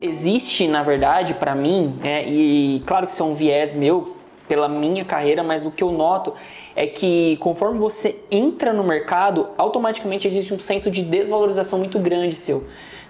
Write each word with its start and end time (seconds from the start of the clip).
Existe, 0.00 0.68
na 0.68 0.84
verdade, 0.84 1.34
para 1.34 1.56
mim, 1.56 1.98
né, 2.00 2.24
e 2.24 2.80
claro 2.86 3.04
que 3.04 3.12
isso 3.12 3.20
é 3.20 3.26
um 3.26 3.34
viés 3.34 3.74
meu 3.74 4.14
pela 4.46 4.68
minha 4.68 5.04
carreira, 5.04 5.42
mas 5.42 5.66
o 5.66 5.72
que 5.72 5.82
eu 5.82 5.90
noto 5.90 6.34
é 6.76 6.86
que 6.86 7.36
conforme 7.38 7.80
você 7.80 8.16
entra 8.30 8.72
no 8.72 8.84
mercado, 8.84 9.50
automaticamente 9.58 10.28
existe 10.28 10.54
um 10.54 10.58
senso 10.60 10.88
de 10.88 11.02
desvalorização 11.02 11.80
muito 11.80 11.98
grande 11.98 12.36
seu. 12.36 12.62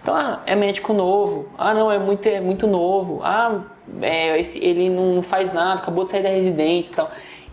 Então, 0.02 0.14
ah, 0.16 0.43
é 0.46 0.56
médico 0.56 0.95
novo, 0.95 1.51
ah, 1.59 1.74
não, 1.74 1.93
é 1.93 1.98
muito, 1.98 2.27
é 2.27 2.41
muito 2.41 2.66
novo, 2.66 3.20
ah, 3.23 3.64
é, 4.00 4.41
esse, 4.41 4.59
ele 4.64 4.89
não 4.89 5.23
faz 5.23 5.52
nada, 5.52 5.80
acabou 5.80 6.07
de 6.07 6.12
sair 6.12 6.23
da 6.23 6.30
residência 6.30 6.91
e 6.91 6.95
tal. 6.95 7.11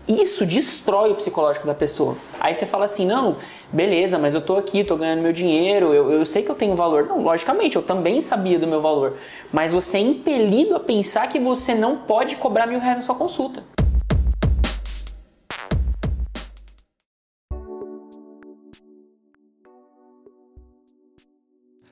Isso 0.08 0.46
destrói 0.46 1.10
o 1.10 1.16
psicológico 1.16 1.66
da 1.66 1.74
pessoa. 1.74 2.16
Aí 2.38 2.54
você 2.54 2.64
fala 2.64 2.84
assim, 2.84 3.04
não, 3.04 3.38
beleza, 3.72 4.16
mas 4.16 4.34
eu 4.34 4.40
tô 4.40 4.54
aqui, 4.54 4.84
tô 4.84 4.96
ganhando 4.96 5.20
meu 5.20 5.32
dinheiro, 5.32 5.92
eu, 5.92 6.08
eu 6.08 6.24
sei 6.24 6.44
que 6.44 6.50
eu 6.50 6.54
tenho 6.54 6.76
valor. 6.76 7.06
Não, 7.06 7.20
logicamente, 7.20 7.74
eu 7.74 7.82
também 7.82 8.20
sabia 8.20 8.56
do 8.56 8.68
meu 8.68 8.80
valor. 8.80 9.16
Mas 9.52 9.72
você 9.72 9.96
é 9.96 10.00
impelido 10.00 10.76
a 10.76 10.80
pensar 10.80 11.26
que 11.28 11.40
você 11.40 11.74
não 11.74 11.96
pode 11.96 12.36
cobrar 12.36 12.68
mil 12.68 12.78
reais 12.78 12.98
na 12.98 13.02
sua 13.02 13.16
consulta. 13.16 13.64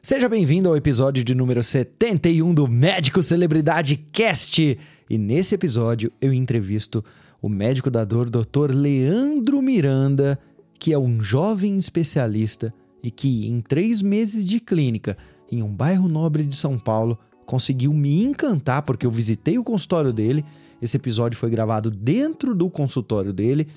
Seja 0.01 0.28
bem-vindo 0.28 0.69
ao 0.69 0.77
episódio 0.77 1.25
de 1.25 1.34
número 1.34 1.65
71 1.65 2.55
do 2.55 2.69
Médico 2.69 3.25
Celebridade 3.25 3.97
Cast. 4.12 4.78
E 5.11 5.19
nesse 5.19 5.56
episódio 5.56 6.12
eu 6.20 6.33
entrevisto 6.33 7.05
o 7.45 7.48
médico 7.51 7.91
da 7.91 8.07
dor, 8.07 8.30
Dr. 8.30 8.71
Leandro 8.75 9.61
Miranda, 9.61 10.39
que 10.79 10.95
é 10.95 10.98
um 10.98 11.21
jovem 11.21 11.77
especialista 11.77 12.73
e 13.03 13.11
que, 13.11 13.47
em 13.47 13.61
três 13.61 14.01
meses 14.01 14.47
de 14.47 14.59
clínica 14.59 15.14
em 15.53 15.62
um 15.62 15.69
bairro 15.69 16.09
nobre 16.09 16.42
de 16.47 16.56
São 16.56 16.78
Paulo, 16.78 17.19
conseguiu 17.45 17.92
me 17.92 18.25
encantar 18.25 18.81
porque 18.81 19.05
eu 19.05 19.11
visitei 19.11 19.59
o 19.59 19.62
consultório 19.62 20.11
dele. 20.11 20.42
Esse 20.81 20.97
episódio 20.97 21.37
foi 21.37 21.50
gravado 21.50 21.91
dentro 21.91 22.55
do 22.55 22.70
consultório 22.70 23.31
dele 23.31 23.69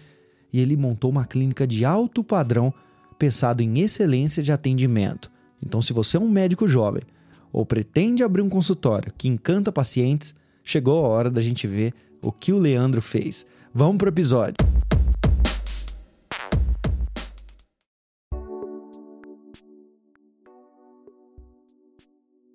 e 0.53 0.61
ele 0.61 0.77
montou 0.77 1.11
uma 1.11 1.25
clínica 1.25 1.67
de 1.67 1.83
alto 1.83 2.23
padrão 2.23 2.73
pensado 3.19 3.61
em 3.61 3.79
excelência 3.79 4.41
de 4.41 4.53
atendimento. 4.53 5.29
Então, 5.61 5.81
se 5.81 5.91
você 5.91 6.15
é 6.15 6.21
um 6.21 6.29
médico 6.29 6.69
jovem 6.69 7.03
ou 7.51 7.65
pretende 7.65 8.23
abrir 8.23 8.43
um 8.43 8.49
consultório 8.49 9.11
que 9.17 9.27
encanta 9.27 9.73
pacientes, 9.73 10.33
chegou 10.63 11.03
a 11.03 11.09
hora 11.09 11.29
da 11.29 11.41
gente 11.41 11.67
ver 11.67 11.93
o 12.21 12.31
que 12.31 12.53
o 12.53 12.57
Leandro 12.57 13.01
fez. 13.01 13.45
Vamos 13.79 13.97
pro 13.97 14.09
episódio. 14.09 14.55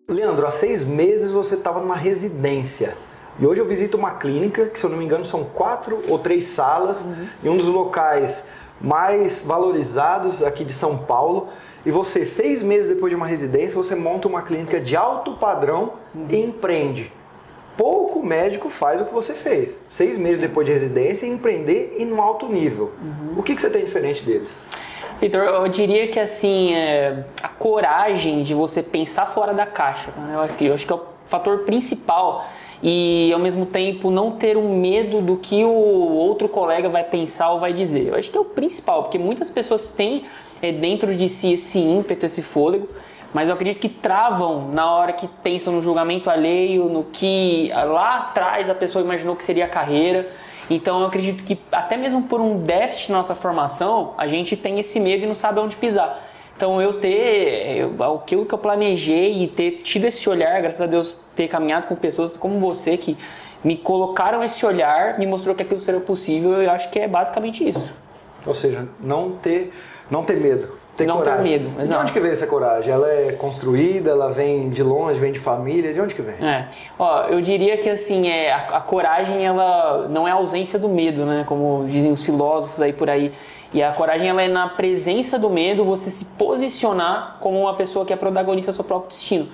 Leandro, 0.08 0.44
há 0.44 0.50
seis 0.50 0.82
meses 0.82 1.30
você 1.30 1.54
estava 1.54 1.78
numa 1.78 1.94
residência. 1.94 2.96
E 3.38 3.46
hoje 3.46 3.60
eu 3.60 3.68
visito 3.68 3.96
uma 3.96 4.16
clínica, 4.16 4.66
que 4.66 4.76
se 4.76 4.84
eu 4.84 4.90
não 4.90 4.98
me 4.98 5.04
engano 5.04 5.24
são 5.24 5.44
quatro 5.44 6.02
ou 6.08 6.18
três 6.18 6.42
salas, 6.42 7.04
uhum. 7.04 7.28
em 7.44 7.48
um 7.48 7.56
dos 7.56 7.68
locais 7.68 8.44
mais 8.80 9.44
valorizados 9.44 10.42
aqui 10.42 10.64
de 10.64 10.72
São 10.72 10.98
Paulo. 10.98 11.50
E 11.86 11.92
você, 11.92 12.24
seis 12.24 12.64
meses 12.64 12.88
depois 12.88 13.12
de 13.12 13.14
uma 13.16 13.28
residência, 13.28 13.76
você 13.76 13.94
monta 13.94 14.26
uma 14.26 14.42
clínica 14.42 14.80
de 14.80 14.96
alto 14.96 15.36
padrão 15.36 15.92
uhum. 16.12 16.26
e 16.28 16.36
empreende 16.42 17.12
pouco 17.76 18.22
médico 18.22 18.68
faz 18.68 19.00
o 19.00 19.04
que 19.04 19.12
você 19.12 19.34
fez. 19.34 19.76
Seis 19.88 20.16
meses 20.16 20.38
depois 20.38 20.66
de 20.66 20.72
residência, 20.72 21.26
empreender 21.26 21.96
e 21.98 22.04
no 22.04 22.20
alto 22.20 22.46
nível. 22.46 22.92
Uhum. 23.02 23.38
O 23.38 23.42
que, 23.42 23.54
que 23.54 23.60
você 23.60 23.70
tem 23.70 23.84
diferente 23.84 24.24
deles? 24.24 24.54
Vitor, 25.20 25.42
eu 25.42 25.68
diria 25.68 26.08
que 26.08 26.18
assim, 26.18 26.74
é, 26.74 27.24
a 27.40 27.48
coragem 27.48 28.42
de 28.42 28.54
você 28.54 28.82
pensar 28.82 29.26
fora 29.26 29.54
da 29.54 29.64
caixa, 29.64 30.10
né? 30.16 30.34
eu, 30.34 30.40
acho, 30.40 30.64
eu 30.64 30.74
acho 30.74 30.86
que 30.86 30.92
é 30.92 30.96
o 30.96 31.02
fator 31.26 31.60
principal 31.60 32.44
e 32.82 33.30
ao 33.32 33.38
mesmo 33.38 33.64
tempo 33.64 34.10
não 34.10 34.32
ter 34.32 34.56
um 34.56 34.76
medo 34.76 35.20
do 35.20 35.36
que 35.36 35.64
o 35.64 35.70
outro 35.70 36.48
colega 36.48 36.88
vai 36.88 37.04
pensar 37.04 37.52
ou 37.52 37.60
vai 37.60 37.72
dizer. 37.72 38.08
Eu 38.08 38.16
acho 38.16 38.30
que 38.30 38.36
é 38.36 38.40
o 38.40 38.44
principal, 38.44 39.04
porque 39.04 39.18
muitas 39.18 39.48
pessoas 39.48 39.88
têm 39.88 40.24
é, 40.60 40.72
dentro 40.72 41.14
de 41.14 41.28
si 41.28 41.52
esse 41.52 41.78
ímpeto, 41.78 42.26
esse 42.26 42.42
fôlego, 42.42 42.88
mas 43.32 43.48
eu 43.48 43.54
acredito 43.54 43.80
que 43.80 43.88
travam 43.88 44.68
na 44.68 44.90
hora 44.90 45.12
que 45.12 45.26
pensam 45.26 45.72
no 45.72 45.82
julgamento 45.82 46.28
alheio, 46.28 46.84
no 46.84 47.04
que 47.04 47.70
lá 47.72 48.18
atrás 48.18 48.68
a 48.68 48.74
pessoa 48.74 49.02
imaginou 49.02 49.34
que 49.34 49.42
seria 49.42 49.64
a 49.64 49.68
carreira. 49.68 50.28
Então 50.68 51.00
eu 51.00 51.06
acredito 51.06 51.42
que 51.42 51.58
até 51.70 51.96
mesmo 51.96 52.22
por 52.24 52.40
um 52.40 52.58
déficit 52.58 53.10
na 53.10 53.18
nossa 53.18 53.34
formação, 53.34 54.14
a 54.18 54.26
gente 54.26 54.56
tem 54.56 54.78
esse 54.78 55.00
medo 55.00 55.24
e 55.24 55.26
não 55.26 55.34
sabe 55.34 55.60
onde 55.60 55.76
pisar. 55.76 56.22
Então 56.56 56.80
eu 56.80 57.00
ter 57.00 57.78
eu, 57.78 58.14
aquilo 58.14 58.44
que 58.44 58.52
eu 58.52 58.58
planejei 58.58 59.42
e 59.42 59.48
ter 59.48 59.80
tido 59.82 60.04
esse 60.04 60.28
olhar, 60.28 60.60
graças 60.60 60.80
a 60.80 60.86
Deus 60.86 61.16
ter 61.34 61.48
caminhado 61.48 61.86
com 61.86 61.96
pessoas 61.96 62.36
como 62.36 62.60
você 62.60 62.98
que 62.98 63.16
me 63.64 63.76
colocaram 63.76 64.44
esse 64.44 64.64
olhar, 64.66 65.18
me 65.18 65.26
mostrou 65.26 65.54
que 65.54 65.62
aquilo 65.62 65.80
seria 65.80 66.00
possível, 66.00 66.60
eu 66.60 66.70
acho 66.70 66.90
que 66.90 66.98
é 66.98 67.08
basicamente 67.08 67.66
isso. 67.66 67.94
Ou 68.44 68.54
seja, 68.54 68.88
não 69.00 69.32
ter, 69.32 69.72
não 70.10 70.22
ter 70.22 70.36
medo 70.36 70.81
ter 70.96 71.06
não 71.06 71.18
coragem. 71.18 71.42
ter 71.42 71.50
medo. 71.50 71.80
Exato. 71.80 72.00
De 72.00 72.04
onde 72.04 72.12
que 72.12 72.20
vem 72.20 72.30
essa 72.30 72.46
coragem? 72.46 72.92
Ela 72.92 73.08
é 73.08 73.32
construída, 73.32 74.10
ela 74.10 74.30
vem 74.30 74.70
de 74.70 74.82
longe, 74.82 75.18
vem 75.18 75.32
de 75.32 75.38
família? 75.38 75.92
De 75.92 76.00
onde 76.00 76.14
que 76.14 76.22
vem? 76.22 76.34
É. 76.46 76.68
Ó, 76.98 77.24
eu 77.24 77.40
diria 77.40 77.76
que 77.78 77.88
assim, 77.88 78.28
é, 78.28 78.52
a, 78.52 78.76
a, 78.76 78.80
coragem 78.80 79.44
ela 79.44 80.06
não 80.08 80.26
é 80.26 80.30
a 80.30 80.34
ausência 80.34 80.78
do 80.78 80.88
medo, 80.88 81.24
né? 81.24 81.44
Como 81.46 81.86
dizem 81.88 82.10
os 82.10 82.22
filósofos 82.22 82.80
aí 82.80 82.92
por 82.92 83.08
aí. 83.08 83.32
E 83.72 83.82
a 83.82 83.92
coragem 83.92 84.28
ela 84.28 84.42
é 84.42 84.48
na 84.48 84.68
presença 84.68 85.38
do 85.38 85.48
medo, 85.48 85.84
você 85.84 86.10
se 86.10 86.26
posicionar 86.26 87.38
como 87.40 87.58
uma 87.58 87.74
pessoa 87.74 88.04
que 88.04 88.12
é 88.12 88.16
protagonista 88.16 88.70
do 88.70 88.74
seu 88.74 88.84
próprio 88.84 89.08
destino. 89.08 89.48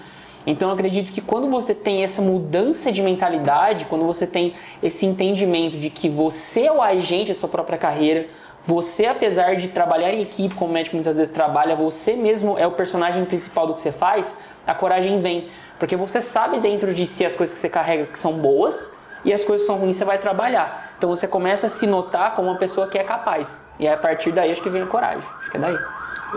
Então 0.45 0.71
eu 0.71 0.75
acredito 0.75 1.13
que 1.13 1.21
quando 1.21 1.49
você 1.49 1.75
tem 1.75 2.03
essa 2.03 2.23
mudança 2.23 2.91
de 2.91 3.03
mentalidade, 3.03 3.85
quando 3.85 4.05
você 4.05 4.27
tem 4.27 4.55
esse 4.83 5.05
entendimento 5.07 5.77
de 5.77 5.91
que 5.91 6.09
você 6.09 6.67
é 6.67 6.73
o 6.73 6.81
agente 6.81 7.33
da 7.33 7.39
sua 7.39 7.49
própria 7.49 7.77
carreira, 7.77 8.27
você, 8.69 9.07
apesar 9.07 9.57
de 9.57 9.69
trabalhar 9.69 10.13
em 10.13 10.21
equipe, 10.21 10.55
como 10.55 10.71
o 10.71 10.75
médico 10.75 10.95
muitas 10.95 11.17
vezes 11.17 11.33
trabalha, 11.33 11.75
você 11.75 12.13
mesmo 12.13 12.59
é 12.59 12.67
o 12.67 12.73
personagem 12.73 13.25
principal 13.25 13.67
do 13.67 13.73
que 13.73 13.81
você 13.81 13.91
faz, 13.91 14.37
a 14.67 14.75
coragem 14.75 15.23
vem. 15.23 15.49
Porque 15.79 15.97
você 15.97 16.21
sabe 16.21 16.61
dentro 16.61 16.93
de 16.93 17.07
si 17.07 17.25
as 17.25 17.33
coisas 17.33 17.55
que 17.55 17.63
você 17.63 17.69
carrega 17.71 18.05
que 18.05 18.19
são 18.19 18.35
boas 18.35 18.93
e 19.25 19.33
as 19.33 19.43
coisas 19.43 19.67
que 19.67 19.73
são 19.73 19.79
ruins 19.81 19.97
você 19.97 20.05
vai 20.05 20.19
trabalhar. 20.19 20.93
Então 20.99 21.09
você 21.09 21.27
começa 21.27 21.69
a 21.69 21.71
se 21.71 21.87
notar 21.87 22.37
como 22.37 22.51
uma 22.51 22.59
pessoa 22.59 22.89
que 22.89 22.99
é 22.99 23.05
capaz. 23.05 23.49
E 23.79 23.89
a 23.89 23.97
partir 23.97 24.33
daí 24.33 24.53
acho 24.53 24.61
que 24.61 24.69
vem 24.69 24.83
a 24.83 24.87
coragem. 24.87 25.25
Acho 25.41 25.51
que 25.51 25.57
é 25.57 25.61
daí. 25.61 25.79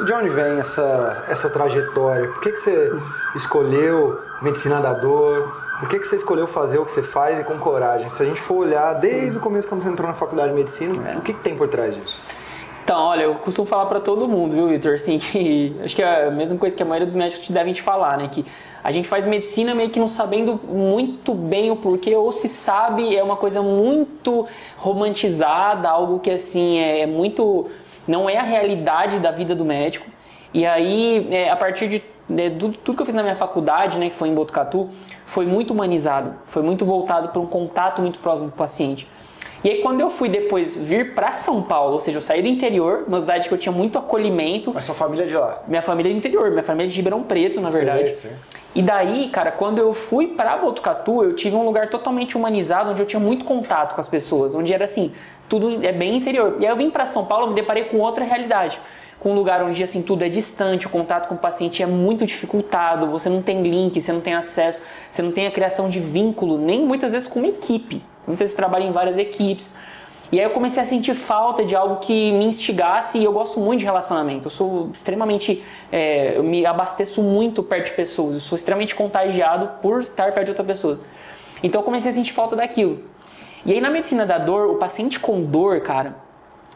De 0.05 0.13
onde 0.13 0.29
vem 0.29 0.57
essa, 0.57 1.25
essa 1.27 1.49
trajetória? 1.49 2.29
Por 2.29 2.39
que, 2.39 2.51
que 2.51 2.57
você 2.61 2.91
escolheu 3.35 4.17
medicina 4.41 4.79
da 4.79 4.93
dor? 4.93 5.53
Por 5.81 5.89
que, 5.89 5.97
que 5.97 6.07
você 6.07 6.15
escolheu 6.15 6.45
fazer 6.45 6.77
o 6.77 6.85
que 6.85 6.91
você 6.91 7.01
faz 7.01 7.39
e 7.39 7.43
com 7.43 7.57
coragem? 7.57 8.07
Se 8.11 8.21
a 8.21 8.25
gente 8.27 8.39
for 8.39 8.57
olhar 8.57 8.93
desde 8.93 9.39
o 9.39 9.41
começo, 9.41 9.67
quando 9.67 9.81
você 9.81 9.89
entrou 9.89 10.07
na 10.07 10.13
faculdade 10.13 10.49
de 10.49 10.55
medicina, 10.55 11.09
é. 11.09 11.17
o 11.17 11.21
que, 11.21 11.33
que 11.33 11.39
tem 11.39 11.55
por 11.55 11.67
trás 11.69 11.95
disso? 11.95 12.15
Então, 12.83 12.99
olha, 12.99 13.23
eu 13.23 13.33
costumo 13.35 13.67
falar 13.67 13.87
para 13.87 13.99
todo 13.99 14.27
mundo, 14.27 14.53
viu, 14.53 14.67
Vitor? 14.67 14.93
Assim, 14.93 15.17
que 15.17 15.75
acho 15.83 15.95
que 15.95 16.03
é 16.03 16.27
a 16.27 16.29
mesma 16.29 16.55
coisa 16.59 16.75
que 16.75 16.83
a 16.83 16.85
maioria 16.85 17.07
dos 17.07 17.15
médicos 17.15 17.47
te 17.47 17.51
devem 17.51 17.73
te 17.73 17.81
falar, 17.81 18.15
né? 18.15 18.29
Que 18.31 18.45
a 18.83 18.91
gente 18.91 19.07
faz 19.07 19.25
medicina 19.25 19.73
meio 19.73 19.89
que 19.89 19.99
não 19.99 20.07
sabendo 20.07 20.59
muito 20.67 21.33
bem 21.33 21.71
o 21.71 21.75
porquê, 21.75 22.15
ou 22.15 22.31
se 22.31 22.47
sabe, 22.47 23.15
é 23.15 23.23
uma 23.23 23.35
coisa 23.35 23.63
muito 23.63 24.47
romantizada, 24.77 25.89
algo 25.89 26.19
que 26.19 26.29
assim 26.29 26.77
é 26.77 27.07
muito. 27.07 27.71
não 28.07 28.29
é 28.29 28.37
a 28.37 28.43
realidade 28.43 29.17
da 29.17 29.31
vida 29.31 29.55
do 29.55 29.65
médico. 29.65 30.05
E 30.53 30.63
aí, 30.63 31.27
é, 31.31 31.49
a 31.49 31.55
partir 31.55 31.87
de, 31.87 32.03
de, 32.29 32.49
de 32.51 32.77
tudo 32.83 32.97
que 32.97 33.01
eu 33.01 33.05
fiz 33.07 33.15
na 33.15 33.23
minha 33.23 33.35
faculdade, 33.35 33.97
né, 33.97 34.11
que 34.11 34.15
foi 34.15 34.29
em 34.29 34.35
Botucatu, 34.35 34.91
foi 35.31 35.45
muito 35.45 35.71
humanizado, 35.71 36.35
foi 36.47 36.61
muito 36.61 36.85
voltado 36.85 37.29
para 37.29 37.39
um 37.39 37.45
contato 37.45 38.01
muito 38.01 38.19
próximo 38.19 38.49
do 38.49 38.55
paciente. 38.55 39.07
E 39.63 39.69
aí 39.69 39.81
quando 39.81 40.01
eu 40.01 40.09
fui 40.09 40.27
depois 40.27 40.77
vir 40.77 41.15
para 41.15 41.31
São 41.31 41.61
Paulo, 41.61 41.93
ou 41.93 41.99
seja, 42.01 42.17
eu 42.17 42.21
saí 42.21 42.41
do 42.41 42.49
interior, 42.49 43.05
uma 43.07 43.21
cidade 43.21 43.47
que 43.47 43.53
eu 43.53 43.57
tinha 43.57 43.71
muito 43.71 43.97
acolhimento. 43.97 44.73
Mas 44.73 44.83
sua 44.83 44.95
família 44.95 45.23
é 45.23 45.27
de 45.27 45.35
lá? 45.35 45.63
Minha 45.67 45.81
família 45.81 46.09
é 46.09 46.13
do 46.13 46.17
interior, 46.17 46.51
minha 46.51 46.63
família 46.63 46.89
é 46.89 46.89
de 46.89 46.95
Ribeirão 46.97 47.23
Preto, 47.23 47.61
na 47.61 47.69
verdade. 47.69 48.11
Sim, 48.11 48.29
sim. 48.29 48.35
E 48.75 48.81
daí, 48.81 49.29
cara, 49.29 49.51
quando 49.51 49.77
eu 49.77 49.93
fui 49.93 50.27
para 50.27 50.57
Botucatu, 50.57 51.23
eu 51.23 51.33
tive 51.33 51.55
um 51.55 51.63
lugar 51.63 51.89
totalmente 51.89 52.35
humanizado, 52.35 52.91
onde 52.91 53.01
eu 53.01 53.05
tinha 53.05 53.19
muito 53.19 53.45
contato 53.45 53.95
com 53.95 54.01
as 54.01 54.07
pessoas, 54.09 54.53
onde 54.53 54.73
era 54.73 54.83
assim, 54.83 55.13
tudo 55.47 55.85
é 55.85 55.93
bem 55.93 56.17
interior. 56.17 56.57
E 56.59 56.65
aí 56.65 56.71
eu 56.71 56.75
vim 56.75 56.89
para 56.89 57.05
São 57.05 57.23
Paulo, 57.23 57.47
me 57.47 57.53
deparei 57.53 57.85
com 57.85 57.99
outra 57.99 58.25
realidade 58.25 58.77
com 59.21 59.33
um 59.33 59.35
lugar 59.35 59.63
onde 59.63 59.83
assim 59.83 60.01
tudo 60.01 60.23
é 60.23 60.29
distante, 60.29 60.87
o 60.87 60.89
contato 60.89 61.27
com 61.27 61.35
o 61.35 61.37
paciente 61.37 61.83
é 61.83 61.85
muito 61.85 62.25
dificultado, 62.25 63.05
você 63.05 63.29
não 63.29 63.43
tem 63.43 63.61
link, 63.61 64.01
você 64.01 64.11
não 64.11 64.19
tem 64.19 64.33
acesso, 64.33 64.81
você 65.11 65.21
não 65.21 65.31
tem 65.31 65.45
a 65.45 65.51
criação 65.51 65.91
de 65.91 65.99
vínculo, 65.99 66.57
nem 66.57 66.83
muitas 66.83 67.11
vezes 67.11 67.27
com 67.27 67.37
uma 67.37 67.47
equipe. 67.47 68.01
Muitas 68.25 68.39
vezes 68.45 68.55
trabalha 68.55 68.83
em 68.83 68.91
várias 68.91 69.19
equipes. 69.19 69.71
E 70.31 70.39
aí 70.39 70.45
eu 70.45 70.49
comecei 70.49 70.81
a 70.81 70.85
sentir 70.87 71.13
falta 71.13 71.63
de 71.63 71.75
algo 71.75 71.97
que 71.97 72.31
me 72.31 72.45
instigasse 72.45 73.19
e 73.19 73.23
eu 73.23 73.31
gosto 73.31 73.59
muito 73.59 73.81
de 73.81 73.85
relacionamento. 73.85 74.47
Eu 74.47 74.51
sou 74.51 74.89
extremamente, 74.91 75.63
é, 75.91 76.37
eu 76.37 76.43
me 76.43 76.65
abasteço 76.65 77.21
muito 77.21 77.61
perto 77.61 77.87
de 77.87 77.91
pessoas. 77.91 78.33
Eu 78.33 78.39
sou 78.39 78.55
extremamente 78.55 78.95
contagiado 78.95 79.69
por 79.83 80.01
estar 80.01 80.31
perto 80.31 80.45
de 80.45 80.51
outra 80.51 80.63
pessoa. 80.63 80.99
Então 81.61 81.81
eu 81.81 81.85
comecei 81.85 82.09
a 82.09 82.13
sentir 82.13 82.33
falta 82.33 82.55
daquilo. 82.55 83.03
E 83.63 83.71
aí 83.71 83.79
na 83.79 83.91
medicina 83.91 84.25
da 84.25 84.39
dor, 84.39 84.67
o 84.67 84.75
paciente 84.77 85.19
com 85.19 85.43
dor, 85.43 85.81
cara, 85.81 86.15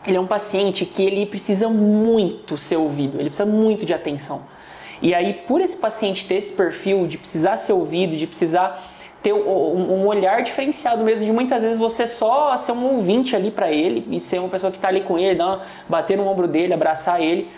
ele 0.08 0.18
é 0.18 0.20
um 0.20 0.28
paciente 0.28 0.86
que 0.86 1.04
ele 1.04 1.26
precisa 1.26 1.68
muito 1.70 2.58
ser 2.58 2.78
ouvido, 2.78 3.20
ele 3.20 3.30
precisa 3.30 3.46
muito 3.46 3.86
de 3.86 3.94
atenção. 3.94 4.44
E 5.02 5.14
aí, 5.14 5.34
por 5.48 5.62
esse 5.62 5.78
paciente 5.78 6.28
ter 6.28 6.36
esse 6.36 6.54
perfil 6.54 7.06
de 7.08 7.18
precisar 7.18 7.58
ser 7.58 7.74
ouvido, 7.74 8.16
de 8.16 8.26
precisar 8.26 8.82
ter 9.22 9.34
um, 9.34 10.06
olhar 10.06 10.44
diferenciado 10.44 11.04
mesmo, 11.04 11.26
de 11.26 11.32
muitas 11.32 11.64
vezes 11.64 11.80
você 11.80 12.08
só 12.08 12.56
ser 12.58 12.74
um 12.74 12.96
ouvinte 12.96 13.36
ali 13.36 13.50
para 13.50 13.72
ele 13.72 14.06
e 14.12 14.20
ser 14.20 14.40
uma 14.40 14.50
pessoa 14.50 14.72
que 14.72 14.78
está 14.78 14.88
ali 14.88 15.02
com 15.02 15.18
ele, 15.18 15.42
uma, 15.42 15.64
bater 15.90 16.16
no 16.16 16.28
ombro 16.28 16.48
dele, 16.48 16.74
abraçar 16.76 17.20
ele. 17.20 17.50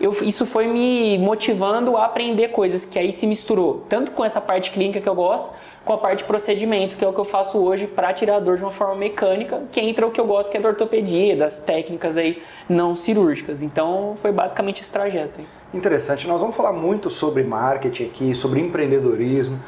Eu, 0.00 0.16
isso 0.22 0.46
foi 0.46 0.66
me 0.66 1.18
motivando 1.18 1.94
a 1.98 2.06
aprender 2.06 2.48
coisas 2.48 2.86
que 2.86 2.98
aí 2.98 3.12
se 3.12 3.26
misturou, 3.26 3.84
tanto 3.86 4.12
com 4.12 4.24
essa 4.24 4.40
parte 4.40 4.70
clínica 4.70 4.98
que 4.98 5.08
eu 5.08 5.14
gosto, 5.14 5.52
com 5.84 5.92
a 5.94 5.98
parte 5.98 6.18
de 6.18 6.24
procedimento, 6.24 6.96
que 6.96 7.04
é 7.04 7.08
o 7.08 7.12
que 7.12 7.18
eu 7.18 7.24
faço 7.24 7.58
hoje 7.58 7.86
para 7.86 8.12
tirar 8.12 8.36
a 8.36 8.40
dor 8.40 8.56
de 8.56 8.62
uma 8.62 8.72
forma 8.72 8.94
mecânica, 8.94 9.62
que 9.72 9.80
entra 9.80 10.06
o 10.06 10.10
que 10.10 10.20
eu 10.20 10.26
gosto, 10.26 10.50
que 10.50 10.56
é 10.56 10.60
da 10.60 10.68
ortopedia, 10.68 11.36
das 11.36 11.60
técnicas 11.60 12.16
aí 12.16 12.42
não 12.68 12.94
cirúrgicas. 12.94 13.62
Então 13.62 14.16
foi 14.20 14.30
basicamente 14.30 14.82
esse 14.82 14.90
trajeto. 14.90 15.38
Aí. 15.38 15.46
Interessante. 15.72 16.26
Nós 16.26 16.40
vamos 16.40 16.54
falar 16.54 16.72
muito 16.72 17.08
sobre 17.08 17.42
marketing 17.42 18.04
aqui, 18.04 18.34
sobre 18.34 18.60
empreendedorismo, 18.60 19.58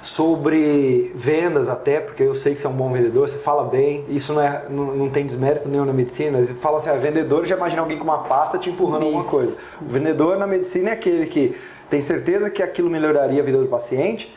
sobre 0.00 1.12
vendas 1.14 1.68
até, 1.68 2.00
porque 2.00 2.22
eu 2.22 2.34
sei 2.34 2.54
que 2.54 2.60
você 2.60 2.66
é 2.66 2.70
um 2.70 2.74
bom 2.74 2.90
vendedor, 2.90 3.28
você 3.28 3.38
fala 3.38 3.64
bem, 3.64 4.04
isso 4.08 4.32
não, 4.32 4.42
é, 4.42 4.64
não, 4.68 4.86
não 4.86 5.10
tem 5.10 5.24
desmérito 5.24 5.68
nenhum 5.68 5.84
na 5.84 5.92
medicina. 5.92 6.42
Você 6.42 6.54
fala 6.54 6.78
assim, 6.78 6.90
ah, 6.90 6.94
vendedor, 6.94 7.46
já 7.46 7.56
imagina 7.56 7.82
alguém 7.82 7.98
com 7.98 8.04
uma 8.04 8.24
pasta 8.24 8.58
te 8.58 8.68
empurrando 8.70 9.04
isso. 9.04 9.16
alguma 9.16 9.24
coisa. 9.24 9.56
O 9.80 9.84
vendedor 9.84 10.36
na 10.38 10.46
medicina 10.46 10.90
é 10.90 10.92
aquele 10.94 11.26
que 11.26 11.54
tem 11.88 12.00
certeza 12.00 12.50
que 12.50 12.62
aquilo 12.62 12.90
melhoraria 12.90 13.40
a 13.40 13.44
vida 13.44 13.58
do 13.58 13.68
paciente, 13.68 14.32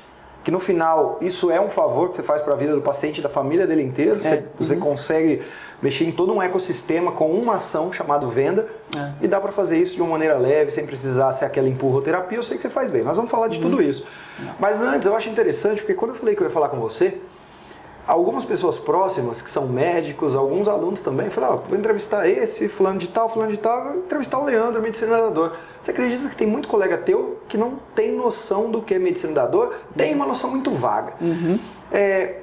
que 0.45 0.51
no 0.51 0.59
final 0.59 1.17
isso 1.21 1.49
é 1.49 1.59
um 1.59 1.69
favor 1.69 2.07
que 2.07 2.15
você 2.15 2.21
faz 2.21 2.39
para 2.39 2.53
a 2.53 2.55
vida 2.55 2.75
do 2.75 2.81
paciente 2.81 3.17
e 3.17 3.21
da 3.21 3.27
família 3.27 3.65
dele 3.65 3.81
inteiro. 3.81 4.17
É. 4.17 4.21
Você, 4.21 4.43
você 4.59 4.73
uhum. 4.75 4.79
consegue 4.79 5.41
mexer 5.81 6.05
em 6.05 6.11
todo 6.11 6.31
um 6.31 6.39
ecossistema 6.39 7.11
com 7.11 7.31
uma 7.31 7.55
ação 7.55 7.91
chamada 7.91 8.27
venda 8.27 8.67
é. 8.95 9.25
e 9.25 9.27
dá 9.27 9.41
para 9.41 9.51
fazer 9.51 9.79
isso 9.79 9.95
de 9.95 10.03
uma 10.03 10.11
maneira 10.11 10.37
leve, 10.37 10.69
sem 10.69 10.85
precisar 10.85 11.33
ser 11.33 11.45
aquela 11.45 11.67
empurroterapia. 11.67 12.37
Eu 12.37 12.43
sei 12.43 12.57
que 12.57 12.61
você 12.61 12.69
faz 12.69 12.91
bem. 12.91 13.01
Nós 13.01 13.15
vamos 13.15 13.31
falar 13.31 13.47
de 13.47 13.57
uhum. 13.57 13.71
tudo 13.71 13.81
isso. 13.81 14.05
Mas 14.59 14.79
antes, 14.79 15.07
eu 15.07 15.15
acho 15.15 15.27
interessante, 15.29 15.81
porque 15.81 15.95
quando 15.95 16.11
eu 16.11 16.15
falei 16.15 16.35
que 16.35 16.43
eu 16.43 16.45
ia 16.45 16.53
falar 16.53 16.69
com 16.69 16.79
você, 16.79 17.17
algumas 18.07 18.45
pessoas 18.45 18.77
próximas, 18.77 19.41
que 19.41 19.49
são 19.49 19.67
médicos, 19.67 20.35
alguns 20.35 20.67
alunos 20.67 21.01
também, 21.01 21.29
falaram, 21.29 21.55
ah, 21.55 21.61
vou 21.67 21.77
entrevistar 21.77 22.27
esse, 22.27 22.67
fulano 22.67 22.99
de 22.99 23.07
tal, 23.07 23.29
fulano 23.29 23.51
de 23.51 23.57
tal, 23.57 23.83
vou 23.83 23.97
entrevistar 23.97 24.39
o 24.39 24.45
Leandro, 24.45 24.81
medicina 24.81 25.17
da 25.17 25.29
dor. 25.29 25.57
Você 25.81 25.91
acredita 25.91 26.29
que 26.29 26.37
tem 26.37 26.47
muito 26.47 26.67
colega 26.67 26.97
teu 26.97 27.39
que 27.47 27.57
não 27.57 27.79
tem 27.95 28.15
noção 28.15 28.69
do 28.69 28.81
que 28.81 28.93
é 28.93 28.99
medicina 28.99 29.33
da 29.33 29.45
dor? 29.45 29.75
Tem 29.95 30.13
uma 30.13 30.25
noção 30.25 30.49
muito 30.49 30.71
vaga. 30.71 31.13
Uhum. 31.19 31.59
É, 31.91 32.41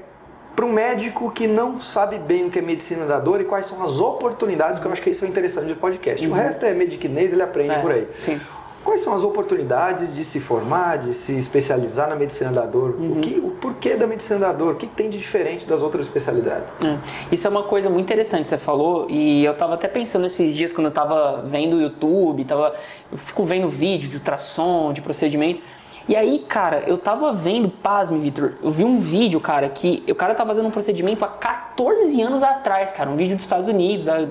para 0.55 0.67
um 0.67 0.73
médico 0.73 1.31
que 1.31 1.47
não 1.47 1.81
sabe 1.81 2.19
bem 2.19 2.47
o 2.47 2.51
que 2.51 2.59
é 2.59 2.63
medicina 2.63 3.07
da 3.07 3.19
dor 3.19 3.41
e 3.41 3.45
quais 3.45 3.67
são 3.67 3.83
as 3.83 3.99
oportunidades, 3.99 4.79
que 4.79 4.87
eu 4.87 4.93
acho 4.93 5.01
que 5.01 5.11
isso 5.11 5.25
é 5.25 5.29
interessante 5.29 5.69
do 5.69 5.77
podcast. 5.77 6.25
Uhum. 6.27 6.33
O 6.33 6.37
resto 6.37 6.65
é 6.65 6.75
mediquinês, 6.75 7.33
ele 7.33 7.43
aprende 7.43 7.75
é, 7.75 7.81
por 7.81 7.91
aí. 7.91 8.09
Sim. 8.17 8.41
Quais 8.85 9.01
são 9.01 9.15
as 9.15 9.23
oportunidades 9.23 10.15
de 10.15 10.25
se 10.25 10.41
formar, 10.41 10.99
de 10.99 11.15
se 11.15 11.33
especializar 11.39 12.09
na 12.09 12.17
medicina 12.17 12.51
da 12.51 12.67
dor? 12.67 12.97
Uhum. 12.99 13.13
O, 13.13 13.21
que, 13.21 13.39
o 13.39 13.51
porquê 13.51 13.95
da 13.95 14.07
medicina 14.07 14.41
da 14.41 14.53
dor? 14.53 14.75
O 14.75 14.77
que 14.77 14.87
tem 14.87 15.09
de 15.09 15.19
diferente 15.19 15.67
das 15.67 15.83
outras 15.83 16.07
especialidades? 16.07 16.69
É. 16.85 16.99
Isso 17.31 17.47
é 17.47 17.51
uma 17.51 17.63
coisa 17.63 17.89
muito 17.89 18.05
interessante, 18.07 18.49
você 18.49 18.59
falou, 18.59 19.07
e 19.09 19.45
eu 19.45 19.53
estava 19.53 19.75
até 19.75 19.87
pensando 19.87 20.27
esses 20.27 20.55
dias 20.55 20.73
quando 20.73 20.87
eu 20.87 20.91
estava 20.91 21.43
vendo 21.43 21.77
o 21.77 21.81
YouTube, 21.81 22.45
tava, 22.45 22.75
eu 23.11 23.19
fico 23.19 23.45
vendo 23.45 23.69
vídeo 23.69 24.09
de 24.09 24.17
ultrassom, 24.17 24.93
de 24.93 25.01
procedimento. 25.01 25.63
E 26.09 26.17
aí, 26.17 26.41
cara, 26.49 26.81
eu 26.81 26.99
tava 26.99 27.33
vendo, 27.33 27.69
pasme, 27.69 28.19
Vitor, 28.19 28.55
eu 28.63 28.73
vi 28.73 28.85
um 28.85 29.01
vídeo, 29.01 29.41
cara, 29.41 29.69
que 29.69 30.03
o 30.09 30.15
cara 30.15 30.35
tava 30.35 30.51
fazendo 30.51 30.67
um 30.67 30.71
procedimento 30.71 31.25
há 31.25 31.29
14 31.29 32.21
anos 32.21 32.43
atrás, 32.43 32.91
cara, 32.91 33.09
um 33.09 33.17
vídeo 33.17 33.37
dos 33.37 33.45
Estados 33.45 33.69
Unidos, 33.69 34.05
da, 34.05 34.27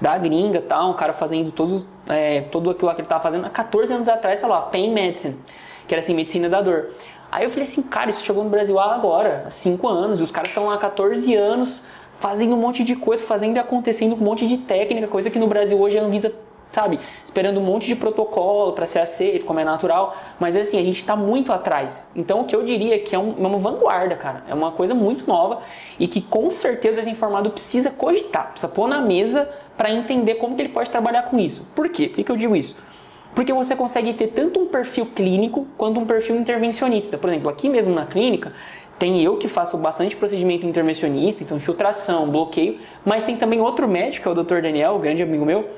da 0.00 0.16
gringa 0.16 0.62
tal, 0.62 0.90
um 0.90 0.94
cara 0.94 1.12
fazendo 1.12 1.50
todos, 1.50 1.86
é, 2.06 2.42
tudo 2.42 2.70
aquilo 2.70 2.94
que 2.94 3.02
ele 3.02 3.08
tava 3.08 3.22
fazendo 3.22 3.44
há 3.44 3.50
14 3.50 3.92
anos 3.92 4.08
atrás, 4.08 4.40
tá 4.40 4.46
lá, 4.46 4.62
Pain 4.62 4.92
Medicine, 4.92 5.36
que 5.86 5.94
era 5.94 6.00
assim, 6.00 6.14
medicina 6.14 6.48
da 6.48 6.62
dor. 6.62 6.90
Aí 7.30 7.44
eu 7.44 7.50
falei 7.50 7.64
assim, 7.64 7.82
cara, 7.82 8.08
isso 8.08 8.24
chegou 8.24 8.42
no 8.42 8.50
Brasil 8.50 8.78
agora, 8.80 9.44
há 9.46 9.50
5 9.50 9.86
anos, 9.88 10.20
e 10.20 10.22
os 10.22 10.30
caras 10.30 10.48
estão 10.48 10.66
lá 10.66 10.74
há 10.74 10.78
14 10.78 11.34
anos 11.34 11.84
fazendo 12.18 12.54
um 12.54 12.58
monte 12.58 12.82
de 12.82 12.96
coisa, 12.96 13.24
fazendo 13.24 13.56
e 13.56 13.58
acontecendo 13.58 14.14
um 14.14 14.18
monte 14.18 14.46
de 14.46 14.58
técnica, 14.58 15.06
coisa 15.06 15.30
que 15.30 15.38
no 15.38 15.46
Brasil 15.46 15.78
hoje 15.78 15.98
a 15.98 16.02
Anvisa 16.02 16.32
sabe, 16.70 17.00
esperando 17.24 17.58
um 17.58 17.64
monte 17.64 17.86
de 17.86 17.96
protocolo 17.96 18.72
para 18.72 18.86
ser 18.86 19.00
aceito, 19.00 19.44
como 19.44 19.58
é 19.58 19.64
natural, 19.64 20.16
mas 20.38 20.54
assim, 20.56 20.78
a 20.78 20.82
gente 20.82 21.00
está 21.00 21.16
muito 21.16 21.52
atrás. 21.52 22.06
Então, 22.14 22.40
o 22.40 22.44
que 22.44 22.54
eu 22.54 22.64
diria 22.64 22.94
é 22.94 22.98
que 22.98 23.14
é, 23.14 23.18
um, 23.18 23.34
é, 23.38 23.46
uma 23.46 23.58
vanguarda, 23.58 24.16
cara, 24.16 24.44
é 24.48 24.54
uma 24.54 24.72
coisa 24.72 24.94
muito 24.94 25.26
nova 25.26 25.62
e 25.98 26.06
que 26.06 26.20
com 26.20 26.50
certeza 26.50 27.00
esse 27.00 27.10
informado 27.10 27.50
precisa 27.50 27.90
cogitar, 27.90 28.50
precisa 28.52 28.68
pôr 28.68 28.88
na 28.88 29.00
mesa 29.00 29.48
para 29.76 29.90
entender 29.90 30.34
como 30.34 30.54
que 30.54 30.62
ele 30.62 30.68
pode 30.68 30.90
trabalhar 30.90 31.22
com 31.24 31.38
isso. 31.38 31.66
Por 31.74 31.88
quê? 31.88 32.08
Por 32.08 32.22
que 32.22 32.30
eu 32.30 32.36
digo 32.36 32.54
isso? 32.54 32.76
Porque 33.34 33.52
você 33.52 33.76
consegue 33.76 34.12
ter 34.14 34.28
tanto 34.28 34.60
um 34.60 34.66
perfil 34.66 35.06
clínico 35.06 35.66
quanto 35.78 36.00
um 36.00 36.04
perfil 36.04 36.36
intervencionista. 36.36 37.16
Por 37.16 37.30
exemplo, 37.30 37.48
aqui 37.48 37.68
mesmo 37.68 37.94
na 37.94 38.04
clínica, 38.04 38.52
tem 38.98 39.22
eu 39.22 39.38
que 39.38 39.48
faço 39.48 39.78
bastante 39.78 40.14
procedimento 40.14 40.66
intervencionista, 40.66 41.42
então 41.42 41.56
infiltração, 41.56 42.28
bloqueio, 42.28 42.78
mas 43.02 43.24
tem 43.24 43.36
também 43.36 43.58
outro 43.58 43.88
médico, 43.88 44.24
que 44.24 44.28
é 44.28 44.30
o 44.30 44.44
Dr. 44.44 44.60
Daniel, 44.60 44.98
grande 44.98 45.22
amigo 45.22 45.46
meu, 45.46 45.70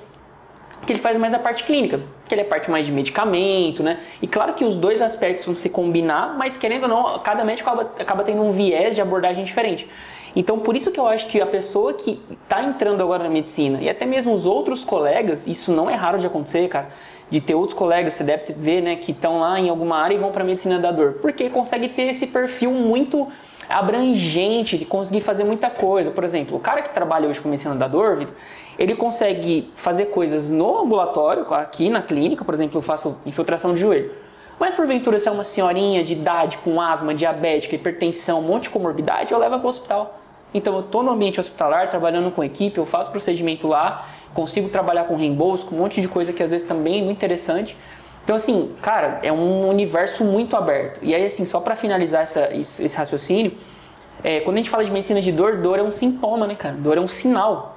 que 0.86 0.92
ele 0.92 1.00
faz 1.00 1.16
mais 1.16 1.32
a 1.32 1.38
parte 1.38 1.64
clínica, 1.64 2.00
que 2.26 2.34
ele 2.34 2.42
é 2.42 2.44
parte 2.44 2.70
mais 2.70 2.84
de 2.84 2.92
medicamento, 2.92 3.82
né? 3.82 4.00
E 4.20 4.26
claro 4.26 4.54
que 4.54 4.64
os 4.64 4.74
dois 4.74 5.00
aspectos 5.00 5.44
vão 5.44 5.54
se 5.54 5.68
combinar, 5.68 6.36
mas 6.36 6.56
querendo 6.56 6.84
ou 6.84 6.88
não, 6.88 7.18
cada 7.20 7.44
médico 7.44 7.68
acaba, 7.68 7.92
acaba 7.98 8.24
tendo 8.24 8.42
um 8.42 8.50
viés 8.50 8.94
de 8.94 9.00
abordagem 9.00 9.44
diferente. 9.44 9.88
Então, 10.34 10.58
por 10.58 10.74
isso 10.74 10.90
que 10.90 10.98
eu 10.98 11.06
acho 11.06 11.26
que 11.28 11.40
a 11.40 11.46
pessoa 11.46 11.92
que 11.92 12.20
está 12.42 12.62
entrando 12.62 13.02
agora 13.02 13.24
na 13.24 13.28
medicina, 13.28 13.80
e 13.82 13.88
até 13.88 14.06
mesmo 14.06 14.32
os 14.32 14.46
outros 14.46 14.82
colegas, 14.82 15.46
isso 15.46 15.70
não 15.70 15.90
é 15.90 15.94
raro 15.94 16.18
de 16.18 16.26
acontecer, 16.26 16.66
cara, 16.68 16.88
de 17.30 17.40
ter 17.40 17.54
outros 17.54 17.78
colegas, 17.78 18.14
você 18.14 18.24
deve 18.24 18.52
ver, 18.54 18.80
né, 18.80 18.96
que 18.96 19.12
estão 19.12 19.40
lá 19.40 19.58
em 19.60 19.68
alguma 19.68 19.96
área 19.98 20.14
e 20.14 20.18
vão 20.18 20.32
para 20.32 20.42
medicina 20.42 20.78
da 20.78 20.90
dor, 20.90 21.18
porque 21.20 21.48
consegue 21.50 21.88
ter 21.88 22.04
esse 22.04 22.26
perfil 22.26 22.70
muito 22.70 23.28
abrangente, 23.68 24.76
de 24.76 24.84
conseguir 24.84 25.20
fazer 25.20 25.44
muita 25.44 25.70
coisa. 25.70 26.10
Por 26.10 26.24
exemplo, 26.24 26.56
o 26.56 26.60
cara 26.60 26.82
que 26.82 26.90
trabalha 26.92 27.28
hoje 27.28 27.40
com 27.40 27.48
medicina 27.48 27.74
da 27.74 27.88
dor, 27.88 28.16
Victor, 28.16 28.36
ele 28.78 28.94
consegue 28.94 29.70
fazer 29.76 30.06
coisas 30.06 30.48
no 30.48 30.80
ambulatório, 30.80 31.52
aqui 31.54 31.90
na 31.90 32.02
clínica, 32.02 32.44
por 32.44 32.54
exemplo, 32.54 32.78
eu 32.78 32.82
faço 32.82 33.16
infiltração 33.26 33.74
de 33.74 33.80
joelho. 33.80 34.12
Mas 34.58 34.74
porventura, 34.74 35.18
se 35.18 35.28
é 35.28 35.30
uma 35.30 35.44
senhorinha 35.44 36.04
de 36.04 36.12
idade 36.12 36.58
com 36.58 36.80
asma, 36.80 37.14
diabética, 37.14 37.74
hipertensão, 37.74 38.38
um 38.38 38.42
monte 38.42 38.64
de 38.64 38.70
comorbidade, 38.70 39.32
eu 39.32 39.38
levo 39.38 39.58
para 39.58 39.66
o 39.66 39.68
hospital. 39.68 40.20
Então 40.54 40.74
eu 40.74 40.80
estou 40.80 41.02
no 41.02 41.10
ambiente 41.10 41.40
hospitalar, 41.40 41.90
trabalhando 41.90 42.30
com 42.30 42.44
equipe, 42.44 42.78
eu 42.78 42.86
faço 42.86 43.10
procedimento 43.10 43.66
lá, 43.66 44.08
consigo 44.34 44.68
trabalhar 44.68 45.04
com 45.04 45.16
reembolso, 45.16 45.66
com 45.66 45.74
um 45.74 45.78
monte 45.78 46.00
de 46.00 46.08
coisa 46.08 46.32
que 46.32 46.42
às 46.42 46.50
vezes 46.50 46.66
também 46.66 47.00
é 47.00 47.02
muito 47.02 47.16
interessante. 47.16 47.76
Então, 48.24 48.36
assim, 48.36 48.72
cara, 48.80 49.18
é 49.22 49.32
um 49.32 49.68
universo 49.68 50.24
muito 50.24 50.56
aberto. 50.56 51.00
E 51.02 51.14
aí, 51.14 51.24
assim, 51.24 51.44
só 51.44 51.58
para 51.58 51.74
finalizar 51.74 52.22
essa, 52.22 52.54
esse 52.54 52.96
raciocínio, 52.96 53.52
é, 54.22 54.40
quando 54.40 54.56
a 54.56 54.58
gente 54.58 54.70
fala 54.70 54.84
de 54.84 54.90
medicina 54.92 55.20
de 55.20 55.32
dor, 55.32 55.56
dor 55.56 55.78
é 55.78 55.82
um 55.82 55.90
sintoma, 55.90 56.46
né, 56.46 56.54
cara? 56.54 56.76
Dor 56.76 56.98
é 56.98 57.00
um 57.00 57.08
sinal 57.08 57.71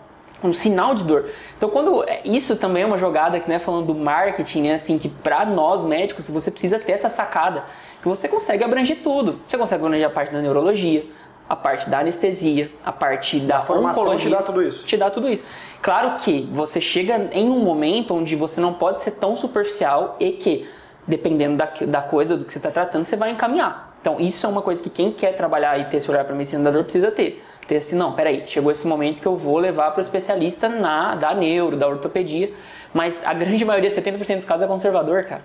um 0.46 0.54
sinal 0.54 0.96
de 0.96 1.04
dor. 1.04 1.30
Então, 1.58 1.70
quando 1.70 2.04
é, 2.08 2.22
isso 2.26 2.56
também 2.56 2.84
é 2.84 2.86
uma 2.86 2.98
jogada 2.98 3.40
que, 3.40 3.50
né, 3.50 3.60
falando 3.60 3.88
do 3.88 3.96
marketing, 3.96 4.64
né, 4.64 4.74
assim, 4.74 4.98
que 4.98 5.10
para 5.10 5.46
nós 5.46 5.84
médicos 5.84 6.30
você 6.30 6.52
precisa 6.52 6.80
ter 6.80 6.94
essa 6.94 7.10
sacada, 7.10 7.64
que 8.02 8.08
você 8.08 8.28
consegue 8.28 8.64
abranger 8.64 9.00
tudo. 9.04 9.40
Você 9.48 9.58
consegue 9.58 9.84
abranger 9.84 10.08
a 10.08 10.10
parte 10.10 10.32
da 10.32 10.42
neurologia, 10.42 11.06
a 11.50 11.56
parte 11.56 11.90
da 11.90 12.00
anestesia, 12.00 12.72
a 12.84 12.92
parte 12.92 13.40
da 13.40 13.60
a 13.60 13.66
formação 13.66 14.18
te 14.18 14.30
dá 14.30 14.42
tudo 14.42 14.64
isso. 14.64 14.86
Te 14.86 14.98
dá 14.98 15.10
tudo 15.10 15.30
isso. 15.30 15.44
Claro 15.82 16.16
que 16.18 16.48
você 16.52 16.82
chega 16.82 17.30
em 17.32 17.50
um 17.50 17.60
momento 17.60 18.16
onde 18.16 18.36
você 18.36 18.60
não 18.60 18.74
pode 18.74 19.02
ser 19.02 19.12
tão 19.12 19.36
superficial 19.36 20.16
e 20.20 20.32
que, 20.32 20.68
dependendo 21.08 21.58
da, 21.58 21.72
da 21.88 22.02
coisa 22.02 22.36
do 22.36 22.46
que 22.46 22.52
você 22.52 22.60
está 22.60 22.72
tratando, 22.72 23.06
você 23.06 23.16
vai 23.16 23.32
encaminhar. 23.32 23.96
Então, 24.02 24.20
isso 24.20 24.46
é 24.46 24.50
uma 24.50 24.62
coisa 24.62 24.82
que 24.82 24.90
quem 24.90 25.12
quer 25.12 25.36
trabalhar 25.36 25.80
e 25.80 25.86
ter 25.86 25.98
esse 25.98 26.10
olhar 26.10 26.26
para 26.26 26.36
medicina 26.36 26.64
da 26.64 26.72
dor 26.72 26.84
precisa 26.84 27.12
ter 27.12 27.44
ter 27.68 27.78
assim, 27.78 27.96
não, 27.96 28.14
peraí, 28.14 28.44
chegou 28.48 28.72
esse 28.72 28.86
momento 28.88 29.22
que 29.22 29.28
eu 29.28 29.36
vou 29.36 29.58
levar 29.58 29.92
para 29.92 30.00
o 30.00 30.04
especialista 30.04 30.70
na, 30.70 31.16
da 31.16 31.34
neuro, 31.34 31.76
da 31.76 31.88
ortopedia, 31.88 32.52
mas 32.94 33.22
a 33.26 33.34
grande 33.34 33.64
maioria, 33.66 33.90
70% 33.90 34.36
dos 34.36 34.46
casos 34.46 34.64
é 34.64 34.68
conservador, 34.68 35.24
cara. 35.24 35.42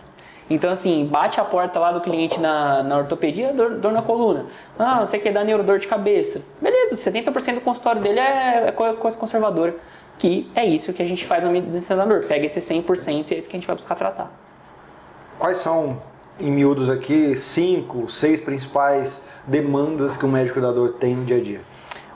Então, 0.50 0.68
assim, 0.68 1.06
bate 1.06 1.40
a 1.40 1.44
porta 1.44 1.78
lá 1.78 1.92
do 1.92 2.00
cliente 2.00 2.40
na, 2.40 2.82
na 2.82 2.98
ortopedia, 2.98 3.52
dor, 3.52 3.76
dor 3.76 3.92
na 3.92 4.02
coluna. 4.02 4.46
Ah, 4.76 4.98
você 4.98 5.16
quer 5.16 5.32
dar 5.32 5.44
neuro, 5.44 5.62
dor 5.62 5.78
de 5.78 5.86
cabeça. 5.86 6.42
Beleza, 6.60 6.96
70% 6.96 7.54
do 7.54 7.60
consultório 7.60 8.02
dele 8.02 8.18
é, 8.18 8.66
é 8.66 8.72
coisa 8.72 9.16
conservadora. 9.16 9.76
Que 10.18 10.50
é 10.56 10.66
isso 10.66 10.92
que 10.92 11.00
a 11.00 11.06
gente 11.06 11.24
faz 11.24 11.42
na 11.44 11.50
medicina 11.50 12.04
dor. 12.04 12.24
Pega 12.24 12.46
esse 12.46 12.60
100% 12.60 13.30
e 13.30 13.34
é 13.34 13.38
isso 13.38 13.48
que 13.48 13.56
a 13.56 13.60
gente 13.60 13.66
vai 13.66 13.76
buscar 13.76 13.94
tratar. 13.94 14.32
Quais 15.38 15.56
são, 15.56 16.02
em 16.38 16.50
miúdos 16.50 16.90
aqui, 16.90 17.36
cinco, 17.36 18.10
seis 18.10 18.40
principais 18.40 19.24
demandas 19.46 20.16
que 20.16 20.26
o 20.26 20.28
médico 20.28 20.60
da 20.60 20.72
dor 20.72 20.94
tem 20.94 21.14
no 21.14 21.24
dia 21.24 21.36
a 21.36 21.40
dia? 21.40 21.60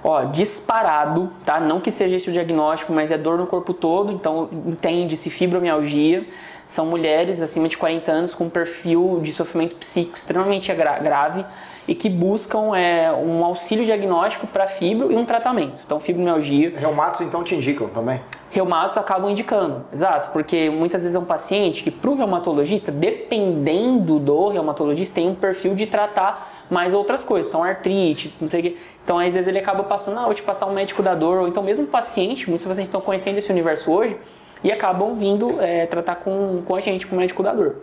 Ó, 0.07 0.25
disparado, 0.25 1.31
tá? 1.47 1.59
Não 1.59 1.81
que 1.81 1.91
seja 1.91 2.17
esse 2.17 2.29
o 2.29 2.33
diagnóstico, 2.33 2.93
mas 2.93 3.11
é 3.11 3.17
dor 3.17 3.39
no 3.39 3.47
corpo 3.47 3.73
todo, 3.73 4.13
então 4.13 4.51
entende-se 4.67 5.31
fibromialgia. 5.31 6.27
São 6.67 6.85
mulheres 6.85 7.41
acima 7.41 7.69
de 7.69 7.79
40 7.79 8.13
anos 8.13 8.35
com 8.35 8.51
perfil 8.51 9.21
de 9.23 9.33
sofrimento 9.33 9.77
psíquico 9.77 10.19
extremamente 10.19 10.73
gra 10.75 10.99
grave 10.99 11.45
e 11.89 11.95
que 11.95 12.09
buscam 12.11 12.77
é, 12.77 13.13
um 13.13 13.45
auxílio 13.45 13.85
diagnóstico 13.85 14.47
para 14.47 14.69
fibro 14.69 15.11
e 15.11 15.17
um 15.17 15.25
tratamento. 15.25 15.81
Então, 15.85 16.01
fibromialgia. 16.01 16.75
Reumatos 16.77 17.23
então 17.23 17.43
te 17.43 17.55
indicam 17.55 17.89
também? 17.89 18.21
Reumatos 18.51 18.97
acabam 18.97 19.31
indicando, 19.31 19.85
exato, 19.93 20.31
porque 20.33 20.71
muitas 20.71 21.03
vezes 21.03 21.17
é 21.17 21.19
um 21.19 21.25
paciente 21.25 21.83
que 21.83 21.91
para 21.91 22.11
o 22.11 22.15
reumatologista, 22.15 22.93
dependendo 22.93 24.19
do 24.19 24.49
reumatologista, 24.49 25.17
tem 25.17 25.29
um 25.29 25.35
perfil 25.35 25.75
de 25.75 25.87
tratar 25.87 26.65
mais 26.71 26.95
outras 26.95 27.25
coisas, 27.25 27.49
então 27.49 27.63
artrite, 27.63 28.35
não 28.41 28.49
sei 28.49 28.61
o 28.61 28.63
que. 28.63 28.79
Então, 29.05 29.19
às 29.19 29.31
vezes 29.33 29.47
ele 29.47 29.59
acaba 29.59 29.85
passando, 29.85 30.19
ah, 30.19 30.25
vou 30.25 30.35
te 30.35 30.43
passar 30.43 30.67
um 30.67 30.73
médico 30.73 31.03
da 31.03 31.15
dor, 31.15 31.41
ou 31.41 31.47
então 31.47 31.63
mesmo 31.63 31.87
paciente, 31.87 32.49
muitos 32.49 32.67
pacientes 32.67 32.89
estão 32.89 33.03
conhecendo 33.03 33.37
esse 33.37 33.53
universo 33.53 33.93
hoje 33.93 34.17
e 34.65 34.73
acabam 34.73 35.15
vindo 35.15 35.61
é, 35.61 35.85
tratar 35.85 36.17
com, 36.17 36.63
com 36.67 36.75
a 36.75 36.81
gente, 36.81 37.07
com 37.07 37.15
o 37.15 37.19
médico 37.19 37.43
da 37.43 37.53
dor. 37.53 37.77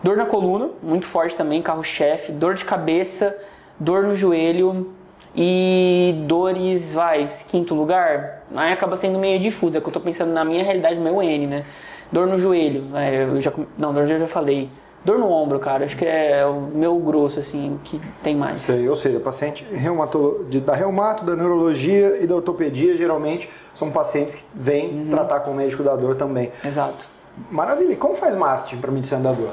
Dor 0.00 0.16
na 0.16 0.24
coluna, 0.24 0.70
muito 0.80 1.06
forte 1.06 1.34
também, 1.34 1.60
carro-chefe, 1.60 2.30
dor 2.30 2.54
de 2.54 2.64
cabeça, 2.64 3.36
dor 3.80 4.04
no 4.04 4.14
joelho 4.14 4.94
e 5.34 6.14
dores, 6.26 6.94
vai, 6.94 7.28
quinto 7.48 7.74
lugar, 7.74 8.44
aí 8.54 8.72
acaba 8.72 8.96
sendo 8.96 9.18
meio 9.18 9.40
difusa, 9.40 9.80
que 9.80 9.88
eu 9.88 9.92
tô 9.92 10.00
pensando 10.00 10.32
na 10.32 10.44
minha 10.44 10.62
realidade, 10.62 10.94
no 10.96 11.02
meu 11.02 11.20
N, 11.20 11.46
né? 11.48 11.64
Dor 12.12 12.28
no 12.28 12.38
joelho, 12.38 12.96
é, 12.96 13.24
eu 13.24 13.40
já, 13.40 13.52
não, 13.76 13.92
dor 13.92 14.02
no 14.02 14.06
joelho 14.06 14.22
eu 14.22 14.26
já 14.28 14.32
falei. 14.32 14.70
Dor 15.04 15.18
no 15.18 15.30
ombro, 15.30 15.58
cara, 15.58 15.84
acho 15.84 15.96
que 15.96 16.04
é 16.04 16.44
o 16.44 16.60
meu 16.60 16.98
grosso, 16.98 17.40
assim, 17.40 17.80
que 17.84 18.00
tem 18.22 18.36
mais. 18.36 18.60
Sei, 18.60 18.86
ou 18.86 18.94
seja, 18.94 19.18
paciente 19.18 19.64
reumato, 19.64 20.44
da 20.64 20.74
reumato, 20.74 21.24
da 21.24 21.34
neurologia 21.34 22.18
e 22.22 22.26
da 22.26 22.36
ortopedia, 22.36 22.94
geralmente 22.96 23.48
são 23.72 23.90
pacientes 23.90 24.34
que 24.34 24.44
vêm 24.54 24.90
uhum. 24.90 25.10
tratar 25.10 25.40
com 25.40 25.52
o 25.52 25.54
médico 25.54 25.82
da 25.82 25.96
dor 25.96 26.16
também. 26.16 26.52
Exato. 26.62 27.06
Maravilha. 27.50 27.92
E 27.92 27.96
como 27.96 28.14
faz 28.14 28.34
marketing 28.34 28.78
para 28.78 28.90
medicina 28.90 29.20
da 29.20 29.32
dor? 29.32 29.50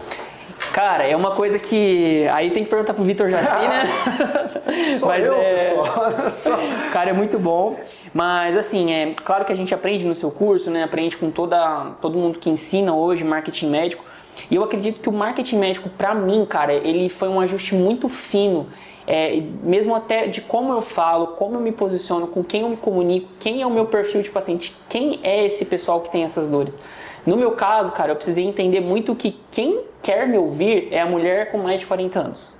Cara, 0.73 1.05
é 1.05 1.15
uma 1.15 1.31
coisa 1.31 1.57
que. 1.57 2.27
Aí 2.31 2.51
tem 2.51 2.63
que 2.63 2.69
perguntar 2.69 2.93
pro 2.93 3.03
Vitor 3.03 3.29
Jaci, 3.29 3.67
né? 3.67 3.83
Só 4.97 5.07
Mas 5.07 5.25
eu, 5.25 5.35
é... 5.35 5.73
Só. 6.35 6.57
Cara, 6.91 7.11
é 7.11 7.13
muito 7.13 7.39
bom. 7.39 7.79
Mas 8.13 8.57
assim, 8.57 8.91
é 8.91 9.13
claro 9.13 9.45
que 9.45 9.53
a 9.53 9.55
gente 9.55 9.73
aprende 9.73 10.05
no 10.05 10.15
seu 10.15 10.31
curso, 10.31 10.69
né? 10.69 10.83
Aprende 10.83 11.17
com 11.17 11.29
toda, 11.29 11.91
todo 12.01 12.17
mundo 12.17 12.39
que 12.39 12.49
ensina 12.49 12.93
hoje 12.93 13.23
marketing 13.23 13.69
médico. 13.69 14.03
E 14.49 14.55
eu 14.55 14.63
acredito 14.63 14.99
que 14.99 15.09
o 15.09 15.13
marketing 15.13 15.57
médico, 15.57 15.89
para 15.89 16.13
mim, 16.13 16.45
cara, 16.45 16.73
ele 16.73 17.09
foi 17.09 17.27
um 17.27 17.39
ajuste 17.39 17.73
muito 17.73 18.09
fino. 18.09 18.67
É, 19.05 19.41
mesmo 19.63 19.95
até 19.95 20.27
de 20.27 20.41
como 20.41 20.73
eu 20.73 20.81
falo, 20.81 21.27
como 21.27 21.55
eu 21.55 21.61
me 21.61 21.71
posiciono, 21.71 22.27
com 22.27 22.43
quem 22.43 22.61
eu 22.61 22.69
me 22.69 22.75
comunico, 22.75 23.29
quem 23.39 23.61
é 23.61 23.65
o 23.65 23.71
meu 23.71 23.85
perfil 23.85 24.21
de 24.21 24.29
paciente, 24.29 24.75
quem 24.89 25.21
é 25.23 25.45
esse 25.45 25.63
pessoal 25.63 26.01
que 26.01 26.11
tem 26.11 26.23
essas 26.23 26.49
dores. 26.49 26.77
No 27.25 27.37
meu 27.37 27.51
caso, 27.51 27.91
cara, 27.91 28.11
eu 28.11 28.15
precisei 28.15 28.45
entender 28.45 28.81
muito 28.81 29.15
que 29.15 29.37
quem 29.49 29.81
quer 30.01 30.27
me 30.27 30.37
ouvir 30.37 30.89
é 30.91 30.99
a 30.99 31.05
mulher 31.05 31.51
com 31.51 31.57
mais 31.57 31.79
de 31.79 31.85
40 31.85 32.19
anos. 32.19 32.56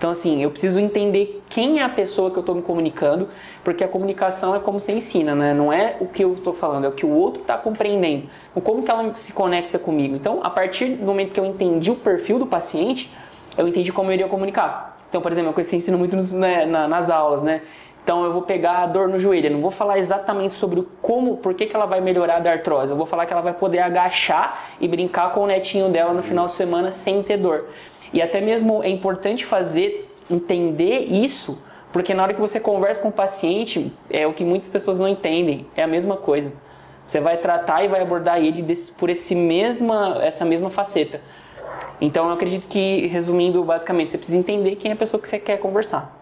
Então, 0.00 0.08
assim, 0.08 0.42
eu 0.42 0.50
preciso 0.50 0.80
entender 0.80 1.42
quem 1.50 1.80
é 1.80 1.82
a 1.82 1.88
pessoa 1.90 2.30
que 2.30 2.38
eu 2.38 2.40
estou 2.40 2.54
me 2.54 2.62
comunicando, 2.62 3.28
porque 3.62 3.84
a 3.84 3.86
comunicação 3.86 4.56
é 4.56 4.58
como 4.58 4.80
você 4.80 4.92
ensina, 4.92 5.34
né? 5.34 5.52
Não 5.52 5.70
é 5.70 5.98
o 6.00 6.06
que 6.06 6.24
eu 6.24 6.32
estou 6.32 6.54
falando, 6.54 6.86
é 6.86 6.88
o 6.88 6.92
que 6.92 7.04
o 7.04 7.10
outro 7.10 7.42
está 7.42 7.58
compreendendo. 7.58 8.26
Como 8.64 8.82
que 8.82 8.90
ela 8.90 9.14
se 9.14 9.30
conecta 9.34 9.78
comigo. 9.78 10.16
Então, 10.16 10.40
a 10.42 10.48
partir 10.48 10.96
do 10.96 11.04
momento 11.04 11.32
que 11.32 11.38
eu 11.38 11.44
entendi 11.44 11.90
o 11.90 11.96
perfil 11.96 12.38
do 12.38 12.46
paciente, 12.46 13.12
eu 13.58 13.68
entendi 13.68 13.92
como 13.92 14.08
eu 14.08 14.14
iria 14.14 14.26
comunicar. 14.26 14.98
Então, 15.10 15.20
por 15.20 15.32
exemplo, 15.32 15.48
é 15.48 15.50
uma 15.50 15.54
que 15.54 15.64
você 15.64 15.76
ensina 15.76 15.98
muito 15.98 16.16
nos, 16.16 16.32
né, 16.32 16.64
nas 16.64 17.10
aulas, 17.10 17.42
né? 17.42 17.60
Então 18.02 18.24
eu 18.24 18.32
vou 18.32 18.40
pegar 18.40 18.78
a 18.78 18.86
dor 18.86 19.06
no 19.06 19.18
joelho, 19.18 19.48
eu 19.48 19.52
não 19.52 19.60
vou 19.60 19.70
falar 19.70 19.98
exatamente 19.98 20.54
sobre 20.54 20.88
como, 21.02 21.36
por 21.36 21.52
que, 21.52 21.66
que 21.66 21.76
ela 21.76 21.84
vai 21.84 22.00
melhorar 22.00 22.38
da 22.38 22.50
artrose. 22.50 22.90
Eu 22.90 22.96
vou 22.96 23.04
falar 23.04 23.26
que 23.26 23.32
ela 23.34 23.42
vai 23.42 23.52
poder 23.52 23.80
agachar 23.80 24.70
e 24.80 24.88
brincar 24.88 25.34
com 25.34 25.40
o 25.40 25.46
netinho 25.46 25.90
dela 25.90 26.14
no 26.14 26.22
final 26.22 26.46
de 26.46 26.52
semana 26.52 26.90
sem 26.90 27.22
ter 27.22 27.36
dor. 27.36 27.66
E 28.12 28.20
até 28.20 28.40
mesmo 28.40 28.82
é 28.82 28.88
importante 28.88 29.44
fazer 29.44 30.08
entender 30.28 31.00
isso, 31.04 31.62
porque 31.92 32.14
na 32.14 32.22
hora 32.22 32.34
que 32.34 32.40
você 32.40 32.60
conversa 32.60 33.02
com 33.02 33.08
o 33.08 33.12
paciente, 33.12 33.92
é 34.08 34.26
o 34.26 34.32
que 34.32 34.44
muitas 34.44 34.68
pessoas 34.68 34.98
não 34.98 35.08
entendem, 35.08 35.66
é 35.76 35.82
a 35.82 35.86
mesma 35.86 36.16
coisa. 36.16 36.52
Você 37.06 37.20
vai 37.20 37.38
tratar 37.38 37.84
e 37.84 37.88
vai 37.88 38.00
abordar 38.00 38.38
ele 38.38 38.62
desse, 38.62 38.92
por 38.92 39.10
esse 39.10 39.34
mesma, 39.34 40.18
essa 40.22 40.44
mesma 40.44 40.70
faceta. 40.70 41.20
Então 42.00 42.28
eu 42.28 42.32
acredito 42.32 42.68
que, 42.68 43.06
resumindo 43.08 43.62
basicamente, 43.64 44.10
você 44.10 44.18
precisa 44.18 44.38
entender 44.38 44.76
quem 44.76 44.92
é 44.92 44.94
a 44.94 44.96
pessoa 44.96 45.20
que 45.20 45.28
você 45.28 45.38
quer 45.38 45.58
conversar. 45.58 46.18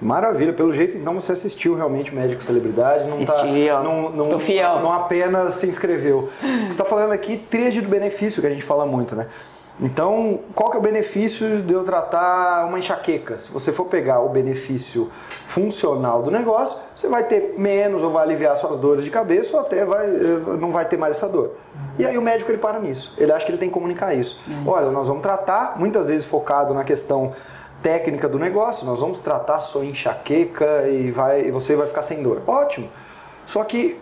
Maravilha, 0.00 0.52
pelo 0.52 0.72
jeito 0.72 0.96
então 0.96 1.14
você 1.14 1.30
assistiu 1.30 1.76
realmente 1.76 2.12
Médico 2.12 2.42
Celebridade, 2.42 3.08
não 3.08 3.24
tá, 3.24 3.34
Assisti, 3.34 3.68
tá, 3.68 3.82
não, 3.82 4.10
não, 4.10 4.28
não 4.28 4.92
apenas 4.92 5.54
se 5.54 5.66
inscreveu. 5.66 6.28
Você 6.40 6.68
está 6.70 6.84
falando 6.84 7.12
aqui 7.12 7.36
tríade 7.36 7.80
do 7.80 7.88
benefício, 7.88 8.40
que 8.40 8.48
a 8.48 8.50
gente 8.50 8.64
fala 8.64 8.84
muito, 8.84 9.14
né? 9.14 9.28
Então, 9.82 10.38
qual 10.54 10.70
que 10.70 10.76
é 10.76 10.80
o 10.80 10.82
benefício 10.82 11.60
de 11.60 11.72
eu 11.72 11.82
tratar 11.82 12.64
uma 12.66 12.78
enxaqueca? 12.78 13.36
Se 13.36 13.50
você 13.50 13.72
for 13.72 13.86
pegar 13.86 14.20
o 14.20 14.28
benefício 14.28 15.10
funcional 15.46 16.22
do 16.22 16.30
negócio, 16.30 16.78
você 16.94 17.08
vai 17.08 17.24
ter 17.24 17.56
menos 17.58 18.00
ou 18.00 18.12
vai 18.12 18.22
aliviar 18.22 18.56
suas 18.56 18.78
dores 18.78 19.02
de 19.02 19.10
cabeça 19.10 19.56
ou 19.56 19.60
até 19.60 19.84
vai, 19.84 20.06
eh, 20.06 20.56
não 20.56 20.70
vai 20.70 20.84
ter 20.84 20.96
mais 20.96 21.16
essa 21.16 21.28
dor. 21.28 21.56
E 21.98 22.06
aí 22.06 22.16
o 22.16 22.22
médico 22.22 22.52
ele 22.52 22.58
para 22.58 22.78
nisso. 22.78 23.12
Ele 23.18 23.32
acha 23.32 23.44
que 23.44 23.50
ele 23.50 23.58
tem 23.58 23.68
que 23.68 23.74
comunicar 23.74 24.14
isso. 24.14 24.40
Uhum. 24.46 24.68
Olha, 24.68 24.88
nós 24.92 25.08
vamos 25.08 25.22
tratar, 25.22 25.76
muitas 25.76 26.06
vezes 26.06 26.24
focado 26.24 26.72
na 26.72 26.84
questão 26.84 27.32
técnica 27.82 28.28
do 28.28 28.38
negócio, 28.38 28.86
nós 28.86 29.00
vamos 29.00 29.20
tratar 29.20 29.60
sua 29.60 29.84
enxaqueca 29.84 30.86
e, 30.88 31.10
vai, 31.10 31.46
e 31.46 31.50
você 31.50 31.74
vai 31.74 31.88
ficar 31.88 32.02
sem 32.02 32.22
dor. 32.22 32.42
Ótimo. 32.46 32.88
Só 33.44 33.64
que 33.64 34.00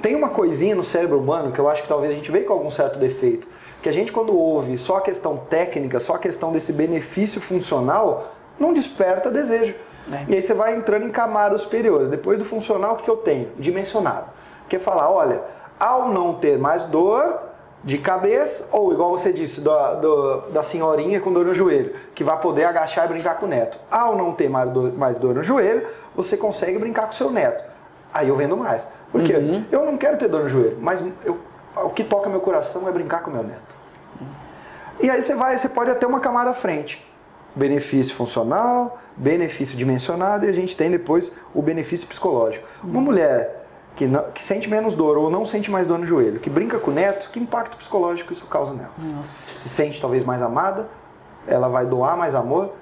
tem 0.00 0.14
uma 0.14 0.30
coisinha 0.30 0.74
no 0.74 0.82
cérebro 0.82 1.18
humano 1.18 1.52
que 1.52 1.58
eu 1.58 1.68
acho 1.68 1.82
que 1.82 1.88
talvez 1.88 2.12
a 2.12 2.16
gente 2.16 2.30
veja 2.30 2.46
com 2.46 2.54
algum 2.54 2.70
certo 2.70 2.98
defeito. 2.98 3.46
Que 3.82 3.88
a 3.88 3.92
gente, 3.92 4.12
quando 4.12 4.36
ouve 4.36 4.76
só 4.76 4.96
a 4.96 5.00
questão 5.00 5.36
técnica, 5.36 6.00
só 6.00 6.14
a 6.14 6.18
questão 6.18 6.52
desse 6.52 6.72
benefício 6.72 7.40
funcional, 7.40 8.32
não 8.58 8.72
desperta 8.72 9.30
desejo. 9.30 9.74
É. 10.10 10.24
E 10.28 10.34
aí 10.34 10.42
você 10.42 10.54
vai 10.54 10.74
entrando 10.74 11.06
em 11.06 11.10
camadas 11.10 11.62
superiores. 11.62 12.08
Depois 12.08 12.38
do 12.38 12.44
funcional, 12.44 12.94
o 12.94 12.96
que 12.96 13.08
eu 13.08 13.16
tenho? 13.16 13.50
Dimensionado. 13.58 14.26
Que 14.68 14.76
é 14.76 14.78
falar, 14.78 15.10
olha, 15.10 15.42
ao 15.78 16.08
não 16.08 16.34
ter 16.34 16.58
mais 16.58 16.84
dor, 16.84 17.48
de 17.84 17.98
cabeça, 17.98 18.68
ou 18.72 18.92
igual 18.92 19.10
você 19.10 19.32
disse, 19.32 19.60
do, 19.60 19.70
do, 20.00 20.40
da 20.50 20.62
senhorinha 20.62 21.20
com 21.20 21.32
dor 21.32 21.46
no 21.46 21.54
joelho, 21.54 21.94
que 22.14 22.24
vai 22.24 22.38
poder 22.40 22.64
agachar 22.64 23.06
e 23.06 23.08
brincar 23.08 23.36
com 23.36 23.46
o 23.46 23.48
neto. 23.48 23.78
Ao 23.90 24.16
não 24.16 24.32
ter 24.32 24.48
mais 24.48 24.70
dor, 24.70 24.92
mais 24.92 25.18
dor 25.18 25.34
no 25.34 25.42
joelho, 25.42 25.86
você 26.14 26.36
consegue 26.36 26.78
brincar 26.78 27.02
com 27.02 27.12
o 27.12 27.14
seu 27.14 27.30
neto. 27.30 27.64
Aí 28.12 28.28
eu 28.28 28.36
vendo 28.36 28.56
mais. 28.56 28.86
Por 29.12 29.22
quê? 29.22 29.34
Uhum. 29.36 29.64
Eu 29.70 29.86
não 29.86 29.96
quero 29.96 30.18
ter 30.18 30.28
dor 30.28 30.42
no 30.42 30.48
joelho, 30.48 30.76
mas 30.80 31.02
eu, 31.24 31.38
o 31.84 31.90
que 31.90 32.04
toca 32.04 32.28
meu 32.28 32.40
coração 32.40 32.88
é 32.88 32.92
brincar 32.92 33.22
com 33.22 33.30
meu 33.30 33.42
neto. 33.42 33.76
E 35.00 35.08
aí 35.10 35.22
você 35.22 35.34
vai, 35.34 35.56
você 35.56 35.68
pode 35.68 35.90
até 35.90 36.06
uma 36.06 36.20
camada 36.20 36.50
à 36.50 36.54
frente. 36.54 37.04
Benefício 37.54 38.14
funcional, 38.14 38.98
benefício 39.16 39.76
dimensionado 39.76 40.46
e 40.46 40.48
a 40.48 40.52
gente 40.52 40.76
tem 40.76 40.90
depois 40.90 41.32
o 41.54 41.62
benefício 41.62 42.06
psicológico. 42.06 42.66
Uma 42.82 43.00
mulher 43.00 43.66
que, 43.96 44.06
não, 44.06 44.30
que, 44.30 44.42
sente 44.42 44.68
menos 44.68 44.94
dor 44.94 45.16
ou 45.16 45.30
não 45.30 45.44
sente 45.44 45.70
mais 45.70 45.86
dor 45.86 45.98
no 45.98 46.06
joelho, 46.06 46.38
que 46.38 46.48
brinca 46.48 46.78
com 46.78 46.90
o 46.90 46.94
neto, 46.94 47.30
que 47.30 47.40
impacto 47.40 47.76
psicológico 47.76 48.32
isso 48.32 48.46
causa 48.46 48.72
nela? 48.72 48.92
Nossa. 48.96 49.58
Se 49.58 49.68
sente 49.68 50.00
talvez 50.00 50.22
mais 50.22 50.42
amada, 50.42 50.88
ela 51.46 51.68
vai 51.68 51.84
doar 51.84 52.16
mais 52.16 52.34
amor, 52.34 52.74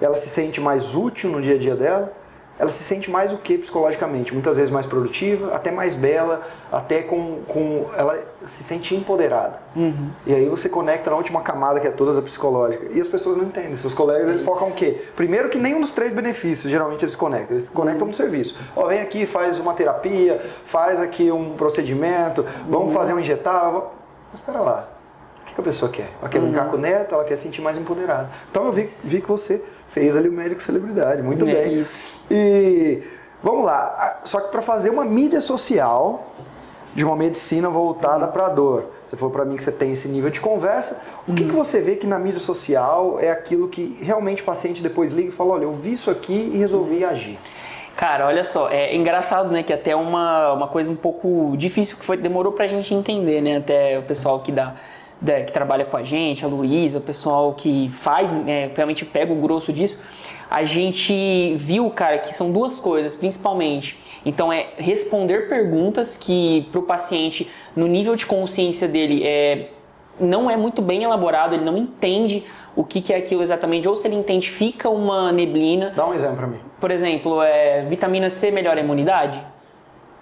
ela 0.00 0.16
se 0.16 0.28
sente 0.28 0.60
mais 0.60 0.94
útil 0.94 1.30
no 1.30 1.42
dia 1.42 1.56
a 1.56 1.58
dia 1.58 1.76
dela, 1.76 2.12
ela 2.60 2.70
se 2.70 2.84
sente 2.84 3.10
mais 3.10 3.32
o 3.32 3.38
que 3.38 3.56
psicologicamente? 3.56 4.34
Muitas 4.34 4.58
vezes 4.58 4.70
mais 4.70 4.84
produtiva, 4.84 5.54
até 5.54 5.70
mais 5.70 5.94
bela, 5.94 6.46
até 6.70 7.00
com. 7.00 7.38
com 7.48 7.86
ela 7.96 8.18
se 8.44 8.62
sente 8.62 8.94
empoderada. 8.94 9.58
Uhum. 9.74 10.10
E 10.26 10.34
aí 10.34 10.46
você 10.46 10.68
conecta 10.68 11.08
na 11.08 11.16
última 11.16 11.40
camada 11.40 11.80
que 11.80 11.86
é 11.86 11.90
toda 11.90 12.18
a 12.18 12.22
psicológica. 12.22 12.86
E 12.90 13.00
as 13.00 13.08
pessoas 13.08 13.38
não 13.38 13.44
entendem. 13.44 13.74
Seus 13.76 13.94
colegas 13.94 14.28
eles 14.28 14.42
focam 14.42 14.68
o 14.68 14.72
quê? 14.72 15.02
Primeiro 15.16 15.48
que 15.48 15.56
nenhum 15.56 15.80
dos 15.80 15.90
três 15.90 16.12
benefícios 16.12 16.70
geralmente 16.70 17.02
eles 17.02 17.16
conectam. 17.16 17.56
Eles 17.56 17.70
conectam 17.70 18.02
uhum. 18.02 18.10
no 18.10 18.14
serviço. 18.14 18.58
Ó, 18.76 18.86
vem 18.86 19.00
aqui, 19.00 19.24
faz 19.24 19.58
uma 19.58 19.72
terapia, 19.72 20.42
faz 20.66 21.00
aqui 21.00 21.32
um 21.32 21.54
procedimento, 21.54 22.44
vamos 22.68 22.92
uhum. 22.92 22.98
fazer 22.98 23.14
um 23.14 23.20
injetável. 23.20 23.86
Mas 24.32 24.40
espera 24.40 24.60
lá. 24.60 24.88
O 25.50 25.54
que 25.54 25.60
a 25.60 25.64
pessoa 25.64 25.90
quer? 25.90 26.10
Ela 26.20 26.28
quer 26.28 26.40
brincar 26.40 26.64
uhum. 26.64 26.70
com 26.72 26.76
o 26.76 26.80
neto, 26.80 27.14
ela 27.14 27.24
quer 27.24 27.36
se 27.36 27.44
sentir 27.44 27.62
mais 27.62 27.78
empoderada. 27.78 28.30
Então 28.50 28.66
eu 28.66 28.72
vi, 28.72 28.88
vi 29.02 29.20
que 29.22 29.28
você 29.28 29.64
fez 29.92 30.16
ali 30.16 30.28
o 30.28 30.32
médico 30.32 30.62
celebridade, 30.62 31.22
muito 31.22 31.46
é 31.46 31.52
bem. 31.52 31.80
Isso. 31.80 32.20
E 32.30 33.02
vamos 33.42 33.64
lá, 33.64 34.20
só 34.24 34.40
que 34.40 34.50
para 34.50 34.62
fazer 34.62 34.90
uma 34.90 35.04
mídia 35.04 35.40
social 35.40 36.34
de 36.94 37.04
uma 37.04 37.14
medicina 37.14 37.68
voltada 37.68 38.26
para 38.26 38.46
a 38.46 38.48
dor, 38.48 38.90
se 39.06 39.16
for 39.16 39.30
para 39.30 39.44
mim 39.44 39.56
que 39.56 39.62
você 39.62 39.72
tem 39.72 39.92
esse 39.92 40.08
nível 40.08 40.30
de 40.30 40.40
conversa, 40.40 41.00
o 41.26 41.32
que, 41.32 41.44
que 41.44 41.52
você 41.52 41.80
vê 41.80 41.94
que 41.96 42.06
na 42.06 42.18
mídia 42.18 42.40
social 42.40 43.18
é 43.20 43.30
aquilo 43.30 43.68
que 43.68 43.98
realmente 44.02 44.42
o 44.42 44.44
paciente 44.44 44.82
depois 44.82 45.12
liga 45.12 45.28
e 45.28 45.32
fala, 45.32 45.54
olha, 45.54 45.64
eu 45.64 45.72
vi 45.72 45.92
isso 45.92 46.10
aqui 46.10 46.50
e 46.52 46.58
resolvi 46.58 47.04
agir? 47.04 47.38
Cara, 47.96 48.26
olha 48.26 48.42
só, 48.42 48.68
é 48.70 48.96
engraçado, 48.96 49.52
né, 49.52 49.62
que 49.62 49.72
até 49.72 49.94
uma, 49.94 50.52
uma 50.54 50.68
coisa 50.68 50.90
um 50.90 50.96
pouco 50.96 51.54
difícil 51.56 51.96
que 51.96 52.04
foi, 52.04 52.16
demorou 52.16 52.52
pra 52.52 52.66
gente 52.66 52.94
entender, 52.94 53.40
né, 53.40 53.58
até 53.58 53.98
o 53.98 54.02
pessoal 54.02 54.40
que 54.40 54.50
dá 54.50 54.74
que 55.22 55.52
trabalha 55.52 55.84
com 55.84 55.96
a 55.96 56.02
gente, 56.02 56.44
a 56.44 56.48
Luísa, 56.48 56.98
o 56.98 57.00
pessoal 57.00 57.52
que 57.54 57.90
faz, 58.00 58.32
né, 58.32 58.70
realmente 58.74 59.04
pega 59.04 59.32
o 59.32 59.36
grosso 59.36 59.72
disso. 59.72 60.00
a 60.50 60.64
gente 60.64 61.54
viu, 61.56 61.88
cara, 61.90 62.18
que 62.18 62.34
são 62.34 62.50
duas 62.50 62.80
coisas, 62.80 63.14
principalmente. 63.14 63.96
Então, 64.26 64.52
é 64.52 64.70
responder 64.76 65.48
perguntas 65.48 66.16
que 66.16 66.66
para 66.72 66.80
o 66.80 66.82
paciente, 66.82 67.48
no 67.76 67.86
nível 67.86 68.16
de 68.16 68.26
consciência 68.26 68.88
dele, 68.88 69.24
é, 69.24 69.68
não 70.18 70.50
é 70.50 70.56
muito 70.56 70.82
bem 70.82 71.04
elaborado, 71.04 71.54
ele 71.54 71.64
não 71.64 71.78
entende 71.78 72.44
o 72.74 72.82
que, 72.82 73.00
que 73.00 73.12
é 73.12 73.16
aquilo 73.16 73.42
exatamente, 73.42 73.86
ou 73.86 73.96
se 73.96 74.08
ele 74.08 74.18
identifica 74.18 74.88
uma 74.90 75.30
neblina. 75.30 75.92
Dá 75.94 76.06
um 76.06 76.14
exemplo 76.14 76.36
para 76.36 76.46
mim. 76.48 76.58
Por 76.80 76.90
exemplo, 76.90 77.40
é, 77.42 77.84
vitamina 77.84 78.28
C 78.28 78.50
melhora 78.50 78.80
a 78.80 78.82
imunidade? 78.82 79.40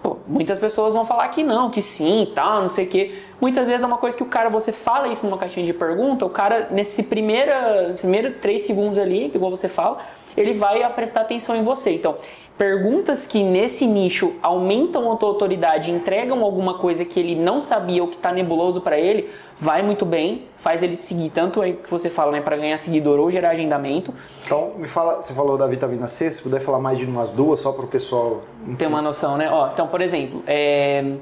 Pô, 0.03 0.17
muitas 0.27 0.59
pessoas 0.59 0.93
vão 0.93 1.05
falar 1.05 1.27
que 1.29 1.43
não, 1.43 1.69
que 1.69 1.81
sim, 1.81 2.31
tal, 2.35 2.61
não 2.61 2.69
sei 2.69 2.85
o 2.85 2.87
quê. 2.87 3.23
Muitas 3.41 3.67
vezes 3.67 3.83
é 3.83 3.87
uma 3.87 3.97
coisa 3.97 4.17
que 4.17 4.23
o 4.23 4.25
cara, 4.25 4.49
você 4.49 4.71
fala 4.71 5.07
isso 5.07 5.25
numa 5.25 5.37
caixinha 5.37 5.65
de 5.65 5.73
pergunta, 5.73 6.25
o 6.25 6.29
cara, 6.29 6.67
nesse 6.71 7.03
primeira, 7.03 7.95
primeiro 7.97 8.33
três 8.33 8.63
segundos 8.63 8.99
ali, 8.99 9.31
igual 9.33 9.49
você 9.49 9.69
fala, 9.69 9.99
ele 10.35 10.53
vai 10.53 10.87
prestar 10.93 11.21
atenção 11.21 11.55
em 11.55 11.63
você. 11.63 11.93
Então, 11.93 12.17
perguntas 12.57 13.25
que 13.25 13.41
nesse 13.41 13.85
nicho 13.85 14.33
aumentam 14.41 15.09
a 15.09 15.15
tua 15.15 15.29
autoridade, 15.29 15.89
entregam 15.89 16.43
alguma 16.43 16.77
coisa 16.77 17.05
que 17.05 17.17
ele 17.17 17.33
não 17.33 17.61
sabia 17.61 18.01
ou 18.01 18.09
que 18.09 18.17
está 18.17 18.33
nebuloso 18.33 18.81
para 18.81 18.99
ele, 18.99 19.29
vai 19.57 19.81
muito 19.81 20.05
bem, 20.05 20.43
faz 20.57 20.83
ele 20.83 20.97
te 20.97 21.05
seguir 21.05 21.29
tanto 21.29 21.61
aí 21.61 21.73
que 21.73 21.89
você 21.89 22.09
fala, 22.09 22.33
né, 22.33 22.41
para 22.41 22.57
ganhar 22.57 22.77
seguidor 22.77 23.19
ou 23.19 23.31
gerar 23.31 23.51
agendamento. 23.51 24.13
Então, 24.45 24.73
me 24.77 24.87
fala, 24.87 25.21
você 25.21 25.33
falou 25.33 25.57
da 25.57 25.67
vitamina 25.67 26.07
C, 26.07 26.29
se 26.29 26.41
puder 26.41 26.59
falar 26.59 26.79
mais 26.79 26.97
de 26.97 27.05
umas 27.05 27.29
duas 27.29 27.61
só 27.61 27.71
para 27.71 27.85
o 27.85 27.87
pessoal 27.87 28.41
ter 28.77 28.87
uma 28.87 29.01
noção, 29.01 29.37
né? 29.37 29.49
Ó, 29.49 29.69
então, 29.71 29.87
por 29.87 30.01
exemplo, 30.01 30.43
é... 30.45 31.15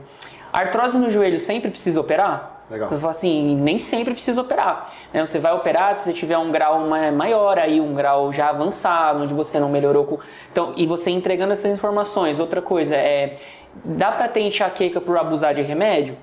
artrose 0.62 0.98
no 0.98 1.10
joelho 1.10 1.40
sempre 1.40 1.70
precisa 1.70 2.00
operar? 2.00 2.58
Legal. 2.70 2.92
Eu 2.92 3.00
falo 3.00 3.12
assim, 3.12 3.56
nem 3.56 3.80
sempre 3.80 4.14
precisa 4.14 4.42
operar. 4.42 4.92
Né? 5.14 5.26
Você 5.26 5.40
vai 5.40 5.54
operar 5.54 5.96
se 5.96 6.04
você 6.04 6.14
tiver 6.14 6.38
um 6.38 6.52
grau 6.52 6.82
maior 6.82 7.58
aí, 7.58 7.80
um 7.80 7.94
grau 7.94 8.34
já 8.34 8.50
avançado, 8.50 9.24
onde 9.24 9.34
você 9.34 9.60
não 9.60 9.70
melhorou 9.70 10.06
com. 10.06 10.20
Então, 10.52 10.74
e 10.76 10.86
você 10.86 11.10
entregando 11.10 11.54
essas 11.54 11.72
informações. 11.72 12.40
Outra 12.40 12.62
coisa 12.62 12.96
é. 12.96 13.38
Dá 13.86 14.12
para 14.12 14.28
ter 14.28 14.42
enxaqueca 14.42 15.00
por 15.00 15.18
abusar 15.18 15.54
de 15.54 15.62
remédio? 15.62 16.18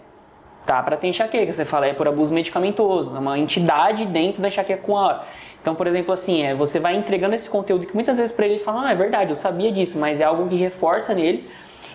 Tá 0.67 0.83
para 0.83 0.97
ter 0.97 1.09
enxaqueca. 1.09 1.53
Você 1.53 1.65
fala, 1.65 1.87
é 1.87 1.95
por 1.95 2.09
abuso 2.09 2.35
medicamentoso. 2.35 3.15
É 3.15 3.19
uma 3.19 3.39
entidade 3.39 4.05
dentro 4.05 4.43
da 4.43 4.49
enxaqueca 4.49 4.83
com 4.83 4.99
a 4.99 5.01
hora. 5.01 5.23
Então, 5.63 5.75
por 5.75 5.87
exemplo, 5.87 6.13
assim, 6.13 6.43
é, 6.43 6.55
você 6.55 6.79
vai 6.79 6.95
entregando 6.95 7.35
esse 7.35 7.49
conteúdo 7.49 7.87
que 7.87 7.95
muitas 7.95 8.19
vezes 8.19 8.33
para 8.33 8.45
ele 8.45 8.59
fala, 8.59 8.89
ah, 8.89 8.93
é 8.93 8.95
verdade, 8.95 9.31
eu 9.31 9.37
sabia 9.37 9.73
disso, 9.73 9.99
mas 9.99 10.21
é 10.21 10.25
algo 10.25 10.47
que 10.47 10.57
reforça 10.57 11.15
nele 11.15 11.49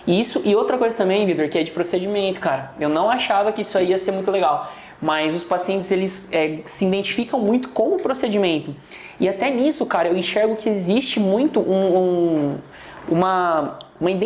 isso 0.10 0.42
e 0.44 0.56
outra 0.56 0.78
coisa 0.78 0.98
também, 0.98 1.26
Vitor, 1.26 1.48
que 1.50 1.58
é 1.58 1.64
de 1.64 1.72
procedimento, 1.72 2.40
cara. 2.40 2.72
Eu 2.80 2.90
não 2.90 3.10
achava 3.10 3.52
que 3.52 3.62
isso 3.62 3.78
aí 3.78 3.90
ia 3.90 3.98
ser 3.98 4.12
muito 4.12 4.32
legal, 4.32 4.72
mas 5.00 5.36
os 5.36 5.44
pacientes 5.44 5.92
eles 5.92 6.28
é, 6.32 6.60
se 6.66 6.86
identificam 6.86 7.40
muito 7.40 7.70
com 7.70 7.96
o 7.96 8.00
procedimento. 8.00 8.76
E 9.20 9.30
até 9.30 9.52
nisso, 9.52 9.86
cara, 9.86 10.08
eu 10.08 10.18
enxergo 10.18 10.56
que 10.56 10.68
existe 10.68 11.20
muito 11.20 11.60
um, 11.60 11.98
um, 11.98 12.58
uma, 13.08 13.78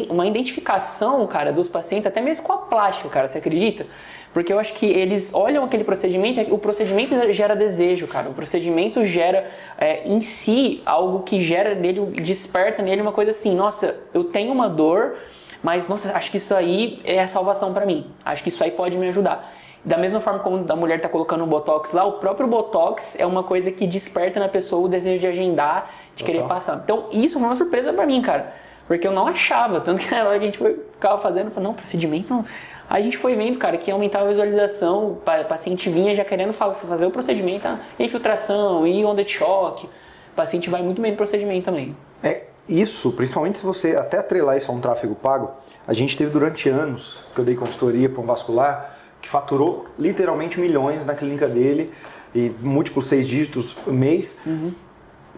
uma 0.09 0.25
identificação, 0.25 1.27
cara, 1.27 1.51
dos 1.51 1.67
pacientes, 1.67 2.07
até 2.07 2.21
mesmo 2.21 2.45
com 2.45 2.53
a 2.53 2.57
plástica, 2.57 3.09
cara, 3.09 3.27
você 3.27 3.39
acredita? 3.39 3.85
Porque 4.33 4.51
eu 4.51 4.59
acho 4.59 4.73
que 4.73 4.85
eles 4.85 5.31
olham 5.31 5.63
aquele 5.63 5.83
procedimento, 5.83 6.39
o 6.53 6.57
procedimento 6.57 7.13
gera 7.33 7.55
desejo, 7.55 8.07
cara. 8.07 8.29
O 8.29 8.33
procedimento 8.33 9.03
gera 9.05 9.51
é, 9.77 10.07
em 10.07 10.21
si 10.21 10.81
algo 10.85 11.19
que 11.21 11.43
gera 11.43 11.75
nele, 11.75 12.01
desperta 12.15 12.81
nele 12.81 13.01
uma 13.01 13.11
coisa 13.11 13.29
assim, 13.29 13.55
nossa, 13.55 13.95
eu 14.11 14.23
tenho 14.23 14.51
uma 14.51 14.67
dor, 14.67 15.17
mas, 15.63 15.87
nossa, 15.87 16.15
acho 16.15 16.29
que 16.29 16.37
isso 16.37 16.53
aí 16.53 17.01
é 17.05 17.21
a 17.21 17.27
salvação 17.27 17.73
para 17.73 17.85
mim. 17.85 18.05
Acho 18.25 18.43
que 18.43 18.49
isso 18.49 18.61
aí 18.61 18.71
pode 18.71 18.97
me 18.97 19.07
ajudar. 19.07 19.53
Da 19.83 19.97
mesma 19.97 20.19
forma 20.19 20.39
como 20.39 20.65
a 20.69 20.75
mulher 20.75 20.97
está 20.97 21.07
colocando 21.07 21.43
o 21.43 21.47
Botox 21.47 21.93
lá, 21.93 22.03
o 22.03 22.13
próprio 22.13 22.47
Botox 22.47 23.17
é 23.19 23.25
uma 23.25 23.43
coisa 23.43 23.71
que 23.71 23.87
desperta 23.87 24.39
na 24.39 24.49
pessoa 24.49 24.85
o 24.85 24.87
desejo 24.89 25.21
de 25.21 25.27
agendar, 25.27 25.89
de 26.15 26.23
querer 26.23 26.43
passar. 26.43 26.81
Então, 26.83 27.07
isso 27.11 27.39
foi 27.39 27.47
uma 27.47 27.55
surpresa 27.55 27.93
para 27.93 28.05
mim, 28.05 28.21
cara. 28.21 28.53
Porque 28.87 29.07
eu 29.07 29.11
não 29.13 29.25
achava. 29.25 29.79
Tanto 29.79 30.01
que 30.01 30.11
na 30.13 30.25
hora 30.25 30.37
que 30.37 30.43
a 30.43 30.47
gente 30.47 30.57
foi, 30.57 30.73
ficava 30.93 31.21
fazendo, 31.21 31.49
falei, 31.51 31.67
não, 31.69 31.73
procedimento 31.73 32.33
não. 32.33 32.45
A 32.89 32.99
gente 32.99 33.17
foi 33.17 33.35
vendo, 33.35 33.57
cara, 33.57 33.77
que 33.77 33.89
aumentava 33.89 34.25
a 34.25 34.29
visualização, 34.29 35.13
o 35.13 35.45
paciente 35.47 35.89
vinha 35.89 36.13
já 36.13 36.25
querendo 36.25 36.53
fazer 36.53 37.05
o 37.05 37.11
procedimento, 37.11 37.65
a 37.67 37.79
infiltração 37.97 38.85
e 38.85 39.03
onda 39.05 39.23
de 39.23 39.31
choque. 39.31 39.85
O 39.85 40.35
paciente 40.35 40.69
vai 40.69 40.81
muito 40.81 41.01
bem 41.01 41.11
no 41.11 41.17
procedimento 41.17 41.65
também. 41.65 41.95
É, 42.21 42.43
isso, 42.67 43.11
principalmente 43.11 43.57
se 43.57 43.63
você 43.63 43.95
até 43.95 44.17
atrelar 44.17 44.55
isso 44.55 44.71
a 44.71 44.73
um 44.73 44.79
tráfego 44.79 45.15
pago, 45.15 45.51
a 45.85 45.93
gente 45.93 46.15
teve 46.15 46.31
durante 46.31 46.69
anos 46.69 47.25
que 47.33 47.39
eu 47.39 47.45
dei 47.45 47.55
consultoria 47.55 48.09
para 48.09 48.21
um 48.21 48.25
vascular 48.25 48.97
que 49.21 49.29
faturou 49.29 49.87
literalmente 49.99 50.59
milhões 50.59 51.05
na 51.05 51.13
clínica 51.13 51.47
dele 51.47 51.91
e 52.33 52.49
múltiplos 52.61 53.05
seis 53.05 53.27
dígitos 53.27 53.75
mês 53.85 54.37
uhum. 54.45 54.73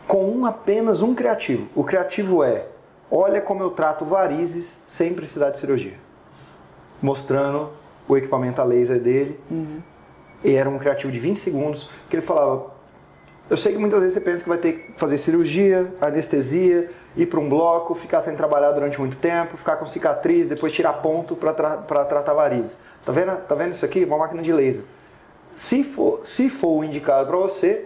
com 0.07 0.29
um, 0.29 0.45
apenas 0.45 1.01
um 1.01 1.15
criativo. 1.15 1.67
O 1.75 1.83
criativo 1.83 2.43
é: 2.43 2.67
olha 3.09 3.41
como 3.41 3.63
eu 3.63 3.71
trato 3.71 4.05
varizes 4.05 4.81
sem 4.87 5.13
precisar 5.13 5.49
de 5.49 5.57
cirurgia, 5.57 5.97
mostrando 7.01 7.71
o 8.07 8.15
equipamento 8.15 8.61
a 8.61 8.63
laser 8.63 8.99
dele. 8.99 9.39
Uhum. 9.49 9.81
E 10.43 10.53
era 10.53 10.69
um 10.69 10.77
criativo 10.77 11.11
de 11.11 11.19
20 11.19 11.39
segundos 11.39 11.89
que 12.07 12.15
ele 12.15 12.25
falava: 12.25 12.71
eu 13.49 13.57
sei 13.57 13.73
que 13.73 13.77
muitas 13.77 14.01
vezes 14.01 14.13
você 14.13 14.21
pensa 14.21 14.43
que 14.43 14.49
vai 14.49 14.57
ter 14.57 14.73
que 14.73 14.99
fazer 14.99 15.17
cirurgia, 15.17 15.93
anestesia, 16.01 16.91
ir 17.15 17.25
para 17.27 17.39
um 17.39 17.47
bloco, 17.47 17.95
ficar 17.95 18.21
sem 18.21 18.35
trabalhar 18.35 18.71
durante 18.71 18.99
muito 18.99 19.17
tempo, 19.17 19.57
ficar 19.57 19.77
com 19.77 19.85
cicatriz, 19.85 20.49
depois 20.49 20.71
tirar 20.73 20.93
ponto 20.93 21.35
para 21.35 21.53
tra 21.53 21.77
tratar 21.77 22.33
varizes. 22.33 22.77
Tá 23.05 23.11
vendo? 23.11 23.35
Tá 23.47 23.55
vendo 23.55 23.73
isso 23.73 23.85
aqui? 23.85 24.03
Uma 24.03 24.17
máquina 24.17 24.41
de 24.41 24.51
laser. 24.51 24.83
Se 25.53 25.83
for, 25.83 26.25
se 26.25 26.49
for 26.49 26.83
indicado 26.83 27.27
para 27.27 27.37
você, 27.37 27.85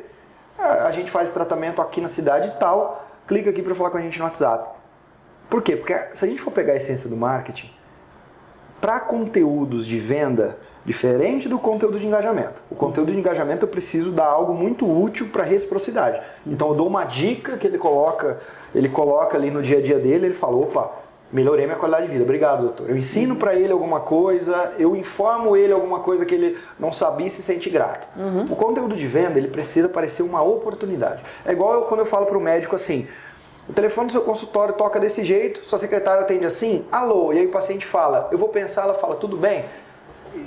a 0.57 0.91
gente 0.91 1.11
faz 1.11 1.29
tratamento 1.29 1.81
aqui 1.81 2.01
na 2.01 2.07
cidade 2.07 2.53
tal, 2.59 3.07
clica 3.27 3.49
aqui 3.51 3.61
para 3.61 3.75
falar 3.75 3.91
com 3.91 3.97
a 3.97 4.01
gente 4.01 4.17
no 4.17 4.25
WhatsApp. 4.25 4.69
Por 5.49 5.61
quê? 5.61 5.75
Porque 5.75 5.93
se 6.13 6.25
a 6.25 6.27
gente 6.27 6.41
for 6.41 6.51
pegar 6.51 6.73
a 6.73 6.75
essência 6.75 7.07
do 7.07 7.15
marketing, 7.15 7.71
para 8.81 8.99
conteúdos 8.99 9.85
de 9.85 9.99
venda, 9.99 10.57
Diferente 10.85 11.49
do 11.49 11.59
conteúdo 11.59 11.99
de 11.99 12.07
engajamento. 12.07 12.63
O 12.67 12.73
conteúdo 12.73 13.11
de 13.11 13.17
engajamento 13.19 13.63
eu 13.65 13.69
preciso 13.69 14.11
dar 14.11 14.25
algo 14.25 14.53
muito 14.53 14.89
útil 14.89 15.27
para 15.27 15.43
reciprocidade. 15.43 16.19
Então 16.47 16.69
eu 16.69 16.73
dou 16.73 16.87
uma 16.87 17.03
dica 17.03 17.57
que 17.57 17.67
ele 17.67 17.77
coloca, 17.77 18.39
ele 18.73 18.89
coloca 18.89 19.37
ali 19.37 19.49
no 19.49 19.61
dia 19.61 19.79
a 19.79 19.81
dia 19.81 19.99
dele, 19.99 20.27
ele 20.27 20.33
fala, 20.33 20.55
opa, 20.55 20.91
melhorei 21.31 21.65
minha 21.65 21.77
qualidade 21.77 22.07
de 22.07 22.11
vida. 22.11 22.23
Obrigado, 22.23 22.61
doutor. 22.61 22.89
Eu 22.89 22.97
ensino 22.97 23.35
para 23.35 23.55
ele 23.55 23.71
alguma 23.71 23.99
coisa, 23.99 24.73
eu 24.77 24.95
informo 24.95 25.55
ele 25.55 25.73
alguma 25.73 25.99
coisa 25.99 26.25
que 26.25 26.33
ele 26.33 26.57
não 26.79 26.91
sabia 26.91 27.27
e 27.27 27.29
se 27.29 27.41
sente 27.41 27.69
grato. 27.69 28.07
Uhum. 28.17 28.47
O 28.51 28.55
conteúdo 28.55 28.95
de 28.95 29.07
venda, 29.07 29.37
ele 29.37 29.47
precisa 29.47 29.87
parecer 29.87 30.23
uma 30.23 30.41
oportunidade. 30.41 31.23
É 31.45 31.51
igual 31.51 31.73
eu, 31.73 31.81
quando 31.83 32.01
eu 32.01 32.05
falo 32.05 32.25
para 32.25 32.37
o 32.37 32.41
médico 32.41 32.75
assim, 32.75 33.07
o 33.67 33.73
telefone 33.73 34.07
do 34.07 34.11
seu 34.11 34.21
consultório 34.21 34.73
toca 34.73 34.99
desse 34.99 35.23
jeito, 35.23 35.67
sua 35.67 35.77
secretária 35.77 36.21
atende 36.21 36.45
assim, 36.45 36.85
alô, 36.91 37.31
e 37.31 37.39
aí 37.39 37.45
o 37.45 37.51
paciente 37.51 37.85
fala, 37.85 38.27
eu 38.31 38.37
vou 38.37 38.49
pensar, 38.49 38.83
ela 38.83 38.95
fala, 38.95 39.15
tudo 39.15 39.37
bem? 39.37 39.65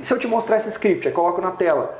se 0.01 0.13
eu 0.13 0.19
te 0.19 0.27
mostrar 0.27 0.57
esse 0.57 0.69
script, 0.69 1.07
eu 1.07 1.13
coloco 1.13 1.41
na 1.41 1.51
tela, 1.51 1.99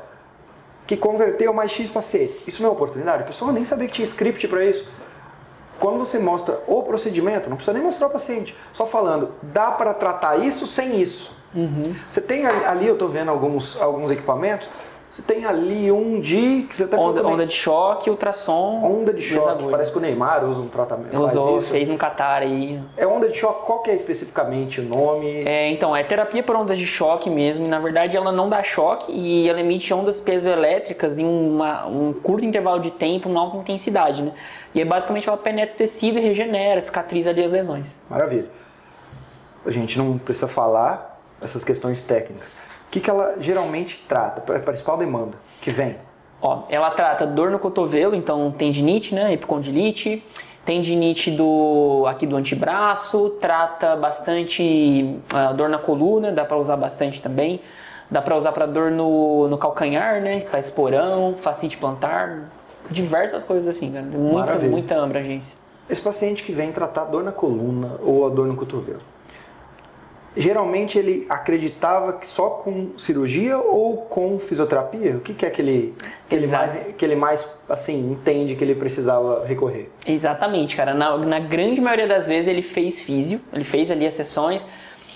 que 0.85 0.97
converteu 0.97 1.53
mais 1.53 1.71
X 1.71 1.89
pacientes, 1.89 2.37
isso 2.47 2.61
não 2.61 2.69
é 2.69 2.73
oportunidade? 2.73 3.23
A 3.23 3.25
pessoa 3.25 3.51
nem 3.51 3.63
sabia 3.63 3.87
que 3.87 3.93
tinha 3.93 4.05
script 4.05 4.47
para 4.47 4.65
isso. 4.65 4.89
Quando 5.83 5.97
você 5.97 6.17
mostra 6.17 6.61
o 6.65 6.81
procedimento, 6.81 7.49
não 7.49 7.57
precisa 7.57 7.73
nem 7.73 7.83
mostrar 7.83 8.07
o 8.07 8.09
paciente, 8.09 8.55
só 8.71 8.87
falando, 8.87 9.31
dá 9.41 9.69
para 9.69 9.93
tratar 9.93 10.37
isso 10.37 10.65
sem 10.65 11.01
isso. 11.01 11.29
Uhum. 11.53 11.93
Você 12.09 12.21
tem 12.21 12.45
ali, 12.45 12.87
eu 12.87 12.93
estou 12.93 13.09
vendo 13.09 13.29
alguns, 13.29 13.75
alguns 13.81 14.09
equipamentos, 14.09 14.69
você 15.13 15.21
tem 15.21 15.45
ali 15.45 15.91
um 15.91 16.19
de. 16.19 16.63
Que 16.63 16.75
você 16.75 16.85
até 16.85 16.97
onda, 16.97 17.23
onda 17.23 17.45
de 17.45 17.53
choque, 17.53 18.09
ultrassom. 18.09 18.81
Onda 18.83 19.13
de 19.13 19.21
choque. 19.21 19.69
Parece 19.69 19.91
que 19.91 19.99
o 19.99 20.01
Neymar 20.01 20.43
usa 20.43 20.59
um 20.59 20.67
tratamento. 20.67 21.15
Usou, 21.15 21.61
fez 21.61 21.87
um 21.87 21.95
catar 21.95 22.41
aí. 22.41 22.81
É 22.97 23.05
onda 23.05 23.29
de 23.29 23.37
choque, 23.37 23.63
qual 23.63 23.83
que 23.83 23.91
é 23.91 23.93
especificamente 23.93 24.81
o 24.81 24.83
nome? 24.83 25.43
É, 25.45 25.69
então, 25.69 25.95
é 25.95 26.03
terapia 26.03 26.41
por 26.41 26.55
ondas 26.55 26.79
de 26.79 26.87
choque 26.87 27.29
mesmo. 27.29 27.63
E, 27.63 27.67
na 27.67 27.77
verdade, 27.77 28.17
ela 28.17 28.31
não 28.31 28.49
dá 28.49 28.63
choque 28.63 29.11
e 29.11 29.47
ela 29.47 29.59
emite 29.59 29.93
ondas 29.93 30.19
piezoelétricas 30.19 31.19
em 31.19 31.25
uma, 31.25 31.85
um 31.85 32.11
curto 32.11 32.43
intervalo 32.43 32.79
de 32.79 32.89
tempo, 32.89 33.29
uma 33.29 33.39
alta 33.39 33.57
intensidade, 33.57 34.23
né? 34.23 34.31
E 34.73 34.81
é 34.81 34.85
basicamente 34.85 35.29
ela 35.29 35.37
penetra 35.37 35.75
o 35.75 35.77
tecido 35.77 36.17
e 36.17 36.21
regenera, 36.21 36.81
cicatriza 36.81 37.29
ali 37.29 37.43
as 37.43 37.51
lesões. 37.51 37.95
Maravilha. 38.09 38.49
A 39.63 39.69
gente 39.69 39.95
não 39.95 40.17
precisa 40.17 40.47
falar 40.47 41.21
essas 41.39 41.63
questões 41.63 42.01
técnicas 42.01 42.55
que, 42.93 42.99
que 42.99 43.09
ela 43.09 43.41
geralmente 43.41 43.97
trata? 44.07 44.55
A 44.55 44.59
principal 44.59 44.97
demanda 44.97 45.35
que 45.61 45.71
vem? 45.71 45.95
Ó, 46.39 46.63
ela 46.69 46.91
trata 46.91 47.25
dor 47.25 47.49
no 47.49 47.57
cotovelo, 47.57 48.13
então 48.13 48.51
tendinite, 48.51 49.15
né, 49.15 49.33
epicondilite, 49.33 50.23
tendinite 50.63 51.31
do 51.31 52.05
aqui 52.07 52.27
do 52.27 52.35
antebraço, 52.35 53.31
trata 53.41 53.95
bastante 53.95 55.17
uh, 55.33 55.53
dor 55.55 55.69
na 55.69 55.79
coluna, 55.79 56.31
dá 56.31 56.45
para 56.45 56.57
usar 56.57 56.77
bastante 56.77 57.21
também. 57.21 57.59
Dá 58.11 58.21
para 58.21 58.37
usar 58.37 58.51
para 58.51 58.67
dor 58.67 58.91
no, 58.91 59.47
no 59.47 59.57
calcanhar, 59.57 60.21
né, 60.21 60.41
para 60.41 60.59
esporão, 60.59 61.35
facite 61.41 61.77
plantar, 61.77 62.51
diversas 62.91 63.43
coisas 63.43 63.67
assim, 63.67 63.91
cara. 63.91 64.05
Muita, 64.05 64.59
muita 64.59 65.03
abrangência. 65.03 65.55
Esse 65.89 66.01
paciente 66.01 66.43
que 66.43 66.51
vem 66.51 66.71
tratar 66.71 67.05
dor 67.05 67.23
na 67.23 67.31
coluna 67.31 67.95
ou 68.03 68.27
a 68.27 68.29
dor 68.29 68.45
no 68.45 68.55
cotovelo, 68.55 69.01
geralmente 70.35 70.97
ele 70.97 71.25
acreditava 71.29 72.13
que 72.13 72.27
só 72.27 72.49
com 72.49 72.97
cirurgia 72.97 73.57
ou 73.57 73.97
com 73.97 74.39
fisioterapia? 74.39 75.17
O 75.17 75.19
que, 75.19 75.33
que 75.33 75.45
é 75.45 75.49
que 75.49 75.61
ele, 75.61 75.93
que 76.27 76.35
ele, 76.35 76.47
mais, 76.47 76.79
que 76.97 77.05
ele 77.05 77.15
mais 77.15 77.55
assim, 77.69 78.11
entende 78.11 78.55
que 78.55 78.63
ele 78.63 78.75
precisava 78.75 79.45
recorrer? 79.45 79.89
Exatamente, 80.05 80.75
cara. 80.75 80.93
Na, 80.93 81.17
na 81.17 81.39
grande 81.39 81.79
maioria 81.79 82.07
das 82.07 82.27
vezes 82.27 82.47
ele 82.47 82.61
fez 82.61 83.01
físio, 83.03 83.39
ele 83.51 83.63
fez 83.63 83.89
ali 83.91 84.05
as 84.05 84.13
sessões 84.13 84.63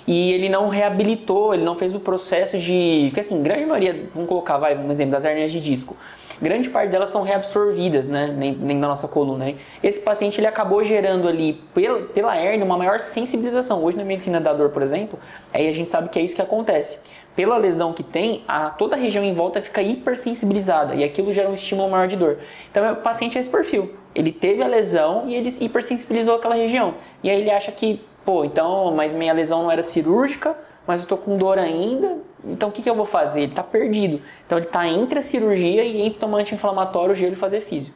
e 0.08 0.32
ele 0.32 0.50
não 0.50 0.70
reabilitou, 0.70 1.54
ele 1.54 1.64
não 1.64 1.76
fez 1.76 1.94
o 1.94 2.00
processo 2.00 2.58
de. 2.58 3.08
Porque 3.10 3.22
assim, 3.22 3.42
grande 3.44 3.66
maioria, 3.66 4.08
vamos 4.14 4.30
colocar, 4.30 4.58
vai, 4.58 4.78
um 4.78 4.92
exemplo 4.92 5.12
das 5.12 5.26
hernias 5.26 5.52
de 5.52 5.60
disco 5.60 5.96
grande 6.42 6.70
parte 6.70 6.90
delas 6.90 7.10
são 7.10 7.22
reabsorvidas, 7.24 8.08
né, 8.08 8.28
nem 8.28 8.78
na 8.78 8.88
nossa 8.88 9.08
coluna. 9.08 9.54
Esse 9.84 10.00
paciente 10.00 10.40
ele 10.40 10.48
acabou 10.48 10.84
gerando 10.84 11.28
ali 11.28 11.62
pela, 11.74 12.02
pela 12.04 12.38
hernia 12.38 12.66
uma 12.66 12.78
maior 12.78 13.00
sensibilização. 13.00 13.84
Hoje 13.84 13.98
na 13.98 14.04
medicina 14.04 14.40
da 14.40 14.54
dor, 14.54 14.70
por 14.70 14.82
exemplo, 14.82 15.20
aí 15.54 15.68
a 15.68 15.72
gente 15.72 15.90
sabe 15.90 16.10
que 16.10 16.20
é 16.20 16.22
isso 16.22 16.36
que 16.36 16.42
acontece. 16.42 17.00
Pela 17.36 17.58
lesão 17.58 17.94
que 17.94 18.02
tem, 18.02 18.44
a, 18.48 18.72
toda 18.72 18.96
a 18.96 19.00
região 19.00 19.24
em 19.24 19.34
volta 19.34 19.62
fica 19.62 19.82
hipersensibilizada 19.82 20.96
e 20.96 21.04
aquilo 21.04 21.32
gera 21.32 21.50
um 21.50 21.54
estímulo 21.54 21.90
maior 21.90 22.08
de 22.08 22.16
dor. 22.16 22.40
Então 22.72 22.92
o 22.94 22.96
paciente 22.98 23.38
é 23.38 23.42
esse 23.42 23.50
perfil. 23.50 23.94
Ele 24.16 24.32
teve 24.32 24.64
a 24.64 24.68
lesão 24.68 25.30
e 25.30 25.36
ele 25.36 25.50
hipersensibilizou 25.62 26.36
aquela 26.36 26.56
região. 26.56 26.96
E 27.24 27.30
aí 27.30 27.42
ele 27.42 27.52
acha 27.52 27.72
que, 27.72 28.02
pô, 28.26 28.44
então, 28.44 28.92
mas 28.96 29.14
minha 29.14 29.34
lesão 29.34 29.62
não 29.62 29.72
era 29.72 29.84
cirúrgica, 29.84 30.58
mas 30.88 31.02
eu 31.02 31.08
tô 31.08 31.18
com 31.18 31.38
dor 31.38 31.60
ainda, 31.60 32.18
então 32.44 32.70
o 32.70 32.72
que, 32.72 32.82
que 32.82 32.90
eu 32.90 32.96
vou 32.96 33.06
fazer? 33.06 33.42
Ele 33.42 33.52
está 33.52 33.64
perdido. 33.64 34.22
Então 34.46 34.58
ele 34.58 34.68
está 34.68 34.88
entre 34.88 35.20
a 35.20 35.22
cirurgia 35.22 35.84
e 35.84 36.02
entre 36.02 36.20
tomar 36.20 36.40
anti-inflamatório, 36.40 37.16
gelo 37.16 37.34
e 37.34 37.36
fazer 37.36 37.62
físio. 37.62 37.94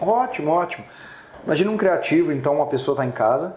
Ótimo, 0.00 0.50
ótimo. 0.50 0.84
Imagina 1.44 1.70
um 1.70 1.76
criativo, 1.76 2.32
então 2.32 2.56
uma 2.56 2.66
pessoa 2.66 2.94
está 2.94 3.04
em 3.04 3.10
casa, 3.10 3.56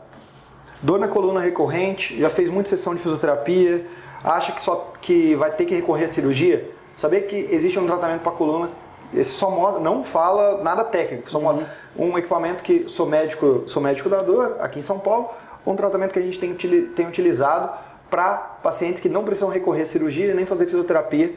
dor 0.81 0.99
na 0.99 1.07
coluna 1.07 1.41
recorrente, 1.41 2.19
já 2.19 2.29
fez 2.29 2.47
muita 2.47 2.69
sessão 2.69 2.93
de 2.93 3.01
fisioterapia, 3.01 3.85
acha 4.23 4.51
que 4.51 4.61
só 4.61 4.93
que 5.01 5.35
vai 5.35 5.51
ter 5.51 5.65
que 5.65 5.75
recorrer 5.75 6.05
à 6.05 6.07
cirurgia. 6.07 6.69
Saber 6.95 7.21
que 7.21 7.35
existe 7.49 7.79
um 7.79 7.87
tratamento 7.87 8.21
para 8.21 8.31
a 8.31 8.35
coluna, 8.35 8.69
esse 9.13 9.31
só 9.31 9.49
mostra, 9.49 9.81
não 9.81 10.03
fala 10.03 10.61
nada 10.61 10.83
técnico, 10.83 11.31
só 11.31 11.39
uhum. 11.39 11.43
mostra 11.45 11.67
um 11.97 12.17
equipamento 12.17 12.63
que 12.63 12.87
sou 12.87 13.07
médico, 13.07 13.63
sou 13.65 13.81
médico 13.81 14.07
da 14.07 14.21
dor 14.21 14.57
aqui 14.59 14.79
em 14.79 14.83
São 14.83 14.99
Paulo, 14.99 15.29
um 15.65 15.75
tratamento 15.75 16.13
que 16.13 16.19
a 16.19 16.21
gente 16.21 16.39
tem, 16.39 16.53
tem 16.53 17.07
utilizado 17.07 17.71
para 18.09 18.33
pacientes 18.63 19.01
que 19.01 19.09
não 19.09 19.23
precisam 19.23 19.49
recorrer 19.49 19.81
à 19.81 19.85
cirurgia 19.85 20.33
nem 20.33 20.45
fazer 20.45 20.65
fisioterapia. 20.65 21.33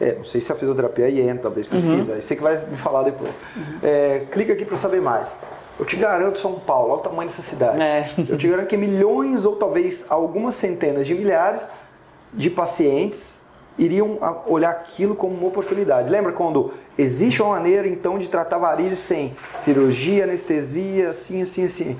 É, 0.00 0.14
não 0.14 0.24
sei 0.24 0.40
se 0.40 0.50
a 0.50 0.54
fisioterapia 0.54 1.06
aí 1.06 1.20
entra, 1.20 1.42
talvez 1.42 1.66
precisa, 1.66 2.12
uhum. 2.12 2.20
você 2.20 2.34
que 2.34 2.42
vai 2.42 2.56
me 2.66 2.76
falar 2.76 3.02
depois. 3.02 3.38
Uhum. 3.54 3.62
É, 3.82 4.22
clica 4.30 4.54
aqui 4.54 4.64
para 4.64 4.76
saber 4.76 5.00
mais. 5.00 5.36
Eu 5.78 5.84
te 5.84 5.96
garanto, 5.96 6.38
São 6.38 6.58
Paulo, 6.58 6.92
olha 6.92 7.00
o 7.00 7.02
tamanho 7.02 7.28
dessa 7.28 7.42
cidade. 7.42 7.80
É. 7.80 8.10
Eu 8.28 8.36
te 8.36 8.48
garanto 8.48 8.66
que 8.66 8.76
milhões 8.76 9.44
ou 9.44 9.56
talvez 9.56 10.06
algumas 10.08 10.54
centenas 10.54 11.06
de 11.06 11.14
milhares 11.14 11.66
de 12.32 12.48
pacientes 12.48 13.38
iriam 13.78 14.18
olhar 14.46 14.70
aquilo 14.70 15.14
como 15.14 15.34
uma 15.34 15.48
oportunidade. 15.48 16.10
Lembra 16.10 16.32
quando 16.32 16.72
existe 16.98 17.42
uma 17.42 17.52
maneira 17.52 17.88
então 17.88 18.18
de 18.18 18.28
tratar 18.28 18.58
varizes 18.58 18.98
sem 18.98 19.34
cirurgia, 19.56 20.24
anestesia, 20.24 21.10
assim, 21.10 21.42
assim, 21.42 21.64
assim 21.64 21.98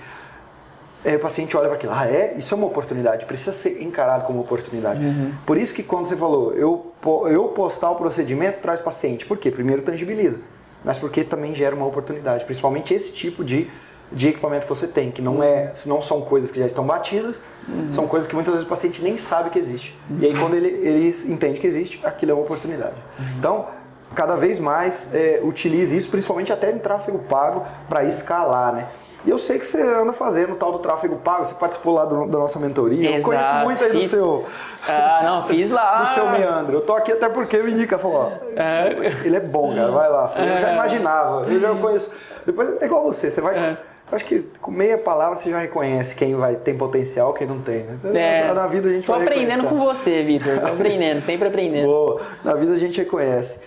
é, 1.04 1.16
o 1.16 1.18
paciente 1.18 1.56
olha 1.56 1.66
para 1.66 1.76
aquilo, 1.76 1.92
ah, 1.94 2.06
é? 2.06 2.34
Isso 2.36 2.52
é 2.52 2.56
uma 2.56 2.66
oportunidade, 2.66 3.24
precisa 3.24 3.52
ser 3.52 3.82
encarado 3.82 4.24
como 4.24 4.40
oportunidade. 4.40 5.04
Uhum. 5.04 5.32
Por 5.46 5.56
isso 5.56 5.74
que 5.74 5.82
quando 5.82 6.06
você 6.06 6.16
falou, 6.16 6.52
eu, 6.52 6.92
eu 7.28 7.48
postar 7.48 7.90
o 7.90 7.96
procedimento 7.96 8.60
traz 8.60 8.80
paciente. 8.80 9.24
Por 9.24 9.38
quê? 9.38 9.50
Primeiro 9.50 9.82
tangibiliza, 9.82 10.38
mas 10.84 10.98
porque 10.98 11.24
também 11.24 11.54
gera 11.54 11.74
uma 11.74 11.86
oportunidade, 11.86 12.44
principalmente 12.44 12.92
esse 12.92 13.12
tipo 13.14 13.42
de, 13.42 13.70
de 14.12 14.28
equipamento 14.28 14.64
que 14.64 14.68
você 14.68 14.86
tem, 14.86 15.10
que 15.10 15.22
não, 15.22 15.42
é, 15.42 15.72
não 15.86 16.02
são 16.02 16.20
coisas 16.20 16.50
que 16.50 16.58
já 16.58 16.66
estão 16.66 16.86
batidas, 16.86 17.40
uhum. 17.66 17.92
são 17.92 18.06
coisas 18.06 18.28
que 18.28 18.34
muitas 18.34 18.52
vezes 18.52 18.66
o 18.66 18.68
paciente 18.68 19.02
nem 19.02 19.16
sabe 19.16 19.48
que 19.48 19.58
existe. 19.58 19.98
Uhum. 20.10 20.18
E 20.20 20.26
aí 20.26 20.34
quando 20.38 20.54
ele, 20.54 20.68
ele 20.68 21.08
entende 21.32 21.58
que 21.58 21.66
existe, 21.66 21.98
aquilo 22.04 22.32
é 22.32 22.34
uma 22.34 22.42
oportunidade. 22.42 22.96
Uhum. 23.18 23.24
Então, 23.38 23.79
cada 24.14 24.36
vez 24.36 24.58
mais 24.58 25.08
é, 25.14 25.40
utilize 25.42 25.96
isso, 25.96 26.10
principalmente 26.10 26.52
até 26.52 26.70
em 26.70 26.78
tráfego 26.78 27.18
pago, 27.20 27.64
para 27.88 28.04
escalar, 28.04 28.72
né? 28.72 28.88
E 29.24 29.30
eu 29.30 29.36
sei 29.36 29.58
que 29.58 29.66
você 29.66 29.80
anda 29.80 30.12
fazendo 30.12 30.54
o 30.54 30.56
tal 30.56 30.72
do 30.72 30.78
tráfego 30.78 31.16
pago, 31.16 31.44
você 31.44 31.54
participou 31.54 31.94
lá 31.94 32.06
do, 32.06 32.26
da 32.26 32.38
nossa 32.38 32.58
mentoria. 32.58 33.16
Exato, 33.16 33.18
eu 33.18 33.22
conheço 33.22 33.54
muito 33.64 33.84
aí 33.84 33.90
fiz... 33.90 34.04
do 34.04 34.08
seu. 34.08 34.44
Ah, 34.88 35.20
não, 35.22 35.46
fiz 35.46 35.70
lá. 35.70 36.00
do 36.00 36.08
seu 36.08 36.30
meandro. 36.30 36.78
Eu 36.78 36.80
tô 36.80 36.94
aqui 36.94 37.12
até 37.12 37.28
porque 37.28 37.56
o 37.56 37.68
Indica 37.68 37.98
falou: 37.98 38.32
ó, 38.32 38.46
é... 38.56 39.22
ele 39.24 39.36
é 39.36 39.40
bom, 39.40 39.74
cara, 39.74 39.90
vai 39.90 40.08
lá. 40.08 40.32
Eu 40.36 40.58
já 40.58 40.70
é. 40.70 40.74
imaginava, 40.74 41.46
eu 41.46 41.60
já 41.60 41.74
conheço. 41.74 42.12
Depois 42.46 42.80
é 42.80 42.86
igual 42.86 43.02
você, 43.04 43.28
você 43.28 43.40
vai. 43.40 43.58
É. 43.58 43.76
Acho 44.10 44.24
que 44.24 44.40
com 44.60 44.72
meia 44.72 44.98
palavra 44.98 45.36
você 45.36 45.50
já 45.50 45.60
reconhece 45.60 46.16
quem 46.16 46.34
vai 46.34 46.56
tem 46.56 46.76
potencial, 46.76 47.32
quem 47.32 47.46
não 47.46 47.60
tem. 47.60 47.84
Né? 47.84 48.40
É, 48.40 48.52
na 48.52 48.66
vida 48.66 48.88
a 48.88 48.92
gente 48.92 49.06
Tô 49.06 49.12
vai 49.12 49.22
aprendendo 49.22 49.64
com 49.64 49.78
você, 49.78 50.24
Vitor. 50.24 50.58
Tô 50.58 50.66
aprendendo, 50.66 51.20
sempre 51.20 51.46
aprendendo. 51.46 51.86
Boa. 51.86 52.20
Na 52.42 52.54
vida 52.54 52.72
a 52.72 52.76
gente 52.76 52.98
reconhece. 52.98 53.60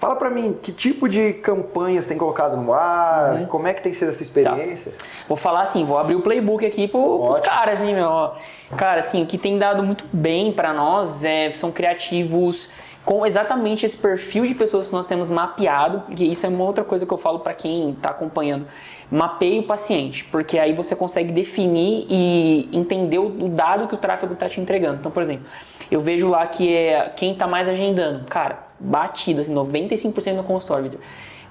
Fala 0.00 0.16
para 0.16 0.30
mim, 0.30 0.56
que 0.62 0.72
tipo 0.72 1.06
de 1.06 1.34
campanhas 1.34 2.06
tem 2.06 2.16
colocado 2.16 2.56
no 2.56 2.72
ar? 2.72 3.34
Uhum. 3.34 3.46
Como 3.46 3.66
é 3.66 3.74
que 3.74 3.82
tem 3.82 3.92
sido 3.92 4.08
essa 4.08 4.22
experiência? 4.22 4.92
Tá. 4.92 5.04
Vou 5.28 5.36
falar 5.36 5.60
assim, 5.60 5.84
vou 5.84 5.98
abrir 5.98 6.14
o 6.14 6.22
playbook 6.22 6.64
aqui 6.64 6.88
pro, 6.88 7.18
pros 7.26 7.40
caras, 7.40 7.82
hein, 7.82 7.94
meu. 7.94 8.32
Cara, 8.78 9.00
assim, 9.00 9.22
o 9.22 9.26
que 9.26 9.36
tem 9.36 9.58
dado 9.58 9.82
muito 9.82 10.06
bem 10.10 10.52
para 10.52 10.72
nós 10.72 11.22
é, 11.22 11.52
são 11.52 11.70
criativos 11.70 12.70
com 13.04 13.26
exatamente 13.26 13.84
esse 13.84 13.96
perfil 13.96 14.46
de 14.46 14.54
pessoas 14.54 14.88
que 14.88 14.92
nós 14.94 15.04
temos 15.04 15.30
mapeado, 15.30 16.02
e 16.16 16.32
isso 16.32 16.46
é 16.46 16.48
uma 16.48 16.64
outra 16.64 16.82
coisa 16.82 17.04
que 17.04 17.12
eu 17.12 17.18
falo 17.18 17.40
para 17.40 17.52
quem 17.52 17.90
está 17.90 18.08
acompanhando. 18.08 18.66
Mapeie 19.10 19.58
o 19.58 19.64
paciente, 19.64 20.24
porque 20.24 20.58
aí 20.58 20.72
você 20.72 20.96
consegue 20.96 21.30
definir 21.30 22.06
e 22.08 22.70
entender 22.72 23.18
o 23.18 23.50
dado 23.50 23.86
que 23.86 23.94
o 23.94 23.98
tráfego 23.98 24.32
está 24.32 24.48
te 24.48 24.62
entregando. 24.62 25.00
Então, 25.00 25.12
por 25.12 25.22
exemplo, 25.22 25.44
eu 25.90 26.00
vejo 26.00 26.26
lá 26.26 26.46
que 26.46 26.74
é 26.74 27.12
quem 27.14 27.32
está 27.32 27.46
mais 27.46 27.68
agendando. 27.68 28.24
Cara, 28.26 28.69
batido, 28.80 29.40
assim, 29.40 29.54
95% 29.54 30.34
no 30.34 30.44
consultório. 30.44 30.98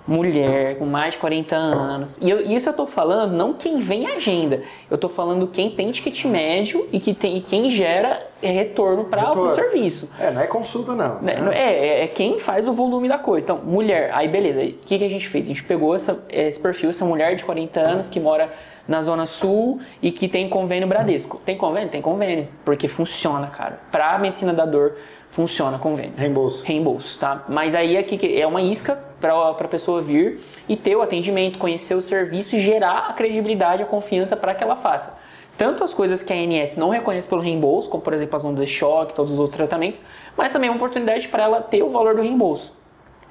Mulher 0.10 0.80
com 0.80 0.88
mais 0.88 1.14
de 1.14 1.20
40 1.20 1.56
anos. 1.56 2.18
E 2.18 2.28
eu, 2.28 2.40
isso 2.42 2.68
eu 2.68 2.74
tô 2.74 2.88
falando 2.88 3.32
não 3.32 3.54
quem 3.54 3.80
vem 3.80 4.08
agenda. 4.08 4.64
Eu 4.90 4.98
tô 4.98 5.08
falando 5.08 5.48
quem 5.48 5.70
tem 5.70 5.92
ticket 5.92 6.26
médio 6.26 6.90
e, 6.92 7.00
que 7.00 7.14
tem, 7.14 7.38
e 7.38 7.42
quem 7.42 7.70
gera 7.70 8.26
retorno 8.42 9.06
para 9.06 9.32
o 9.40 9.52
serviço. 9.52 10.12
É, 10.20 10.32
não 10.32 10.42
é 10.42 10.48
consulta, 10.48 10.96
não. 10.96 11.22
Né? 11.22 11.36
É, 11.54 11.62
é, 11.62 12.04
é, 12.06 12.08
quem 12.08 12.40
faz 12.40 12.68
o 12.68 12.74
volume 12.74 13.08
da 13.08 13.20
coisa. 13.20 13.44
Então, 13.44 13.58
mulher, 13.64 14.10
aí 14.12 14.28
beleza. 14.28 14.62
O 14.62 14.74
que, 14.86 14.98
que 14.98 15.06
a 15.06 15.10
gente 15.10 15.28
fez? 15.28 15.46
A 15.46 15.50
gente 15.50 15.64
pegou 15.64 15.94
essa, 15.94 16.18
esse 16.28 16.60
perfil, 16.60 16.90
essa 16.90 17.06
mulher 17.06 17.36
de 17.36 17.44
40 17.44 17.80
anos 17.80 18.10
que 18.10 18.20
mora 18.20 18.50
na 18.88 19.04
Zona 19.04 19.28
Sul 19.28 19.80
e 20.02 20.12
que 20.12 20.28
tem 20.28 20.50
convênio 20.50 20.88
Bradesco. 20.88 21.40
Tem 21.46 21.56
convênio? 21.56 21.90
Tem 21.90 22.02
convênio. 22.02 22.48
Porque 22.66 22.88
funciona, 22.88 23.46
cara. 23.46 23.80
Pra 23.92 24.18
medicina 24.18 24.54
da 24.54 24.66
dor 24.66 24.96
funciona 25.30 25.78
convênio. 25.78 26.14
Reembolso. 26.18 26.64
Reembolso, 26.66 27.20
tá? 27.20 27.44
Mas 27.48 27.76
aí 27.76 27.96
aqui 27.96 28.42
é 28.42 28.48
uma 28.48 28.64
isca 28.64 29.09
para 29.20 29.50
a 29.50 29.68
pessoa 29.68 30.02
vir 30.02 30.40
e 30.68 30.76
ter 30.76 30.96
o 30.96 31.02
atendimento, 31.02 31.58
conhecer 31.58 31.96
o 31.96 32.02
serviço 32.02 32.56
e 32.56 32.60
gerar 32.60 33.08
a 33.10 33.14
credibilidade, 33.14 33.84
a 33.84 33.86
confiança 33.86 34.36
para 34.36 34.54
que 34.54 34.64
ela 34.64 34.76
faça. 34.76 35.18
Tanto 35.58 35.84
as 35.84 35.94
coisas 35.94 36.24
que 36.24 36.32
a 36.32 36.36
ANS 36.36 36.78
não 36.78 36.90
reconhece 36.90 37.28
pelo 37.28 37.42
reembolso, 37.42 37.90
como 37.90 38.02
por 38.02 38.14
exemplo 38.14 38.36
as 38.38 38.46
ondas 38.46 38.66
de 38.66 38.72
choque, 38.74 39.14
todos 39.14 39.32
os 39.32 39.40
outros 39.40 39.58
tratamentos, 39.58 40.00
mas 40.38 40.54
também 40.54 40.70
é 40.70 40.72
uma 40.72 40.78
oportunidade 40.78 41.28
para 41.28 41.44
ela 41.44 41.62
ter 41.62 41.84
o 41.84 41.90
valor 41.90 42.16
do 42.16 42.22
reembolso. 42.22 42.74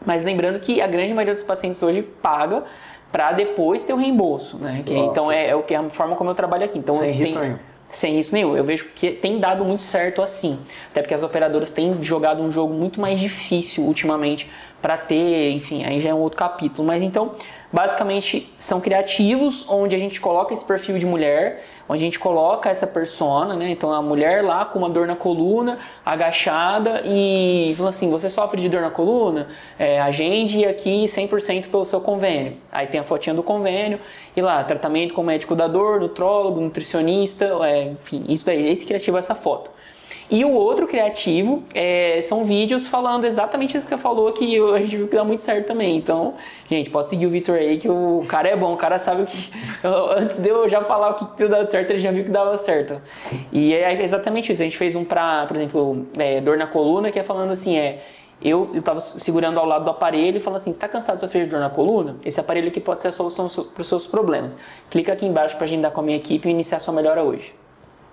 Mas 0.04 0.22
lembrando 0.22 0.60
que 0.60 0.80
a 0.80 0.86
grande 0.86 1.14
maioria 1.14 1.34
dos 1.34 1.42
pacientes 1.42 1.82
hoje 1.82 2.02
paga 2.02 2.64
para 3.10 3.32
depois 3.32 3.82
ter 3.82 3.94
o 3.94 3.96
reembolso, 3.96 4.58
né? 4.58 4.82
Que, 4.84 4.94
então 4.94 5.32
é, 5.32 5.48
é, 5.48 5.56
o 5.56 5.62
que 5.62 5.74
é 5.74 5.78
a 5.78 5.88
forma 5.88 6.14
como 6.16 6.30
eu 6.30 6.34
trabalho 6.34 6.64
aqui. 6.64 6.78
Então 6.78 6.94
Sem 6.96 7.12
risco 7.12 7.38
nenhum 7.38 7.58
sem 7.90 8.14
risco 8.14 8.34
nenhum. 8.34 8.56
Eu 8.56 8.64
vejo 8.64 8.86
que 8.94 9.10
tem 9.12 9.38
dado 9.38 9.64
muito 9.64 9.82
certo 9.82 10.22
assim. 10.22 10.58
Até 10.90 11.00
porque 11.00 11.14
as 11.14 11.22
operadoras 11.22 11.70
têm 11.70 12.02
jogado 12.02 12.42
um 12.42 12.50
jogo 12.50 12.72
muito 12.72 13.00
mais 13.00 13.18
difícil 13.18 13.84
ultimamente 13.84 14.50
para 14.80 14.96
ter, 14.96 15.50
enfim, 15.50 15.84
aí 15.84 16.00
já 16.00 16.10
é 16.10 16.14
um 16.14 16.18
outro 16.18 16.38
capítulo. 16.38 16.86
Mas 16.86 17.02
então, 17.02 17.34
basicamente 17.72 18.52
são 18.56 18.80
criativos 18.80 19.64
onde 19.68 19.94
a 19.94 19.98
gente 19.98 20.20
coloca 20.20 20.54
esse 20.54 20.64
perfil 20.64 20.98
de 20.98 21.06
mulher, 21.06 21.64
onde 21.88 22.02
a 22.02 22.04
gente 22.04 22.18
coloca 22.18 22.68
essa 22.68 22.86
persona, 22.86 23.54
né? 23.54 23.70
Então 23.70 23.92
a 23.92 24.02
mulher 24.02 24.42
lá 24.42 24.64
com 24.64 24.78
uma 24.78 24.90
dor 24.90 25.06
na 25.06 25.16
coluna, 25.16 25.78
agachada 26.04 27.02
e 27.04 27.74
fala 27.76 27.90
assim: 27.90 28.10
você 28.10 28.30
sofre 28.30 28.60
de 28.60 28.68
dor 28.68 28.82
na 28.82 28.90
coluna? 28.90 29.48
É, 29.78 30.00
agende 30.00 30.64
aqui 30.64 31.04
100% 31.04 31.70
pelo 31.70 31.84
seu 31.84 32.00
convênio. 32.00 32.56
Aí 32.72 32.86
tem 32.86 33.00
a 33.00 33.04
fotinha 33.04 33.34
do 33.34 33.42
convênio 33.42 34.00
e 34.36 34.40
lá, 34.40 34.62
tratamento 34.64 35.14
com 35.14 35.22
médico 35.22 35.54
da 35.54 35.66
dor, 35.66 36.00
nutrólogo, 36.00 36.60
nutricionista, 36.60 37.44
é, 37.62 37.84
enfim, 37.84 38.24
isso 38.28 38.44
daí, 38.44 38.68
esse 38.70 38.86
criativo 38.86 39.16
é 39.16 39.20
essa 39.20 39.34
foto. 39.34 39.77
E 40.30 40.44
o 40.44 40.52
outro 40.52 40.86
criativo 40.86 41.62
é, 41.74 42.20
são 42.22 42.44
vídeos 42.44 42.86
falando 42.86 43.24
exatamente 43.24 43.76
isso 43.76 43.86
que 43.86 43.94
você 43.94 44.00
falou, 44.00 44.30
que 44.32 44.58
a 44.74 44.78
gente 44.78 44.96
viu 44.96 45.08
que 45.08 45.16
dá 45.16 45.24
muito 45.24 45.42
certo 45.42 45.66
também. 45.66 45.96
Então, 45.96 46.34
gente, 46.68 46.90
pode 46.90 47.08
seguir 47.08 47.26
o 47.26 47.30
Victor 47.30 47.56
aí, 47.56 47.78
que 47.78 47.88
o 47.88 48.24
cara 48.28 48.48
é 48.48 48.56
bom, 48.56 48.74
o 48.74 48.76
cara 48.76 48.98
sabe 48.98 49.22
o 49.22 49.26
que. 49.26 49.50
Antes 50.16 50.36
de 50.38 50.48
eu 50.48 50.68
já 50.68 50.84
falar 50.84 51.10
o 51.10 51.14
que 51.14 51.38
deu 51.38 51.48
dado 51.48 51.70
certo, 51.70 51.90
ele 51.90 52.00
já 52.00 52.12
viu 52.12 52.24
que 52.24 52.30
dava 52.30 52.56
certo. 52.58 53.00
E 53.50 53.72
é 53.72 54.02
exatamente 54.02 54.52
isso. 54.52 54.60
A 54.60 54.64
gente 54.66 54.76
fez 54.76 54.94
um 54.94 55.04
pra, 55.04 55.46
por 55.46 55.56
exemplo, 55.56 56.06
é, 56.18 56.42
dor 56.42 56.58
na 56.58 56.66
coluna, 56.66 57.10
que 57.10 57.18
é 57.18 57.24
falando 57.24 57.52
assim: 57.52 57.78
é. 57.78 58.02
Eu 58.40 58.70
estava 58.74 59.00
segurando 59.00 59.58
ao 59.58 59.66
lado 59.66 59.84
do 59.84 59.90
aparelho 59.90 60.36
e 60.36 60.40
falando 60.40 60.60
assim: 60.60 60.70
está 60.70 60.86
cansado 60.86 61.16
de 61.16 61.22
sofrer 61.22 61.44
de 61.44 61.50
dor 61.50 61.60
na 61.60 61.70
coluna? 61.70 62.16
Esse 62.24 62.38
aparelho 62.38 62.68
aqui 62.68 62.80
pode 62.80 63.00
ser 63.00 63.08
a 63.08 63.12
solução 63.12 63.48
para 63.48 63.80
os 63.80 63.88
seus 63.88 64.06
problemas. 64.06 64.56
Clica 64.90 65.12
aqui 65.12 65.26
embaixo 65.26 65.56
para 65.56 65.64
agendar 65.64 65.90
com 65.90 66.00
a 66.00 66.04
minha 66.04 66.16
equipe 66.16 66.48
e 66.48 66.50
iniciar 66.50 66.80
sua 66.80 66.94
melhora 66.94 67.24
hoje. 67.24 67.57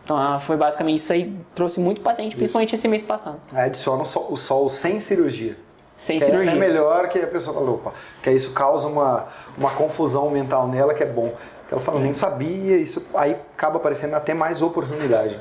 Então 0.06 0.16
ah, 0.18 0.40
foi 0.40 0.56
basicamente 0.56 1.00
isso 1.00 1.12
aí, 1.12 1.36
trouxe 1.54 1.80
muito 1.80 2.00
paciente, 2.00 2.36
principalmente 2.36 2.74
esse 2.76 2.88
mês 2.88 3.02
passado. 3.02 3.38
Aí 3.52 3.66
adiciona 3.66 4.04
o 4.04 4.06
sol, 4.06 4.28
o 4.30 4.38
sol 4.38 4.70
sem 4.70 5.00
cirurgia. 5.00 5.58
Sem 5.98 6.20
Que 6.20 6.24
é- 6.26 6.28
cirurgia. 6.28 6.52
É 6.52 6.56
melhor 6.56 7.10
que 7.10 7.18
a 7.20 7.26
pessoa 7.28 7.56
fala, 7.58 7.72
opa, 7.72 7.92
que 8.22 8.30
isso 8.32 8.52
causa 8.54 8.88
uma, 8.88 9.26
uma 9.58 9.72
confusão 9.72 10.30
mental 10.30 10.68
nela 10.68 10.94
que 10.94 11.02
é 11.02 11.08
bom. 11.08 11.34
Que 11.68 11.74
ela 11.74 11.82
fala, 11.82 12.00
nem 12.00 12.14
sabia, 12.14 12.78
isso 12.78 13.08
aí 13.16 13.36
acaba 13.58 13.78
aparecendo 13.78 14.14
até 14.14 14.36
mais 14.36 14.62
oportunidade. 14.62 15.40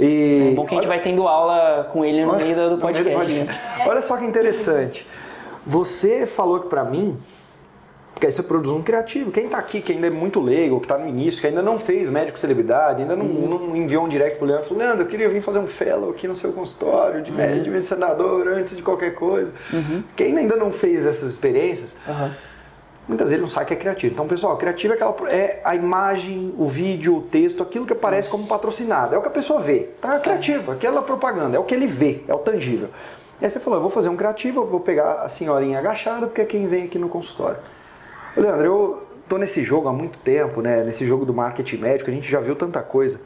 E, 0.00 0.48
É 0.50 0.54
bom 0.56 0.66
que 0.66 0.74
a 0.74 0.78
gente 0.78 0.88
vai 0.88 1.00
tendo 1.00 1.28
aula 1.28 1.88
com 1.92 2.04
ele 2.04 2.24
no 2.24 2.32
Olha, 2.32 2.44
meio 2.44 2.56
do 2.56 2.60
no 2.62 2.66
meio 2.68 2.76
do 2.76 2.82
podcast. 2.82 3.32
né? 3.34 3.44
podcast. 3.44 3.88
Olha 3.88 4.00
só 4.02 4.16
que 4.16 4.24
interessante. 4.24 5.06
Você 5.64 6.26
falou 6.26 6.58
que 6.58 6.66
pra 6.68 6.82
mim, 6.84 7.16
que 8.22 8.26
aí 8.26 8.30
você 8.30 8.40
produz 8.44 8.70
um 8.72 8.80
criativo. 8.80 9.32
Quem 9.32 9.48
tá 9.48 9.58
aqui, 9.58 9.80
que 9.80 9.90
ainda 9.90 10.06
é 10.06 10.10
muito 10.10 10.38
leigo, 10.40 10.78
que 10.80 10.86
tá 10.86 10.96
no 10.96 11.08
início, 11.08 11.40
que 11.40 11.46
ainda 11.48 11.60
não 11.60 11.76
fez 11.76 12.08
médico 12.08 12.38
celebridade, 12.38 13.02
ainda 13.02 13.16
não, 13.16 13.26
Uhum. 13.26 13.66
não 13.68 13.76
enviou 13.76 14.04
um 14.04 14.08
direct 14.08 14.38
pro 14.38 14.46
Leandro, 14.46 14.64
falou, 14.68 14.80
Leandro, 14.80 15.02
eu 15.02 15.08
queria 15.08 15.28
vir 15.28 15.42
fazer 15.42 15.58
um 15.58 15.66
fellow 15.66 16.10
aqui 16.10 16.28
no 16.28 16.36
seu 16.36 16.52
consultório 16.52 17.16
Uhum. 17.16 17.22
de 17.24 17.32
médico, 17.32 17.64
de 17.64 17.70
medicinador, 17.70 18.46
antes 18.46 18.76
de 18.76 18.82
qualquer 18.84 19.16
coisa. 19.16 19.52
Quem 20.14 20.38
ainda 20.38 20.54
não 20.54 20.70
fez 20.72 21.04
essas 21.04 21.32
experiências, 21.32 21.96
muitas 23.08 23.28
vezes 23.28 23.40
não 23.40 23.48
sabe 23.48 23.66
que 23.66 23.72
é 23.72 23.76
criativo. 23.76 24.12
Então, 24.14 24.28
pessoal, 24.28 24.56
criativo 24.56 24.92
é, 24.92 24.96
aquela, 24.96 25.16
é 25.28 25.60
a 25.64 25.74
imagem, 25.74 26.54
o 26.56 26.68
vídeo, 26.68 27.16
o 27.16 27.22
texto, 27.22 27.60
aquilo 27.60 27.84
que 27.84 27.92
aparece 27.92 28.28
como 28.30 28.46
patrocinado. 28.46 29.16
É 29.16 29.18
o 29.18 29.20
que 29.22 29.26
a 29.26 29.32
pessoa 29.32 29.58
vê. 29.58 29.88
Tá 30.00 30.20
criativo, 30.20 30.70
aquela 30.70 31.02
propaganda, 31.02 31.56
é 31.56 31.58
o 31.58 31.64
que 31.64 31.74
ele 31.74 31.88
vê, 31.88 32.20
é 32.28 32.32
o 32.32 32.38
tangível. 32.38 32.88
E 33.40 33.44
aí 33.44 33.50
você 33.50 33.58
falou, 33.58 33.78
eu 33.80 33.82
vou 33.82 33.90
fazer 33.90 34.10
um 34.10 34.16
criativo, 34.16 34.60
eu 34.60 34.66
vou 34.68 34.78
pegar 34.78 35.22
a 35.22 35.28
senhorinha 35.28 35.80
agachada, 35.80 36.28
porque 36.28 36.42
é 36.42 36.44
quem 36.44 36.68
vem 36.68 36.84
aqui 36.84 37.00
no 37.00 37.08
consultório. 37.08 37.58
Leandro, 38.36 38.64
eu 38.64 39.06
tô 39.28 39.38
nesse 39.38 39.62
jogo 39.62 39.88
há 39.88 39.92
muito 39.92 40.18
tempo, 40.18 40.60
né? 40.60 40.84
Nesse 40.84 41.06
jogo 41.06 41.24
do 41.24 41.34
marketing 41.34 41.76
médico, 41.76 42.10
a 42.10 42.12
gente 42.12 42.30
já 42.30 42.40
viu 42.40 42.56
tanta 42.56 42.82
coisa. 42.82 43.20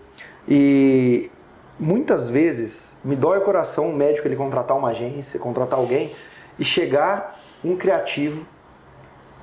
E 0.48 1.30
muitas 1.78 2.30
vezes 2.30 2.90
me 3.04 3.16
dói 3.16 3.38
o 3.38 3.42
coração 3.42 3.88
um 3.88 3.94
médico 3.94 4.26
ele 4.26 4.36
contratar 4.36 4.76
uma 4.76 4.90
agência, 4.90 5.38
contratar 5.38 5.78
alguém 5.78 6.12
e 6.58 6.64
chegar 6.64 7.40
um 7.64 7.76
criativo 7.76 8.46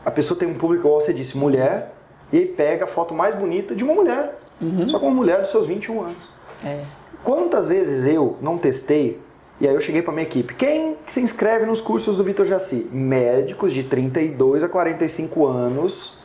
a 0.06 0.12
pessoa 0.12 0.38
tem 0.38 0.48
um 0.48 0.54
público, 0.54 0.86
igual 0.86 1.00
você 1.00 1.14
disse, 1.14 1.38
mulher, 1.38 1.94
e 2.32 2.38
aí 2.38 2.46
pega 2.46 2.84
a 2.84 2.88
foto 2.88 3.14
mais 3.14 3.36
bonita 3.36 3.76
de 3.76 3.84
uma 3.84 3.94
mulher. 3.94 4.38
Só 4.90 5.00
com 5.00 5.08
uma 5.08 5.16
mulher 5.16 5.40
dos 5.40 5.50
seus 5.50 5.66
21 5.66 6.02
anos. 6.02 6.30
É. 6.64 6.84
Quantas 7.24 7.68
vezes 7.68 8.06
eu 8.06 8.38
não 8.42 8.58
testei, 8.58 9.20
e 9.64 9.68
aí 9.68 9.74
eu 9.74 9.80
cheguei 9.80 10.02
para 10.02 10.12
minha 10.12 10.24
equipe, 10.24 10.54
quem 10.56 10.98
se 11.08 11.22
inscreve 11.22 11.66
nos 11.66 11.80
cursos 11.80 12.18
do 12.18 12.24
Vitor 12.26 12.46
Jaci? 12.46 12.86
Médicos 12.92 13.72
de 13.72 13.82
32 13.82 14.62
a 14.62 14.68
45 14.68 15.48
anos, 15.48 16.18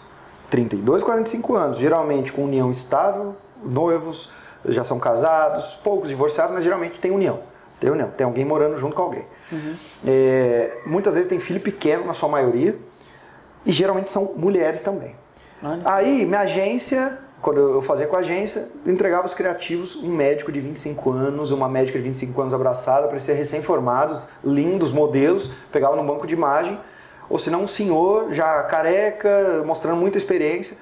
32 0.50 1.04
a 1.04 1.06
45 1.06 1.54
anos, 1.54 1.78
geralmente 1.78 2.32
com 2.32 2.42
união 2.42 2.68
estável, 2.68 3.36
noivos, 3.64 4.32
já 4.64 4.82
são 4.82 4.98
casados, 4.98 5.78
poucos 5.84 6.08
divorciados, 6.08 6.52
mas 6.52 6.64
geralmente 6.64 6.98
tem 6.98 7.12
união. 7.12 7.38
Tem 7.78 7.88
união, 7.88 8.10
tem 8.10 8.24
alguém 8.24 8.44
morando 8.44 8.76
junto 8.76 8.96
com 8.96 9.02
alguém. 9.02 9.24
É, 10.04 10.80
muitas 10.84 11.14
vezes 11.14 11.28
tem 11.28 11.38
filho 11.38 11.60
pequeno 11.60 12.04
na 12.04 12.14
sua 12.14 12.28
maioria, 12.28 12.76
e 13.64 13.70
geralmente 13.70 14.10
são 14.10 14.32
mulheres 14.36 14.80
também. 14.80 15.14
Olha. 15.62 15.82
Aí, 15.84 16.26
minha 16.26 16.40
agência, 16.40 17.20
quando 17.40 17.58
eu 17.60 17.82
fazia 17.82 18.06
com 18.06 18.16
a 18.16 18.18
agência, 18.18 18.68
entregava 18.84 19.24
os 19.26 19.34
criativos, 19.34 19.94
um 19.96 20.08
médico 20.14 20.50
de 20.50 20.60
25 20.60 21.10
anos, 21.12 21.52
uma 21.52 21.68
médica 21.68 21.98
de 21.98 22.04
25 22.04 22.40
anos 22.40 22.52
abraçada, 22.54 23.06
parecia 23.06 23.34
recém-formados, 23.34 24.28
lindos 24.44 24.90
modelos, 24.90 25.50
pegava 25.70 25.94
num 25.94 26.04
banco 26.06 26.26
de 26.26 26.34
imagem, 26.34 26.78
ou 27.30 27.38
senão 27.38 27.62
um 27.62 27.68
senhor 27.68 28.32
já 28.32 28.62
careca, 28.64 29.62
mostrando 29.64 29.96
muita 29.96 30.18
experiência. 30.18 30.76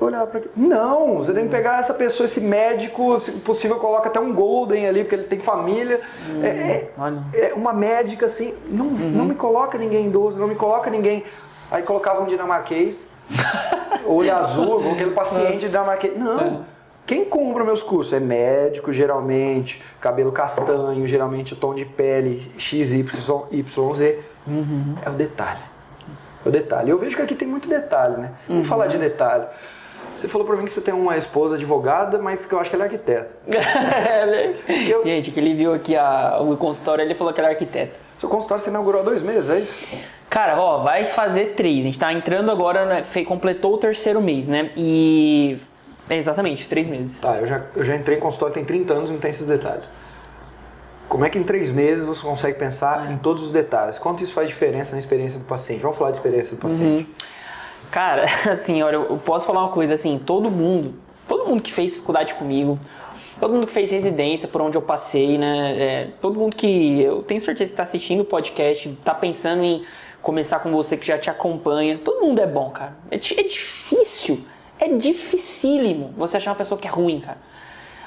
Eu 0.00 0.08
olhava 0.08 0.26
para. 0.26 0.42
Não, 0.54 1.18
você 1.18 1.32
tem 1.32 1.44
que 1.44 1.50
pegar 1.50 1.78
essa 1.78 1.94
pessoa, 1.94 2.26
esse 2.26 2.40
médico, 2.40 3.18
se 3.18 3.32
possível, 3.32 3.76
coloca 3.76 4.08
até 4.08 4.20
um 4.20 4.32
golden 4.32 4.86
ali, 4.86 5.00
porque 5.02 5.14
ele 5.14 5.24
tem 5.24 5.40
família. 5.40 6.00
É- 6.42 6.46
é, 6.46 6.90
olha. 6.98 7.22
é 7.32 7.54
uma 7.54 7.72
médica 7.72 8.26
assim, 8.26 8.54
não, 8.68 8.86
não 8.86 9.24
me 9.24 9.34
coloca 9.34 9.78
ninguém 9.78 10.06
idoso, 10.06 10.38
não 10.38 10.48
me 10.48 10.54
coloca 10.54 10.90
ninguém. 10.90 11.24
Aí 11.70 11.82
colocava 11.82 12.22
um 12.22 12.26
dinamarquês, 12.26 13.05
olho 14.06 14.34
azul, 14.36 14.92
aquele 14.92 15.10
paciente 15.10 15.66
dinamarquês. 15.68 16.16
Não. 16.16 16.64
Quem 17.06 17.24
compra 17.24 17.62
meus 17.64 17.82
cursos? 17.84 18.12
É 18.12 18.18
médico, 18.20 18.92
geralmente, 18.92 19.80
cabelo 20.00 20.32
castanho, 20.32 21.06
geralmente 21.06 21.52
o 21.52 21.56
tom 21.56 21.72
de 21.74 21.84
pele 21.84 22.50
XYZ. 22.58 23.04
É 25.04 25.08
o 25.08 25.12
detalhe. 25.12 25.60
É 26.44 26.48
o 26.48 26.50
detalhe. 26.52 26.90
Eu 26.90 26.98
vejo 26.98 27.14
que 27.16 27.22
aqui 27.22 27.34
tem 27.34 27.46
muito 27.46 27.68
detalhe, 27.68 28.16
né? 28.16 28.32
Vamos 28.48 28.66
falar 28.66 28.86
de 28.88 28.98
detalhe. 28.98 29.44
Você 30.16 30.28
falou 30.28 30.46
pra 30.46 30.56
mim 30.56 30.64
que 30.64 30.70
você 30.70 30.80
tem 30.80 30.94
uma 30.94 31.16
esposa 31.16 31.56
advogada, 31.56 32.18
mas 32.18 32.46
que 32.46 32.52
eu 32.54 32.58
acho 32.58 32.70
que 32.70 32.76
ela 32.76 32.84
é 32.84 32.86
arquiteta. 32.86 33.30
Eu- 34.88 35.04
Gente, 35.04 35.30
que 35.30 35.38
ele 35.38 35.54
viu 35.54 35.74
aqui 35.74 35.94
a, 35.94 36.38
o 36.40 36.56
consultório, 36.56 37.02
ele 37.04 37.14
falou 37.14 37.32
que 37.32 37.40
era 37.40 37.50
arquiteto. 37.50 37.94
Seu 38.16 38.28
consultório 38.28 38.62
você 38.62 38.70
inaugurou 38.70 39.02
há 39.02 39.04
dois 39.04 39.22
meses, 39.22 39.50
é 39.50 39.58
isso? 39.60 39.86
Cara, 40.30 40.58
ó, 40.58 40.82
vai 40.82 41.04
fazer 41.04 41.54
três. 41.54 41.80
A 41.80 41.82
gente 41.82 41.98
tá 41.98 42.12
entrando 42.12 42.50
agora, 42.50 42.86
né, 42.86 43.24
completou 43.24 43.74
o 43.74 43.78
terceiro 43.78 44.20
mês, 44.20 44.46
né? 44.46 44.70
E. 44.76 45.58
é, 46.08 46.16
exatamente, 46.16 46.66
três 46.68 46.88
meses. 46.88 47.18
Tá, 47.18 47.36
eu 47.36 47.46
já, 47.46 47.62
eu 47.74 47.84
já 47.84 47.94
entrei 47.94 48.16
em 48.16 48.20
consultório 48.20 48.54
tem 48.54 48.64
30 48.64 48.94
anos 48.94 49.10
e 49.10 49.12
não 49.12 49.20
tem 49.20 49.30
esses 49.30 49.46
detalhes. 49.46 49.84
Como 51.08 51.24
é 51.24 51.30
que 51.30 51.38
em 51.38 51.44
três 51.44 51.70
meses 51.70 52.04
você 52.04 52.26
consegue 52.26 52.58
pensar 52.58 53.12
em 53.12 53.18
todos 53.18 53.42
os 53.44 53.52
detalhes? 53.52 53.98
Quanto 53.98 54.24
isso 54.24 54.32
faz 54.32 54.48
diferença 54.48 54.92
na 54.92 54.98
experiência 54.98 55.38
do 55.38 55.44
paciente? 55.44 55.80
Vamos 55.80 55.96
falar 55.96 56.10
de 56.10 56.16
experiência 56.16 56.56
do 56.56 56.60
paciente. 56.60 57.08
Cara, 57.90 58.24
assim, 58.50 58.82
olha, 58.82 58.96
eu 58.96 59.16
posso 59.18 59.46
falar 59.46 59.60
uma 59.60 59.72
coisa 59.72 59.94
assim, 59.94 60.18
todo 60.18 60.50
mundo, 60.50 60.94
todo 61.28 61.46
mundo 61.46 61.62
que 61.62 61.72
fez 61.72 61.94
faculdade 61.94 62.34
comigo, 62.34 62.78
todo 63.40 63.54
mundo 63.54 63.66
que 63.66 63.72
fez 63.72 63.90
residência 63.90 64.48
por 64.48 64.60
onde 64.60 64.76
eu 64.76 64.82
passei, 64.82 65.38
né? 65.38 65.82
é, 65.82 66.08
todo 66.20 66.38
mundo 66.38 66.56
que 66.56 67.00
eu 67.00 67.22
tenho 67.22 67.40
certeza 67.40 67.68
que 67.68 67.72
está 67.74 67.82
assistindo 67.82 68.20
o 68.20 68.24
podcast, 68.24 68.88
tá 69.04 69.14
pensando 69.14 69.62
em 69.62 69.84
começar 70.22 70.58
com 70.58 70.70
você 70.72 70.96
que 70.96 71.06
já 71.06 71.18
te 71.18 71.30
acompanha, 71.30 71.98
todo 71.98 72.24
mundo 72.24 72.40
é 72.40 72.46
bom, 72.46 72.70
cara. 72.70 72.96
É, 73.10 73.16
é 73.16 73.42
difícil, 73.42 74.44
é 74.78 74.88
dificílimo 74.88 76.12
você 76.16 76.36
achar 76.36 76.50
uma 76.50 76.56
pessoa 76.56 76.80
que 76.80 76.88
é 76.88 76.90
ruim, 76.90 77.20
cara. 77.20 77.38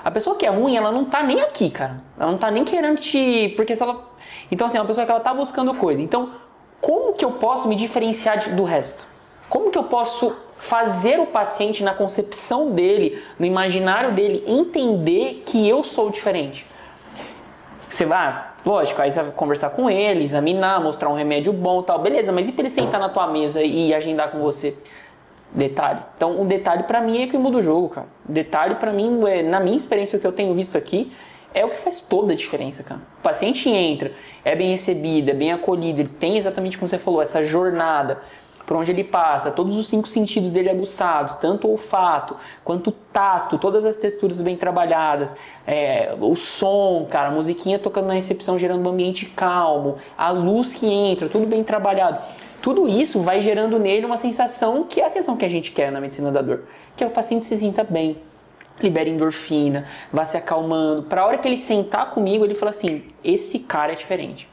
A 0.04 0.12
pessoa 0.12 0.36
que 0.36 0.46
é 0.46 0.50
ruim, 0.50 0.76
ela 0.76 0.92
não 0.92 1.06
tá 1.06 1.22
nem 1.22 1.42
aqui, 1.42 1.70
cara. 1.70 2.02
Ela 2.18 2.32
não 2.32 2.38
tá 2.38 2.50
nem 2.50 2.64
querendo 2.64 3.00
te. 3.00 3.54
Porque 3.56 3.76
se 3.76 3.84
ela. 3.84 4.08
Então, 4.50 4.68
assim, 4.68 4.78
é 4.78 4.82
uma 4.82 4.88
pessoa 4.88 5.06
que 5.06 5.12
ela 5.12 5.20
tá 5.20 5.34
buscando 5.34 5.74
coisa. 5.74 6.02
Então, 6.02 6.32
como 6.80 7.14
que 7.14 7.26
eu 7.26 7.34
posso 7.34 7.68
me 7.68 7.76
diferenciar 7.76 8.56
do 8.56 8.64
resto? 8.64 9.06
Como 9.50 9.70
que 9.70 9.78
eu 9.78 9.84
posso 9.84 10.36
fazer 10.60 11.20
o 11.20 11.26
paciente, 11.26 11.84
na 11.84 11.94
concepção 11.94 12.72
dele, 12.72 13.22
no 13.40 13.46
imaginário 13.46 14.12
dele, 14.12 14.44
entender 14.46 15.44
que 15.46 15.68
eu 15.68 15.84
sou 15.84 16.10
diferente? 16.10 16.66
Você 17.90 18.06
vai, 18.06 18.20
ah, 18.20 18.54
lógico, 18.66 19.02
aí 19.02 19.12
você 19.12 19.22
vai 19.22 19.32
conversar 19.32 19.72
com 19.72 19.90
ele, 19.90 20.24
examinar, 20.24 20.80
mostrar 20.80 21.10
um 21.10 21.16
remédio 21.16 21.52
bom 21.52 21.82
tal, 21.82 22.00
beleza, 22.00 22.32
mas 22.32 22.48
e 22.48 22.52
pra 22.52 22.62
ele 22.62 22.70
sentar 22.70 23.00
na 23.00 23.10
tua 23.10 23.26
mesa 23.28 23.64
e 23.64 23.94
agendar 23.94 24.30
com 24.32 24.40
você? 24.40 24.76
Detalhe. 25.52 26.02
Então, 26.16 26.40
um 26.40 26.46
detalhe 26.46 26.84
pra 26.84 27.02
mim 27.02 27.24
é 27.24 27.28
que 27.28 27.38
muda 27.38 27.58
o 27.58 27.62
jogo, 27.64 27.90
cara. 27.90 28.08
Detalhe 28.24 28.76
pra 28.76 28.94
mim, 28.94 29.22
é, 29.28 29.42
na 29.42 29.60
minha 29.60 29.78
experiência, 29.78 30.18
o 30.18 30.20
que 30.22 30.28
eu 30.28 30.32
tenho 30.32 30.54
visto 30.54 30.78
aqui, 30.78 31.12
é 31.52 31.66
o 31.66 31.70
que 31.70 31.78
faz 31.78 32.00
toda 32.00 32.34
a 32.34 32.36
diferença, 32.36 32.84
cara. 32.84 33.02
O 33.20 33.24
paciente 33.24 33.68
entra, 33.68 34.12
é 34.46 34.56
bem 34.56 34.70
recebido, 34.70 35.30
é 35.30 35.34
bem 35.34 35.52
acolhido, 35.52 36.02
ele 36.02 36.10
tem 36.20 36.38
exatamente 36.38 36.78
como 36.78 36.88
você 36.88 37.00
falou, 37.00 37.22
essa 37.22 37.44
jornada 37.44 38.22
por 38.70 38.78
onde 38.78 38.92
ele 38.92 39.04
passa, 39.04 39.50
todos 39.50 39.76
os 39.76 39.90
cinco 39.90 40.08
sentidos 40.08 40.52
dele 40.52 40.70
aguçados, 40.70 41.38
tanto 41.38 41.68
o 41.68 41.72
olfato 41.72 42.36
quanto 42.64 42.92
o 42.92 42.94
tato, 43.12 43.58
todas 43.58 43.84
as 43.84 43.96
texturas 43.96 44.40
bem 44.44 44.56
trabalhadas, 44.56 45.36
é, 45.66 46.16
o 46.22 46.36
som, 46.36 47.08
cara, 47.10 47.30
a 47.30 47.32
musiquinha 47.32 47.80
tocando 47.80 48.06
na 48.06 48.14
recepção 48.14 48.60
gerando 48.60 48.86
um 48.86 48.92
ambiente 48.92 49.26
calmo, 49.26 49.96
a 50.16 50.30
luz 50.30 50.72
que 50.72 50.86
entra, 50.86 51.28
tudo 51.28 51.48
bem 51.48 51.64
trabalhado. 51.64 52.22
Tudo 52.62 52.88
isso 52.88 53.22
vai 53.22 53.42
gerando 53.42 53.80
nele 53.80 54.06
uma 54.06 54.18
sensação 54.18 54.84
que 54.84 55.02
é 55.02 55.08
a 55.08 55.10
sensação 55.10 55.36
que 55.36 55.46
a 55.46 55.50
gente 55.50 55.72
quer 55.72 55.92
na 55.92 56.00
medicina 56.00 56.32
da 56.32 56.44
dor, 56.44 56.66
que 56.96 57.04
é 57.04 57.08
o 57.08 57.10
paciente 57.10 57.46
se 57.46 57.58
sinta 57.58 57.84
bem, 57.84 58.18
libera 58.80 59.10
endorfina, 59.10 59.88
vá 60.14 60.26
se 60.26 60.38
acalmando. 60.38 61.02
Para 61.02 61.22
a 61.22 61.26
hora 61.26 61.40
que 61.40 61.48
ele 61.48 61.58
sentar 61.58 62.12
comigo, 62.12 62.46
ele 62.46 62.54
fala 62.54 62.70
assim: 62.70 63.02
esse 63.24 63.58
cara 63.58 63.94
é 63.94 63.96
diferente. 63.96 64.48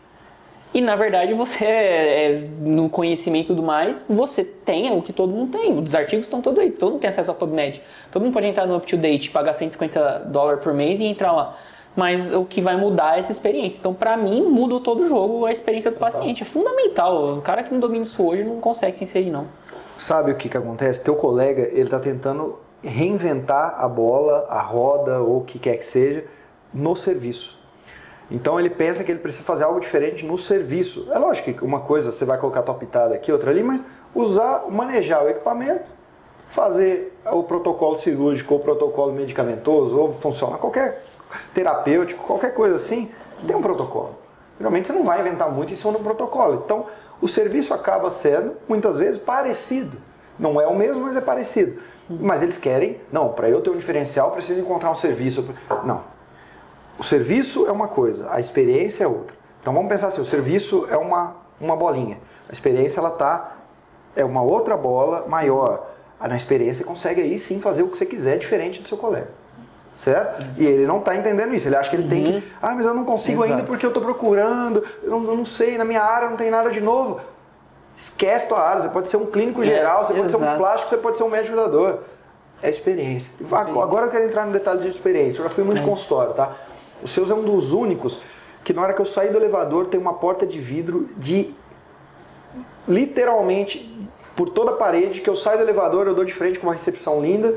E 0.77 0.81
na 0.83 0.95
verdade 0.95 1.33
você, 1.33 1.65
é, 1.65 2.33
é, 2.33 2.49
no 2.61 2.91
conhecimento 2.91 3.47
tudo 3.47 3.63
mais, 3.63 4.05
você 4.07 4.45
tem 4.45 4.93
o 4.93 5.01
que 5.01 5.11
todo 5.11 5.33
mundo 5.33 5.59
tem. 5.59 5.79
Os 5.79 5.95
artigos 5.95 6.27
estão 6.27 6.43
todos 6.43 6.61
aí, 6.61 6.71
todo 6.71 6.91
mundo 6.91 7.01
tem 7.01 7.09
acesso 7.09 7.31
ao 7.31 7.37
PubMed. 7.39 7.81
Todo 8.13 8.23
mundo 8.23 8.35
pode 8.35 8.47
entrar 8.47 8.67
no 8.67 8.77
UpToDate, 8.77 9.31
pagar 9.31 9.55
150 9.55 10.27
dólares 10.27 10.63
por 10.63 10.75
mês 10.75 11.01
e 11.01 11.05
entrar 11.05 11.33
lá. 11.33 11.57
Mas 11.97 12.31
o 12.31 12.45
que 12.45 12.61
vai 12.61 12.77
mudar 12.77 13.17
é 13.17 13.21
essa 13.21 13.33
experiência. 13.33 13.79
Então, 13.79 13.95
pra 13.95 14.19
mim, 14.19 14.43
muda 14.43 14.79
todo 14.81 15.05
o 15.05 15.07
jogo 15.07 15.47
a 15.47 15.51
experiência 15.51 15.91
do 15.91 15.97
paciente. 15.97 16.43
É 16.43 16.45
fundamental. 16.45 17.39
O 17.39 17.41
cara 17.41 17.63
que 17.63 17.73
não 17.73 17.81
domina 17.81 18.03
isso 18.03 18.23
hoje 18.23 18.45
não 18.45 18.61
consegue 18.61 18.99
se 18.99 19.05
inserir, 19.05 19.31
não. 19.31 19.47
Sabe 19.97 20.31
o 20.31 20.35
que, 20.35 20.47
que 20.47 20.59
acontece? 20.59 21.03
Teu 21.03 21.17
colega, 21.17 21.71
ele 21.73 21.89
tá 21.89 21.99
tentando 21.99 22.59
reinventar 22.83 23.77
a 23.79 23.89
bola, 23.89 24.47
a 24.51 24.61
roda 24.61 25.23
ou 25.23 25.39
o 25.39 25.45
que 25.45 25.59
quer 25.59 25.79
que 25.79 25.87
seja 25.87 26.27
no 26.75 26.95
serviço. 26.95 27.56
Então 28.31 28.59
ele 28.59 28.71
pensa 28.71 29.05
que 29.05 29.11
ele 29.11 29.21
precisa 29.21 29.45
fazer 29.45 29.65
algo 29.65 29.79
diferente 29.79 30.25
no 30.25 30.37
serviço. 30.37 31.09
É 31.13 31.19
lógico 31.19 31.53
que 31.53 31.65
uma 31.65 31.81
coisa 31.81 32.11
você 32.11 32.25
vai 32.25 32.39
colocar 32.39 32.63
tua 32.63 32.75
pitada 32.75 33.15
aqui, 33.15 33.31
outra 33.31 33.51
ali, 33.51 33.63
mas 33.63 33.85
usar, 34.15 34.65
manejar 34.69 35.25
o 35.25 35.29
equipamento 35.29 35.97
fazer 36.51 37.13
o 37.31 37.43
protocolo 37.43 37.97
cirúrgico 37.97 38.55
ou 38.55 38.61
protocolo 38.61 39.13
medicamentoso 39.13 39.99
ou 39.99 40.15
funcionar 40.15 40.59
qualquer 40.59 41.03
terapêutico, 41.53 42.25
qualquer 42.25 42.55
coisa 42.55 42.77
assim, 42.77 43.11
tem 43.47 43.55
um 43.55 43.63
protocolo. 43.63 44.15
Geralmente 44.59 44.87
você 44.87 44.93
não 44.93 45.05
vai 45.05 45.21
inventar 45.21 45.51
muito 45.51 45.73
em 45.73 45.77
cima 45.77 45.93
do 45.93 45.99
protocolo. 45.99 46.63
Então, 46.65 46.87
o 47.21 47.29
serviço 47.29 47.75
acaba 47.75 48.11
sendo, 48.11 48.55
muitas 48.67 48.97
vezes, 48.97 49.19
parecido. 49.19 49.99
Não 50.39 50.61
é 50.61 50.67
o 50.67 50.75
mesmo, 50.75 51.03
mas 51.03 51.17
é 51.17 51.21
parecido. 51.21 51.79
Mas 52.09 52.43
eles 52.43 52.57
querem, 52.57 53.01
não, 53.13 53.31
para 53.31 53.51
eu 53.51 53.61
ter 53.61 53.71
um 53.71 53.77
diferencial, 53.77 54.31
preciso 54.31 54.61
encontrar 54.61 54.91
um 54.91 54.95
serviço. 54.95 55.47
Não. 55.85 56.16
O 56.99 57.03
serviço 57.03 57.67
é 57.67 57.73
uma 57.73 57.89
coisa, 57.89 58.29
a 58.31 58.41
experiência 58.41 59.05
é 59.05 59.07
outra. 59.07 59.37
Então 59.61 59.75
vamos 59.75 59.89
pensar 59.89 60.07
assim, 60.07 60.21
o 60.21 60.25
serviço 60.25 60.87
é 60.91 60.97
uma, 60.97 61.35
uma 61.61 61.77
bolinha. 61.77 62.19
A 62.49 62.53
experiência 62.53 63.01
ela 63.01 63.11
tá 63.11 63.57
é 64.15 64.25
uma 64.25 64.43
outra 64.43 64.77
bola 64.77 65.27
maior. 65.29 65.91
Na 66.21 66.37
experiência 66.37 66.83
você 66.83 66.89
consegue 66.89 67.21
aí 67.21 67.39
sim 67.39 67.61
fazer 67.61 67.83
o 67.83 67.89
que 67.89 67.99
você 67.99 68.07
quiser 68.07 68.39
diferente 68.39 68.81
do 68.81 68.89
seu 68.89 68.97
colega. 68.97 69.29
Certo? 69.95 70.43
Uhum. 70.43 70.51
E 70.59 70.67
ele 70.67 70.87
não 70.87 70.99
está 70.99 71.15
entendendo 71.15 71.55
isso. 71.55 71.69
Ele 71.69 71.77
acha 71.77 71.89
que 71.89 71.97
ele 71.97 72.05
uhum. 72.05 72.09
tem 72.09 72.25
que. 72.25 72.33
Uhum. 72.33 72.43
Ah, 72.61 72.75
mas 72.75 72.87
eu 72.87 72.95
não 72.95 73.05
consigo 73.05 73.43
Exato. 73.43 73.53
ainda 73.53 73.67
porque 73.67 73.85
eu 73.85 73.89
estou 73.89 74.03
procurando, 74.03 74.85
eu 75.03 75.11
não, 75.11 75.25
eu 75.25 75.37
não, 75.37 75.45
sei, 75.45 75.79
na 75.79 75.85
minha 75.85 76.03
área 76.03 76.29
não 76.29 76.37
tem 76.37 76.51
nada 76.51 76.71
de 76.71 76.81
novo. 76.81 77.21
Esquece 77.95 78.47
tua 78.47 78.61
área. 78.61 78.83
Você 78.83 78.89
pode 78.89 79.09
ser 79.09 79.17
um 79.17 79.27
clínico 79.27 79.63
é, 79.63 79.65
geral, 79.65 80.05
você 80.05 80.15
pode 80.15 80.31
ser 80.31 80.37
um 80.37 80.57
plástico, 80.57 80.91
você 80.91 80.97
pode 80.97 81.17
ser 81.17 81.23
um 81.23 81.31
médico 81.31 81.57
da 81.57 81.67
dor. 81.67 82.05
É 82.63 82.69
experiência. 82.69 83.31
Agora 83.51 84.07
eu 84.07 84.11
quero 84.11 84.25
entrar 84.25 84.47
no 84.47 84.53
detalhe 84.53 84.81
de 84.81 84.89
experiência. 84.89 85.41
Eu 85.41 85.45
já 85.45 85.51
fui 85.51 85.65
muito 85.65 85.83
é. 85.83 85.85
consultório, 85.85 86.35
tá? 86.35 86.55
O 87.03 87.07
seus 87.07 87.31
é 87.31 87.35
um 87.35 87.43
dos 87.43 87.73
únicos 87.73 88.21
que 88.65 88.73
na 88.73 88.83
hora 88.83 88.93
que 88.93 89.01
eu 89.01 89.07
sair 89.07 89.31
do 89.31 89.39
elevador 89.39 89.87
tem 89.87 90.01
uma 90.01 90.15
porta 90.15 90.47
de 90.47 90.59
vidro 90.59 91.09
de 91.17 91.55
literalmente 92.89 94.09
por 94.35 94.51
toda 94.51 94.73
a 94.73 94.75
parede 94.75 95.21
que 95.21 95.31
eu 95.31 95.35
saio 95.35 95.59
do 95.59 95.65
elevador, 95.65 96.07
eu 96.07 96.15
dou 96.15 96.25
de 96.25 96.35
frente 96.35 96.59
com 96.59 96.67
uma 96.67 96.75
recepção 96.75 97.21
linda, 97.21 97.55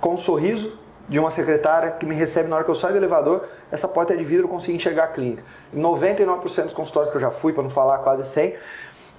com 0.00 0.14
um 0.14 0.16
sorriso 0.16 0.76
de 1.08 1.18
uma 1.18 1.30
secretária 1.30 1.92
que 1.92 2.04
me 2.04 2.14
recebe 2.14 2.48
na 2.48 2.56
hora 2.56 2.64
que 2.64 2.70
eu 2.70 2.74
saio 2.74 2.94
do 2.94 2.98
elevador, 2.98 3.44
essa 3.70 3.86
porta 3.86 4.14
é 4.14 4.16
de 4.16 4.24
vidro, 4.24 4.44
eu 4.44 4.48
consigo 4.48 4.74
enxergar 4.74 5.04
a 5.04 5.08
clínica. 5.08 5.42
Em 5.72 5.80
99% 5.80 6.64
dos 6.64 6.74
consultórios 6.74 7.10
que 7.10 7.16
eu 7.16 7.20
já 7.20 7.30
fui, 7.30 7.52
para 7.52 7.62
não 7.62 7.70
falar 7.70 7.98
quase 7.98 8.24
100, 8.24 8.54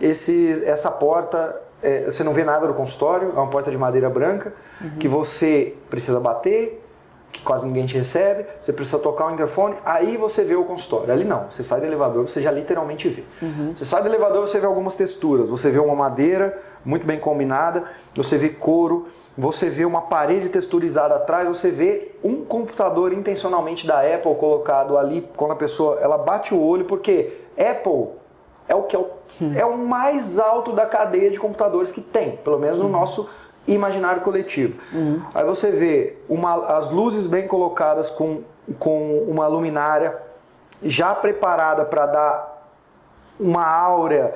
esse, 0.02 0.64
essa 0.66 0.92
porta, 0.92 1.62
é, 1.82 2.06
você 2.06 2.24
não 2.24 2.34
vê 2.34 2.44
nada 2.44 2.68
do 2.68 2.74
consultório, 2.74 3.30
é 3.30 3.40
uma 3.40 3.48
porta 3.48 3.72
de 3.72 3.78
madeira 3.78 4.10
branca, 4.10 4.54
uhum. 4.82 4.98
que 5.00 5.08
você 5.08 5.76
precisa 5.90 6.20
bater, 6.20 6.83
que 7.34 7.42
quase 7.42 7.66
ninguém 7.66 7.86
te 7.86 7.98
recebe, 7.98 8.46
você 8.62 8.72
precisa 8.72 9.00
tocar 9.00 9.28
o 9.28 9.32
interfone, 9.32 9.76
aí 9.84 10.16
você 10.16 10.44
vê 10.44 10.56
o 10.56 10.64
consultório. 10.64 11.12
Ali 11.12 11.26
não, 11.26 11.48
você 11.50 11.64
sai 11.64 11.82
do 11.82 11.88
elevador, 11.88 12.30
você 12.30 12.42
já 12.42 12.52
literalmente 12.52 13.10
vê. 13.10 13.24
Uhum. 13.42 13.74
Você 13.76 13.84
sai 13.84 14.02
do 14.04 14.08
elevador, 14.08 14.48
você 14.48 14.60
vê 14.60 14.66
algumas 14.68 14.96
texturas, 14.96 15.50
você 15.50 15.72
vê 15.72 15.80
uma 15.80 15.96
madeira 15.96 16.62
muito 16.86 17.06
bem 17.06 17.20
combinada, 17.20 17.86
você 18.16 18.38
vê 18.38 18.50
couro, 18.50 19.08
você 19.36 19.70
vê 19.70 19.84
uma 19.84 20.02
parede 20.02 20.48
texturizada 20.48 21.16
atrás, 21.16 21.48
você 21.48 21.72
vê 21.72 22.12
um 22.24 22.46
computador 22.46 23.12
intencionalmente 23.12 23.88
da 23.88 24.02
Apple 24.02 24.36
colocado 24.36 24.98
ali 24.98 25.28
quando 25.36 25.52
a 25.52 25.56
pessoa 25.56 25.98
ela 26.00 26.18
bate 26.18 26.54
o 26.54 26.62
olho, 26.62 26.86
porque 26.86 27.42
Apple 27.58 28.10
é 28.68 28.76
o 28.76 28.84
que 28.84 28.96
é 28.96 29.00
o, 29.00 29.08
uhum. 29.42 29.54
é 29.56 29.66
o 29.66 29.78
mais 29.78 30.38
alto 30.38 30.72
da 30.72 30.86
cadeia 30.86 31.32
de 31.32 31.40
computadores 31.40 31.92
que 31.92 32.02
tem, 32.02 32.38
pelo 32.38 32.60
menos 32.60 32.78
no 32.78 32.86
uhum. 32.86 32.92
nosso 32.92 33.28
imaginário 33.68 34.22
coletivo. 34.22 34.80
Uhum. 34.92 35.22
Aí 35.34 35.46
você 35.46 35.72
vê 35.72 36.18
uma, 36.28 36.78
as 36.78 36.90
luzes 36.90 37.26
bem 37.26 37.48
colocadas 37.48 38.10
com, 38.10 38.44
com 38.80 39.20
uma 39.28 39.48
luminária 39.48 40.18
já 40.82 41.16
preparada 41.16 41.86
para 41.86 42.06
dar 42.06 42.72
uma 43.40 43.66
áurea 43.66 44.34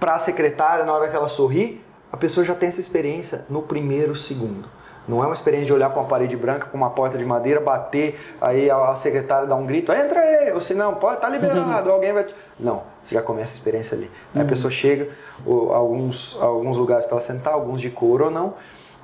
para 0.00 0.14
a 0.14 0.18
secretária 0.18 0.84
na 0.84 0.92
hora 0.92 1.08
que 1.08 1.16
ela 1.16 1.28
sorri, 1.28 1.82
a 2.10 2.16
pessoa 2.16 2.44
já 2.44 2.54
tem 2.54 2.68
essa 2.68 2.80
experiência 2.80 3.44
no 3.48 3.62
primeiro 3.62 4.14
segundo. 4.14 4.68
Não 5.08 5.22
é 5.22 5.26
uma 5.26 5.32
experiência 5.32 5.66
de 5.66 5.72
olhar 5.72 5.88
para 5.88 6.00
uma 6.00 6.08
parede 6.08 6.36
branca, 6.36 6.66
com 6.66 6.76
uma 6.76 6.90
porta 6.90 7.16
de 7.16 7.24
madeira, 7.24 7.60
bater, 7.60 8.20
aí 8.40 8.70
a 8.70 8.94
secretária 8.94 9.48
dá 9.48 9.56
um 9.56 9.64
grito, 9.64 9.90
entra 9.90 10.20
aí, 10.20 10.52
ou 10.52 10.60
se 10.60 10.74
não, 10.74 10.94
pode, 10.94 11.20
tá 11.20 11.28
liberado, 11.28 11.90
alguém 11.90 12.12
vai. 12.12 12.26
Não, 12.60 12.82
você 13.02 13.14
já 13.14 13.22
começa 13.22 13.52
a 13.52 13.54
experiência 13.54 13.96
ali. 13.96 14.10
Aí 14.34 14.40
a 14.40 14.44
uhum. 14.44 14.48
pessoa 14.50 14.70
chega, 14.70 15.08
ou, 15.46 15.72
alguns, 15.72 16.36
alguns 16.40 16.76
lugares 16.76 17.06
para 17.06 17.14
ela 17.14 17.20
sentar, 17.20 17.54
alguns 17.54 17.80
de 17.80 17.88
couro 17.88 18.26
ou 18.26 18.30
não. 18.30 18.54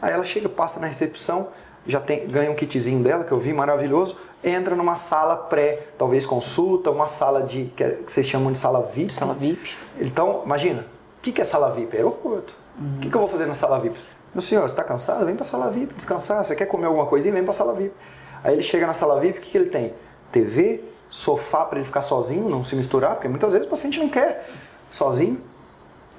Aí 0.02 0.12
ela 0.12 0.24
chega, 0.24 0.48
passa 0.48 0.78
na 0.78 0.86
recepção, 0.86 1.48
já 1.86 2.00
tem, 2.00 2.26
ganha 2.26 2.50
um 2.50 2.54
kitzinho 2.54 3.02
dela, 3.02 3.24
que 3.24 3.32
eu 3.32 3.38
vi, 3.38 3.52
maravilhoso, 3.54 4.16
entra 4.42 4.76
numa 4.76 4.96
sala 4.96 5.36
pré, 5.36 5.86
talvez 5.96 6.26
consulta, 6.26 6.90
uma 6.90 7.08
sala 7.08 7.42
de, 7.42 7.66
que, 7.74 7.82
é, 7.82 7.90
que 7.90 8.12
vocês 8.12 8.26
chamam 8.26 8.52
de 8.52 8.58
sala 8.58 8.82
VIP. 8.82 9.14
Sala 9.14 9.32
VIP. 9.32 9.74
Então, 9.98 10.42
imagina, 10.44 10.82
o 11.18 11.22
que, 11.22 11.32
que 11.32 11.40
é 11.40 11.44
sala 11.44 11.70
VIP? 11.70 11.94
É 11.94 11.98
aeroporto. 12.00 12.54
Uhum. 12.78 12.96
O 12.96 13.00
que, 13.00 13.08
que 13.08 13.16
eu 13.16 13.20
vou 13.20 13.28
fazer 13.28 13.46
na 13.46 13.54
sala 13.54 13.78
VIP? 13.78 13.98
Meu 14.34 14.42
senhor, 14.42 14.62
você 14.62 14.72
está 14.72 14.82
cansado? 14.82 15.24
Vem 15.24 15.36
para 15.36 15.44
a 15.44 15.46
sala 15.46 15.70
VIP 15.70 15.94
descansar. 15.94 16.44
Você 16.44 16.56
quer 16.56 16.66
comer 16.66 16.86
alguma 16.86 17.06
coisinha? 17.06 17.32
Vem 17.32 17.44
para 17.44 17.52
a 17.52 17.54
sala 17.54 17.72
VIP. 17.72 17.94
Aí 18.42 18.52
ele 18.52 18.62
chega 18.62 18.86
na 18.86 18.92
sala 18.92 19.20
VIP, 19.20 19.38
o 19.38 19.40
que, 19.40 19.50
que 19.52 19.56
ele 19.56 19.70
tem? 19.70 19.94
TV, 20.32 20.82
sofá 21.08 21.64
para 21.64 21.78
ele 21.78 21.86
ficar 21.86 22.02
sozinho, 22.02 22.48
não 22.48 22.64
se 22.64 22.74
misturar, 22.74 23.14
porque 23.14 23.28
muitas 23.28 23.52
vezes 23.52 23.66
o 23.66 23.70
paciente 23.70 23.98
não 24.00 24.08
quer 24.08 24.48
sozinho. 24.90 25.40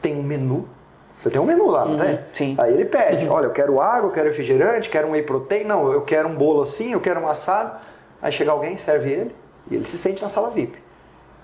Tem 0.02 0.16
um 0.16 0.24
menu. 0.24 0.68
Você 1.14 1.30
tem 1.30 1.40
um 1.40 1.46
menu 1.46 1.68
lá, 1.68 1.86
não 1.86 1.94
uhum, 1.94 2.00
tem? 2.00 2.20
Sim. 2.34 2.56
Aí 2.58 2.74
ele 2.74 2.86
pede: 2.86 3.26
uhum. 3.26 3.32
olha, 3.32 3.46
eu 3.46 3.52
quero 3.52 3.80
água, 3.82 4.10
eu 4.10 4.14
quero 4.14 4.30
refrigerante, 4.30 4.90
quero 4.90 5.08
um 5.08 5.12
whey 5.12 5.24
protein. 5.24 5.66
Não, 5.66 5.92
eu 5.92 6.02
quero 6.02 6.28
um 6.28 6.36
bolo 6.36 6.62
assim, 6.62 6.94
eu 6.94 7.02
quero 7.02 7.20
um 7.20 7.28
assado. 7.28 7.80
Aí 8.22 8.32
chega 8.32 8.52
alguém, 8.52 8.78
serve 8.78 9.12
ele 9.12 9.36
e 9.70 9.76
ele 9.76 9.86
se 9.86 9.98
sente 9.98 10.22
na 10.22 10.30
sala 10.30 10.50
VIP. 10.50 10.78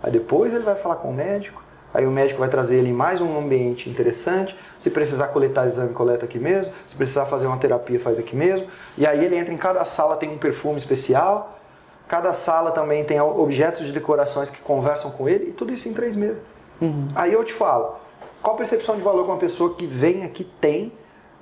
Aí 0.02 0.12
depois 0.12 0.54
ele 0.54 0.64
vai 0.64 0.76
falar 0.76 0.96
com 0.96 1.10
o 1.10 1.14
médico, 1.14 1.62
Aí 1.94 2.06
o 2.06 2.12
médico 2.12 2.40
vai 2.40 2.50
trazer 2.50 2.78
ele 2.78 2.90
em 2.90 2.94
mais 2.94 3.22
um 3.22 3.38
ambiente 3.38 3.90
interessante. 3.90 4.56
Se 4.78 4.90
precisar 4.90 5.28
coletar 5.28 5.68
exame, 5.68 5.94
coleta 5.94 6.26
aqui 6.26 6.40
mesmo. 6.40 6.74
Se 6.88 6.96
precisar 6.96 7.26
fazer 7.26 7.48
uma 7.48 7.58
terapia, 7.58 8.00
faz 8.00 8.18
aqui 8.18 8.36
mesmo. 8.36 8.68
E 8.98 9.06
aí 9.06 9.24
ele 9.24 9.36
entra 9.36 9.54
em 9.54 9.58
cada 9.58 9.84
sala, 9.84 10.16
tem 10.16 10.30
um 10.30 10.38
perfume 10.38 10.78
especial. 10.78 11.60
Cada 12.08 12.34
sala 12.34 12.72
também 12.72 13.04
tem 13.04 13.20
objetos 13.20 13.86
de 13.86 13.92
decorações 13.92 14.50
que 14.50 14.60
conversam 14.60 15.12
com 15.12 15.28
ele. 15.28 15.50
E 15.50 15.52
tudo 15.52 15.74
isso 15.74 15.90
em 15.90 15.94
três 15.94 16.16
meses. 16.16 16.38
Uhum. 16.82 17.10
Aí 17.14 17.34
eu 17.34 17.44
te 17.44 17.54
falo, 17.54 17.96
qual 18.42 18.56
a 18.56 18.58
percepção 18.58 18.96
de 18.96 19.02
valor 19.02 19.24
que 19.24 19.30
uma 19.30 19.38
pessoa 19.38 19.76
que 19.76 19.86
vem 19.86 20.24
aqui 20.24 20.44
tem 20.44 20.92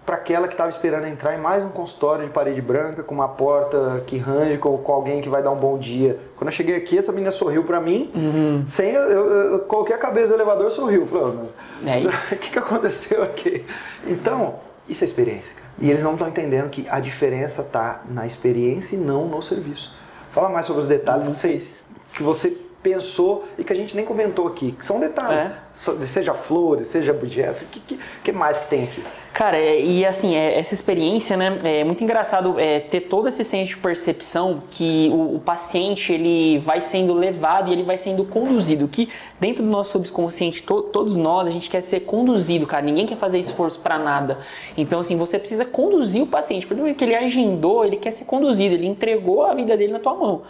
para 0.09 0.17
aquela 0.17 0.47
que 0.47 0.55
estava 0.55 0.71
esperando 0.71 1.05
entrar 1.05 1.37
em 1.37 1.39
mais 1.39 1.63
um 1.63 1.69
consultório 1.69 2.25
de 2.25 2.31
parede 2.31 2.59
branca, 2.59 3.03
com 3.03 3.13
uma 3.13 3.27
porta 3.27 4.03
que 4.07 4.17
range, 4.17 4.57
com, 4.57 4.75
com, 4.79 4.91
alguém 4.91 5.21
que 5.21 5.29
vai 5.29 5.43
dar 5.43 5.51
um 5.51 5.55
bom 5.55 5.77
dia. 5.77 6.17
Quando 6.35 6.47
eu 6.47 6.51
cheguei 6.51 6.75
aqui, 6.75 6.97
essa 6.97 7.11
menina 7.11 7.29
sorriu 7.29 7.63
para 7.63 7.79
mim, 7.79 8.09
uhum. 8.15 8.63
sem 8.65 8.89
eu, 8.89 9.03
eu, 9.03 9.31
eu, 9.51 9.59
coloquei 9.59 9.95
a 9.95 9.99
cabeça 9.99 10.29
do 10.29 10.33
elevador 10.33 10.71
sorriu. 10.71 11.05
Falei, 11.05 11.51
é 11.85 12.07
o 12.33 12.37
que, 12.39 12.49
que 12.49 12.57
aconteceu 12.57 13.21
aqui? 13.21 13.63
Então, 14.07 14.55
isso 14.87 15.03
é 15.03 15.05
experiência. 15.05 15.53
Cara. 15.53 15.67
E 15.77 15.91
eles 15.91 16.01
não 16.01 16.13
estão 16.13 16.27
entendendo 16.27 16.71
que 16.71 16.89
a 16.89 16.99
diferença 16.99 17.61
está 17.61 18.01
na 18.09 18.25
experiência 18.25 18.95
e 18.95 18.97
não 18.97 19.27
no 19.27 19.43
serviço. 19.43 19.95
Fala 20.31 20.49
mais 20.49 20.65
sobre 20.65 20.81
os 20.81 20.87
detalhes 20.87 21.27
que 21.27 21.35
você, 21.35 21.81
que 22.15 22.23
você 22.23 22.57
pensou 22.81 23.45
e 23.57 23.63
que 23.63 23.73
a 23.73 23.75
gente 23.75 23.95
nem 23.95 24.05
comentou 24.05 24.47
aqui, 24.47 24.71
que 24.71 24.85
são 24.85 24.99
detalhes. 24.99 25.51
É. 25.51 26.05
Seja 26.05 26.33
flores, 26.33 26.87
seja 26.87 27.11
objetos, 27.11 27.63
o 27.63 27.65
que, 27.65 27.79
que, 27.79 27.99
que, 28.23 28.31
mais 28.31 28.59
que 28.59 28.67
tem 28.67 28.83
aqui? 28.85 29.03
Cara, 29.33 29.57
é, 29.57 29.79
e 29.79 30.05
assim, 30.05 30.35
é, 30.35 30.57
essa 30.57 30.73
experiência, 30.73 31.37
né, 31.37 31.57
é 31.63 31.83
muito 31.83 32.03
engraçado 32.03 32.59
é, 32.59 32.79
ter 32.79 33.01
todo 33.01 33.27
esse 33.27 33.43
senso 33.43 33.69
de 33.69 33.77
percepção 33.77 34.63
que 34.71 35.09
o, 35.13 35.35
o, 35.35 35.39
paciente, 35.39 36.11
ele 36.11 36.57
vai 36.59 36.81
sendo 36.81 37.13
levado 37.13 37.69
e 37.69 37.73
ele 37.73 37.83
vai 37.83 37.97
sendo 37.97 38.25
conduzido, 38.25 38.87
que 38.87 39.07
dentro 39.39 39.63
do 39.63 39.69
nosso 39.69 39.91
subconsciente, 39.91 40.63
to, 40.63 40.81
todos 40.81 41.15
nós, 41.15 41.47
a 41.47 41.51
gente 41.51 41.69
quer 41.69 41.81
ser 41.81 42.01
conduzido, 42.01 42.65
cara, 42.65 42.83
ninguém 42.83 43.05
quer 43.05 43.17
fazer 43.17 43.39
esforço 43.39 43.79
para 43.79 43.99
nada. 43.99 44.39
Então, 44.75 44.99
assim, 44.99 45.15
você 45.15 45.37
precisa 45.37 45.63
conduzir 45.63 46.23
o 46.23 46.27
paciente, 46.27 46.65
porque 46.65 46.93
que 46.95 47.03
ele 47.03 47.15
agendou, 47.15 47.85
ele 47.85 47.97
quer 47.97 48.11
ser 48.11 48.25
conduzido, 48.25 48.73
ele 48.73 48.87
entregou 48.87 49.45
a 49.45 49.53
vida 49.53 49.77
dele 49.77 49.93
na 49.93 49.99
tua 49.99 50.15
mão. 50.15 50.41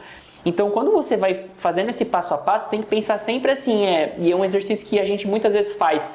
Então, 0.46 0.72
quando 0.72 0.92
você 0.92 1.18
vai 1.18 1.48
fazendo 1.58 1.90
esse 1.90 2.06
passo 2.06 2.34
a 2.34 2.38
passo, 2.38 2.70
tem 2.70 2.82
que 2.82 2.88
pensar 2.88 3.20
sempre 3.20 3.52
assim, 3.52 3.86
é, 3.86 4.16
e 4.18 4.32
é 4.32 4.36
um 4.36 4.46
exercício 4.46 4.86
que 4.86 4.98
a 4.98 5.06
gente 5.06 5.28
muitas 5.28 5.52
vezes 5.52 5.74
faz 5.74 6.10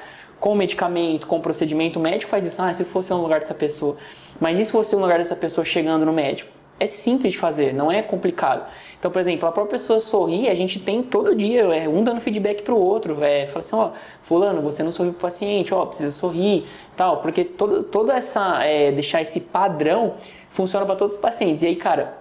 com 0.45 0.55
medicamento, 0.55 1.27
com 1.27 1.41
procedimento, 1.41 1.99
o 1.99 2.03
médico 2.03 2.31
faz 2.31 2.45
isso, 2.45 2.61
ah, 2.61 2.71
se 2.75 2.85
fosse 2.85 3.09
no 3.09 3.23
lugar 3.23 3.41
dessa 3.41 3.55
pessoa. 3.55 3.97
Mas 4.39 4.59
e 4.59 4.67
se 4.67 4.73
fosse 4.73 4.95
no 4.95 5.01
lugar 5.01 5.17
dessa 5.17 5.35
pessoa 5.35 5.65
chegando 5.65 6.05
no 6.05 6.13
médico? 6.13 6.51
É 6.79 6.87
simples 6.87 7.33
de 7.33 7.39
fazer, 7.39 7.73
não 7.73 7.91
é 7.91 8.03
complicado. 8.03 8.71
Então, 8.99 9.11
por 9.11 9.21
exemplo, 9.21 9.49
a 9.49 9.53
própria 9.53 9.79
pessoa 9.79 10.01
sorrir, 10.01 10.51
a 10.51 10.55
gente 10.55 10.79
tem 10.79 11.03
todo 11.03 11.35
dia, 11.35 11.63
é, 11.75 11.89
um 11.89 12.05
dando 12.05 12.21
feedback 12.21 12.61
para 12.61 12.75
o 12.75 12.79
outro, 12.79 13.25
é, 13.25 13.47
fala 13.47 13.61
assim, 13.61 13.75
ó, 13.75 13.91
fulano, 14.25 14.61
você 14.61 14.83
não 14.83 14.93
sorriu 14.93 15.15
para 15.15 15.19
o 15.19 15.23
paciente, 15.23 15.73
ó, 15.73 15.87
precisa 15.87 16.11
sorrir, 16.11 16.67
tal, 16.95 17.23
porque 17.23 17.43
todo, 17.43 17.83
toda 17.85 18.13
essa, 18.13 18.63
é, 18.63 18.93
deixar 18.93 19.23
esse 19.23 19.41
padrão 19.41 20.17
funciona 20.51 20.85
para 20.85 20.95
todos 20.95 21.15
os 21.15 21.21
pacientes. 21.23 21.63
E 21.63 21.69
aí, 21.69 21.77
cara, 21.77 22.19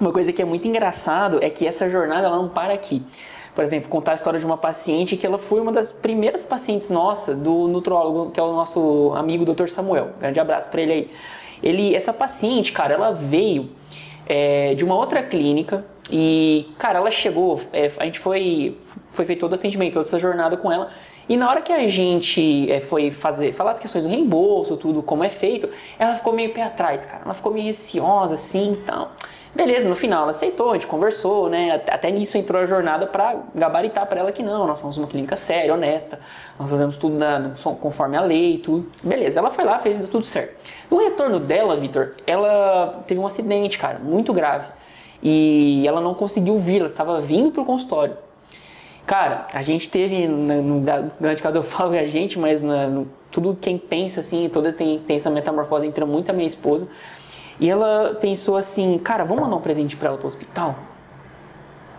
uma 0.00 0.12
coisa 0.12 0.32
que 0.32 0.42
é 0.42 0.44
muito 0.44 0.66
engraçado 0.66 1.38
é 1.40 1.48
que 1.48 1.64
essa 1.64 1.88
jornada 1.88 2.26
ela 2.26 2.36
não 2.36 2.48
para 2.48 2.74
aqui. 2.74 3.00
Por 3.60 3.64
exemplo, 3.64 3.90
contar 3.90 4.12
a 4.12 4.14
história 4.14 4.40
de 4.40 4.46
uma 4.46 4.56
paciente 4.56 5.18
que 5.18 5.26
ela 5.26 5.36
foi 5.36 5.60
uma 5.60 5.70
das 5.70 5.92
primeiras 5.92 6.42
pacientes 6.42 6.88
nossa 6.88 7.34
do 7.34 7.68
nutrólogo, 7.68 8.30
que 8.30 8.40
é 8.40 8.42
o 8.42 8.54
nosso 8.54 9.12
amigo 9.14 9.44
Dr. 9.44 9.68
Samuel. 9.68 10.12
grande 10.18 10.40
abraço 10.40 10.70
para 10.70 10.80
ele 10.80 10.92
aí. 10.92 11.10
Ele, 11.62 11.94
essa 11.94 12.10
paciente, 12.10 12.72
cara, 12.72 12.94
ela 12.94 13.10
veio 13.10 13.68
é, 14.26 14.74
de 14.74 14.82
uma 14.82 14.94
outra 14.94 15.22
clínica 15.22 15.84
e, 16.10 16.70
cara, 16.78 17.00
ela 17.00 17.10
chegou, 17.10 17.60
é, 17.70 17.92
a 17.98 18.06
gente 18.06 18.18
foi, 18.18 18.78
foi 19.10 19.26
feito 19.26 19.40
todo 19.40 19.52
o 19.52 19.56
atendimento, 19.56 19.92
toda 19.92 20.06
essa 20.06 20.18
jornada 20.18 20.56
com 20.56 20.72
ela 20.72 20.88
E 21.30 21.36
na 21.36 21.48
hora 21.48 21.60
que 21.60 21.72
a 21.72 21.88
gente 21.88 22.68
é, 22.68 22.80
foi 22.80 23.12
fazer, 23.12 23.52
falar 23.52 23.70
as 23.70 23.78
questões 23.78 24.02
do 24.02 24.10
reembolso, 24.10 24.76
tudo 24.76 25.00
como 25.00 25.22
é 25.22 25.28
feito, 25.28 25.70
ela 25.96 26.16
ficou 26.16 26.32
meio 26.32 26.52
pé 26.52 26.64
atrás, 26.64 27.06
cara. 27.06 27.22
Ela 27.24 27.34
ficou 27.34 27.52
meio 27.52 27.66
receosa, 27.66 28.34
assim, 28.34 28.72
então... 28.72 29.06
Beleza, 29.54 29.88
no 29.88 29.96
final 29.96 30.22
ela 30.22 30.30
aceitou, 30.30 30.70
a 30.70 30.74
gente 30.74 30.86
conversou, 30.86 31.48
né? 31.48 31.82
Até 31.88 32.08
nisso 32.10 32.38
entrou 32.38 32.62
a 32.62 32.66
jornada 32.66 33.06
para 33.06 33.36
gabaritar 33.52 34.06
para 34.06 34.20
ela 34.20 34.30
que 34.30 34.44
não, 34.44 34.64
nós 34.64 34.78
somos 34.78 34.96
uma 34.96 35.08
clínica 35.08 35.34
séria, 35.34 35.74
honesta, 35.74 36.20
nós 36.56 36.70
fazemos 36.70 36.96
tudo 36.96 37.16
na, 37.16 37.52
conforme 37.80 38.16
a 38.16 38.20
lei, 38.20 38.58
tudo. 38.58 38.90
Beleza, 39.02 39.40
ela 39.40 39.50
foi 39.50 39.64
lá, 39.64 39.80
fez 39.80 39.98
tudo 40.08 40.24
certo. 40.24 40.54
No 40.88 40.98
retorno 40.98 41.40
dela, 41.40 41.76
Vitor, 41.76 42.14
ela 42.28 43.02
teve 43.08 43.20
um 43.20 43.26
acidente, 43.26 43.76
cara, 43.76 43.98
muito 43.98 44.32
grave. 44.32 44.66
E 45.20 45.84
ela 45.86 46.00
não 46.00 46.14
conseguiu 46.14 46.58
vir, 46.58 46.78
ela 46.78 46.88
estava 46.88 47.20
vindo 47.20 47.50
pro 47.50 47.64
consultório. 47.64 48.16
Cara, 49.10 49.48
a 49.52 49.60
gente 49.60 49.90
teve, 49.90 50.28
no 50.28 50.80
grande 51.20 51.42
caso 51.42 51.58
eu 51.58 51.64
falo 51.64 51.98
a 51.98 52.06
gente, 52.06 52.38
mas 52.38 52.62
na, 52.62 52.86
no, 52.86 53.08
tudo 53.28 53.58
quem 53.60 53.76
pensa 53.76 54.20
assim, 54.20 54.48
toda 54.48 54.72
tem, 54.72 55.00
tem 55.00 55.16
essa 55.16 55.28
metamorfose, 55.28 55.84
entra 55.84 56.06
muito 56.06 56.30
a 56.30 56.32
minha 56.32 56.46
esposa. 56.46 56.86
E 57.58 57.68
ela 57.68 58.16
pensou 58.20 58.56
assim, 58.56 58.96
cara, 58.98 59.24
vamos 59.24 59.42
mandar 59.42 59.56
um 59.56 59.60
presente 59.60 59.96
para 59.96 60.10
ela 60.10 60.16
pro 60.16 60.28
hospital? 60.28 60.76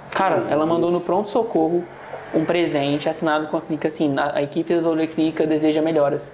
Cara, 0.09 0.45
ela 0.49 0.65
mandou 0.65 0.89
no 0.89 1.01
pronto-socorro 1.01 1.83
um 2.33 2.45
presente 2.45 3.09
assinado 3.09 3.47
com 3.47 3.57
a 3.57 3.61
clínica 3.61 3.89
assim, 3.89 4.17
a, 4.17 4.37
a 4.37 4.41
equipe 4.41 4.73
da 4.73 5.07
Clínica 5.07 5.45
deseja 5.45 5.81
melhoras. 5.81 6.33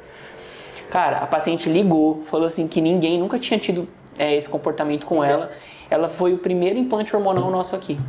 Cara, 0.91 1.17
a 1.17 1.25
paciente 1.25 1.67
ligou, 1.67 2.21
falou 2.30 2.45
assim 2.45 2.67
que 2.67 2.82
ninguém 2.82 3.17
nunca 3.17 3.39
tinha 3.39 3.59
tido 3.59 3.88
é, 4.15 4.36
esse 4.36 4.47
comportamento 4.47 5.07
com 5.07 5.23
ela. 5.23 5.51
Ela 5.89 6.07
foi 6.07 6.36
o 6.36 6.38
primeiro 6.38 6.78
implante 6.78 7.15
hormonal 7.15 7.49
nosso 7.49 7.75
aqui, 7.75 7.99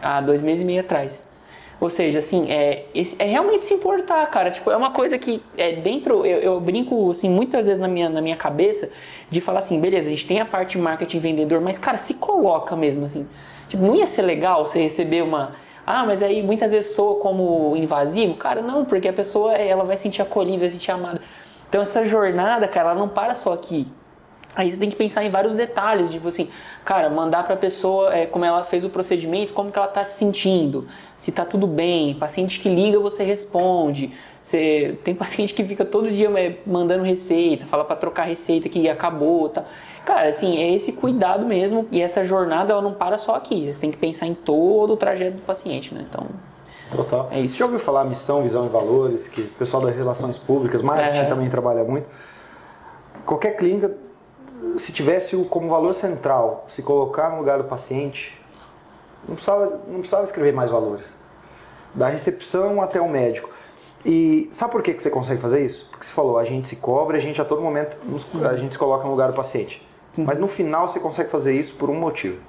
há 0.00 0.20
dois 0.20 0.40
meses 0.40 0.62
e 0.62 0.64
meio 0.64 0.80
atrás. 0.80 1.33
Ou 1.80 1.90
seja, 1.90 2.20
assim, 2.20 2.50
é, 2.50 2.86
é 3.18 3.24
realmente 3.24 3.64
se 3.64 3.74
importar, 3.74 4.24
cara. 4.30 4.50
Tipo, 4.50 4.70
é 4.70 4.76
uma 4.76 4.92
coisa 4.92 5.18
que 5.18 5.42
é 5.56 5.72
dentro, 5.72 6.24
eu, 6.24 6.38
eu, 6.38 6.60
brinco 6.60 7.10
assim, 7.10 7.28
muitas 7.28 7.66
vezes 7.66 7.80
na 7.80 7.88
minha, 7.88 8.08
na 8.08 8.20
minha 8.20 8.36
cabeça 8.36 8.90
de 9.28 9.40
falar 9.40 9.58
assim, 9.58 9.80
beleza, 9.80 10.06
a 10.06 10.10
gente 10.10 10.26
tem 10.26 10.40
a 10.40 10.46
parte 10.46 10.78
marketing 10.78 11.18
vendedor, 11.18 11.60
mas, 11.60 11.78
cara, 11.78 11.98
se 11.98 12.14
coloca 12.14 12.76
mesmo, 12.76 13.04
assim. 13.04 13.26
Tipo, 13.68 13.82
não 13.82 13.94
ia 13.94 14.06
ser 14.06 14.22
legal 14.22 14.64
você 14.64 14.80
receber 14.80 15.22
uma. 15.22 15.52
Ah, 15.86 16.06
mas 16.06 16.22
aí 16.22 16.42
muitas 16.42 16.70
vezes 16.70 16.94
soa 16.94 17.16
como 17.16 17.76
invasivo. 17.76 18.34
Cara, 18.34 18.62
não, 18.62 18.84
porque 18.84 19.08
a 19.08 19.12
pessoa 19.12 19.52
ela 19.52 19.84
vai 19.84 19.96
sentir 19.96 20.22
acolhida, 20.22 20.60
vai 20.60 20.70
sentir 20.70 20.90
amada. 20.90 21.20
Então 21.68 21.82
essa 21.82 22.04
jornada, 22.04 22.66
cara, 22.68 22.90
ela 22.90 22.98
não 22.98 23.08
para 23.08 23.34
só 23.34 23.52
aqui. 23.52 23.86
Aí 24.56 24.70
você 24.70 24.78
tem 24.78 24.88
que 24.88 24.96
pensar 24.96 25.24
em 25.24 25.30
vários 25.30 25.56
detalhes, 25.56 26.10
tipo 26.10 26.28
assim, 26.28 26.48
cara, 26.84 27.10
mandar 27.10 27.44
para 27.44 27.54
a 27.54 27.56
pessoa 27.56 28.14
é, 28.14 28.24
como 28.24 28.44
ela 28.44 28.64
fez 28.64 28.84
o 28.84 28.88
procedimento, 28.88 29.52
como 29.52 29.72
que 29.72 29.78
ela 29.78 29.88
está 29.88 30.04
se 30.04 30.18
sentindo, 30.18 30.86
se 31.18 31.30
está 31.30 31.44
tudo 31.44 31.66
bem. 31.66 32.14
Paciente 32.14 32.60
que 32.60 32.68
liga, 32.68 32.98
você 33.00 33.24
responde. 33.24 34.12
Você 34.40 34.98
tem 35.02 35.14
paciente 35.14 35.54
que 35.54 35.64
fica 35.64 35.84
todo 35.84 36.10
dia 36.10 36.30
é, 36.38 36.58
mandando 36.66 37.02
receita, 37.02 37.66
fala 37.66 37.84
para 37.84 37.96
trocar 37.96 38.24
receita 38.24 38.68
que 38.68 38.88
acabou, 38.88 39.48
tá? 39.48 39.64
Cara, 40.04 40.28
assim, 40.28 40.58
é 40.58 40.74
esse 40.74 40.92
cuidado 40.92 41.46
mesmo 41.46 41.88
e 41.90 42.00
essa 42.00 42.24
jornada 42.24 42.72
ela 42.72 42.82
não 42.82 42.92
para 42.92 43.18
só 43.18 43.34
aqui. 43.34 43.72
Você 43.72 43.80
tem 43.80 43.90
que 43.90 43.96
pensar 43.96 44.26
em 44.26 44.34
todo 44.34 44.92
o 44.92 44.96
trajeto 44.96 45.38
do 45.38 45.42
paciente, 45.42 45.92
né? 45.94 46.04
Então, 46.08 46.26
Total. 46.94 47.28
É 47.32 47.40
isso. 47.40 47.54
Você 47.54 47.58
já 47.58 47.64
ouviu 47.64 47.80
falar 47.80 48.04
missão, 48.04 48.42
visão 48.42 48.66
e 48.66 48.68
valores, 48.68 49.26
que 49.26 49.40
o 49.40 49.48
pessoal 49.48 49.82
das 49.82 49.96
relações 49.96 50.38
públicas, 50.38 50.82
marketing 50.82 51.18
é. 51.18 51.24
também 51.24 51.48
trabalha 51.48 51.82
muito. 51.82 52.06
Qualquer 53.24 53.52
clínica 53.56 53.90
se 54.76 54.92
tivesse 54.92 55.36
como 55.50 55.68
valor 55.68 55.94
central, 55.94 56.64
se 56.68 56.82
colocar 56.82 57.30
no 57.30 57.38
lugar 57.38 57.58
do 57.58 57.64
paciente, 57.64 58.40
não 59.26 59.34
precisava, 59.34 59.80
não 59.86 59.98
precisava 59.98 60.24
escrever 60.24 60.52
mais 60.52 60.70
valores. 60.70 61.06
Da 61.94 62.08
recepção 62.08 62.82
até 62.82 63.00
o 63.00 63.08
médico. 63.08 63.50
E 64.04 64.48
sabe 64.52 64.72
por 64.72 64.82
que 64.82 64.92
você 64.92 65.08
consegue 65.08 65.40
fazer 65.40 65.64
isso? 65.64 65.86
Porque 65.90 66.04
você 66.04 66.12
falou, 66.12 66.38
a 66.38 66.44
gente 66.44 66.68
se 66.68 66.76
cobra, 66.76 67.16
a 67.16 67.20
gente 67.20 67.40
a 67.40 67.44
todo 67.44 67.62
momento 67.62 67.98
a 68.46 68.56
gente 68.56 68.72
se 68.72 68.78
coloca 68.78 69.04
no 69.04 69.10
lugar 69.10 69.28
do 69.28 69.34
paciente. 69.34 69.86
Mas 70.16 70.38
no 70.38 70.46
final 70.46 70.86
você 70.86 71.00
consegue 71.00 71.30
fazer 71.30 71.54
isso 71.54 71.74
por 71.74 71.88
um 71.88 71.94
motivo. 71.94 72.40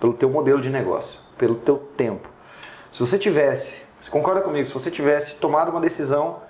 Pelo 0.00 0.12
teu 0.12 0.28
modelo 0.28 0.60
de 0.60 0.68
negócio, 0.68 1.20
pelo 1.38 1.54
teu 1.54 1.78
tempo. 1.96 2.28
Se 2.92 3.00
você 3.00 3.18
tivesse, 3.18 3.74
você 4.00 4.10
concorda 4.10 4.40
comigo, 4.40 4.66
se 4.66 4.74
você 4.74 4.90
tivesse 4.90 5.36
tomado 5.36 5.70
uma 5.70 5.80
decisão 5.80 6.42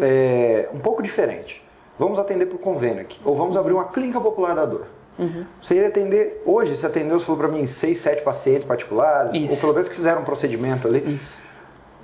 é, 0.00 0.68
um 0.72 0.80
pouco 0.80 1.02
diferente, 1.02 1.59
vamos 2.00 2.18
atender 2.18 2.46
por 2.46 2.58
convênio 2.58 3.02
aqui, 3.02 3.20
ou 3.22 3.36
vamos 3.36 3.58
abrir 3.58 3.74
uma 3.74 3.84
clínica 3.84 4.18
popular 4.18 4.54
da 4.54 4.64
dor. 4.64 4.86
Uhum. 5.18 5.44
Você 5.60 5.74
ia 5.74 5.86
atender, 5.86 6.42
hoje 6.46 6.74
você 6.74 6.86
atendeu, 6.86 7.18
você 7.18 7.26
falou 7.26 7.38
para 7.38 7.48
mim, 7.48 7.66
seis, 7.66 7.98
sete 7.98 8.22
pacientes 8.22 8.64
particulares, 8.64 9.34
Isso. 9.34 9.52
ou 9.52 9.58
pelo 9.58 9.74
menos 9.74 9.86
que 9.86 9.94
fizeram 9.94 10.22
um 10.22 10.24
procedimento 10.24 10.88
ali. 10.88 11.16
Isso. 11.16 11.36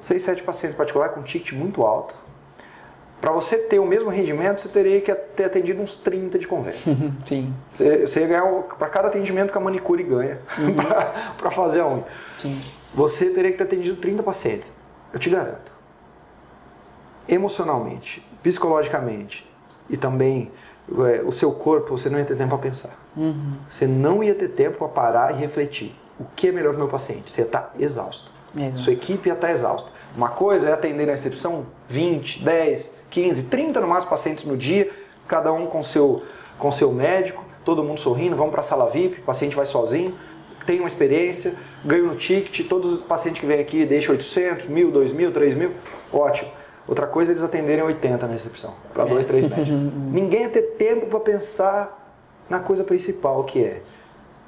Seis, 0.03 0.21
sete 0.21 0.43
pacientes 0.43 0.77
particulares 0.77 1.15
com 1.15 1.21
um 1.21 1.23
ticket 1.23 1.53
muito 1.53 1.83
alto. 1.83 2.15
Para 3.23 3.33
você 3.33 3.57
ter 3.57 3.79
o 3.79 3.87
mesmo 3.87 4.11
rendimento, 4.11 4.61
você 4.61 4.69
teria 4.69 5.01
que 5.01 5.15
ter 5.15 5.45
atendido 5.45 5.81
uns 5.81 5.97
30 5.97 6.39
de 6.39 6.47
convênio. 6.47 6.79
Uhum, 6.87 7.13
sim. 7.27 7.55
Você, 7.71 8.07
você 8.07 8.21
ia 8.21 8.27
ganhar 8.27 8.47
para 8.79 8.89
cada 8.91 9.09
atendimento 9.09 9.51
que 9.51 9.57
a 9.57 9.61
manicure 9.63 10.03
ganha 10.03 10.41
uhum. 10.59 10.75
para 11.39 11.51
fazer 11.51 11.81
a 11.81 11.89
unha. 11.89 12.05
Sim. 12.39 12.61
Você 12.95 13.31
teria 13.31 13.51
que 13.51 13.57
ter 13.57 13.65
atendido 13.65 13.97
30 13.97 14.23
pacientes. 14.23 14.71
Eu 15.11 15.19
te 15.19 15.31
garanto. 15.31 15.73
Emocionalmente, 17.27 18.23
psicologicamente, 18.43 19.47
e 19.89 19.97
também 19.97 20.51
é, 20.89 21.23
o 21.23 21.33
seu 21.33 21.53
corpo, 21.53 21.97
você 21.97 22.09
não 22.09 22.19
ia 22.19 22.25
ter 22.25 22.37
tempo 22.37 22.51
para 22.51 22.59
pensar. 22.59 22.97
Uhum. 23.17 23.55
Você 23.69 23.87
não 23.87 24.23
ia 24.23 24.35
ter 24.35 24.49
tempo 24.49 24.79
para 24.79 24.89
parar 24.89 25.35
e 25.35 25.39
refletir. 25.39 25.95
O 26.19 26.25
que 26.35 26.49
é 26.49 26.53
melhor 26.53 26.71
para 26.71 26.77
o 26.77 26.81
meu 26.81 26.89
paciente? 26.89 27.31
Você 27.31 27.43
ia 27.43 27.47
estar 27.47 27.61
tá 27.61 27.71
exausto. 27.79 28.31
Exato. 28.57 28.81
Sua 28.81 28.93
equipe 28.93 29.29
ia 29.29 29.35
estar 29.35 29.49
tá 29.49 29.53
exausta. 29.53 29.91
Uma 30.17 30.31
coisa 30.31 30.69
é 30.69 30.73
atender 30.73 31.07
na 31.07 31.13
recepção 31.13 31.67
20, 31.89 32.43
10, 32.43 32.95
15, 33.11 33.43
30 33.45 33.81
no 33.81 33.89
máximo 33.89 34.11
pacientes 34.11 34.45
no 34.45 34.57
dia, 34.57 34.91
cada 35.29 35.53
um 35.53 35.67
com 35.67 35.83
seu, 35.83 36.23
com 36.59 36.73
seu 36.73 36.91
médico, 36.93 37.45
todo 37.65 37.83
mundo 37.85 38.01
sorrindo, 38.01 38.37
vamos 38.37 38.53
para 38.53 38.61
a 38.61 38.65
sala 38.65 38.89
VIP, 38.89 39.21
o 39.21 39.25
paciente 39.25 39.55
vai 39.55 39.67
sozinho, 39.67 40.15
tem 40.65 40.79
uma 40.79 40.87
experiência, 40.87 41.55
ganha 41.85 42.03
no 42.03 42.17
ticket, 42.17 42.67
todos 42.67 42.93
os 42.93 43.01
pacientes 43.03 43.41
que 43.41 43.47
vêm 43.47 43.61
aqui 43.61 43.85
deixam 43.85 44.15
800, 44.15 44.67
1000, 44.67 44.91
2000, 44.91 45.33
3000, 45.33 45.73
ótimo. 46.13 46.51
Outra 46.87 47.07
coisa 47.07 47.33
é 47.33 47.35
eles 47.35 47.43
atenderem 47.43 47.85
80 47.85 48.27
na 48.27 48.33
recepção, 48.33 48.75
para 48.95 49.05
é. 49.05 49.09
dois, 49.09 49.27
três 49.27 49.47
médicos. 49.51 49.93
Ninguém 50.13 50.43
ia 50.43 50.49
ter 50.49 50.63
tempo 50.63 51.07
para 51.07 51.21
pensar 51.21 52.15
na 52.49 52.61
coisa 52.61 52.85
principal 52.85 53.43
que 53.45 53.63
é 53.63 53.83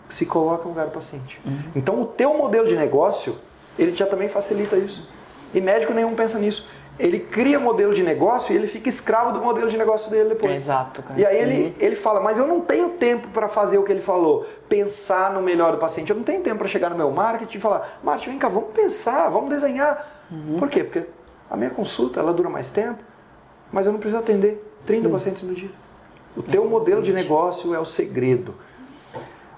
se 0.09 0.24
coloca 0.24 0.62
no 0.64 0.70
lugar 0.70 0.86
do 0.86 0.93
paciente. 0.93 1.41
Uhum. 1.45 1.59
Então 1.76 2.01
o 2.01 2.07
teu 2.07 2.32
modelo 2.34 2.66
de 2.66 2.76
negócio, 2.76 3.36
ele 3.78 3.95
já 3.95 4.07
também 4.07 4.28
facilita 4.28 4.76
isso. 4.76 5.09
E 5.53 5.61
médico 5.61 5.93
nenhum 5.93 6.14
pensa 6.14 6.39
nisso. 6.39 6.68
Ele 6.99 7.20
cria 7.20 7.61
modelo 7.61 7.95
de 7.95 8.03
negócio 8.03 8.53
e 8.53 8.57
ele 8.57 8.66
fica 8.66 8.89
escravo 8.89 9.32
do 9.32 9.41
modelo 9.41 9.70
de 9.70 9.76
negócio 9.76 10.11
dele 10.11 10.30
depois. 10.30 10.53
Exato. 10.53 11.03
Cara. 11.03 11.20
E 11.20 11.24
aí 11.24 11.39
ele, 11.39 11.62
uhum. 11.62 11.74
ele 11.78 11.97
fala, 11.97 12.20
mas 12.20 12.39
eu 12.39 12.47
não 12.47 12.61
tenho 12.61 12.91
tempo 12.91 13.28
para 13.28 13.49
fazer 13.49 13.78
o 13.78 13.84
que 13.84 13.93
ele 13.93 14.01
falou, 14.01 14.47
pensar 14.68 15.32
no 15.32 15.41
melhor 15.41 15.72
do 15.72 15.78
paciente. 15.78 16.11
Eu 16.11 16.16
não 16.16 16.24
tenho 16.24 16.43
tempo 16.43 16.59
para 16.59 16.68
chegar 16.68 16.91
no 16.91 16.97
meu 16.97 17.11
marketing 17.11 17.59
e 17.59 17.61
falar, 17.61 18.01
Martin, 18.03 18.30
vem 18.30 18.39
cá, 18.39 18.49
vamos 18.49 18.70
pensar, 18.72 19.28
vamos 19.28 19.51
desenhar. 19.51 20.26
Uhum. 20.30 20.59
Por 20.59 20.68
quê? 20.68 20.82
Porque 20.82 21.07
a 21.51 21.57
minha 21.57 21.70
consulta, 21.70 22.20
ela 22.20 22.32
dura 22.32 22.49
mais 22.49 22.70
tempo, 22.70 23.03
mas 23.72 23.86
eu 23.86 23.92
não 23.92 24.01
preciso 24.01 24.20
atender 24.20 24.64
30 24.86 25.09
hum. 25.09 25.12
pacientes 25.12 25.42
no 25.42 25.55
dia. 25.55 25.70
O 26.36 26.42
teu 26.42 26.68
modelo 26.68 27.03
de 27.03 27.12
negócio 27.12 27.74
é 27.74 27.78
o 27.78 27.84
segredo. 27.84 28.55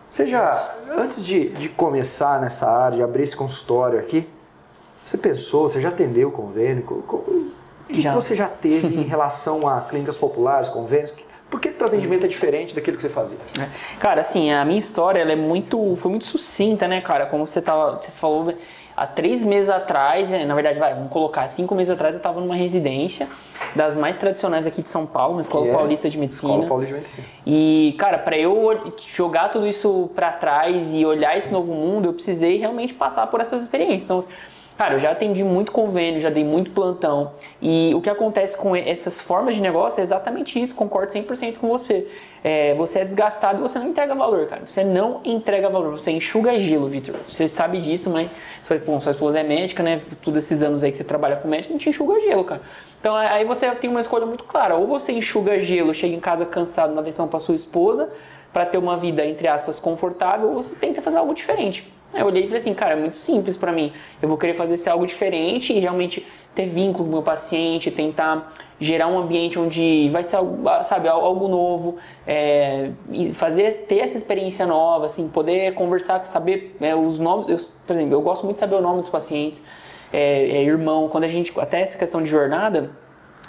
Você 0.08 0.26
já, 0.26 0.74
antes 0.96 1.24
de, 1.24 1.50
de 1.50 1.68
começar 1.68 2.40
nessa 2.40 2.68
área, 2.68 2.96
de 2.96 3.02
abrir 3.02 3.22
esse 3.22 3.36
consultório 3.36 3.98
aqui, 3.98 4.28
você 5.04 5.16
pensou, 5.16 5.68
você 5.68 5.80
já 5.80 5.88
atendeu 5.88 6.28
o 6.28 6.32
convênio? 6.32 6.84
O 6.88 7.92
que, 7.92 8.00
já. 8.00 8.14
você 8.14 8.34
já 8.34 8.48
teve 8.48 8.88
em 8.88 9.02
relação 9.02 9.68
a 9.68 9.80
clínicas 9.82 10.18
populares, 10.18 10.68
convênios? 10.68 11.14
Por 11.50 11.60
que 11.60 11.68
o 11.68 11.84
atendimento 11.84 12.24
é 12.24 12.28
diferente 12.28 12.74
daquilo 12.74 12.96
que 12.96 13.02
você 13.02 13.08
fazia? 13.08 13.38
É. 13.58 13.68
Cara, 13.98 14.20
assim, 14.20 14.52
a 14.52 14.64
minha 14.64 14.78
história 14.78 15.20
ela 15.20 15.32
é 15.32 15.36
muito, 15.36 15.96
foi 15.96 16.10
muito 16.10 16.24
sucinta, 16.24 16.86
né, 16.86 17.00
cara? 17.00 17.26
Como 17.26 17.44
você, 17.46 17.60
tava, 17.60 18.00
você 18.00 18.10
falou, 18.12 18.54
há 19.00 19.06
três 19.06 19.42
meses 19.42 19.70
atrás, 19.70 20.28
né, 20.28 20.44
na 20.44 20.54
verdade, 20.54 20.78
vai, 20.78 20.94
vamos 20.94 21.10
colocar, 21.10 21.48
cinco 21.48 21.74
meses 21.74 21.90
atrás 21.90 22.14
eu 22.14 22.18
estava 22.18 22.38
numa 22.38 22.54
residência 22.54 23.26
das 23.74 23.96
mais 23.96 24.18
tradicionais 24.18 24.66
aqui 24.66 24.82
de 24.82 24.90
São 24.90 25.06
Paulo, 25.06 25.36
na 25.36 25.40
Escola 25.40 25.68
é 25.68 25.72
Paulista 25.72 26.10
de 26.10 26.18
Medicina. 26.18 26.52
Escola 26.52 26.68
Paulista 26.68 26.92
de 26.92 26.98
Medicina. 27.00 27.26
E, 27.46 27.94
cara, 27.98 28.18
para 28.18 28.36
eu 28.36 28.92
jogar 29.14 29.48
tudo 29.48 29.66
isso 29.66 30.10
para 30.14 30.32
trás 30.32 30.92
e 30.92 31.06
olhar 31.06 31.34
esse 31.38 31.50
novo 31.50 31.72
mundo, 31.72 32.06
eu 32.06 32.12
precisei 32.12 32.58
realmente 32.58 32.92
passar 32.92 33.26
por 33.28 33.40
essas 33.40 33.62
experiências. 33.62 34.02
Então, 34.02 34.24
Cara, 34.80 34.94
eu 34.94 34.98
já 34.98 35.10
atendi 35.10 35.44
muito 35.44 35.72
convênio, 35.72 36.22
já 36.22 36.30
dei 36.30 36.42
muito 36.42 36.70
plantão. 36.70 37.32
E 37.60 37.94
o 37.94 38.00
que 38.00 38.08
acontece 38.08 38.56
com 38.56 38.74
essas 38.74 39.20
formas 39.20 39.54
de 39.54 39.60
negócio 39.60 40.00
é 40.00 40.02
exatamente 40.02 40.58
isso, 40.58 40.74
concordo 40.74 41.12
100% 41.12 41.58
com 41.58 41.68
você. 41.68 42.08
É, 42.42 42.72
você 42.72 43.00
é 43.00 43.04
desgastado 43.04 43.58
e 43.58 43.60
você 43.60 43.78
não 43.78 43.88
entrega 43.88 44.14
valor, 44.14 44.46
cara. 44.46 44.62
Você 44.64 44.82
não 44.82 45.20
entrega 45.22 45.68
valor, 45.68 45.90
você 45.90 46.10
enxuga 46.12 46.58
gelo, 46.58 46.88
Vitor. 46.88 47.14
Você 47.28 47.46
sabe 47.46 47.78
disso, 47.78 48.08
mas 48.08 48.30
bom, 48.78 49.00
sua 49.00 49.12
esposa 49.12 49.40
é 49.40 49.42
médica, 49.42 49.82
né? 49.82 50.00
Todos 50.22 50.44
esses 50.44 50.62
anos 50.62 50.82
aí 50.82 50.90
que 50.90 50.96
você 50.96 51.04
trabalha 51.04 51.36
com 51.36 51.48
médico, 51.48 51.72
a 51.74 51.76
gente 51.76 51.88
enxuga 51.88 52.20
gelo, 52.20 52.44
cara. 52.44 52.62
Então 53.00 53.14
aí 53.16 53.44
você 53.44 53.70
tem 53.74 53.90
uma 53.90 54.00
escolha 54.00 54.26
muito 54.26 54.44
clara. 54.44 54.76
Ou 54.76 54.86
você 54.86 55.12
enxuga 55.12 55.58
gelo, 55.60 55.92
chega 55.92 56.14
em 56.14 56.20
casa 56.20 56.46
cansado 56.46 56.94
na 56.94 57.00
atenção 57.00 57.26
para 57.26 57.40
sua 57.40 57.54
esposa, 57.54 58.10
para 58.52 58.66
ter 58.66 58.78
uma 58.78 58.96
vida, 58.96 59.24
entre 59.24 59.48
aspas, 59.48 59.78
confortável, 59.78 60.48
ou 60.48 60.62
você 60.62 60.74
tenta 60.74 61.02
fazer 61.02 61.18
algo 61.18 61.34
diferente. 61.34 61.92
Eu 62.12 62.26
olhei 62.26 62.42
e 62.42 62.46
falei 62.46 62.58
assim, 62.58 62.74
cara, 62.74 62.94
é 62.94 62.96
muito 62.96 63.18
simples 63.18 63.56
para 63.56 63.72
mim. 63.72 63.92
Eu 64.20 64.28
vou 64.28 64.36
querer 64.36 64.54
fazer 64.54 64.74
esse 64.74 64.88
algo 64.88 65.06
diferente 65.06 65.72
e 65.72 65.78
realmente 65.78 66.26
ter 66.54 66.66
vínculo 66.66 67.04
com 67.04 67.10
o 67.10 67.12
meu 67.12 67.22
paciente, 67.22 67.90
tentar 67.90 68.52
gerar 68.80 69.08
um 69.08 69.18
ambiente 69.18 69.58
onde 69.58 70.08
vai 70.08 70.24
ser 70.24 70.38
sabe 70.84 71.06
algo 71.06 71.48
novo 71.48 71.96
é, 72.26 72.90
fazer 73.34 73.84
ter 73.86 73.98
essa 73.98 74.16
experiência 74.16 74.66
nova 74.66 75.04
assim 75.04 75.28
poder 75.28 75.74
conversar 75.74 76.24
saber 76.26 76.76
é, 76.80 76.94
os 76.94 77.18
nomes 77.18 77.48
eu, 77.50 77.58
por 77.86 77.94
exemplo 77.94 78.14
eu 78.14 78.22
gosto 78.22 78.44
muito 78.44 78.56
de 78.56 78.60
saber 78.60 78.76
o 78.76 78.80
nome 78.80 79.00
dos 79.00 79.10
pacientes 79.10 79.62
é, 80.10 80.48
é, 80.48 80.64
irmão 80.64 81.08
quando 81.08 81.24
a 81.24 81.28
gente 81.28 81.52
até 81.60 81.82
essa 81.82 81.98
questão 81.98 82.22
de 82.22 82.30
jornada 82.30 82.90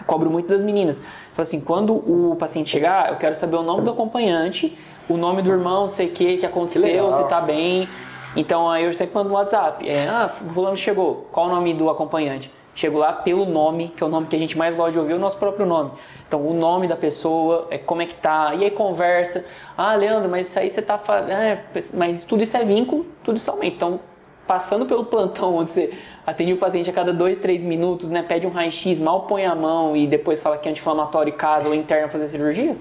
cobro 0.05 0.29
muito 0.29 0.47
das 0.47 0.63
meninas. 0.63 1.01
Então 1.31 1.43
assim 1.43 1.61
quando 1.61 1.93
o 1.93 2.35
paciente 2.35 2.69
chegar 2.69 3.09
eu 3.09 3.15
quero 3.15 3.35
saber 3.35 3.55
o 3.55 3.63
nome 3.63 3.83
do 3.83 3.91
acompanhante 3.91 4.77
o 5.07 5.15
nome 5.15 5.41
do 5.41 5.49
irmão 5.49 5.83
não 5.83 5.89
sei 5.89 6.07
o 6.07 6.11
que 6.11 6.37
que 6.37 6.45
aconteceu 6.45 7.07
que 7.07 7.15
se 7.15 7.23
tá 7.29 7.39
bem. 7.39 7.87
Então 8.35 8.69
aí 8.69 8.83
eu 8.83 8.93
sempre 8.93 9.15
mando 9.15 9.29
no 9.29 9.35
WhatsApp 9.35 9.87
é, 9.87 10.09
ah 10.09 10.29
fulano 10.53 10.75
chegou 10.75 11.29
qual 11.31 11.47
o 11.47 11.49
nome 11.49 11.73
do 11.73 11.89
acompanhante 11.89 12.51
Chego 12.73 12.97
lá 12.97 13.11
pelo 13.11 13.45
nome, 13.45 13.89
que 13.95 14.01
é 14.01 14.05
o 14.05 14.09
nome 14.09 14.27
que 14.27 14.35
a 14.35 14.39
gente 14.39 14.57
mais 14.57 14.73
gosta 14.75 14.93
de 14.93 14.99
ouvir, 14.99 15.13
o 15.13 15.19
nosso 15.19 15.37
próprio 15.37 15.65
nome. 15.65 15.91
Então, 16.27 16.45
o 16.47 16.53
nome 16.53 16.87
da 16.87 16.95
pessoa, 16.95 17.67
é 17.69 17.77
como 17.77 18.01
é 18.01 18.05
que 18.05 18.15
tá, 18.15 18.55
e 18.55 18.63
aí 18.63 18.71
conversa. 18.71 19.45
Ah, 19.77 19.93
Leandro, 19.93 20.29
mas 20.29 20.47
isso 20.47 20.57
aí 20.57 20.69
você 20.69 20.81
tá 20.81 20.97
fazendo. 20.97 21.31
É, 21.31 21.63
mas 21.93 22.23
tudo 22.23 22.43
isso 22.43 22.55
é 22.55 22.63
vínculo, 22.63 23.05
tudo 23.23 23.35
isso 23.35 23.51
aumenta. 23.51 23.75
Então, 23.75 23.99
passando 24.47 24.85
pelo 24.85 25.05
plantão, 25.05 25.55
onde 25.57 25.73
você 25.73 25.93
atende 26.25 26.53
o 26.53 26.57
paciente 26.57 26.89
a 26.89 26.93
cada 26.93 27.11
dois, 27.11 27.37
três 27.37 27.63
minutos, 27.63 28.09
né, 28.09 28.23
pede 28.23 28.47
um 28.47 28.49
raio-x, 28.49 28.99
mal 28.99 29.23
põe 29.23 29.45
a 29.45 29.53
mão 29.53 29.95
e 29.95 30.07
depois 30.07 30.39
fala 30.39 30.57
que 30.57 30.67
é 30.67 30.71
anti-inflamatório 30.71 31.29
e 31.29 31.33
casa 31.33 31.67
ou 31.67 31.75
interna 31.75 32.07
fazer 32.07 32.29
cirurgia, 32.29 32.75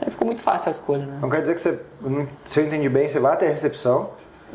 aí 0.00 0.10
ficou 0.10 0.26
muito 0.26 0.42
fácil 0.42 0.68
a 0.68 0.70
escolha, 0.70 1.04
né? 1.06 1.20
Quer 1.30 1.40
dizer 1.40 1.54
que 1.54 1.60
você, 1.60 1.80
se 2.44 2.60
eu 2.60 2.66
entendi 2.66 2.88
bem, 2.88 3.08
você 3.08 3.20
vai 3.20 3.34
até 3.34 3.46
a 3.46 3.50
recepção, 3.50 4.10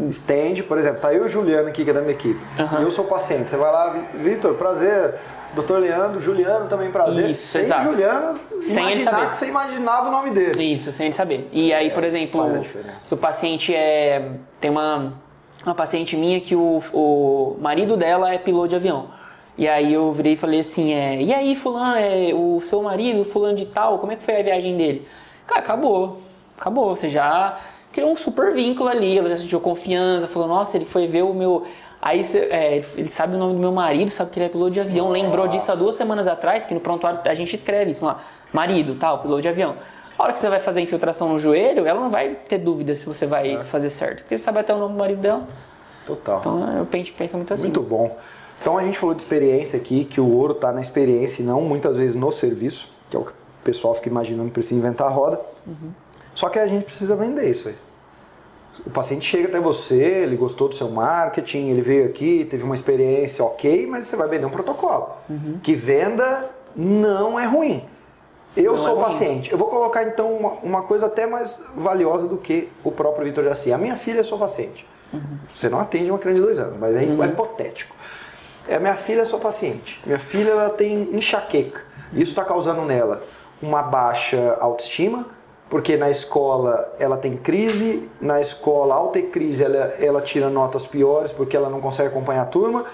estende, 0.10 0.64
por 0.64 0.78
exemplo, 0.78 1.00
tá 1.00 1.14
eu 1.14 1.24
e 1.24 1.26
o 1.26 1.30
Juliano 1.30 1.68
aqui, 1.68 1.84
que 1.84 1.90
é 1.90 1.94
da 1.94 2.02
minha 2.02 2.14
equipe. 2.14 2.40
Uhum. 2.60 2.82
Eu 2.82 2.92
sou 2.92 3.06
paciente. 3.06 3.52
Você 3.52 3.58
vai 3.58 3.72
lá, 3.72 3.96
Vitor, 4.16 4.56
prazer. 4.56 5.16
Doutor 5.54 5.80
Leandro, 5.80 6.20
Juliano 6.20 6.68
também 6.68 6.90
prazer. 6.90 7.30
Isso, 7.30 7.46
sem 7.46 7.62
exato. 7.62 7.84
Juliano, 7.84 8.40
sem 8.60 8.92
ele 8.92 9.04
saber. 9.04 9.30
que 9.30 9.36
você 9.36 9.48
imaginava 9.48 10.10
o 10.10 10.12
nome 10.12 10.32
dele. 10.32 10.64
Isso, 10.64 10.92
sem 10.94 11.08
ele 11.08 11.16
saber. 11.16 11.48
E 11.52 11.72
aí, 11.72 11.92
por 11.92 12.04
é, 12.04 12.08
exemplo, 12.08 12.66
se 13.02 13.14
o 13.14 13.18
paciente 13.18 13.74
é. 13.74 14.32
Tem 14.60 14.72
uma, 14.72 15.14
uma 15.64 15.76
paciente 15.76 16.18
minha 16.18 16.42
que 16.42 16.56
o, 16.56 16.82
o 16.92 17.58
marido 17.62 17.96
dela 17.96 18.34
é 18.34 18.40
piloto 18.40 18.70
de 18.70 18.76
avião. 18.76 19.10
E 19.56 19.68
aí 19.68 19.94
eu 19.94 20.12
virei 20.12 20.34
e 20.34 20.38
falei 20.38 20.62
assim, 20.62 20.92
é, 20.94 21.22
e 21.22 21.32
aí 21.32 21.56
fulano, 21.56 21.98
é, 21.98 22.34
o 22.34 22.60
seu 22.62 22.82
marido, 22.82 23.24
fulano 23.26 23.56
de 23.56 23.68
tal, 23.68 24.00
como 24.00 24.12
é 24.12 24.16
que 24.16 24.24
foi 24.24 24.40
a 24.40 24.44
viagem 24.44 24.76
dele? 24.76 25.08
Cara, 25.46 25.60
acabou. 25.60 26.22
Acabou. 26.58 26.96
Você 26.96 27.10
já 27.10 27.60
criou 27.94 28.12
um 28.12 28.18
super 28.18 28.54
vínculo 28.54 28.90
ali, 28.90 29.18
ela 29.18 29.30
já 29.30 29.38
sentiu 29.38 29.62
confiança, 29.62 30.28
falou, 30.28 30.48
nossa, 30.48 30.76
ele 30.76 30.86
foi 30.86 31.08
ver 31.08 31.22
o 31.22 31.34
meu. 31.34 31.64
Aí 32.02 32.22
é, 32.36 32.84
ele 32.98 33.08
sabe 33.08 33.36
o 33.36 33.38
nome 33.38 33.54
do 33.54 33.60
meu 33.60 33.72
marido, 33.72 34.10
sabe 34.10 34.32
que 34.32 34.40
ele 34.40 34.48
é 34.48 34.50
piloto 34.50 34.72
de 34.72 34.82
avião, 34.82 35.08
nossa. 35.08 35.22
lembrou 35.22 35.48
disso 35.48 35.72
há 35.72 35.76
duas 35.76 35.96
semanas 35.96 36.28
atrás, 36.28 36.66
que 36.66 36.74
no 36.74 36.82
prontuário 36.82 37.22
a 37.24 37.36
gente 37.36 37.56
escreve 37.56 37.92
isso 37.92 38.04
lá, 38.04 38.22
marido, 38.52 38.96
tal, 38.96 39.20
piloto 39.20 39.42
de 39.42 39.48
avião. 39.48 39.76
A 40.18 40.24
hora 40.24 40.34
que 40.34 40.40
você 40.40 40.50
vai 40.50 40.60
fazer 40.60 40.82
a 40.82 40.84
infiltração 40.84 41.30
no 41.30 41.40
joelho, 41.40 41.86
ela 41.86 42.02
não 42.02 42.10
vai 42.10 42.36
ter 42.48 42.58
dúvida 42.58 42.96
se 42.96 43.06
você 43.06 43.26
vai 43.26 43.54
é. 43.54 43.58
fazer 43.58 43.90
certo, 43.90 44.20
porque 44.24 44.38
você 44.38 44.44
sabe 44.44 44.60
até 44.60 44.74
o 44.74 44.80
nome 44.80 44.94
do 44.94 45.00
marido 45.00 45.22
dela. 45.22 45.48
Total. 46.06 46.40
Então 46.40 46.78
eu 46.78 46.86
penso, 46.86 47.14
penso 47.18 47.38
muito 47.38 47.54
assim. 47.54 47.64
Muito 47.64 47.82
bom. 47.82 48.18
Então 48.62 48.78
a 48.78 48.84
gente 48.84 48.98
falou 48.98 49.16
de 49.16 49.22
experiência 49.22 49.78
aqui, 49.78 50.04
que 50.06 50.20
o 50.20 50.30
ouro 50.30 50.54
está 50.54 50.72
na 50.72 50.82
experiência 50.82 51.42
e 51.42 51.46
não 51.46 51.62
muitas 51.62 51.96
vezes 51.96 52.16
no 52.16 52.32
serviço, 52.32 52.90
que 53.10 53.16
é 53.16 53.20
o 53.20 53.24
que 53.24 53.32
o 53.32 53.36
pessoal 53.64 53.94
fica 53.94 54.10
imaginando 54.10 54.50
que 54.50 54.54
precisa 54.54 54.76
inventar 54.76 55.08
a 55.08 55.10
roda. 55.10 55.40
Uhum. 55.66 55.92
Só 56.36 56.50
que 56.50 56.60
a 56.60 56.68
gente 56.68 56.86
precisa 56.86 57.16
vender 57.16 57.50
isso 57.50 57.70
aí. 57.70 57.76
O 58.86 58.90
paciente 58.90 59.26
chega 59.26 59.48
até 59.48 59.60
você, 59.60 60.02
ele 60.02 60.36
gostou 60.36 60.68
do 60.68 60.76
seu 60.76 60.90
marketing, 60.90 61.70
ele 61.70 61.82
veio 61.82 62.06
aqui, 62.06 62.46
teve 62.50 62.64
uma 62.64 62.74
experiência 62.74 63.46
ok, 63.46 63.86
mas 63.86 64.06
você 64.06 64.16
vai 64.16 64.28
vender 64.28 64.46
um 64.46 64.50
protocolo. 64.50 65.10
Uhum. 65.30 65.60
Que 65.62 65.76
venda 65.76 66.50
não 66.76 67.40
é 67.40 67.46
ruim. 67.46 67.86
Eu 68.56 68.74
não 68.74 68.78
sou 68.78 69.00
é 69.00 69.04
paciente. 69.04 69.52
Eu 69.52 69.58
vou 69.58 69.68
colocar 69.68 70.04
então 70.04 70.32
uma, 70.32 70.52
uma, 70.64 70.82
coisa 70.84 71.08
até 71.08 71.26
mais 71.26 71.62
valiosa 71.76 72.28
do 72.28 72.38
que 72.38 72.70
o 72.84 72.92
próprio 72.92 73.26
Vitor 73.26 73.44
Jaci. 73.44 73.72
A 73.72 73.78
minha 73.78 73.96
filha 73.96 74.20
é 74.20 74.24
sua 74.24 74.38
paciente. 74.38 74.86
Uhum. 75.12 75.38
Você 75.54 75.70
não 75.70 75.80
atende 75.80 76.10
uma 76.10 76.20
criança 76.20 76.40
de 76.40 76.46
dois 76.46 76.60
anos, 76.60 76.78
mas 76.80 76.96
é, 76.96 77.00
uhum. 77.00 77.24
é 77.24 77.28
hipotético. 77.28 77.96
É, 78.68 78.80
minha 78.80 78.96
filha 78.96 79.22
é 79.22 79.26
sua 79.26 79.40
paciente. 79.40 80.00
Minha 80.06 80.20
filha 80.20 80.52
ela 80.52 80.70
tem 80.70 81.10
enxaqueca. 81.16 81.82
Isso 82.12 82.32
está 82.32 82.44
causando 82.44 82.84
nela 82.84 83.24
uma 83.62 83.82
baixa 83.82 84.58
autoestima, 84.60 85.26
porque 85.74 85.98
na 85.98 86.12
escola 86.12 86.94
ela 87.00 87.18
tem 87.18 87.36
crise, 87.36 88.08
na 88.22 88.40
escola, 88.40 88.94
ao 88.94 89.08
ter 89.08 89.24
crise, 89.24 89.64
ela, 89.64 89.96
ela 90.00 90.22
tira 90.22 90.48
notas 90.48 90.86
piores 90.86 91.32
porque 91.32 91.58
ela 91.58 91.68
não 91.68 91.82
consegue 91.82 92.10
acompanhar 92.10 92.44
a 92.44 92.46
turma, 92.46 92.86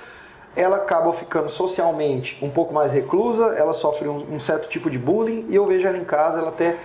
ela 0.56 0.78
acaba 0.78 1.12
ficando 1.12 1.50
socialmente 1.50 2.40
um 2.42 2.50
pouco 2.50 2.74
mais 2.74 2.94
reclusa, 2.94 3.48
ela 3.58 3.74
sofre 3.74 4.08
um, 4.08 4.26
um 4.32 4.40
certo 4.40 4.70
tipo 4.70 4.90
de 4.90 4.98
bullying 4.98 5.48
e 5.50 5.56
eu 5.56 5.66
vejo 5.66 5.86
ela 5.86 5.98
em 5.98 6.06
casa, 6.06 6.40
ela 6.40 6.48
até 6.48 6.78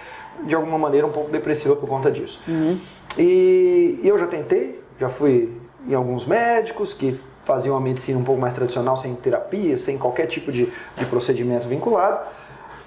de 0.42 0.52
alguma 0.52 0.76
maneira 0.76 1.06
um 1.06 1.12
pouco 1.12 1.30
depressiva 1.30 1.76
por 1.76 1.88
conta 1.88 2.10
disso. 2.10 2.42
Uhum. 2.48 2.76
E, 3.16 4.00
e 4.02 4.08
eu 4.08 4.18
já 4.18 4.26
tentei, 4.26 4.82
já 4.98 5.08
fui 5.08 5.56
em 5.86 5.94
alguns 5.94 6.26
médicos 6.26 6.92
que 6.92 7.20
faziam 7.44 7.76
uma 7.76 7.80
medicina 7.80 8.18
um 8.18 8.24
pouco 8.24 8.40
mais 8.40 8.52
tradicional, 8.52 8.96
sem 8.96 9.14
terapia, 9.14 9.78
sem 9.78 9.96
qualquer 9.96 10.26
tipo 10.26 10.50
de, 10.50 10.72
de 10.96 11.06
procedimento 11.06 11.68
vinculado 11.68 12.18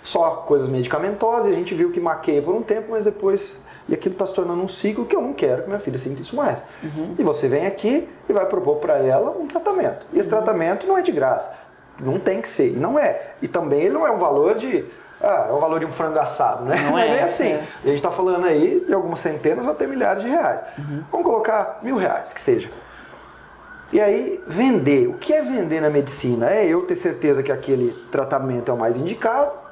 só 0.07 0.29
coisas 0.47 0.69
medicamentosas, 0.69 1.47
e 1.47 1.53
a 1.53 1.55
gente 1.55 1.75
viu 1.75 1.91
que 1.91 1.99
maqueia 1.99 2.41
por 2.41 2.55
um 2.55 2.61
tempo, 2.61 2.91
mas 2.91 3.03
depois. 3.03 3.59
E 3.89 3.93
aquilo 3.93 4.13
está 4.13 4.25
se 4.25 4.33
tornando 4.33 4.61
um 4.61 4.67
ciclo 4.67 5.05
que 5.05 5.15
eu 5.15 5.21
não 5.21 5.33
quero 5.33 5.63
que 5.63 5.67
minha 5.67 5.79
filha 5.79 5.97
sinta 5.97 6.21
isso 6.21 6.35
mais. 6.35 6.59
Uhum. 6.81 7.15
E 7.17 7.23
você 7.23 7.47
vem 7.47 7.65
aqui 7.65 8.07
e 8.27 8.33
vai 8.33 8.45
propor 8.45 8.77
para 8.77 8.97
ela 8.97 9.31
um 9.31 9.47
tratamento. 9.47 10.07
E 10.13 10.19
esse 10.19 10.29
uhum. 10.29 10.35
tratamento 10.35 10.87
não 10.87 10.97
é 10.97 11.01
de 11.01 11.11
graça. 11.11 11.53
Não 12.01 12.19
tem 12.19 12.41
que 12.41 12.47
ser. 12.47 12.69
E 12.69 12.75
não 12.75 12.97
é. 12.97 13.33
E 13.41 13.47
também 13.49 13.81
ele 13.81 13.93
não 13.93 14.07
é 14.07 14.11
um 14.11 14.17
valor 14.17 14.55
de. 14.55 14.85
Ah, 15.21 15.47
é 15.49 15.51
o 15.51 15.59
valor 15.59 15.79
de 15.79 15.85
um 15.85 15.91
frango 15.91 16.19
assado, 16.19 16.63
né? 16.63 16.75
Não, 16.83 16.91
não 16.91 16.99
é, 16.99 17.07
é 17.07 17.13
bem 17.15 17.23
assim. 17.23 17.47
É. 17.47 17.63
A 17.83 17.87
gente 17.87 17.95
está 17.95 18.11
falando 18.11 18.45
aí 18.45 18.85
de 18.85 18.93
algumas 18.93 19.19
centenas 19.19 19.65
ou 19.65 19.71
até 19.71 19.87
milhares 19.87 20.23
de 20.23 20.29
reais. 20.29 20.63
Uhum. 20.77 21.03
Vamos 21.11 21.25
colocar 21.25 21.79
mil 21.81 21.97
reais, 21.97 22.31
que 22.31 22.39
seja. 22.39 22.69
E 23.91 23.99
aí, 23.99 24.41
vender. 24.47 25.07
O 25.07 25.13
que 25.13 25.33
é 25.33 25.41
vender 25.41 25.81
na 25.81 25.89
medicina? 25.89 26.49
É 26.49 26.65
eu 26.65 26.83
ter 26.83 26.95
certeza 26.95 27.41
que 27.41 27.51
aquele 27.51 27.91
tratamento 28.11 28.69
é 28.69 28.73
o 28.73 28.77
mais 28.77 28.95
indicado 28.95 29.66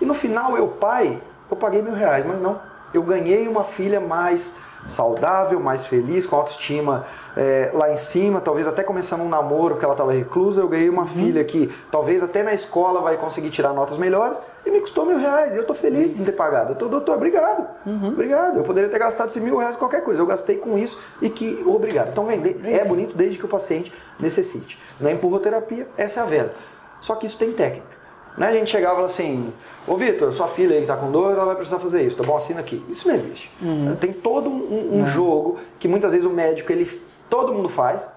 e 0.00 0.04
no 0.04 0.14
final, 0.14 0.56
eu, 0.56 0.68
pai, 0.68 1.20
eu 1.50 1.56
paguei 1.56 1.82
mil 1.82 1.94
reais, 1.94 2.24
mas 2.24 2.40
não. 2.40 2.60
Eu 2.92 3.02
ganhei 3.02 3.46
uma 3.46 3.64
filha 3.64 4.00
mais 4.00 4.54
saudável, 4.86 5.60
mais 5.60 5.84
feliz, 5.84 6.26
com 6.26 6.36
autoestima 6.36 7.04
é, 7.36 7.70
lá 7.72 7.90
em 7.90 7.96
cima, 7.96 8.40
talvez 8.40 8.66
até 8.66 8.82
começando 8.82 9.20
um 9.20 9.28
namoro 9.28 9.74
porque 9.74 9.84
ela 9.84 9.94
estava 9.94 10.12
reclusa, 10.12 10.60
eu 10.60 10.68
ganhei 10.68 10.88
uma 10.88 11.02
uhum. 11.02 11.08
filha 11.08 11.44
que 11.44 11.70
talvez 11.90 12.22
até 12.22 12.42
na 12.42 12.52
escola 12.52 13.00
vai 13.00 13.16
conseguir 13.16 13.50
tirar 13.50 13.72
notas 13.72 13.98
melhores 13.98 14.40
e 14.64 14.70
me 14.70 14.80
custou 14.80 15.04
mil 15.06 15.18
reais. 15.18 15.52
E 15.52 15.56
eu 15.56 15.62
estou 15.62 15.76
feliz 15.76 16.18
em 16.18 16.24
ter 16.24 16.32
pagado. 16.32 16.72
Eu 16.72 16.76
tô, 16.76 16.88
doutor, 16.88 17.16
obrigado. 17.16 17.66
Uhum. 17.86 18.08
Obrigado. 18.08 18.58
Eu 18.58 18.64
poderia 18.64 18.88
ter 18.88 18.98
gastado 18.98 19.28
esses 19.28 19.42
mil 19.42 19.56
reais 19.56 19.74
com 19.74 19.80
qualquer 19.80 20.02
coisa. 20.02 20.20
Eu 20.20 20.26
gastei 20.26 20.56
com 20.56 20.76
isso 20.78 20.98
e 21.20 21.28
que 21.28 21.62
obrigado. 21.66 22.08
Então 22.10 22.24
vender 22.26 22.60
é 22.64 22.84
bonito 22.84 23.16
desde 23.16 23.38
que 23.38 23.44
o 23.44 23.48
paciente 23.48 23.92
necessite. 24.18 24.78
Na 24.98 25.12
empurroterapia, 25.12 25.86
essa 25.96 26.20
é 26.20 26.22
a 26.22 26.26
venda. 26.26 26.54
Só 27.00 27.14
que 27.14 27.26
isso 27.26 27.38
tem 27.38 27.52
técnica. 27.52 28.00
Não 28.36 28.46
é 28.46 28.50
a 28.50 28.52
gente 28.52 28.70
chegava 28.70 29.04
assim, 29.04 29.52
ô 29.86 29.96
Vitor, 29.96 30.32
sua 30.32 30.48
filha 30.48 30.74
aí 30.74 30.82
que 30.82 30.86
tá 30.86 30.96
com 30.96 31.10
dor, 31.10 31.32
ela 31.32 31.46
vai 31.46 31.56
precisar 31.56 31.78
fazer 31.78 32.02
isso, 32.02 32.16
tá 32.16 32.22
bom? 32.22 32.36
Assina 32.36 32.60
aqui. 32.60 32.84
Isso 32.88 33.06
não 33.06 33.14
existe. 33.14 33.50
Uhum. 33.60 33.96
Tem 33.96 34.12
todo 34.12 34.48
um, 34.48 35.00
um 35.00 35.06
jogo 35.06 35.58
que 35.78 35.88
muitas 35.88 36.12
vezes 36.12 36.26
o 36.26 36.30
médico, 36.30 36.70
ele, 36.72 36.90
todo 37.28 37.52
mundo 37.52 37.68
faz, 37.68 38.10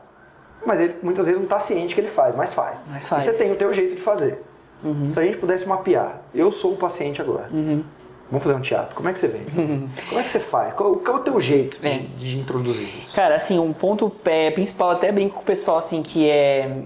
mas 0.66 0.80
ele 0.80 0.96
muitas 1.02 1.26
vezes 1.26 1.40
não 1.40 1.46
está 1.46 1.60
ciente 1.60 1.96
que 1.96 2.02
ele 2.02 2.08
faz, 2.08 2.36
mas 2.36 2.54
faz. 2.54 2.84
Mas 2.90 3.08
faz. 3.08 3.24
E 3.24 3.28
você 3.28 3.34
tem 3.34 3.52
o 3.52 3.56
teu 3.56 3.74
jeito 3.74 3.96
de 3.96 4.02
fazer. 4.02 4.44
Uhum. 4.84 5.10
Se 5.10 5.20
a 5.20 5.24
gente 5.24 5.38
pudesse 5.38 5.68
mapear, 5.68 6.22
eu 6.34 6.52
sou 6.52 6.74
o 6.74 6.78
paciente 6.78 7.22
agora. 7.22 7.50
Uhum. 7.52 7.84
Vamos 8.30 8.44
fazer 8.44 8.56
um 8.56 8.62
teatro. 8.62 8.96
Como 8.96 9.08
é 9.08 9.14
que 9.14 9.20
você 9.20 9.28
vem? 9.28 9.44
Uhum. 9.56 9.90
Como 10.10 10.20
é 10.20 10.24
que 10.24 10.30
você 10.30 10.40
faz? 10.40 10.74
Qual, 10.74 10.96
qual 10.96 11.18
é 11.18 11.20
o 11.20 11.24
teu 11.24 11.40
jeito 11.40 11.80
de, 11.80 11.88
é. 11.88 12.06
de 12.18 12.40
introduzir 12.40 12.88
isso? 13.04 13.16
Cara, 13.16 13.36
assim, 13.36 13.60
um 13.60 13.72
ponto 13.72 14.12
é, 14.26 14.50
principal, 14.52 14.92
até 14.92 15.12
brinco 15.12 15.36
com 15.36 15.42
o 15.42 15.46
pessoal, 15.46 15.78
assim, 15.78 16.02
que 16.02 16.28
é 16.28 16.84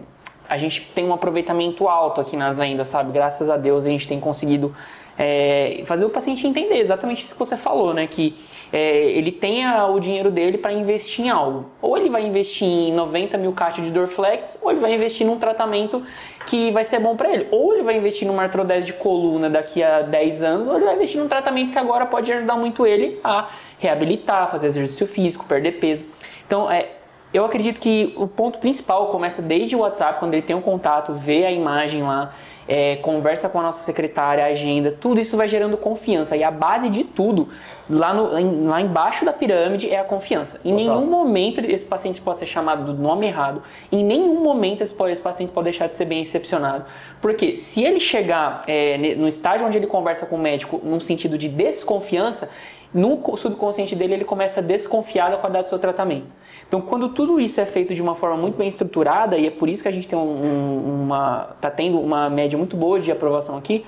a 0.50 0.58
gente 0.58 0.82
tem 0.94 1.06
um 1.06 1.14
aproveitamento 1.14 1.88
alto 1.88 2.22
aqui 2.22 2.36
nas 2.36 2.58
vendas, 2.58 2.88
sabe? 2.88 3.12
Graças 3.12 3.50
a 3.50 3.58
Deus 3.58 3.86
a 3.86 3.90
gente 3.90 4.08
tem 4.08 4.20
conseguido 4.20 4.76
é, 5.18 5.82
fazer 5.86 6.06
o 6.06 6.10
paciente 6.10 6.46
entender 6.46 6.78
exatamente 6.78 7.26
isso 7.26 7.34
que 7.34 7.40
você 7.40 7.58
falou, 7.58 7.94
né? 7.94 8.06
Que 8.06 8.36
é, 8.72 9.12
ele 9.12 9.32
tenha 9.32 9.88
o 9.88 10.00
dinheiro 10.00 10.30
dele 10.30 10.58
para 10.60 10.72
investir 10.72 11.26
em 11.26 11.30
algo. 11.30 11.66
Ou 11.82 11.98
ele 11.98 12.10
vai 12.10 12.26
investir 12.26 12.68
em 12.68 12.94
90 12.94 13.38
mil 13.38 13.52
caixas 13.52 13.84
de 13.84 13.90
Dorflex, 13.90 14.60
ou 14.62 14.70
ele 14.70 14.80
vai 14.80 14.94
investir 14.94 15.26
num 15.26 15.40
tratamento 15.40 16.04
que 16.46 16.70
vai 16.70 16.86
ser 16.86 17.00
bom 17.00 17.16
para 17.16 17.34
ele. 17.34 17.48
Ou 17.50 17.74
ele 17.74 17.84
vai 17.84 17.98
investir 17.98 18.28
numa 18.28 18.44
artrodese 18.44 18.86
de 18.86 18.94
coluna 18.94 19.50
daqui 19.50 19.82
a 19.82 20.02
10 20.04 20.44
anos, 20.44 20.68
ou 20.68 20.76
ele 20.76 20.86
vai 20.86 20.96
investir 20.96 21.20
num 21.20 21.28
tratamento 21.28 21.72
que 21.72 21.80
agora 21.80 22.06
pode 22.06 22.32
ajudar 22.32 22.56
muito 22.56 22.86
ele 22.86 23.20
a 23.24 23.50
reabilitar, 23.80 24.52
fazer 24.52 24.68
exercício 24.68 25.08
físico, 25.08 25.46
perder 25.46 25.74
peso. 25.74 26.06
Então, 26.46 26.70
é, 26.70 26.90
eu 27.38 27.46
acredito 27.46 27.80
que 27.80 28.14
o 28.18 28.28
ponto 28.28 28.60
principal 28.60 29.08
começa 29.08 29.42
desde 29.42 29.76
o 29.76 29.80
WhatsApp, 29.80 30.20
quando 30.20 30.34
ele 30.34 30.42
tem 30.42 30.56
um 30.56 30.62
contato, 30.62 31.14
vê 31.14 31.46
a 31.46 31.52
imagem 31.52 32.04
lá 32.04 32.34
é, 32.68 32.98
conversa 32.98 33.48
com 33.48 33.60
a 33.60 33.64
nossa 33.64 33.84
secretária, 33.84 34.44
agenda, 34.44 34.92
tudo 34.92 35.22
isso 35.22 35.38
vai 35.38 35.48
gerando 35.48 35.78
confiança. 35.78 36.36
E 36.36 36.44
a 36.44 36.52
base 36.52 36.90
de 36.90 37.04
tudo, 37.04 37.48
lá, 37.90 38.14
no, 38.14 38.68
lá 38.68 38.82
embaixo 38.82 39.24
da 39.24 39.32
pirâmide, 39.32 39.90
é 39.90 40.00
a 40.00 40.04
confiança. 40.04 40.60
Em 40.66 40.72
Total. 40.72 41.00
nenhum 41.00 41.10
momento 41.10 41.60
esse 41.62 41.86
paciente 41.86 42.20
pode 42.20 42.40
ser 42.40 42.46
chamado 42.46 42.92
do 42.92 43.02
nome 43.02 43.28
errado, 43.28 43.64
em 43.92 44.04
nenhum 44.04 44.44
momento 44.44 44.82
esse, 44.82 44.94
esse 45.10 45.22
paciente 45.22 45.52
pode 45.52 45.66
deixar 45.66 45.88
de 45.88 45.94
ser 45.94 46.06
bem 46.06 46.20
recepcionado. 46.20 46.86
Porque 47.22 47.56
se 47.58 47.84
ele 47.84 48.00
chegar 48.00 48.64
é, 48.68 49.16
no 49.16 49.28
estágio 49.28 49.66
onde 49.66 49.78
ele 49.78 49.88
conversa 49.88 50.26
com 50.26 50.36
o 50.36 50.40
médico 50.40 50.82
num 50.84 51.00
sentido 51.00 51.38
de 51.38 51.48
desconfiança, 51.48 52.50
no 52.94 53.22
subconsciente 53.38 53.96
dele 53.96 54.14
ele 54.14 54.26
começa 54.26 54.60
a 54.60 54.64
desconfiar 54.64 55.30
da 55.30 55.38
qualidade 55.38 55.66
do 55.66 55.70
seu 55.70 55.80
tratamento. 55.80 56.28
Então, 56.68 56.82
quando 56.82 57.10
tudo 57.10 57.40
isso 57.40 57.60
é 57.60 57.66
feito 57.66 57.94
de 57.94 58.02
uma 58.02 58.16
forma 58.16 58.38
muito 58.38 58.58
bem 58.58 58.68
estruturada, 58.68 59.38
e 59.38 59.48
é 59.48 59.52
por 59.52 59.70
isso 59.70 59.82
que 59.82 59.90
a 59.90 59.92
gente 59.92 60.08
tem 60.08 60.18
um, 60.18 61.04
uma, 61.04 61.56
tá 61.62 61.70
tendo 61.70 62.00
uma 62.00 62.30
média 62.30 62.58
muito 62.58 62.76
boa 62.76 63.00
de 63.00 63.12
aprovação 63.12 63.58
aqui, 63.58 63.86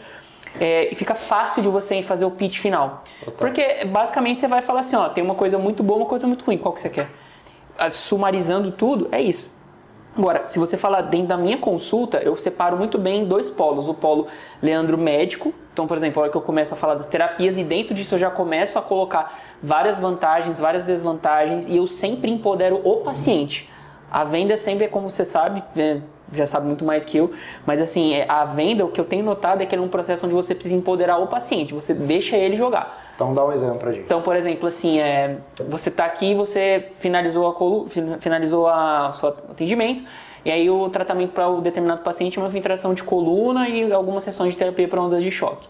é, 0.60 0.91
fica 0.95 1.16
fácil 1.16 1.62
de 1.62 1.68
você 1.68 2.02
fazer 2.02 2.26
o 2.26 2.32
pitch 2.32 2.60
final. 2.60 3.04
Porque 3.38 3.86
basicamente 3.86 4.39
você 4.39 4.47
vai 4.47 4.62
falar 4.62 4.82
assim, 4.82 4.95
ó, 4.95 5.10
tem 5.10 5.24
uma 5.24 5.36
coisa 5.36 5.58
muito 5.58 5.84
boa, 5.84 6.00
uma 6.00 6.08
coisa 6.08 6.26
muito 6.26 6.43
ruim, 6.43 6.58
qual 6.58 6.74
que 6.74 6.82
você 6.82 6.89
quer? 6.89 7.10
Sumarizando 7.91 8.72
tudo, 8.72 9.08
é 9.12 9.22
isso. 9.22 9.58
Agora, 10.18 10.47
se 10.47 10.57
você 10.57 10.76
falar 10.76 11.01
dentro 11.01 11.28
da 11.28 11.38
minha 11.38 11.57
consulta, 11.57 12.18
eu 12.18 12.36
separo 12.36 12.76
muito 12.76 12.97
bem 12.97 13.22
em 13.22 13.26
dois 13.26 13.49
polos. 13.49 13.88
O 13.88 13.93
polo 13.93 14.28
Leandro 14.62 14.97
médico, 14.97 15.53
então, 15.72 15.88
por 15.88 15.95
exemplo, 15.95 16.20
a 16.20 16.24
hora 16.24 16.32
que 16.32 16.38
eu 16.38 16.41
começo 16.41 16.74
a 16.74 16.78
falar 16.78 16.95
das 16.95 17.07
terapias 17.07 17.57
e 17.57 17.64
dentro 17.64 17.93
disso 17.93 18.16
eu 18.16 18.20
já 18.20 18.30
começo 18.30 18.78
a 18.78 18.82
colocar 18.82 19.39
várias 19.64 19.99
vantagens, 19.99 20.60
várias 20.60 20.84
desvantagens 20.84 21.68
e 21.68 21.78
eu 21.78 21.88
sempre 21.88 22.30
empodero 22.30 22.82
o 22.84 22.97
paciente. 22.97 23.70
A 24.12 24.24
venda 24.24 24.57
sempre 24.57 24.86
é 24.86 24.88
como 24.88 25.10
você 25.10 25.24
sabe, 25.24 25.64
né, 25.76 26.01
já 26.34 26.45
sabe 26.45 26.66
muito 26.66 26.84
mais 26.84 27.05
que 27.05 27.18
eu, 27.18 27.32
mas 27.66 27.80
assim, 27.80 28.14
é, 28.16 28.26
a 28.28 28.43
venda, 28.43 28.84
o 28.84 28.89
que 28.89 28.99
eu 28.99 29.05
tenho 29.05 29.24
notado 29.24 29.62
é 29.62 29.66
que 29.66 29.76
é 29.76 29.80
um 29.80 29.88
processo 29.88 30.26
onde 30.26 30.34
você 30.34 30.53
precisa 30.53 30.76
empoderar 30.76 31.20
o 31.20 31.28
paciente, 31.28 31.74
você 31.74 31.93
deixa 31.93 32.36
ele 32.36 32.57
jogar. 32.57 33.09
Então 33.20 33.34
dá 33.34 33.45
um 33.45 33.51
exemplo 33.51 33.80
pra 33.80 33.91
gente. 33.91 34.05
Então, 34.05 34.22
por 34.22 34.34
exemplo, 34.34 34.65
assim, 34.65 34.97
é, 34.97 35.39
você 35.67 35.89
está 35.89 36.05
aqui, 36.05 36.34
você 36.34 36.89
finalizou 37.01 37.49
a 37.49 37.53
colu, 37.53 37.89
finalizou 38.22 38.65
a 38.65 39.11
seu 39.20 39.28
atendimento, 39.28 40.05
e 40.45 40.49
aí 40.49 40.70
o 40.70 40.89
tratamento 40.89 41.34
para 41.34 41.49
o 41.49 41.59
determinado 41.59 42.01
paciente 42.01 42.39
é 42.39 42.41
uma 42.41 42.47
infiltração 42.47 42.93
de 42.93 43.03
coluna 43.03 43.67
e 43.67 43.91
algumas 43.91 44.24
sessões 44.24 44.53
de 44.53 44.57
terapia 44.57 44.88
para 44.88 45.01
ondas 45.01 45.22
de 45.22 45.30
choque. 45.32 45.67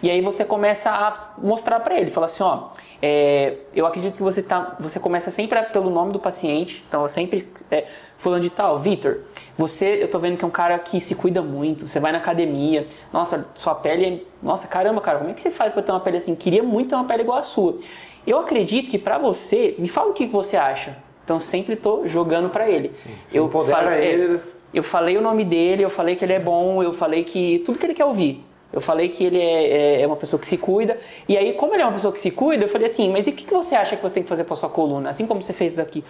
E 0.00 0.08
aí 0.08 0.20
você 0.20 0.44
começa 0.44 0.88
a 0.88 1.32
mostrar 1.38 1.80
para 1.80 1.98
ele, 1.98 2.12
fala 2.12 2.26
assim, 2.26 2.44
ó, 2.44 2.68
é, 3.06 3.58
eu 3.74 3.84
acredito 3.84 4.16
que 4.16 4.22
você 4.22 4.42
tá, 4.42 4.76
você 4.80 4.98
começa 4.98 5.30
sempre 5.30 5.60
pelo 5.64 5.90
nome 5.90 6.10
do 6.10 6.18
paciente, 6.18 6.82
então 6.88 7.02
eu 7.02 7.08
sempre 7.10 7.46
é, 7.70 7.84
fulano 8.16 8.42
de 8.42 8.48
tal, 8.48 8.78
Vitor, 8.78 9.18
você, 9.58 10.02
eu 10.02 10.08
tô 10.08 10.18
vendo 10.18 10.38
que 10.38 10.44
é 10.44 10.48
um 10.48 10.50
cara 10.50 10.78
que 10.78 10.98
se 11.02 11.14
cuida 11.14 11.42
muito, 11.42 11.86
você 11.86 12.00
vai 12.00 12.12
na 12.12 12.16
academia, 12.16 12.86
nossa, 13.12 13.46
sua 13.56 13.74
pele, 13.74 14.26
nossa, 14.42 14.66
caramba, 14.66 15.02
cara, 15.02 15.18
como 15.18 15.28
é 15.28 15.34
que 15.34 15.42
você 15.42 15.50
faz 15.50 15.74
para 15.74 15.82
ter 15.82 15.92
uma 15.92 16.00
pele 16.00 16.16
assim? 16.16 16.34
Queria 16.34 16.62
muito 16.62 16.88
ter 16.88 16.94
uma 16.94 17.04
pele 17.04 17.24
igual 17.24 17.36
a 17.36 17.42
sua. 17.42 17.78
Eu 18.26 18.38
acredito 18.38 18.90
que 18.90 18.98
para 18.98 19.18
você, 19.18 19.74
me 19.78 19.86
fala 19.86 20.10
o 20.10 20.14
que 20.14 20.26
você 20.26 20.56
acha. 20.56 20.96
Então 21.24 21.38
sempre 21.38 21.76
tô 21.76 22.08
jogando 22.08 22.48
para 22.48 22.70
ele. 22.70 22.90
Sim, 22.96 23.10
eu 23.34 23.50
falei, 23.50 23.98
é, 23.98 24.12
ele. 24.12 24.40
Eu 24.72 24.82
falei 24.82 25.18
o 25.18 25.20
nome 25.20 25.44
dele, 25.44 25.84
eu 25.84 25.90
falei 25.90 26.16
que 26.16 26.24
ele 26.24 26.32
é 26.32 26.40
bom, 26.40 26.82
eu 26.82 26.94
falei 26.94 27.22
que 27.22 27.62
tudo 27.66 27.78
que 27.78 27.84
ele 27.84 27.92
quer 27.92 28.06
ouvir. 28.06 28.42
Eu 28.74 28.80
falei 28.80 29.08
que 29.08 29.22
ele 29.22 29.38
é, 29.38 29.66
é, 29.68 30.02
é, 30.02 30.06
uma 30.06 30.16
pessoa 30.16 30.40
que 30.40 30.48
se 30.48 30.58
cuida. 30.58 30.98
E 31.28 31.38
aí, 31.38 31.52
como 31.52 31.72
ele 31.74 31.82
é 31.82 31.86
uma 31.86 31.92
pessoa 31.92 32.12
que 32.12 32.18
se 32.18 32.32
cuida, 32.32 32.64
eu 32.64 32.68
falei 32.68 32.88
assim, 32.88 33.08
mas 33.08 33.28
e 33.28 33.30
o 33.30 33.32
que, 33.32 33.44
que 33.44 33.54
você 33.54 33.76
acha 33.76 33.94
que 33.94 34.02
você 34.02 34.14
tem 34.14 34.22
que 34.24 34.28
fazer 34.28 34.42
para 34.42 34.56
sua 34.56 34.68
coluna? 34.68 35.10
Assim 35.10 35.26
como 35.26 35.40
você 35.40 35.52
fez 35.52 35.78
aqui. 35.78 36.02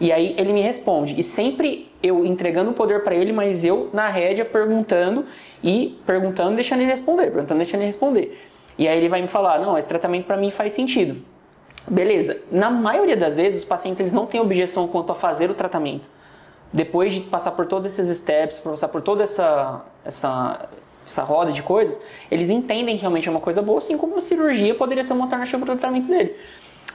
E 0.00 0.10
aí 0.10 0.34
ele 0.38 0.50
me 0.50 0.62
responde. 0.62 1.14
E 1.20 1.22
sempre 1.22 1.92
eu 2.02 2.24
entregando 2.24 2.70
o 2.70 2.72
poder 2.72 3.04
para 3.04 3.14
ele, 3.14 3.34
mas 3.34 3.66
eu 3.66 3.90
na 3.92 4.08
rédea 4.08 4.46
perguntando 4.46 5.26
e 5.62 5.98
perguntando, 6.06 6.54
deixando 6.54 6.80
ele 6.80 6.90
responder, 6.90 7.24
perguntando, 7.24 7.58
deixando 7.58 7.80
ele 7.80 7.88
responder. 7.88 8.42
E 8.78 8.88
aí 8.88 8.96
ele 8.96 9.10
vai 9.10 9.20
me 9.20 9.28
falar, 9.28 9.60
não, 9.60 9.76
esse 9.76 9.86
tratamento 9.86 10.24
para 10.24 10.38
mim 10.38 10.50
faz 10.50 10.72
sentido. 10.72 11.20
Beleza. 11.86 12.38
Na 12.50 12.70
maioria 12.70 13.16
das 13.16 13.36
vezes, 13.36 13.58
os 13.58 13.64
pacientes 13.66 14.00
eles 14.00 14.12
não 14.12 14.24
têm 14.24 14.40
objeção 14.40 14.88
quanto 14.88 15.12
a 15.12 15.14
fazer 15.14 15.50
o 15.50 15.54
tratamento. 15.54 16.08
Depois 16.72 17.12
de 17.12 17.20
passar 17.20 17.50
por 17.50 17.66
todos 17.66 17.86
esses 17.86 18.16
steps, 18.16 18.56
passar 18.58 18.88
por 18.88 19.02
toda 19.02 19.22
essa, 19.22 19.84
essa 20.02 20.66
essa 21.06 21.22
roda 21.22 21.52
de 21.52 21.62
coisas, 21.62 21.98
eles 22.30 22.50
entendem 22.50 22.96
que 22.96 23.00
realmente 23.00 23.28
é 23.28 23.30
uma 23.30 23.40
coisa 23.40 23.62
boa, 23.62 23.78
assim 23.78 23.96
como 23.96 24.16
a 24.16 24.20
cirurgia 24.20 24.74
poderia 24.74 25.04
ser 25.04 25.12
uma 25.12 25.24
alternativa 25.24 25.64
para 25.64 25.74
o 25.74 25.76
tratamento 25.76 26.08
dele. 26.08 26.34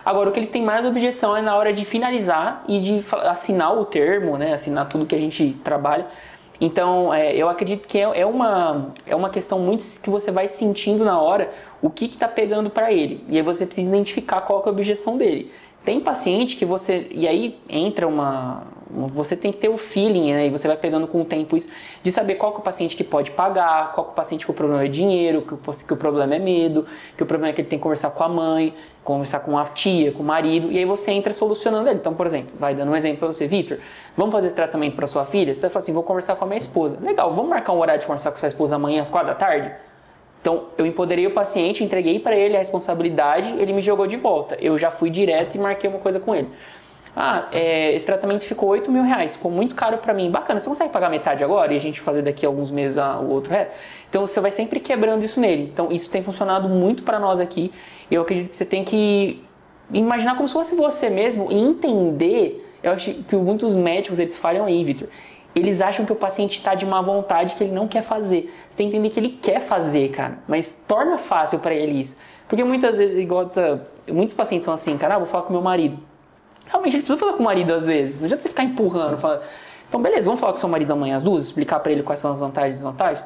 Agora, 0.03 0.29
o 0.29 0.31
que 0.31 0.39
eles 0.39 0.49
têm 0.49 0.63
mais 0.63 0.85
objeção 0.85 1.37
é 1.37 1.41
na 1.41 1.55
hora 1.55 1.71
de 1.71 1.85
finalizar 1.85 2.63
e 2.67 2.81
de 2.81 3.05
assinar 3.27 3.77
o 3.77 3.85
termo, 3.85 4.37
né, 4.37 4.53
assinar 4.53 4.89
tudo 4.89 5.05
que 5.05 5.15
a 5.15 5.19
gente 5.19 5.55
trabalha. 5.63 6.07
Então, 6.59 7.13
é, 7.13 7.35
eu 7.35 7.49
acredito 7.49 7.87
que 7.87 7.97
é, 7.97 8.21
é, 8.21 8.25
uma, 8.25 8.93
é 9.05 9.15
uma 9.15 9.29
questão 9.29 9.59
muito 9.59 9.83
que 10.01 10.09
você 10.09 10.31
vai 10.31 10.47
sentindo 10.47 11.03
na 11.03 11.19
hora 11.19 11.51
o 11.81 11.89
que 11.89 12.05
está 12.05 12.27
pegando 12.27 12.69
para 12.69 12.91
ele. 12.91 13.23
E 13.27 13.37
aí 13.37 13.43
você 13.43 13.65
precisa 13.65 13.87
identificar 13.89 14.41
qual 14.41 14.61
é 14.63 14.67
a 14.67 14.71
objeção 14.71 15.17
dele. 15.17 15.51
Tem 15.83 15.99
paciente 15.99 16.57
que 16.57 16.65
você. 16.65 17.07
E 17.09 17.27
aí 17.27 17.57
entra 17.67 18.07
uma. 18.07 18.63
Você 19.13 19.35
tem 19.37 19.51
que 19.51 19.57
ter 19.57 19.69
o 19.69 19.77
feeling, 19.77 20.33
né? 20.33 20.47
E 20.47 20.49
você 20.49 20.67
vai 20.67 20.75
pegando 20.75 21.07
com 21.07 21.21
o 21.21 21.25
tempo 21.25 21.55
isso, 21.55 21.69
de 22.03 22.11
saber 22.11 22.35
qual 22.35 22.51
que 22.51 22.57
é 22.57 22.59
o 22.59 22.63
paciente 22.63 22.95
que 22.95 23.05
pode 23.05 23.31
pagar, 23.31 23.93
qual 23.93 24.05
que 24.05 24.11
é 24.11 24.13
o 24.13 24.15
paciente 24.15 24.45
que 24.45 24.51
o 24.51 24.53
problema 24.53 24.83
é 24.83 24.87
dinheiro, 24.89 25.41
que 25.43 25.53
o, 25.53 25.57
que 25.57 25.93
o 25.93 25.97
problema 25.97 26.35
é 26.35 26.39
medo, 26.39 26.85
que 27.15 27.23
o 27.23 27.25
problema 27.25 27.51
é 27.51 27.53
que 27.53 27.61
ele 27.61 27.69
tem 27.69 27.79
que 27.79 27.83
conversar 27.83 28.11
com 28.11 28.21
a 28.21 28.27
mãe, 28.27 28.75
conversar 29.03 29.39
com 29.39 29.57
a 29.57 29.65
tia, 29.65 30.11
com 30.11 30.21
o 30.21 30.25
marido, 30.25 30.69
e 30.71 30.77
aí 30.77 30.85
você 30.85 31.11
entra 31.11 31.31
solucionando 31.31 31.89
ele. 31.89 31.99
Então, 31.99 32.13
por 32.13 32.27
exemplo, 32.27 32.53
vai 32.59 32.75
dando 32.75 32.91
um 32.91 32.95
exemplo 32.95 33.19
para 33.19 33.27
você, 33.29 33.47
Victor, 33.47 33.79
vamos 34.15 34.33
fazer 34.33 34.47
esse 34.47 34.55
tratamento 34.55 34.95
para 34.95 35.07
sua 35.07 35.25
filha? 35.25 35.55
Você 35.55 35.61
vai 35.61 35.69
falar 35.69 35.83
assim: 35.83 35.93
vou 35.93 36.03
conversar 36.03 36.35
com 36.35 36.43
a 36.43 36.47
minha 36.47 36.59
esposa. 36.59 36.99
Legal, 37.01 37.33
vamos 37.33 37.49
marcar 37.49 37.71
um 37.71 37.79
horário 37.79 38.01
de 38.01 38.05
conversar 38.05 38.31
com 38.31 38.37
sua 38.37 38.49
esposa 38.49 38.75
amanhã 38.75 39.01
às 39.01 39.09
quatro 39.09 39.29
da 39.29 39.35
tarde? 39.35 39.71
Então, 40.41 40.69
eu 40.75 40.87
empoderei 40.87 41.27
o 41.27 41.31
paciente, 41.31 41.83
entreguei 41.83 42.19
para 42.19 42.35
ele 42.35 42.55
a 42.55 42.59
responsabilidade, 42.59 43.53
ele 43.59 43.71
me 43.71 43.81
jogou 43.81 44.07
de 44.07 44.17
volta. 44.17 44.57
Eu 44.59 44.77
já 44.77 44.89
fui 44.89 45.11
direto 45.11 45.55
e 45.55 45.59
marquei 45.59 45.87
uma 45.87 45.99
coisa 45.99 46.19
com 46.19 46.33
ele. 46.33 46.49
Ah, 47.15 47.47
é, 47.51 47.93
esse 47.93 48.05
tratamento 48.05 48.45
ficou 48.45 48.69
8 48.69 48.89
mil 48.89 49.03
reais, 49.03 49.33
ficou 49.33 49.51
muito 49.51 49.75
caro 49.75 49.99
para 49.99 50.13
mim. 50.13 50.31
Bacana, 50.31 50.59
você 50.59 50.67
consegue 50.67 50.91
pagar 50.91 51.09
metade 51.09 51.43
agora 51.43 51.73
e 51.73 51.77
a 51.77 51.79
gente 51.79 52.01
fazer 52.01 52.23
daqui 52.23 52.45
a 52.45 52.49
alguns 52.49 52.71
meses 52.71 52.97
o 52.97 53.29
outro 53.29 53.51
resto? 53.51 53.71
Então, 54.09 54.25
você 54.25 54.41
vai 54.41 54.49
sempre 54.49 54.79
quebrando 54.79 55.23
isso 55.23 55.39
nele. 55.39 55.69
Então, 55.71 55.91
isso 55.91 56.09
tem 56.09 56.23
funcionado 56.23 56.67
muito 56.67 57.03
para 57.03 57.19
nós 57.19 57.39
aqui. 57.39 57.71
Eu 58.09 58.23
acredito 58.23 58.49
que 58.49 58.55
você 58.55 58.65
tem 58.65 58.83
que 58.83 59.43
imaginar 59.93 60.35
como 60.35 60.47
se 60.47 60.53
fosse 60.53 60.73
você 60.73 61.09
mesmo 61.09 61.51
e 61.51 61.55
entender. 61.55 62.67
Eu 62.81 62.93
acho 62.93 63.13
que 63.13 63.35
muitos 63.35 63.75
médicos 63.75 64.17
eles 64.17 64.35
falham 64.35 64.65
aí, 64.65 64.83
Victor 64.83 65.07
eles 65.53 65.81
acham 65.81 66.05
que 66.05 66.13
o 66.13 66.15
paciente 66.15 66.57
está 66.57 66.73
de 66.75 66.85
má 66.85 67.01
vontade, 67.01 67.55
que 67.55 67.63
ele 67.63 67.73
não 67.73 67.87
quer 67.87 68.03
fazer. 68.03 68.53
Você 68.69 68.77
tem 68.77 68.89
que 68.89 68.95
entender 68.95 69.09
que 69.13 69.19
ele 69.19 69.29
quer 69.41 69.61
fazer, 69.61 70.09
cara. 70.09 70.39
Mas 70.47 70.81
torna 70.87 71.17
fácil 71.17 71.59
para 71.59 71.73
ele 71.73 71.99
isso. 72.01 72.15
Porque 72.47 72.63
muitas 72.63 72.97
vezes, 72.97 73.19
igual 73.19 73.43
essa, 73.43 73.85
muitos 74.07 74.33
pacientes 74.33 74.65
são 74.65 74.73
assim, 74.73 74.97
cara, 74.97 75.15
ah, 75.15 75.19
vou 75.19 75.27
falar 75.27 75.43
com 75.43 75.53
meu 75.53 75.61
marido. 75.61 75.97
Realmente 76.65 76.95
ele 76.95 77.03
precisa 77.03 77.19
falar 77.19 77.33
com 77.33 77.41
o 77.41 77.45
marido 77.45 77.73
às 77.73 77.85
vezes. 77.85 78.19
Não 78.19 78.25
adianta 78.25 78.43
você 78.43 78.49
ficar 78.49 78.63
empurrando. 78.63 79.17
Fala... 79.17 79.41
Então, 79.89 80.01
beleza, 80.01 80.25
vamos 80.25 80.39
falar 80.39 80.53
com 80.53 80.59
seu 80.59 80.69
marido 80.69 80.93
amanhã 80.93 81.17
às 81.17 81.23
duas, 81.23 81.43
explicar 81.43 81.81
para 81.81 81.91
ele 81.91 82.01
quais 82.01 82.21
são 82.21 82.31
as 82.31 82.39
vantagens 82.39 82.75
e 82.75 82.75
desvantagens. 82.75 83.25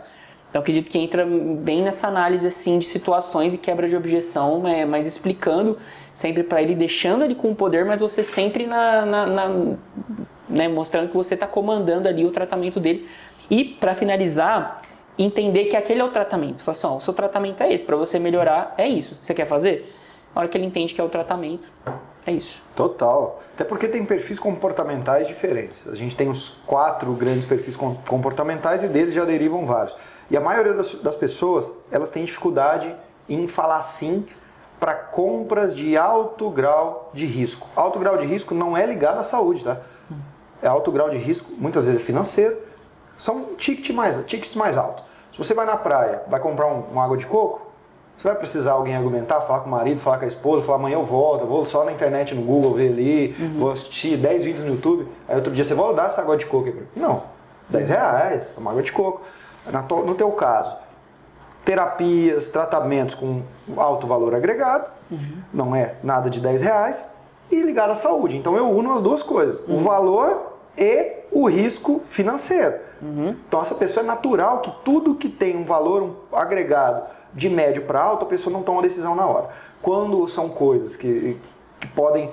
Então, 0.50 0.62
acredito 0.62 0.90
que 0.90 0.98
entra 0.98 1.26
bem 1.26 1.84
nessa 1.84 2.08
análise 2.08 2.48
assim 2.48 2.80
de 2.80 2.86
situações 2.86 3.54
e 3.54 3.58
quebra 3.58 3.88
de 3.88 3.96
objeção, 3.96 4.68
é, 4.68 4.84
mas 4.86 5.06
explicando 5.06 5.78
sempre 6.14 6.44
para 6.44 6.62
ele, 6.62 6.74
deixando 6.74 7.24
ele 7.24 7.36
com 7.36 7.52
o 7.52 7.56
poder, 7.56 7.86
mas 7.86 8.00
você 8.00 8.24
sempre 8.24 8.66
na, 8.66 9.06
na, 9.06 9.26
na 9.28 9.76
né, 10.48 10.68
mostrando 10.68 11.10
que 11.10 11.16
você 11.16 11.34
está 11.34 11.48
comandando 11.48 12.08
ali 12.08 12.26
o 12.26 12.32
tratamento 12.32 12.80
dele. 12.80 13.10
E 13.50 13.64
para 13.64 13.96
finalizar, 13.96 14.82
entender 15.18 15.66
que 15.66 15.76
aquele 15.76 16.02
é 16.02 16.04
o 16.04 16.10
tratamento. 16.10 16.64
Fala 16.64 16.78
assim, 16.78 16.88
ó, 16.88 16.96
o 16.98 17.02
seu 17.02 17.14
tratamento 17.14 17.62
é 17.62 17.74
esse, 17.74 17.84
para 17.84 17.96
você 17.96 18.20
melhorar 18.20 18.74
é 18.78 18.88
isso. 18.88 19.18
Você 19.22 19.34
quer 19.34 19.48
fazer? 19.48 19.94
A 20.34 20.40
hora 20.40 20.48
que 20.48 20.58
ele 20.58 20.66
entende 20.66 20.94
que 20.94 21.00
é 21.00 21.04
o 21.04 21.10
tratamento, 21.10 21.68
é 22.26 22.32
isso. 22.32 22.62
Total. 22.76 23.42
Até 23.54 23.64
porque 23.64 23.88
tem 23.88 24.04
perfis 24.04 24.40
comportamentais 24.40 25.28
diferentes. 25.28 25.88
A 25.88 25.96
gente 25.96 26.16
tem 26.16 26.28
os 26.28 26.50
quatro 26.66 27.14
grandes 27.14 27.46
perfis 27.46 27.76
comportamentais 27.76 28.84
e 28.84 28.88
deles 28.88 29.14
já 29.14 29.24
derivam 29.24 29.66
vários. 29.66 29.96
E 30.30 30.36
a 30.36 30.42
maioria 30.42 30.74
das, 30.74 30.92
das 30.96 31.16
pessoas, 31.16 31.74
elas 31.92 32.10
têm 32.10 32.26
dificuldade 32.26 32.94
em 33.30 33.48
falar 33.48 33.82
sim 33.82 34.26
para 34.80 34.94
compras 34.94 35.76
de 35.76 35.96
alto 35.96 36.50
grau 36.50 37.12
de 37.14 37.26
risco. 37.26 37.68
Alto 37.76 38.00
grau 38.00 38.18
de 38.18 38.26
risco 38.26 38.54
não 38.54 38.76
é 38.76 38.86
ligado 38.86 39.20
à 39.20 39.24
saúde, 39.24 39.64
tá? 39.64 39.80
É 40.62 40.68
alto 40.68 40.92
grau 40.92 41.10
de 41.10 41.18
risco, 41.18 41.52
muitas 41.58 41.88
vezes 41.88 42.02
é 42.02 42.04
financeiro, 42.04 42.58
são 43.18 43.56
tickets 43.56 43.96
mais, 43.96 44.18
tickets 44.26 44.56
mais 44.56 44.78
altos. 44.78 45.04
Se 45.32 45.38
você 45.38 45.54
vai 45.54 45.66
na 45.66 45.76
praia, 45.76 46.22
vai 46.28 46.40
comprar 46.40 46.68
um, 46.68 46.82
uma 46.92 47.04
água 47.04 47.18
de 47.18 47.26
coco, 47.26 47.66
você 48.18 48.28
vai 48.28 48.38
precisar 48.38 48.72
alguém 48.72 48.96
argumentar, 48.96 49.42
falar 49.42 49.60
com 49.60 49.68
o 49.68 49.72
marido, 49.72 50.00
falar 50.00 50.18
com 50.18 50.24
a 50.24 50.28
esposa, 50.28 50.64
falar 50.64 50.78
amanhã 50.78 50.96
eu 50.96 51.04
volto, 51.04 51.42
eu 51.42 51.48
vou 51.48 51.66
só 51.66 51.84
na 51.84 51.92
internet, 51.92 52.34
no 52.34 52.42
Google, 52.42 52.74
ver 52.74 52.90
ali, 52.90 53.36
uhum. 53.38 53.60
vou 53.60 53.72
assistir 53.72 54.18
10 54.18 54.44
vídeos 54.46 54.66
no 54.66 54.72
YouTube, 54.72 55.08
aí 55.28 55.36
outro 55.36 55.54
dia 55.54 55.64
você 55.64 55.74
vai 55.74 55.94
dar 55.94 56.06
essa 56.06 56.22
água 56.22 56.38
de 56.38 56.46
coco. 56.46 56.72
Não, 56.96 57.24
10 57.70 57.90
reais, 57.90 58.54
é 58.56 58.60
uma 58.60 58.72
água 58.72 58.82
de 58.82 58.92
coco. 58.92 59.22
No 60.06 60.16
teu 60.16 60.32
caso, 60.32 60.76
terapias, 61.66 62.48
tratamentos 62.48 63.16
com 63.16 63.42
alto 63.76 64.08
valor 64.08 64.34
agregado, 64.34 64.86
uhum. 65.12 65.38
não 65.54 65.76
é 65.76 65.96
nada 66.02 66.30
de 66.30 66.40
10 66.40 66.62
reais, 66.62 67.10
e 67.52 67.62
ligado 67.62 67.92
à 67.92 67.96
saúde. 67.96 68.38
Então 68.38 68.56
eu 68.56 68.70
uno 68.70 68.92
as 68.92 69.02
duas 69.02 69.22
coisas, 69.22 69.60
uhum. 69.68 69.76
o 69.76 69.80
valor 69.80 70.54
e 70.78 71.14
o 71.32 71.48
risco 71.48 72.02
financeiro. 72.10 72.76
Então 73.48 73.62
essa 73.62 73.76
pessoa 73.76 74.04
é 74.04 74.08
natural 74.08 74.60
que 74.60 74.72
tudo 74.84 75.16
que 75.16 75.30
tem 75.30 75.56
um 75.56 75.66
valor 75.66 76.02
um 76.04 76.36
agregado 76.36 77.04
de 77.34 77.50
médio 77.50 77.84
para 77.84 78.02
alto, 78.02 78.26
a 78.26 78.28
pessoa 78.28 78.52
não 78.52 78.64
toma 78.64 78.82
decisão 78.82 79.16
na 79.16 79.26
hora. 79.26 79.50
Quando 79.82 80.28
são 80.28 80.50
coisas 80.50 80.96
que, 80.96 81.38
que 81.80 81.88
podem 81.88 82.32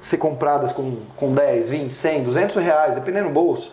ser 0.00 0.18
compradas 0.18 0.72
com, 0.72 0.98
com 1.16 1.34
10, 1.34 1.68
20, 1.68 1.94
100, 1.94 2.24
200 2.24 2.56
reais, 2.56 2.94
dependendo 2.94 3.28
do 3.28 3.34
bolso, 3.34 3.72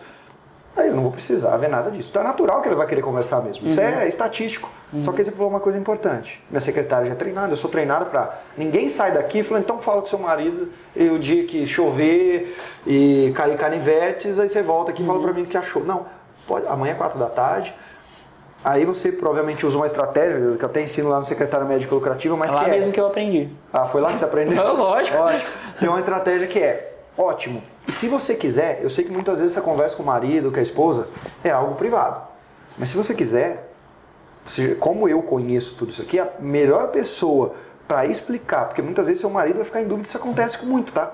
aí 0.76 0.88
eu 0.88 0.94
não 0.94 1.02
vou 1.02 1.12
precisar 1.12 1.56
ver 1.56 1.68
nada 1.68 1.90
disso. 1.90 2.08
Então 2.10 2.22
é 2.22 2.24
natural 2.24 2.62
que 2.62 2.68
ele 2.68 2.74
vai 2.74 2.86
querer 2.86 3.02
conversar 3.02 3.40
mesmo. 3.42 3.66
Isso 3.66 3.80
é 3.80 4.06
estatístico. 4.08 4.70
Só 5.00 5.10
que 5.12 5.24
você 5.24 5.30
falou 5.32 5.48
uma 5.48 5.60
coisa 5.60 5.78
importante. 5.78 6.42
Minha 6.50 6.60
secretária 6.60 7.06
já 7.06 7.12
é 7.12 7.16
treinada, 7.16 7.52
eu 7.52 7.56
sou 7.56 7.70
treinado 7.70 8.06
para. 8.06 8.38
Ninguém 8.56 8.88
sai 8.88 9.12
daqui 9.12 9.42
falando, 9.42 9.62
então 9.64 9.78
fala 9.80 10.00
com 10.02 10.06
seu 10.06 10.18
marido 10.18 10.68
e 10.94 11.08
o 11.08 11.18
dia 11.18 11.44
que 11.44 11.66
chover 11.66 12.58
e 12.86 13.32
cair 13.34 13.56
canivetes, 13.56 14.38
aí 14.38 14.48
você 14.48 14.62
volta 14.62 14.90
aqui 14.90 15.02
e 15.02 15.06
fala 15.06 15.20
para 15.20 15.32
mim 15.32 15.42
o 15.42 15.46
que 15.46 15.56
achou. 15.56 15.82
Não, 15.84 16.06
pode, 16.46 16.66
amanhã 16.66 16.92
é 16.92 16.96
4 16.96 17.18
da 17.18 17.26
tarde. 17.26 17.74
Aí 18.64 18.84
você 18.84 19.10
provavelmente 19.10 19.66
usa 19.66 19.76
uma 19.76 19.86
estratégia 19.86 20.56
que 20.56 20.64
eu 20.64 20.68
até 20.68 20.80
ensino 20.82 21.08
lá 21.08 21.16
no 21.18 21.24
secretário 21.24 21.66
médico 21.66 21.94
lucrativo, 21.96 22.36
mas 22.36 22.52
É 22.52 22.56
lá 22.56 22.64
que 22.64 22.70
mesmo 22.70 22.90
é. 22.90 22.92
que 22.92 23.00
eu 23.00 23.06
aprendi. 23.06 23.48
Ah, 23.72 23.86
foi 23.86 24.00
lá 24.00 24.12
que 24.12 24.18
você 24.18 24.24
aprendeu? 24.24 24.62
Lógico. 24.76 25.16
Ótimo. 25.18 25.50
Tem 25.80 25.88
uma 25.88 25.98
estratégia 25.98 26.46
que 26.46 26.60
é 26.60 26.92
ótimo. 27.18 27.62
E 27.86 27.92
se 27.92 28.08
você 28.08 28.34
quiser, 28.34 28.80
eu 28.82 28.88
sei 28.90 29.04
que 29.04 29.10
muitas 29.12 29.40
vezes 29.40 29.56
essa 29.56 29.64
conversa 29.64 29.96
com 29.96 30.02
o 30.02 30.06
marido, 30.06 30.50
com 30.52 30.58
a 30.58 30.62
esposa, 30.62 31.08
é 31.42 31.50
algo 31.50 31.74
privado. 31.74 32.22
Mas 32.78 32.88
se 32.90 32.96
você 32.96 33.12
quiser, 33.14 33.70
se- 34.44 34.74
como 34.76 35.08
eu 35.08 35.22
conheço 35.22 35.74
tudo 35.76 35.90
isso 35.90 36.02
aqui, 36.02 36.18
a 36.18 36.28
melhor 36.38 36.88
pessoa 36.88 37.54
para 37.88 38.06
explicar, 38.06 38.66
porque 38.66 38.80
muitas 38.80 39.06
vezes 39.08 39.20
seu 39.20 39.28
marido 39.28 39.56
vai 39.56 39.64
ficar 39.64 39.82
em 39.82 39.86
dúvida, 39.86 40.06
isso 40.06 40.16
acontece 40.16 40.56
com 40.58 40.66
muito, 40.66 40.92
tá? 40.92 41.12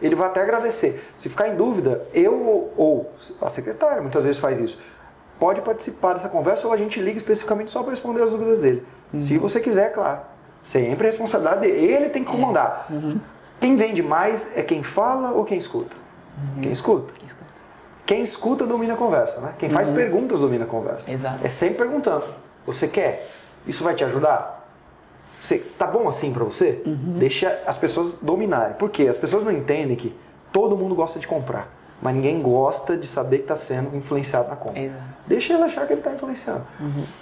Ele 0.00 0.14
vai 0.14 0.28
até 0.28 0.40
agradecer. 0.42 1.04
Se 1.16 1.28
ficar 1.28 1.48
em 1.48 1.56
dúvida, 1.56 2.06
eu 2.14 2.70
ou- 2.76 3.10
a 3.40 3.48
secretária 3.48 4.00
muitas 4.00 4.24
vezes 4.24 4.40
faz 4.40 4.58
isso. 4.60 4.78
Pode 5.38 5.62
participar 5.62 6.12
dessa 6.14 6.28
conversa 6.28 6.66
ou 6.66 6.72
a 6.72 6.76
gente 6.76 7.00
liga 7.00 7.16
especificamente 7.16 7.70
só 7.70 7.80
para 7.82 7.90
responder 7.90 8.22
as 8.22 8.30
dúvidas 8.30 8.60
dele. 8.60 8.82
Se 9.20 9.36
você 9.38 9.58
quiser, 9.58 9.92
claro. 9.92 10.20
Sempre 10.62 11.06
a 11.06 11.10
responsabilidade 11.10 11.62
dele. 11.62 11.92
Ele 11.92 12.08
tem 12.10 12.22
que 12.22 12.30
comandar. 12.30 12.86
Quem 13.58 13.74
vende 13.76 14.02
mais 14.02 14.54
é 14.56 14.62
quem 14.62 14.82
fala 14.82 15.32
ou 15.32 15.44
quem 15.44 15.56
escuta? 15.58 15.96
Quem 16.62 16.72
escuta. 16.72 17.12
Quem 18.06 18.22
escuta 18.22 18.66
domina 18.66 18.94
a 18.94 18.96
conversa, 18.96 19.40
né? 19.40 19.54
Quem 19.58 19.70
faz 19.70 19.88
perguntas 19.88 20.40
domina 20.40 20.64
a 20.64 20.66
conversa. 20.66 21.10
Exato. 21.10 21.46
É 21.46 21.48
sempre 21.48 21.78
perguntando. 21.78 22.24
Você 22.66 22.88
quer? 22.88 23.30
Isso 23.66 23.84
vai 23.84 23.94
te 23.94 24.04
ajudar? 24.04 24.68
Você, 25.38 25.58
tá 25.58 25.86
bom 25.86 26.08
assim 26.08 26.32
pra 26.32 26.44
você? 26.44 26.82
Deixa 26.84 27.62
as 27.66 27.76
pessoas 27.76 28.16
dominarem. 28.20 28.74
Por 28.74 28.90
quê? 28.90 29.06
As 29.08 29.16
pessoas 29.16 29.44
não 29.44 29.52
entendem 29.52 29.96
que 29.96 30.14
todo 30.52 30.76
mundo 30.76 30.94
gosta 30.94 31.18
de 31.18 31.26
comprar, 31.26 31.68
mas 32.02 32.14
ninguém 32.14 32.42
gosta 32.42 32.96
de 32.96 33.06
saber 33.06 33.38
que 33.38 33.42
está 33.44 33.56
sendo 33.56 33.96
influenciado 33.96 34.48
na 34.48 34.56
compra. 34.56 34.80
Exato. 34.80 35.02
Deixa 35.26 35.54
ele 35.54 35.62
achar 35.62 35.86
que 35.86 35.92
ele 35.92 36.00
está 36.00 36.12
influenciando. 36.12 36.66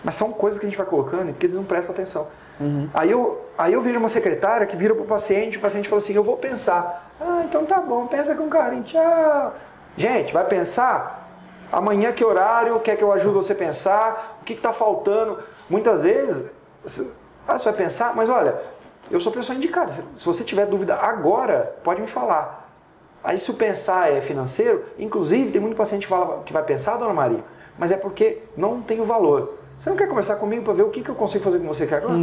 Mas 0.02 0.14
são 0.14 0.32
coisas 0.32 0.58
que 0.58 0.66
a 0.66 0.68
gente 0.68 0.78
vai 0.78 0.86
colocando 0.86 1.30
e 1.30 1.32
que 1.34 1.46
eles 1.46 1.54
não 1.54 1.64
prestam 1.64 1.94
atenção. 1.94 2.26
Aí, 2.92 3.10
eu, 3.10 3.40
aí 3.56 3.72
eu 3.72 3.80
vejo 3.80 3.98
uma 3.98 4.08
secretária 4.08 4.66
que 4.66 4.76
vira 4.76 4.94
para 4.94 5.04
o 5.04 5.06
paciente, 5.06 5.58
o 5.58 5.60
paciente 5.60 5.88
fala 5.88 6.00
assim, 6.00 6.14
eu 6.14 6.24
vou 6.24 6.36
pensar. 6.36 7.10
Ah, 7.20 7.42
então 7.44 7.64
tá 7.64 7.78
bom, 7.80 8.06
pensa 8.06 8.34
com 8.34 8.48
carinho, 8.48 8.82
tchau. 8.82 9.54
Gente, 9.96 10.32
vai 10.32 10.44
pensar? 10.44 11.28
Amanhã 11.70 12.12
que 12.12 12.24
horário, 12.24 12.80
quer 12.80 12.96
que 12.96 13.04
eu 13.04 13.12
ajude 13.12 13.34
você 13.34 13.52
a 13.52 13.56
pensar? 13.56 14.38
O 14.40 14.44
que 14.44 14.54
está 14.54 14.72
faltando? 14.72 15.38
Muitas 15.68 16.02
vezes, 16.02 16.50
ah, 17.46 17.58
você 17.58 17.64
vai 17.70 17.74
pensar, 17.74 18.14
mas 18.16 18.28
olha, 18.28 18.56
eu 19.10 19.20
sou 19.20 19.30
pessoa 19.32 19.56
indicada. 19.56 19.88
Se- 19.90 20.02
Se 20.16 20.24
você 20.26 20.42
tiver 20.44 20.66
dúvida 20.66 20.94
agora, 20.96 21.76
pode 21.84 22.00
me 22.00 22.06
falar. 22.06 22.68
Aí 23.22 23.36
se 23.36 23.50
o 23.50 23.54
pensar 23.54 24.12
é 24.12 24.20
financeiro, 24.20 24.84
inclusive 24.98 25.50
tem 25.50 25.60
muito 25.60 25.76
paciente 25.76 26.06
que, 26.06 26.08
fala, 26.10 26.42
que 26.44 26.52
vai 26.52 26.62
pensar, 26.62 26.96
dona 26.96 27.12
Maria, 27.12 27.44
mas 27.78 27.90
é 27.92 27.96
porque 27.96 28.42
não 28.56 28.80
tem 28.80 29.00
o 29.00 29.04
valor. 29.04 29.57
Você 29.78 29.88
não 29.90 29.96
quer 29.96 30.08
conversar 30.08 30.36
comigo 30.36 30.62
para 30.62 30.72
ver 30.72 30.82
o 30.82 30.90
que, 30.90 31.02
que 31.02 31.08
eu 31.08 31.14
consigo 31.14 31.44
fazer 31.44 31.58
com 31.58 31.66
você 31.66 31.84
aqui 31.84 31.94
agora? 31.94 32.18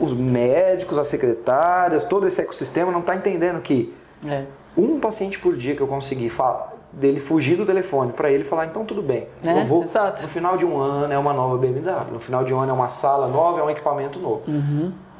Os 0.00 0.12
médicos, 0.14 0.96
as 0.98 1.06
secretárias, 1.06 2.04
todo 2.04 2.26
esse 2.26 2.40
ecossistema 2.40 2.90
não 2.92 3.00
está 3.00 3.14
entendendo 3.14 3.60
que 3.60 3.92
É. 4.26 4.44
um 4.76 4.98
paciente 5.00 5.38
por 5.38 5.56
dia 5.56 5.74
que 5.74 5.80
eu 5.80 5.86
conseguir 5.86 6.30
falar, 6.30 6.72
dele 6.92 7.18
fugir 7.20 7.56
do 7.56 7.66
telefone 7.66 8.12
para 8.12 8.30
ele 8.30 8.44
falar, 8.44 8.66
então 8.66 8.84
tudo 8.84 9.02
bem, 9.02 9.26
É, 9.44 9.60
eu 9.60 9.64
vou. 9.64 9.82
exato. 9.82 10.22
No 10.22 10.28
final 10.28 10.56
de 10.56 10.64
um 10.64 10.78
ano 10.78 11.12
é 11.12 11.18
uma 11.18 11.32
nova 11.32 11.56
BMW, 11.58 12.12
no 12.12 12.20
final 12.20 12.44
de 12.44 12.54
um 12.54 12.60
ano 12.60 12.70
é 12.70 12.74
uma 12.74 12.88
sala 12.88 13.26
nova, 13.28 13.60
é 13.60 13.62
um 13.64 13.70
equipamento 13.70 14.18
novo. 14.18 14.42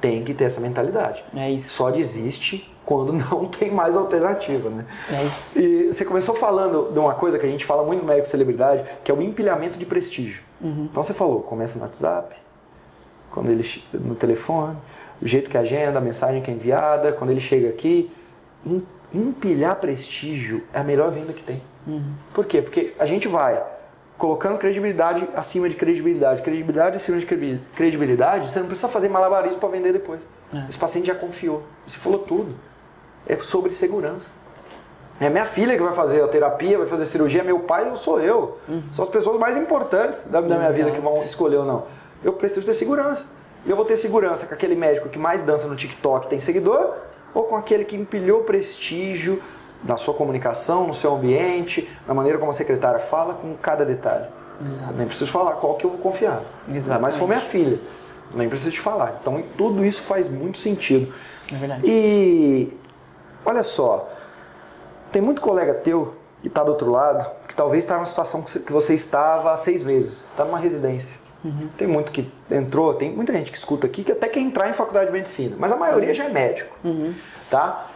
Tem 0.01 0.25
que 0.25 0.35
ter 0.35 0.45
essa 0.45 0.61
mentalidade. 0.61 1.23
É 1.35 1.51
isso. 1.51 1.71
Só 1.71 1.91
desiste 1.91 2.72
quando 2.85 3.13
não 3.15 3.47
tem 3.47 3.71
mais 3.71 3.97
alternativa, 3.97 4.69
né? 4.71 4.85
É. 5.11 5.59
E 5.61 5.93
você 5.93 6.05
começou 6.05 6.35
falando 6.35 6.91
de 6.93 6.99
uma 6.99 7.15
coisa 7.15 7.39
que 7.39 7.47
a 7.47 7.49
gente 7.49 7.65
fala 7.65 7.83
muito 7.85 8.01
no 8.01 8.07
médico 8.07 8.29
celebridade, 8.29 8.85
que 9.05 9.11
é 9.11 9.15
o 9.15 9.23
empilhamento 9.23 9.79
de 9.79 9.87
prestígio. 9.87 10.43
Então 10.61 11.03
você 11.03 11.13
falou, 11.15 11.41
começa 11.41 11.77
no 11.79 11.85
WhatsApp, 11.85 12.35
quando 13.31 13.51
ele 13.51 13.65
no 13.95 14.15
telefone, 14.15 14.77
o 15.21 15.27
jeito 15.27 15.49
que 15.51 15.57
agenda, 15.57 15.99
a 15.99 16.01
mensagem 16.03 16.41
que 16.41 16.51
é 16.51 16.55
enviada, 16.55 17.13
quando 17.13 17.31
ele 17.31 17.41
chega 17.41 17.69
aqui, 17.69 18.11
em- 18.67 18.85
empilhar 19.15 19.77
prestígio 19.77 20.63
é 20.73 20.81
a 20.81 20.85
melhor 20.85 21.11
venda 21.11 21.33
que 21.33 21.43
tem. 21.43 21.63
Por 22.33 22.45
quê? 22.47 22.63
Porque 22.63 22.93
a 22.99 23.07
gente 23.07 23.27
vai 23.29 23.63
colocando 24.17 24.57
credibilidade 24.57 25.29
acima 25.35 25.69
de 25.69 25.75
credibilidade, 25.75 26.43
credibilidade 26.43 26.97
acima 26.97 27.19
de 27.19 27.27
credi- 27.27 27.61
credibilidade, 27.75 28.49
você 28.51 28.61
não 28.61 28.67
precisa 28.69 28.89
fazer 28.89 29.09
malabarismo 29.09 29.59
para 29.59 29.69
vender 29.69 29.93
depois. 29.93 30.21
Esse 30.69 30.79
paciente 30.79 31.07
já 31.07 31.15
confiou. 31.15 31.63
Você 31.87 31.99
falou 31.99 32.21
tudo. 32.21 32.55
É 33.27 33.37
sobre 33.37 33.73
segurança. 33.73 34.27
É 35.21 35.31
minha 35.31 35.47
filha 35.47 35.77
que 35.77 35.83
vai 35.83 35.95
fazer 35.95 36.23
a 36.23 36.29
terapia, 36.29 36.79
vai 36.79 36.87
fazer 36.87 37.03
a 37.05 37.07
cirurgia, 37.07 37.45
meu 37.45 37.61
pai 37.61 37.89
ou 37.89 37.97
sou 37.97 38.21
eu. 38.21 38.59
São 38.91 39.05
as 39.05 39.09
pessoas 39.09 39.39
mais 39.39 39.57
importantes 39.57 40.25
da, 40.25 40.41
da 40.41 40.57
minha 40.57 40.73
vida 40.73 40.91
que 40.91 41.01
vão 41.01 41.23
escolher 41.23 41.59
ou 41.59 41.65
não. 41.65 41.85
Eu 42.25 42.33
preciso 42.33 42.67
ter 42.67 42.73
segurança. 42.73 43.25
E 43.65 43.71
eu 43.71 43.77
vou 43.77 43.85
ter 43.85 43.97
segurança 43.97 44.47
com 44.47 44.55
aquele 44.55 44.75
médico 44.75 45.09
que 45.09 45.19
mais 45.19 45.41
dança 45.41 45.67
no 45.69 45.77
TikTok 45.77 46.27
tem 46.27 46.41
seguidor, 46.41 46.95
ou 47.33 47.45
com 47.45 47.57
aquele 47.57 47.85
que 47.85 47.95
empilhou 47.95 48.43
prestígio 48.43 49.41
na 49.85 49.97
sua 49.97 50.15
comunicação, 50.15 50.87
no 50.87 50.95
seu 50.95 51.15
ambiente, 51.15 51.89
na 52.07 52.15
maneira 52.15 52.39
como 52.39 52.51
a 52.51 52.55
secretária 52.55 52.99
fala, 52.99 53.35
com 53.35 53.55
cada 53.55 53.85
detalhe. 53.85 54.27
Exato. 54.73 54.93
Nem 54.95 55.07
preciso 55.07 55.31
falar 55.31 55.53
qual 55.55 55.77
que 55.77 55.85
eu 55.85 55.91
vou 55.91 55.99
confiar. 55.99 56.43
Exatamente. 56.69 57.03
Mas 57.03 57.13
se 57.15 57.19
for 57.19 57.29
minha 57.29 57.41
filha, 57.41 57.81
nem 58.35 58.49
preciso 58.49 58.73
te 58.73 58.81
falar. 58.81 59.19
Então 59.21 59.43
tudo 59.57 59.85
isso 59.85 60.03
faz 60.03 60.29
muito 60.29 60.59
sentido. 60.59 61.13
É 61.53 61.57
verdade. 61.57 61.83
E 61.85 62.77
olha 63.45 63.63
só, 63.63 64.09
tem 65.11 65.21
muito 65.23 65.41
colega 65.41 65.75
teu 65.75 66.15
que 66.41 66.49
está 66.49 66.63
do 66.65 66.71
outro 66.71 66.91
lado, 66.91 67.25
que 67.47 67.55
talvez 67.55 67.85
está 67.85 67.95
numa 67.95 68.07
situação 68.07 68.43
que 68.43 68.73
você- 68.73 68.95
estava 68.95 69.53
há 69.53 69.57
seis 69.57 69.83
meses, 69.85 70.25
está 70.31 70.45
numa 70.45 70.59
residência. 70.59 71.15
Tem 71.77 71.89
muito 71.89 72.13
que 72.13 72.31
entrou, 72.51 72.95
tem 72.95 73.11
muita 73.11 73.33
gente 73.33 73.51
que 73.51 73.59
escuta 73.59 73.87
aqui 73.87 74.05
que 74.05 74.13
até 74.13 74.29
quer 74.29 74.41
entrar 74.41 74.69
em 74.71 74.73
faculdade 74.73 75.07
de 75.07 75.13
medicina, 75.13 75.57
mas 75.59 75.73
a 75.73 75.77
maioria 75.77 76.15
já 76.15 76.25
é 76.25 76.29
médico, 76.29 76.73
tá? 77.51 77.89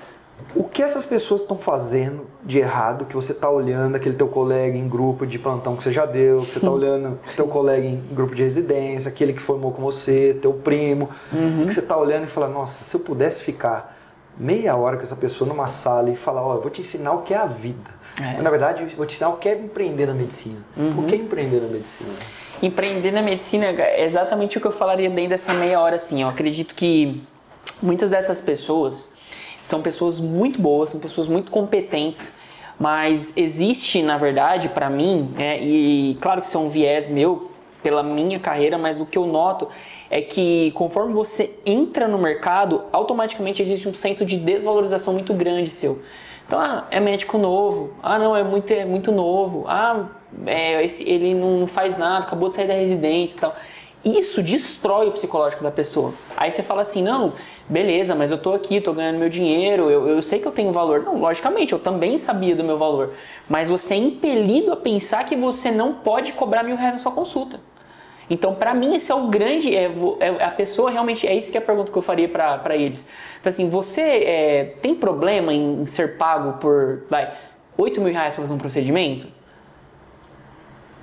O 0.55 0.65
que 0.65 0.83
essas 0.83 1.05
pessoas 1.07 1.41
estão 1.41 1.57
fazendo 1.57 2.27
de 2.43 2.59
errado 2.59 3.07
que 3.07 3.15
você 3.17 3.33
está 3.33 3.49
olhando 3.49 3.95
aquele 3.97 4.15
teu 4.17 4.29
colega 4.29 4.77
em 4.77 4.87
grupo 4.89 5.27
de 5.27 5.39
plantão 5.39 5.77
que 5.77 5.83
você 5.83 5.91
já 5.93 6.05
deu, 6.05 6.43
que 6.43 6.51
você 6.53 6.59
está 6.59 6.69
olhando 6.71 7.19
teu 7.37 7.47
colega 7.49 7.87
em 7.87 7.97
grupo 8.13 8.35
de 8.35 8.43
residência, 8.43 9.09
aquele 9.09 9.33
que 9.33 9.41
formou 9.41 9.73
com 9.73 9.81
você, 9.81 10.37
teu 10.43 10.53
primo, 10.53 11.09
que 11.67 11.73
você 11.73 11.81
está 11.81 11.97
olhando 11.97 12.25
e 12.25 12.27
fala, 12.29 12.49
nossa, 12.49 12.85
se 12.85 12.95
eu 12.95 13.01
pudesse 13.01 13.43
ficar 13.43 13.96
meia 14.37 14.77
hora 14.77 14.97
com 14.97 15.03
essa 15.03 15.17
pessoa 15.17 15.49
numa 15.49 15.69
sala 15.69 16.11
e 16.11 16.17
falar, 16.17 16.43
ó, 16.43 16.55
eu 16.55 16.61
vou 16.61 16.71
te 16.71 16.81
ensinar 16.81 17.13
o 17.13 17.23
que 17.23 17.35
é 17.35 17.37
a 17.37 17.47
vida. 17.47 17.97
É. 18.19 18.35
Mas, 18.35 18.43
na 18.43 18.51
verdade, 18.51 18.83
eu 18.83 18.89
vou 18.97 19.07
te 19.07 19.15
ensinar 19.15 19.31
o 19.31 19.37
que 19.37 19.49
é 19.49 19.55
empreender 19.55 20.07
na 20.07 20.15
medicina. 20.15 20.59
O 20.99 21.05
que 21.05 21.15
é 21.15 21.19
empreender 21.19 21.61
na 21.61 21.69
medicina? 21.69 22.11
Empreender 22.63 23.11
na 23.11 23.23
medicina 23.23 23.67
é 23.67 24.05
exatamente 24.05 24.57
o 24.57 24.61
que 24.61 24.67
eu 24.67 24.73
falaria 24.73 25.11
dentro 25.11 25.31
dessa 25.31 25.53
meia 25.53 25.81
hora, 25.81 25.97
assim. 25.97 26.23
Eu 26.23 26.29
acredito 26.29 26.75
que 26.75 27.23
muitas 27.83 28.11
dessas 28.11 28.41
pessoas 28.41 29.11
são 29.61 29.83
pessoas 29.83 30.19
muito 30.19 30.61
boas, 30.61 30.91
são 30.91 31.01
pessoas 31.01 31.27
muito 31.27 31.51
competentes, 31.51 32.33
mas 32.79 33.37
existe, 33.37 34.03
na 34.03 34.17
verdade, 34.17 34.69
para 34.69 34.89
mim, 34.89 35.33
né, 35.35 35.61
e 35.61 36.17
claro 36.21 36.41
que 36.41 36.47
isso 36.47 36.57
é 36.57 36.61
um 36.61 36.69
viés 36.69 37.11
meu 37.11 37.51
pela 37.83 38.03
minha 38.03 38.39
carreira, 38.39 38.79
mas 38.79 38.99
o 39.01 39.07
que 39.07 39.19
eu 39.19 39.27
noto 39.27 39.69
é 40.11 40.21
que 40.21 40.71
conforme 40.73 41.13
você 41.13 41.51
entra 41.65 42.07
no 42.09 42.19
mercado, 42.19 42.85
automaticamente 42.93 43.61
existe 43.63 43.89
um 43.89 43.95
senso 43.95 44.25
de 44.25 44.37
desvalorização 44.37 45.13
muito 45.15 45.35
grande 45.35 45.71
seu. 45.71 46.01
Então, 46.47 46.61
ah, 46.61 46.87
é 46.91 47.01
médico 47.01 47.37
novo. 47.39 47.95
Ah, 48.03 48.19
não, 48.19 48.37
é 48.37 48.45
muito, 48.45 48.71
é 48.73 48.85
muito 48.85 49.11
novo. 49.11 49.65
Ah, 49.67 50.07
é, 50.47 50.85
esse- 50.85 51.09
ele 51.09 51.35
não 51.35 51.67
faz 51.67 51.99
nada, 51.99 52.25
acabou 52.25 52.49
de 52.51 52.57
sair 52.57 52.69
da 52.69 52.75
residência 52.75 53.37
e 53.37 53.41
tal. 53.41 53.57
Isso 54.05 54.41
destrói 54.41 55.09
o 55.09 55.13
psicológico 55.13 55.65
da 55.65 55.71
pessoa. 55.73 56.15
Aí 56.37 56.53
você 56.53 56.63
fala 56.63 56.83
assim, 56.83 57.03
não, 57.03 57.33
beleza, 57.69 58.15
mas 58.15 58.31
eu 58.31 58.39
tô 58.39 58.53
aqui, 58.53 58.81
tô 58.81 58.93
ganhando 58.93 59.19
meu 59.19 59.29
dinheiro, 59.29 59.91
eu, 59.91 60.07
eu 60.07 60.23
sei 60.23 60.39
que 60.39 60.47
eu 60.47 60.53
tenho 60.53 60.71
valor. 60.73 61.03
Não, 61.03 61.19
logicamente, 61.19 61.73
eu 61.73 61.79
também 61.81 62.17
sabia 62.17 62.55
do 62.55 62.63
meu 62.63 62.79
valor. 62.79 63.15
Mas 63.49 63.69
você 63.69 63.95
é 63.95 63.97
impelido 63.97 64.71
a 64.73 64.77
pensar 64.77 65.25
que 65.25 65.35
você 65.35 65.73
não 65.73 65.95
pode 65.95 66.31
cobrar 66.35 66.63
mil 66.63 66.77
reais 66.77 66.95
na 66.95 67.01
sua 67.01 67.11
consulta. 67.11 67.59
Então, 68.29 68.55
para 68.55 68.75
mim, 68.75 68.95
esse 68.95 69.13
é 69.13 69.15
o 69.15 69.29
grande. 69.29 69.75
É, 69.75 69.91
é 70.21 70.45
a 70.45 70.51
pessoa 70.51 70.91
realmente. 70.91 71.27
É 71.27 71.35
isso 71.35 71.51
que 71.51 71.57
é 71.57 71.61
a 71.61 71.65
pergunta 71.65 71.93
que 71.93 71.99
eu 71.99 72.03
faria 72.03 72.29
para 72.29 72.77
eles. 72.77 73.07
Então, 73.41 73.51
assim, 73.51 73.69
você 73.69 74.01
é, 74.01 74.65
tem 74.83 74.95
problema 74.95 75.53
em 75.53 75.87
ser 75.87 76.17
pago 76.17 76.59
por, 76.59 77.05
vai, 77.09 77.33
8 77.77 78.01
mil 78.01 78.13
reais 78.13 78.35
para 78.35 78.43
fazer 78.43 78.55
um 78.55 78.59
procedimento? 78.59 79.29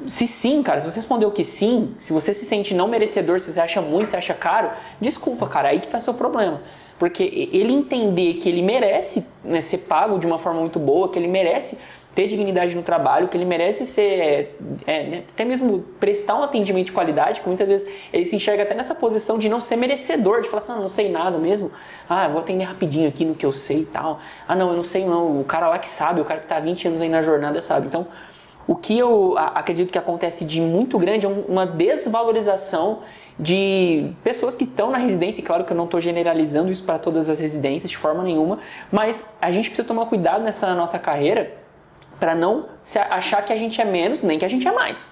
se 0.08 0.28
sim, 0.28 0.62
cara, 0.64 0.82
se 0.82 0.90
você 0.90 0.98
respondeu 0.98 1.32
que 1.32 1.44
sim, 1.44 1.96
se 2.00 2.12
você 2.12 2.34
se 2.34 2.46
sente 2.46 2.74
não 2.74 2.88
merecedor, 2.88 3.40
se 3.40 3.52
você 3.52 3.60
acha 3.60 3.82
muito, 3.82 4.10
se 4.10 4.16
acha 4.16 4.34
caro, 4.34 4.72
desculpa, 5.00 5.48
cara, 5.48 5.70
aí 5.70 5.80
que 5.80 5.88
tá 5.88 6.02
seu 6.02 6.14
problema. 6.14 6.62
Porque 7.00 7.24
ele 7.24 7.74
entender 7.74 8.36
que 8.36 8.48
ele 8.48 8.62
merece 8.62 9.26
né, 9.44 9.62
ser 9.62 9.80
pago 9.80 10.20
de 10.20 10.28
uma 10.28 10.40
forma 10.40 10.60
muito 10.60 10.80
boa, 10.80 11.10
que 11.10 11.18
ele 11.18 11.28
merece 11.28 11.78
ter 12.16 12.28
dignidade 12.28 12.76
no 12.76 12.84
trabalho, 12.84 13.28
que 13.28 13.36
ele 13.36 13.46
merece 13.46 13.86
ser, 13.86 14.56
é, 14.86 15.04
né, 15.04 15.24
até 15.34 15.44
mesmo 15.44 15.80
prestar 16.00 16.36
um 16.36 16.44
atendimento 16.44 16.88
de 16.88 16.92
qualidade, 16.92 17.42
que 17.42 17.48
muitas 17.48 17.68
vezes 17.68 17.88
ele 18.12 18.26
se 18.26 18.36
enxerga 18.36 18.64
até 18.64 18.76
nessa 18.76 18.94
posição 18.94 19.40
de 19.40 19.50
não 19.50 19.60
ser 19.60 19.76
merecedor, 19.76 20.42
de 20.42 20.50
falar 20.50 20.62
assim, 20.62 20.72
ah, 20.74 20.76
não 20.76 20.88
sei 20.88 21.12
nada 21.12 21.38
mesmo, 21.38 21.72
ah, 22.08 22.28
vou 22.28 22.40
atender 22.40 22.66
rapidinho 22.66 23.10
aqui 23.10 23.26
no 23.26 23.34
que 23.34 23.46
eu 23.46 23.52
sei 23.52 23.82
e 23.82 23.86
tal, 23.86 24.20
ah, 24.48 24.56
não, 24.56 24.70
eu 24.70 24.76
não 24.76 24.84
sei 24.84 25.06
não, 25.06 25.42
o 25.42 25.44
cara 25.44 25.68
lá 25.68 25.80
que 25.80 25.90
sabe, 25.90 26.22
o 26.22 26.26
cara 26.26 26.40
que 26.40 26.46
está 26.46 26.60
20 26.60 26.88
anos 26.88 27.02
aí 27.02 27.10
na 27.10 27.24
jornada 27.24 27.60
sabe, 27.62 27.88
então 27.88 28.08
o 28.68 28.76
que 28.76 28.98
eu 28.98 29.36
acredito 29.38 29.92
que 29.92 29.98
acontece 29.98 30.46
de 30.46 30.62
muito 30.62 30.98
grande 30.98 31.26
é 31.26 31.30
uma 31.30 31.66
desvalorização 31.66 33.00
de 33.38 34.12
pessoas 34.24 34.56
que 34.56 34.64
estão 34.64 34.92
na 34.92 35.00
residência, 35.00 35.42
e 35.42 35.44
claro 35.44 35.66
que 35.66 35.74
eu 35.74 35.78
não 35.78 35.86
estou 35.86 36.00
generalizando 36.00 36.72
isso 36.72 36.84
para 36.84 37.00
todas 37.00 37.28
as 37.28 37.40
residências 37.40 37.90
de 37.90 37.98
forma 37.98 38.24
nenhuma, 38.24 38.60
mas 38.92 39.28
a 39.42 39.52
gente 39.52 39.70
precisa 39.70 39.88
tomar 39.88 40.06
cuidado 40.06 40.44
nessa 40.44 40.76
nossa 40.76 41.00
carreira 41.00 41.63
para 42.20 42.36
não 42.36 42.66
achar 43.10 43.42
que 43.44 43.52
a 43.52 43.56
gente 43.56 43.82
é 43.82 43.86
menos, 43.86 44.24
nem 44.24 44.40
que 44.40 44.46
a 44.46 44.50
gente 44.50 44.68
é 44.68 44.72
mais. 44.72 45.12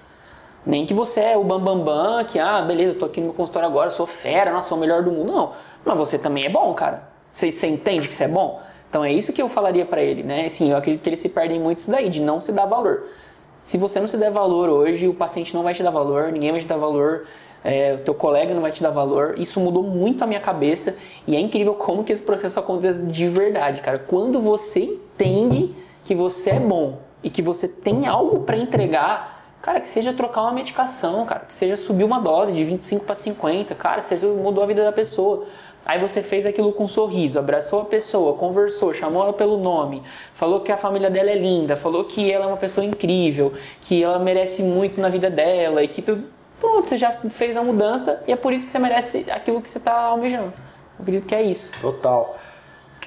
Nem 0.66 0.86
que 0.86 0.94
você 0.94 1.22
é 1.22 1.38
o 1.38 1.44
bambambam, 1.44 1.84
bam, 1.84 2.18
bam, 2.18 2.24
que, 2.26 2.38
ah, 2.38 2.62
beleza, 2.62 2.94
eu 2.94 3.00
tô 3.00 3.06
aqui 3.06 3.20
no 3.20 3.28
meu 3.28 3.36
consultório 3.36 3.68
agora, 3.68 3.90
sou 3.90 4.06
fera, 4.06 4.52
nossa, 4.52 4.68
sou 4.70 4.78
o 4.78 4.82
melhor 4.82 5.04
do 5.04 5.12
mundo. 5.12 5.32
Não, 5.32 5.54
mas 5.84 5.98
você 5.98 6.20
também 6.20 6.46
é 6.46 6.50
bom, 6.50 6.74
cara. 6.74 7.10
Você, 7.32 7.52
você 7.52 7.68
entende 7.68 8.08
que 8.08 8.14
você 8.14 8.26
é 8.26 8.28
bom? 8.28 8.62
Então 8.90 9.04
é 9.04 9.12
isso 9.12 9.34
que 9.34 9.42
eu 9.42 9.50
falaria 9.50 9.86
para 9.86 10.04
ele, 10.04 10.22
né? 10.22 10.46
Assim, 10.46 10.70
eu 10.70 10.78
acredito 10.78 11.02
que 11.02 11.10
eles 11.10 11.20
se 11.20 11.30
perdem 11.30 11.60
muito 11.60 11.80
isso 11.80 11.90
daí, 11.90 12.10
de 12.10 12.20
não 12.22 12.42
se 12.42 12.52
dar 12.52 12.66
valor. 12.66 13.06
Se 13.54 13.78
você 13.78 14.00
não 14.00 14.08
se 14.08 14.18
der 14.18 14.32
valor 14.32 14.70
hoje, 14.70 15.08
o 15.08 15.14
paciente 15.14 15.54
não 15.54 15.64
vai 15.64 15.74
te 15.74 15.82
dar 15.82 15.92
valor, 15.92 16.32
ninguém 16.32 16.52
vai 16.52 16.62
te 16.62 16.68
dar 16.68 16.78
valor, 16.78 17.26
é, 17.64 17.94
o 17.94 18.00
teu 18.00 18.14
colega 18.14 18.54
não 18.54 18.62
vai 18.62 18.72
te 18.72 18.84
dar 18.84 18.90
valor. 18.90 19.36
Isso 19.38 19.60
mudou 19.60 19.82
muito 19.82 20.24
a 20.24 20.28
minha 20.28 20.40
cabeça 20.40 20.96
e 21.26 21.36
é 21.36 21.40
incrível 21.40 21.74
como 21.76 22.04
que 22.04 22.12
esse 22.12 22.22
processo 22.24 22.60
acontece 22.60 23.02
de 23.04 23.28
verdade, 23.30 23.82
cara. 23.82 24.00
Quando 24.00 24.42
você 24.42 24.82
entende 24.82 25.74
que 26.04 26.16
você 26.16 26.52
é 26.52 26.60
bom 26.60 27.00
e 27.24 27.30
que 27.30 27.42
você 27.42 27.68
tem 27.68 28.08
algo 28.08 28.42
para 28.42 28.58
entregar, 28.58 29.56
cara, 29.62 29.80
que 29.80 29.90
seja 29.90 30.14
trocar 30.14 30.42
uma 30.42 30.54
medicação, 30.54 31.26
cara, 31.26 31.42
que 31.42 31.54
seja 31.54 31.78
subir 31.78 32.04
uma 32.04 32.20
dose 32.20 32.54
de 32.54 32.64
25 32.64 33.06
para 33.06 33.16
50, 33.16 33.76
cara, 33.76 34.02
seja 34.02 34.28
mudou 34.28 34.64
a 34.64 34.68
vida 34.68 34.84
da 34.84 34.92
pessoa. 34.92 35.46
Aí 35.86 36.00
você 36.00 36.22
fez 36.22 36.46
aquilo 36.46 36.74
com 36.74 36.84
um 36.84 36.88
sorriso, 36.88 37.40
abraçou 37.40 37.82
a 37.82 37.86
pessoa, 37.86 38.36
conversou, 38.36 38.94
chamou 38.94 39.24
ela 39.24 39.34
pelo 39.34 39.58
nome, 39.58 40.04
falou 40.36 40.62
que 40.62 40.72
a 40.72 40.78
família 40.78 41.10
dela 41.10 41.32
é 41.32 41.36
linda, 41.36 41.76
falou 41.76 42.06
que 42.06 42.32
ela 42.32 42.46
é 42.46 42.48
uma 42.48 42.58
pessoa 42.58 42.86
incrível, 42.86 43.54
que 43.82 44.04
ela 44.04 44.20
merece 44.20 44.62
muito 44.62 45.02
na 45.02 45.10
vida 45.10 45.30
dela 45.30 45.84
e 45.84 45.88
que 45.88 46.02
tudo. 46.02 46.26
Pronto, 46.60 46.88
você 46.88 46.96
já 46.96 47.12
fez 47.32 47.58
a 47.58 47.64
mudança 47.64 48.24
e 48.28 48.32
é 48.32 48.36
por 48.36 48.54
isso 48.54 48.68
que 48.68 48.72
você 48.72 48.78
merece 48.78 49.26
aquilo 49.32 49.60
que 49.60 49.68
você 49.68 49.80
está 49.80 49.94
almejando. 49.94 50.54
Eu 51.00 51.02
acredito 51.02 51.26
que 51.26 51.34
é 51.34 51.42
isso. 51.42 51.72
Total 51.82 52.38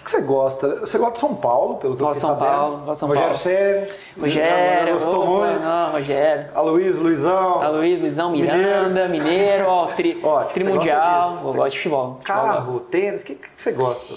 que 0.05 0.11
você 0.11 0.21
gosta? 0.21 0.77
Você 0.81 0.99
gosta 0.99 1.13
de 1.15 1.19
São 1.19 1.35
Paulo, 1.35 1.77
pelo 1.77 1.97
que 1.97 2.03
eu 2.03 2.15
São 2.15 2.31
sabendo? 2.31 2.51
Paulo, 2.51 2.77
gosto 2.79 2.93
de 2.93 2.99
São 2.99 3.09
Rogério 3.09 3.29
Paulo. 3.31 3.39
Ceni. 3.43 3.89
Rogério, 4.21 4.95
gostou 4.95 5.21
opa, 5.23 5.47
muito. 5.47 5.61
Não, 5.65 5.93
Rogério. 5.93 6.47
Aloysio, 6.55 7.03
Luizão. 7.03 7.63
Aloysio, 7.63 8.01
Luizão, 8.01 8.31
Miranda, 8.31 9.09
Mineiro, 9.09 9.67
ó, 9.67 9.87
tri, 9.87 10.21
Ó, 10.23 10.43
você 10.45 10.53
Trimundial. 10.55 11.37
Eu 11.45 11.53
gosto 11.53 11.71
de 11.71 11.77
futebol. 11.79 12.07
Futebol 12.21 12.23
Carro, 12.25 12.81
tênis, 12.81 13.23
o 13.23 13.27
que, 13.27 13.35
que 13.35 13.49
você 13.57 13.73
gosta? 13.73 14.15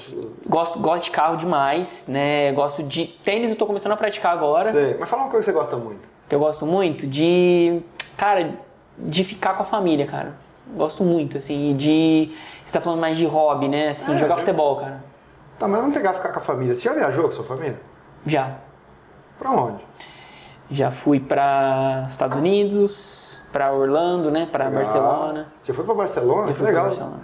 Gosto, 0.47 0.79
gosto 0.79 1.03
de 1.05 1.11
carro 1.11 1.38
demais, 1.38 2.05
né? 2.07 2.51
Gosto 2.51 2.83
de 2.83 3.05
tênis, 3.05 3.51
eu 3.51 3.57
tô 3.57 3.65
começando 3.65 3.93
a 3.93 3.97
praticar 3.97 4.33
agora. 4.33 4.71
Sei. 4.71 4.95
Mas 4.99 5.09
fala 5.09 5.23
uma 5.23 5.31
coisa 5.31 5.45
que 5.45 5.51
você 5.51 5.57
gosta 5.57 5.75
muito. 5.77 6.01
que 6.27 6.35
eu 6.35 6.39
gosto 6.39 6.65
muito 6.65 7.07
de, 7.07 7.79
cara, 8.17 8.51
de 8.97 9.23
ficar 9.23 9.53
com 9.55 9.63
a 9.63 9.65
família, 9.65 10.05
cara. 10.05 10.35
Gosto 10.75 11.01
muito, 11.03 11.38
assim, 11.38 11.75
de. 11.77 12.29
Você 12.65 12.73
tá 12.73 12.81
falando 12.81 12.99
mais 12.99 13.17
de 13.17 13.25
hobby, 13.25 13.69
né? 13.69 13.89
Assim, 13.89 14.13
É, 14.13 14.17
jogar 14.17 14.33
eu- 14.35 14.39
futebol, 14.39 14.75
cara. 14.75 15.01
Tá, 15.60 15.68
mas 15.68 15.80
vamos 15.80 15.95
pegar 15.95 16.14
ficar 16.14 16.30
com 16.30 16.39
a 16.39 16.41
família. 16.41 16.76
Você 16.76 16.84
já 16.84 16.93
viajou 16.93 17.24
com 17.24 17.30
a 17.30 17.34
sua 17.34 17.45
família? 17.45 17.80
Já. 18.26 18.58
Pra 19.39 19.51
onde? 19.51 19.84
Já 20.70 20.91
fui 20.91 21.20
para 21.20 22.05
Estados 22.08 22.38
Unidos, 22.38 23.41
para 23.51 23.72
Orlando, 23.72 24.30
né? 24.30 24.47
Para. 24.51 24.70
Barcelona. 24.70 25.47
Já 25.64 25.74
foi 25.74 25.84
pra 25.86 25.93
Barcelona? 25.93 26.47
Já 26.47 26.53
Que 26.53 26.58
fui 26.60 26.66
legal. 26.68 26.86
Barcelona. 26.86 27.20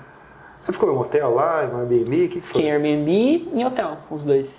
Você 0.60 0.72
ficou 0.72 0.90
em 0.90 0.96
um 0.96 1.00
hotel 1.00 1.34
lá, 1.36 1.66
em 1.66 1.68
um 1.74 1.80
Airbnb? 1.80 2.26
O 2.26 2.30
que, 2.30 2.42
que 2.42 2.48
foi? 2.48 2.54
Fiquei 2.62 2.70
em 2.70 2.72
Airbnb 2.72 3.12
e 3.12 3.60
em 3.62 3.66
hotel, 3.66 3.98
os 4.10 4.24
dois. 4.24 4.56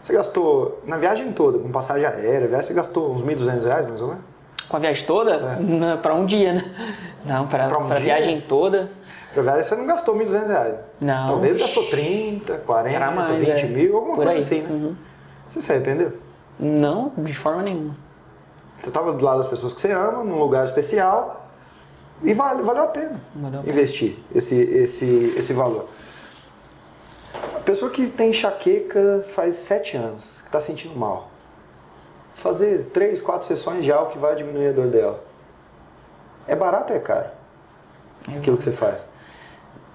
Você 0.00 0.14
gastou, 0.14 0.80
na 0.86 0.96
viagem 0.96 1.32
toda, 1.32 1.58
com 1.58 1.70
passagem 1.70 2.06
aérea, 2.06 2.48
viagem, 2.48 2.62
você 2.68 2.72
gastou 2.72 3.12
uns 3.12 3.22
1.200 3.22 3.64
reais, 3.64 3.86
mais 3.86 4.00
ou 4.00 4.08
menos? 4.08 4.22
Com 4.68 4.76
a 4.76 4.80
viagem 4.80 5.06
toda? 5.06 5.34
É. 5.34 5.96
Para 6.00 6.14
um 6.14 6.24
dia, 6.24 6.54
né? 6.54 6.94
Não, 7.24 7.46
para 7.46 7.68
Pra 7.68 7.78
um 7.78 7.92
a 7.92 7.94
viagem 7.96 8.40
toda. 8.40 8.90
Viagem 9.34 9.62
você 9.62 9.76
não 9.76 9.86
gastou 9.86 10.16
1.200 10.16 10.46
reais. 10.46 10.76
Não. 11.00 11.28
Talvez 11.28 11.56
gastou 11.56 11.86
30, 11.88 12.58
40, 12.58 12.96
Era 12.96 13.10
mais, 13.10 13.38
20 13.38 13.48
é. 13.50 13.64
mil, 13.66 13.96
alguma 13.96 14.16
Por 14.16 14.24
coisa 14.24 14.30
aí. 14.32 14.38
assim, 14.38 14.62
né? 14.62 14.68
Uhum. 14.70 14.96
Você 15.46 15.60
se 15.62 15.70
arrependeu? 15.72 16.12
Não, 16.58 17.12
de 17.16 17.34
forma 17.34 17.62
nenhuma. 17.62 17.94
Você 18.80 18.88
estava 18.88 19.12
do 19.12 19.24
lado 19.24 19.38
das 19.38 19.46
pessoas 19.46 19.72
que 19.72 19.80
você 19.80 19.92
ama, 19.92 20.24
num 20.24 20.38
lugar 20.38 20.64
especial, 20.64 21.48
e 22.22 22.34
vale, 22.34 22.62
valeu 22.62 22.84
a 22.84 22.88
pena 22.88 23.20
Valeu 23.34 23.60
a 23.60 23.62
pena. 23.62 23.72
investir 23.76 24.16
esse, 24.34 24.56
esse, 24.56 25.34
esse 25.36 25.52
valor. 25.52 25.88
A 27.56 27.60
pessoa 27.60 27.90
que 27.90 28.06
tem 28.08 28.30
enxaqueca 28.30 29.24
faz 29.34 29.56
sete 29.56 29.96
anos, 29.96 30.24
que 30.40 30.46
está 30.46 30.60
sentindo 30.60 30.96
mal. 30.98 31.28
Fazer 32.36 32.90
três, 32.94 33.20
quatro 33.20 33.46
sessões 33.46 33.84
de 33.84 33.92
álcool 33.92 34.12
que 34.12 34.18
vai 34.18 34.34
diminuir 34.36 34.68
a 34.68 34.72
dor 34.72 34.86
dela. 34.88 35.22
É 36.46 36.56
barato 36.56 36.92
ou 36.92 36.98
é 36.98 37.02
caro? 37.02 37.26
Aquilo 38.36 38.56
que 38.56 38.64
você 38.64 38.72
faz. 38.72 38.96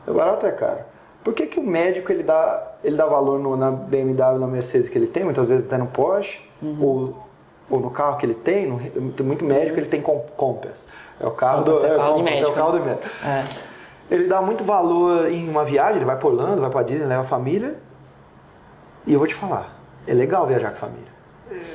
É 0.07 0.11
barato 0.11 0.45
ou 0.45 0.51
é 0.51 0.55
caro? 0.55 0.79
Por 1.23 1.33
que, 1.33 1.47
que 1.47 1.59
o 1.59 1.63
médico 1.63 2.11
ele 2.11 2.23
dá, 2.23 2.73
ele 2.83 2.95
dá 2.97 3.05
valor 3.05 3.39
no- 3.39 3.55
na 3.55 3.71
BMW, 3.71 4.37
na 4.39 4.47
Mercedes 4.47 4.89
que 4.89 4.97
ele 4.97 5.07
tem, 5.07 5.23
muitas 5.23 5.47
vezes 5.47 5.65
até 5.65 5.77
no 5.77 5.87
Porsche, 5.87 6.39
Uhum. 6.61 6.77
ou, 6.81 7.27
ou 7.69 7.79
no 7.79 7.89
carro 7.89 8.17
que 8.17 8.25
ele 8.25 8.33
tem? 8.33 8.67
No, 8.67 9.11
tem 9.13 9.25
muito 9.25 9.45
médico 9.45 9.79
ele 9.79 9.87
tem 9.87 10.01
com- 10.01 10.19
Compass. 10.35 10.87
É 11.19 11.25
o 11.25 11.31
carro 11.31 11.63
do, 11.63 11.71
Compass 11.71 11.89
é 11.89 11.93
é, 11.93 11.97
carro 11.97 12.11
é 12.11 12.15
o 12.19 12.23
médico, 12.23 12.51
carro 12.53 12.71
do 12.73 12.79
médico. 12.83 13.07
Ele 14.11 14.27
dá 14.27 14.41
muito 14.41 14.63
valor 14.65 15.31
em 15.31 15.47
uma 15.49 15.63
viagem, 15.63 15.95
ele 15.95 16.05
vai 16.05 16.17
por 16.19 16.33
Orlando, 16.33 16.59
vai 16.61 16.69
pra 16.69 16.83
Disney, 16.83 17.05
leva 17.07 17.21
a 17.21 17.25
família. 17.25 17.77
E 19.07 19.13
eu 19.13 19.19
vou 19.19 19.27
te 19.27 19.33
falar, 19.35 19.73
é 20.05 20.13
legal 20.13 20.45
viajar 20.45 20.69
com 20.69 20.75
a 20.75 20.79
família. 20.79 21.13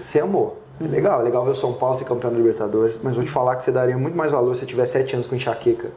Você 0.02 0.20
amou. 0.20 0.58
É 0.80 0.84
Uhum. 0.84 0.90
legal, 0.90 1.20
é 1.20 1.24
legal 1.24 1.44
ver 1.44 1.50
o 1.50 1.54
São 1.56 1.72
Paulo 1.72 1.96
ser 1.96 2.04
campeão 2.04 2.30
da 2.30 2.36
Libertadores, 2.36 3.00
mas 3.02 3.16
vou 3.16 3.24
te 3.24 3.30
falar 3.30 3.56
que 3.56 3.62
você 3.64 3.72
daria 3.72 3.96
muito 3.96 4.16
mais 4.16 4.30
valor 4.30 4.54
se 4.54 4.60
você 4.60 4.66
tivesse 4.66 4.92
7 4.92 5.14
anos 5.14 5.26
com 5.26 5.34
enxaqueca 5.34 5.88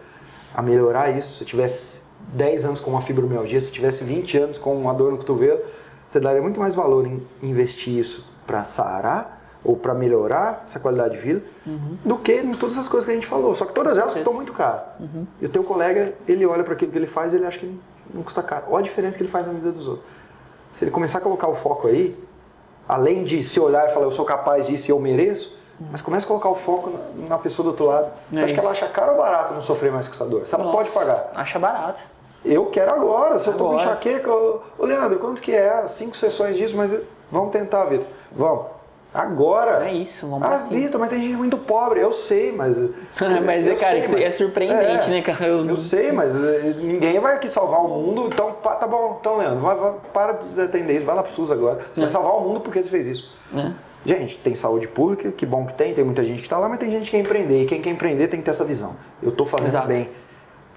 a 0.55 0.61
melhorar 0.61 1.09
isso, 1.15 1.33
se 1.33 1.37
você 1.39 1.45
tivesse 1.45 2.00
10 2.33 2.65
anos 2.65 2.79
com 2.79 2.91
uma 2.91 3.01
fibromialgia, 3.01 3.59
se 3.59 3.67
você 3.67 3.71
tivesse 3.71 4.03
20 4.03 4.37
anos 4.37 4.57
com 4.57 4.75
uma 4.75 4.93
dor 4.93 5.11
no 5.11 5.17
cotovelo, 5.17 5.59
você 6.07 6.19
daria 6.19 6.41
muito 6.41 6.59
mais 6.59 6.75
valor 6.75 7.05
em 7.05 7.25
investir 7.41 7.97
isso 7.97 8.25
para 8.45 8.63
sarar 8.63 9.41
ou 9.63 9.75
para 9.75 9.93
melhorar 9.93 10.63
essa 10.65 10.79
qualidade 10.79 11.15
de 11.15 11.21
vida 11.21 11.41
do 12.03 12.17
que 12.17 12.33
em 12.33 12.53
todas 12.53 12.77
as 12.77 12.87
coisas 12.87 13.05
que 13.05 13.11
a 13.11 13.15
gente 13.15 13.27
falou. 13.27 13.53
Só 13.55 13.65
que 13.65 13.73
todas 13.73 13.97
elas 13.97 14.13
custam 14.13 14.33
muito 14.33 14.53
caro. 14.53 14.81
E 15.39 15.45
o 15.45 15.49
teu 15.49 15.63
colega, 15.63 16.13
ele 16.27 16.45
olha 16.45 16.63
para 16.63 16.73
aquilo 16.73 16.91
que 16.91 16.97
ele 16.97 17.07
faz 17.07 17.31
e 17.33 17.35
ele 17.35 17.45
acha 17.45 17.59
que 17.59 17.79
não 18.13 18.23
custa 18.23 18.41
caro. 18.41 18.65
Olha 18.69 18.79
a 18.79 18.83
diferença 18.83 19.17
que 19.17 19.23
ele 19.23 19.31
faz 19.31 19.45
na 19.45 19.53
vida 19.53 19.71
dos 19.71 19.87
outros. 19.87 20.05
Se 20.73 20.83
ele 20.83 20.91
começar 20.91 21.19
a 21.19 21.21
colocar 21.21 21.47
o 21.47 21.55
foco 21.55 21.87
aí, 21.87 22.17
além 22.87 23.23
de 23.23 23.43
se 23.43 23.59
olhar 23.59 23.87
e 23.87 23.93
falar 23.93 24.05
eu 24.05 24.11
sou 24.11 24.25
capaz 24.25 24.67
disso 24.67 24.89
e 24.89 24.91
eu 24.91 24.99
mereço, 24.99 25.57
mas 25.91 26.01
começa 26.01 26.25
a 26.25 26.27
colocar 26.27 26.49
o 26.49 26.55
foco 26.55 26.91
na, 27.27 27.37
pessoa 27.37 27.63
do 27.63 27.69
outro 27.69 27.85
lado. 27.85 28.11
Você 28.29 28.39
É 28.39 28.43
acha 28.43 28.53
que 28.53 28.59
ela 28.59 28.71
acha 28.71 28.87
caro 28.87 29.11
ou 29.13 29.17
barato 29.17 29.53
não 29.53 29.61
sofrer 29.61 29.91
mais 29.91 30.07
com 30.07 30.13
essa 30.13 30.25
dor? 30.25 30.45
Se 30.47 30.53
ela 30.53 30.63
Nossa, 30.63 30.77
pode 30.77 30.89
pagar. 30.91 31.31
Acha 31.33 31.57
barato. 31.57 32.01
Eu 32.43 32.65
quero 32.67 32.91
agora, 32.91 33.37
se 33.37 33.47
eu 33.47 33.53
tô 33.53 33.69
com 33.69 33.75
enxaqueca, 33.75 34.31
ô, 34.33 34.59
ô 34.79 34.85
Leandro, 34.85 35.19
quanto 35.19 35.41
que 35.41 35.51
é? 35.53 35.85
Cinco 35.87 36.17
sessões 36.17 36.55
disso, 36.55 36.75
mas 36.75 36.91
vamos 37.31 37.51
tentar, 37.51 37.85
Vitor. 37.85 38.05
Vamos. 38.31 38.65
Agora. 39.13 39.85
É 39.87 39.93
isso, 39.93 40.25
vamos 40.27 40.47
Ah, 40.47 40.57
cima. 40.57 40.79
Vitor, 40.79 40.99
mas 40.99 41.09
tem 41.09 41.19
gente 41.21 41.35
muito 41.35 41.57
pobre. 41.57 41.99
Eu 41.99 42.13
sei, 42.13 42.51
mas. 42.53 42.79
Mas, 43.45 43.67
eu 43.67 43.73
é, 43.73 43.75
cara, 43.75 43.91
sei, 43.91 43.99
isso 43.99 44.17
é 44.17 44.31
surpreendente, 44.31 45.09
né, 45.09 45.21
cara? 45.21 45.45
Eu- 45.47 45.65
Eu 45.65 45.75
sei, 45.75 46.11
mas 46.13 46.33
eh, 46.33 46.73
ninguém 46.77 47.19
vai 47.19 47.35
aqui 47.35 47.47
salvar 47.49 47.81
o 47.81 47.89
mundo. 47.89 48.27
Então, 48.27 48.53
tá 48.63 48.87
bom, 48.87 49.17
então, 49.19 49.37
Leandro, 49.37 49.59
vai, 49.59 49.75
vai, 49.75 49.91
para 50.13 50.33
de 50.33 50.61
atender 50.61 50.95
isso, 50.95 51.05
vai 51.05 51.13
lá 51.15 51.23
pro 51.23 51.31
SUS 51.33 51.51
agora. 51.51 51.79
Você 51.93 51.99
vai 51.99 52.09
salvar 52.09 52.31
o 52.37 52.39
mundo 52.41 52.61
porque 52.61 52.81
você 52.81 52.89
fez 52.89 53.05
isso. 53.05 53.29
É. 53.53 53.71
Gente, 54.05 54.37
tem 54.37 54.55
saúde 54.55 54.87
pública, 54.87 55.29
que 55.31 55.45
bom 55.45 55.65
que 55.67 55.73
tem, 55.73 55.93
tem 55.93 56.03
muita 56.05 56.23
gente 56.23 56.37
que 56.39 56.45
está 56.47 56.57
lá, 56.57 56.67
mas 56.69 56.79
tem 56.79 56.89
gente 56.89 57.05
que 57.05 57.11
quer 57.11 57.19
empreender. 57.19 57.63
E 57.63 57.65
quem 57.67 57.81
quer 57.81 57.89
empreender 57.91 58.29
tem 58.29 58.39
que 58.39 58.45
ter 58.45 58.51
essa 58.51 58.63
visão. 58.63 58.95
Eu 59.21 59.29
estou 59.29 59.45
fazendo 59.45 59.67
Exato. 59.71 59.87
bem. 59.89 60.09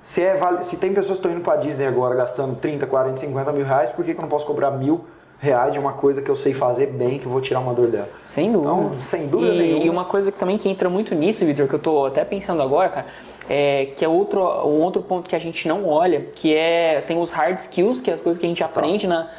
Se, 0.04 0.22
é, 0.22 0.38
se 0.60 0.76
tem 0.76 0.92
pessoas 0.92 1.18
que 1.18 1.26
estão 1.26 1.32
indo 1.32 1.40
para 1.40 1.56
Disney 1.56 1.86
agora 1.86 2.14
gastando 2.14 2.56
30, 2.56 2.86
40, 2.86 3.20
50 3.20 3.52
mil 3.52 3.64
reais, 3.64 3.90
por 3.90 4.04
que, 4.04 4.12
que 4.12 4.18
eu 4.18 4.22
não 4.22 4.28
posso 4.28 4.44
cobrar 4.44 4.70
mil 4.70 5.02
reais 5.38 5.72
de 5.72 5.78
uma 5.78 5.94
coisa 5.94 6.20
que 6.20 6.30
eu 6.30 6.36
sei 6.36 6.52
fazer 6.52 6.88
bem, 6.88 7.18
que 7.18 7.24
eu 7.24 7.32
vou 7.32 7.40
tirar 7.40 7.60
uma 7.60 7.72
dor 7.72 7.88
dela? 7.88 8.10
Sem 8.22 8.52
dúvida. 8.52 8.70
Então, 8.70 8.92
sem 8.92 9.26
dúvida 9.26 9.54
e, 9.54 9.58
nenhuma. 9.58 9.84
E 9.84 9.88
uma 9.88 10.04
coisa 10.04 10.30
que 10.30 10.38
também 10.38 10.58
que 10.58 10.68
entra 10.68 10.90
muito 10.90 11.14
nisso, 11.14 11.46
Vitor, 11.46 11.66
que 11.66 11.74
eu 11.74 11.78
tô 11.78 12.04
até 12.04 12.22
pensando 12.22 12.62
agora, 12.62 12.90
cara, 12.90 13.06
é 13.48 13.86
que 13.96 14.04
é 14.04 14.08
outro, 14.08 14.40
um 14.40 14.82
outro 14.82 15.00
ponto 15.00 15.26
que 15.26 15.34
a 15.34 15.38
gente 15.38 15.66
não 15.66 15.88
olha, 15.88 16.20
que 16.34 16.54
é 16.54 17.00
tem 17.00 17.18
os 17.18 17.30
hard 17.30 17.56
skills, 17.56 18.02
que 18.02 18.10
é 18.10 18.14
as 18.14 18.20
coisas 18.20 18.38
que 18.38 18.44
a 18.44 18.48
gente 18.48 18.58
Tá. 18.58 18.66
aprende 18.66 19.06
na, 19.06 19.30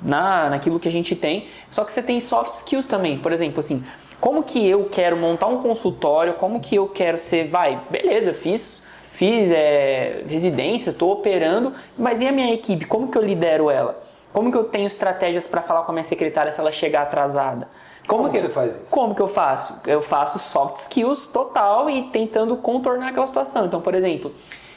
na, 0.00 0.50
naquilo 0.50 0.78
que 0.78 0.86
a 0.86 0.92
gente 0.92 1.16
tem. 1.16 1.48
Só 1.68 1.84
que 1.84 1.92
você 1.92 2.00
tem 2.00 2.20
soft 2.20 2.52
skills 2.54 2.86
também. 2.86 3.18
Por 3.18 3.32
exemplo, 3.32 3.58
assim, 3.58 3.84
como 4.20 4.44
que 4.44 4.64
eu 4.68 4.88
quero 4.88 5.16
montar 5.16 5.48
um 5.48 5.60
consultório, 5.60 6.34
como 6.34 6.60
que 6.60 6.76
eu 6.76 6.86
quero 6.86 7.18
ser, 7.18 7.48
vai, 7.48 7.80
beleza, 7.90 8.32
fiz, 8.32 8.81
fiz 9.12 9.50
é, 9.50 10.24
residência, 10.26 10.90
estou 10.90 11.12
operando, 11.12 11.72
mas 11.96 12.20
e 12.20 12.26
a 12.26 12.32
minha 12.32 12.52
equipe? 12.52 12.84
Como 12.84 13.08
que 13.08 13.16
eu 13.16 13.22
lidero 13.22 13.70
ela? 13.70 14.02
Como 14.32 14.50
que 14.50 14.56
eu 14.56 14.64
tenho 14.64 14.86
estratégias 14.86 15.46
para 15.46 15.62
falar 15.62 15.82
com 15.82 15.92
a 15.92 15.94
minha 15.94 16.04
secretária 16.04 16.50
se 16.50 16.58
ela 16.58 16.72
chegar 16.72 17.02
atrasada? 17.02 17.68
Como, 18.06 18.30
que 18.30 18.38
você 18.38 18.48
faz 18.48 18.74
isso? 18.74 18.90
Como 18.90 19.14
que 19.14 19.22
eu 19.22 19.28
faço? 19.28 19.80
Eu 19.86 20.02
faço 20.02 20.38
soft 20.38 20.78
skills 20.78 21.28
total 21.28 21.88
e 21.88 22.04
tentando 22.04 22.56
contornar 22.56 23.08
aquela 23.08 23.26
situação. 23.26 23.66
Então, 23.66 23.80
por 23.80 23.94
exemplo, 23.94 24.32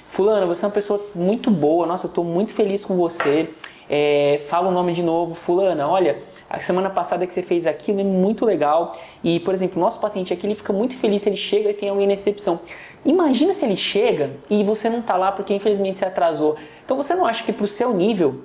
fulano, 0.10 0.46
você 0.48 0.64
é 0.64 0.68
uma 0.68 0.74
pessoa 0.74 1.02
muito 1.16 1.50
boa, 1.50 1.88
nossa, 1.88 2.06
eu 2.06 2.10
estou 2.10 2.24
muito 2.24 2.54
feliz 2.54 2.84
com 2.84 2.96
você. 2.96 3.50
É, 3.90 4.42
fala 4.48 4.70
o 4.70 4.72
nome 4.72 4.94
de 4.94 5.02
novo, 5.02 5.36
fulana, 5.36 5.88
olha, 5.88 6.22
a 6.50 6.60
semana 6.60 6.90
passada 6.90 7.26
que 7.26 7.34
você 7.34 7.42
fez 7.42 7.66
aquilo 7.66 8.00
é 8.00 8.04
muito 8.04 8.46
legal. 8.46 8.96
E, 9.24 9.40
por 9.40 9.54
exemplo, 9.54 9.80
nosso 9.80 10.00
paciente 10.00 10.34
aqui, 10.34 10.46
ele 10.46 10.56
fica 10.56 10.72
muito 10.72 10.96
feliz 10.98 11.22
se 11.22 11.30
ele 11.30 11.38
chega 11.38 11.70
e 11.70 11.74
tem 11.74 11.90
alguém 11.90 12.08
na 12.08 12.14
recepção. 12.14 12.60
Imagina 13.06 13.54
se 13.54 13.64
ele 13.64 13.76
chega 13.78 14.32
e 14.50 14.64
você 14.64 14.90
não 14.90 15.00
está 15.00 15.16
lá 15.16 15.32
porque 15.32 15.54
infelizmente 15.54 15.98
se 15.98 16.06
atrasou. 16.06 16.58
Então 16.84 16.98
você 16.98 17.14
não 17.14 17.26
acha 17.26 17.44
que 17.44 17.54
para 17.54 17.64
o 17.64 17.68
seu 17.68 17.94
nível 17.94 18.44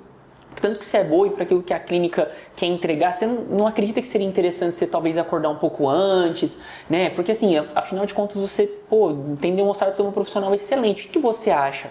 tanto 0.59 0.79
que 0.79 0.85
você 0.85 0.97
é 0.97 1.03
boa 1.03 1.27
e 1.27 1.29
para 1.29 1.43
aquilo 1.43 1.63
que 1.63 1.73
a 1.73 1.79
clínica 1.79 2.29
quer 2.55 2.65
entregar, 2.65 3.13
você 3.13 3.25
não, 3.25 3.41
não, 3.43 3.67
acredita 3.67 4.01
que 4.01 4.07
seria 4.07 4.27
interessante 4.27 4.75
você 4.75 4.85
talvez 4.85 5.17
acordar 5.17 5.49
um 5.49 5.55
pouco 5.55 5.87
antes, 5.87 6.59
né? 6.89 7.09
Porque 7.11 7.31
assim, 7.31 7.55
afinal 7.73 8.05
de 8.05 8.13
contas 8.13 8.37
você, 8.37 8.67
pô, 8.67 9.15
tem 9.39 9.55
demonstrado 9.55 9.95
ser 9.95 10.01
uma 10.01 10.11
profissional 10.11 10.53
excelente. 10.53 11.07
O 11.07 11.09
que 11.09 11.19
você 11.19 11.51
acha? 11.51 11.89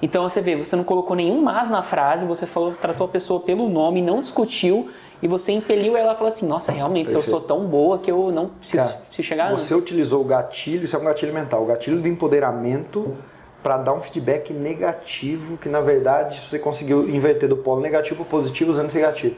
Então 0.00 0.22
você 0.28 0.40
vê, 0.40 0.56
você 0.56 0.76
não 0.76 0.84
colocou 0.84 1.16
nenhum 1.16 1.40
mas 1.42 1.70
na 1.70 1.82
frase, 1.82 2.26
você 2.26 2.46
falou, 2.46 2.74
tratou 2.74 3.06
a 3.06 3.08
pessoa 3.08 3.40
pelo 3.40 3.68
nome, 3.68 4.02
não 4.02 4.20
discutiu 4.20 4.90
e 5.24 5.26
você 5.26 5.52
impeliu 5.52 5.96
ela 5.96 6.12
a 6.12 6.14
falar 6.14 6.28
assim, 6.28 6.46
nossa, 6.46 6.70
realmente, 6.70 7.06
Perfeito. 7.06 7.30
eu 7.30 7.30
sou 7.30 7.40
tão 7.40 7.64
boa 7.64 7.98
que 7.98 8.10
eu 8.10 8.30
não 8.30 8.48
preciso 8.48 8.76
Cara, 8.76 9.02
se 9.10 9.22
chegar 9.22 9.50
Você 9.52 9.72
antes. 9.72 9.84
utilizou 9.84 10.20
o 10.20 10.24
gatilho, 10.24 10.84
isso 10.84 10.94
é 10.94 10.98
um 10.98 11.04
gatilho 11.04 11.32
mental, 11.32 11.62
o 11.62 11.64
gatilho 11.66 11.98
do 11.98 12.06
empoderamento 12.06 13.16
para 13.62 13.78
dar 13.78 13.94
um 13.94 14.02
feedback 14.02 14.52
negativo, 14.52 15.56
que 15.56 15.66
na 15.66 15.80
verdade 15.80 16.46
você 16.46 16.58
conseguiu 16.58 17.08
inverter 17.08 17.48
do 17.48 17.56
polo 17.56 17.80
negativo 17.80 18.16
para 18.16 18.26
positivo 18.32 18.70
usando 18.70 18.88
esse 18.88 19.00
gatilho. 19.00 19.34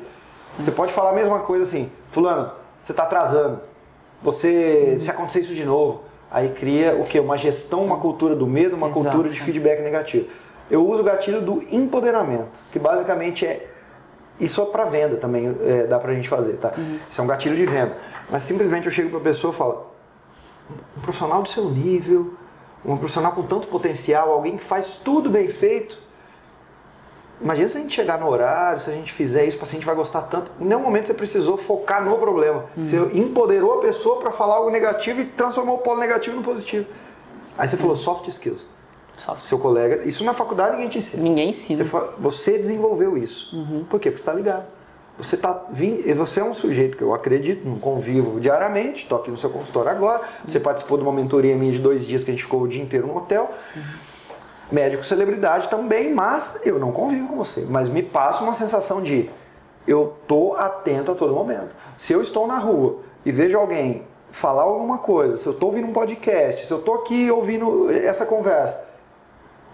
Você 0.59 0.73
pode 0.73 0.93
falar 0.93 1.11
a 1.11 1.13
mesma 1.13 1.39
coisa 1.39 1.63
assim, 1.63 1.89
fulano, 2.11 2.51
você 2.83 2.91
está 2.91 3.05
atrasando, 3.05 3.61
você, 4.21 4.97
se 4.99 5.09
acontecer 5.09 5.39
isso 5.39 5.55
de 5.55 5.65
novo, 5.65 6.03
aí 6.29 6.49
cria 6.49 6.97
o 6.97 7.05
que? 7.05 7.21
Uma 7.21 7.39
gestão, 7.39 7.85
uma 7.85 7.99
cultura 7.99 8.35
do 8.35 8.49
medo, 8.49 8.75
uma 8.75 8.89
Exato. 8.89 9.05
cultura 9.05 9.29
de 9.29 9.41
feedback 9.41 9.81
negativo. 9.83 10.27
Eu 10.69 10.85
uso 10.85 11.03
o 11.03 11.05
gatilho 11.05 11.41
do 11.41 11.63
empoderamento, 11.71 12.59
que 12.73 12.79
basicamente 12.81 13.47
é 13.47 13.69
isso 14.39 14.61
é 14.61 14.65
para 14.67 14.85
venda 14.85 15.17
também, 15.17 15.57
é, 15.63 15.87
dá 15.87 15.99
para 15.99 16.13
a 16.13 16.15
gente 16.15 16.29
fazer, 16.29 16.55
tá? 16.55 16.73
Uhum. 16.77 16.99
Isso 17.09 17.21
é 17.21 17.25
um 17.25 17.27
gatilho 17.27 17.57
de 17.57 17.65
venda. 17.65 17.97
Mas 18.31 18.43
simplesmente 18.43 18.87
eu 18.87 18.93
chego 18.93 19.11
para 19.11 19.19
a 19.19 19.23
pessoa 19.23 19.53
e 19.53 19.57
falo, 19.57 19.87
um 20.97 21.01
profissional 21.01 21.43
do 21.43 21.49
seu 21.49 21.71
nível, 21.71 22.35
uma 22.85 22.97
profissional 22.97 23.33
com 23.33 23.43
tanto 23.43 23.69
potencial, 23.69 24.31
alguém 24.31 24.57
que 24.57 24.65
faz 24.65 24.97
tudo 24.97 25.31
bem 25.31 25.49
feito. 25.49 25.99
Imagina 27.41 27.69
se 27.69 27.77
a 27.77 27.81
gente 27.81 27.95
chegar 27.95 28.19
no 28.19 28.29
horário, 28.29 28.81
se 28.81 28.89
a 28.89 28.93
gente 28.93 29.13
fizer 29.13 29.45
isso, 29.45 29.57
o 29.57 29.61
paciente 29.61 29.85
vai 29.85 29.95
gostar 29.95 30.23
tanto. 30.23 30.51
Em 30.61 30.65
nenhum 30.65 30.81
momento 30.81 31.07
você 31.07 31.15
precisou 31.15 31.57
focar 31.57 32.03
no 32.05 32.17
problema. 32.19 32.65
Uhum. 32.77 32.85
Você 32.85 32.97
empoderou 33.13 33.79
a 33.79 33.81
pessoa 33.81 34.21
para 34.21 34.33
falar 34.33 34.57
algo 34.57 34.71
negativo 34.71 35.21
e 35.21 35.27
transformou 35.27 35.77
o 35.77 35.79
polo 35.79 36.01
negativo 36.01 36.37
no 36.37 36.43
positivo. 36.43 36.87
Aí 37.59 37.67
você 37.69 37.77
falou 37.77 37.97
soft 37.97 38.29
skills. 38.29 38.65
Seu 39.43 39.59
colega. 39.59 40.05
Isso 40.05 40.25
na 40.25 40.35
faculdade 40.35 40.73
ninguém 40.73 40.89
te 40.89 40.99
ensina. 40.99 41.23
Ninguém 41.23 41.51
ensina. 41.51 41.85
Você, 41.85 42.09
você 42.19 42.59
desenvolveu 42.59 43.17
isso. 43.17 43.57
Uhum. 43.57 43.85
Por 43.89 43.99
quê? 43.99 44.11
Porque 44.11 44.19
você 44.19 44.23
está 44.23 44.33
ligado. 44.33 44.67
Você, 45.19 45.37
tá, 45.37 45.65
você 46.15 46.41
é 46.41 46.45
um 46.45 46.53
sujeito 46.53 46.97
que 46.97 47.03
eu 47.03 47.15
acredito, 47.15 47.67
não 47.67 47.79
convivo 47.79 48.39
diariamente, 48.39 49.05
estou 49.05 49.19
aqui 49.19 49.31
no 49.31 49.37
seu 49.37 49.49
consultório 49.49 49.91
agora. 49.91 50.29
Você 50.47 50.61
participou 50.61 50.99
de 50.99 51.05
uma 51.05 51.13
mentoria 51.13 51.57
minha 51.57 51.73
de 51.73 51.79
dois 51.79 52.05
dias 52.05 52.23
que 52.23 52.31
a 52.31 52.35
gente 52.35 52.43
ficou 52.43 52.61
o 52.61 52.69
dia 52.69 52.83
inteiro 52.83 53.07
no 53.07 53.17
hotel. 53.17 53.51
Médico 54.71 55.05
celebridade 55.05 55.69
também, 55.69 56.13
mas 56.13 56.61
eu 56.65 56.79
não 56.79 56.93
convivo 56.93 57.29
com 57.29 57.37
você. 57.37 57.65
Mas 57.67 57.89
me 57.89 58.03
passa 58.03 58.45
uma 58.45 58.53
sensação 58.53 59.01
de 59.01 59.31
eu 59.87 60.17
estou 60.21 60.55
atento 60.57 61.13
a 61.13 61.15
todo 61.15 61.33
momento. 61.33 61.75
Se 61.97 62.13
eu 62.13 62.21
estou 62.21 62.47
na 62.47 62.59
rua 62.59 62.99
e 63.25 63.33
vejo 63.33 63.57
alguém 63.57 64.03
falar 64.31 64.65
alguma 64.65 64.99
coisa, 64.99 65.37
se 65.37 65.47
eu 65.47 65.53
estou 65.53 65.71
ouvindo 65.71 65.87
um 65.87 65.93
podcast, 65.95 66.67
se 66.67 66.71
eu 66.71 66.79
estou 66.79 66.97
aqui 66.97 67.31
ouvindo 67.31 67.91
essa 67.91 68.27
conversa, 68.27 68.86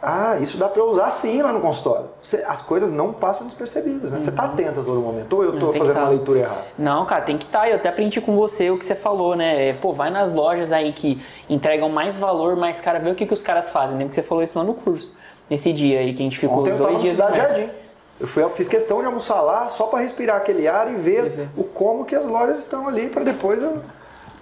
ah, 0.05 0.37
isso 0.41 0.59
dá 0.59 0.69
para 0.69 0.83
usar 0.83 1.09
sim 1.11 1.41
lá 1.41 1.53
no 1.53 1.61
consultório. 1.61 2.07
As 2.49 2.61
coisas 2.61 2.91
não 2.91 3.13
passam 3.13 3.47
despercebidas, 3.47 4.11
né? 4.11 4.19
Uhum. 4.19 4.25
Você 4.25 4.31
está 4.31 4.47
atento 4.47 4.81
a 4.81 4.83
todo 4.83 5.01
momento. 5.01 5.33
Ou 5.37 5.45
eu 5.45 5.55
estou 5.55 5.73
fazendo 5.73 5.97
uma 5.97 6.05
tá. 6.07 6.09
leitura 6.09 6.39
errada? 6.41 6.65
Não, 6.77 7.07
cara, 7.07 7.23
tem 7.23 7.39
que 7.39 7.45
estar. 7.45 7.61
Tá. 7.61 7.69
Eu 7.69 7.77
até 7.77 7.89
aprendi 7.89 8.21
com 8.21 8.35
você 8.35 8.69
o 8.69 8.77
que 8.77 8.85
você 8.85 8.97
falou, 8.97 9.37
né? 9.37 9.69
É, 9.69 9.73
pô, 9.75 9.93
vai 9.93 10.11
nas 10.11 10.33
lojas 10.33 10.73
aí 10.73 10.93
que 10.93 11.23
entregam 11.49 11.89
mais 11.89 12.17
valor, 12.17 12.57
mas, 12.57 12.81
cara, 12.81 12.99
vê 12.99 13.11
o 13.11 13.15
que, 13.15 13.25
que 13.25 13.33
os 13.33 13.43
caras 13.43 13.71
fazem. 13.71 13.97
Lembra 13.97 14.09
que 14.09 14.17
você 14.17 14.25
falou 14.25 14.43
isso 14.43 14.59
lá 14.59 14.65
no 14.65 14.75
curso, 14.75 15.17
nesse 15.49 15.73
dia 15.73 16.01
aí 16.01 16.13
que 16.13 16.21
a 16.21 16.25
gente 16.25 16.39
ficou 16.39 16.63
Ontem 16.63 16.75
dois 16.75 17.01
dias 17.01 17.19
no 17.19 17.35
Jardim. 17.35 17.71
Eu 18.19 18.27
fui, 18.27 18.49
fiz 18.51 18.67
questão 18.67 18.99
de 18.99 19.07
almoçar 19.07 19.41
lá 19.41 19.69
só 19.69 19.85
para 19.85 20.01
respirar 20.01 20.37
aquele 20.37 20.67
ar 20.67 20.91
e 20.91 20.97
ver 20.97 21.49
o 21.57 21.63
como 21.63 22.05
que 22.05 22.17
as 22.17 22.27
lojas 22.27 22.59
estão 22.59 22.89
ali 22.89 23.09
para 23.09 23.23
depois 23.23 23.63
eu. 23.63 23.81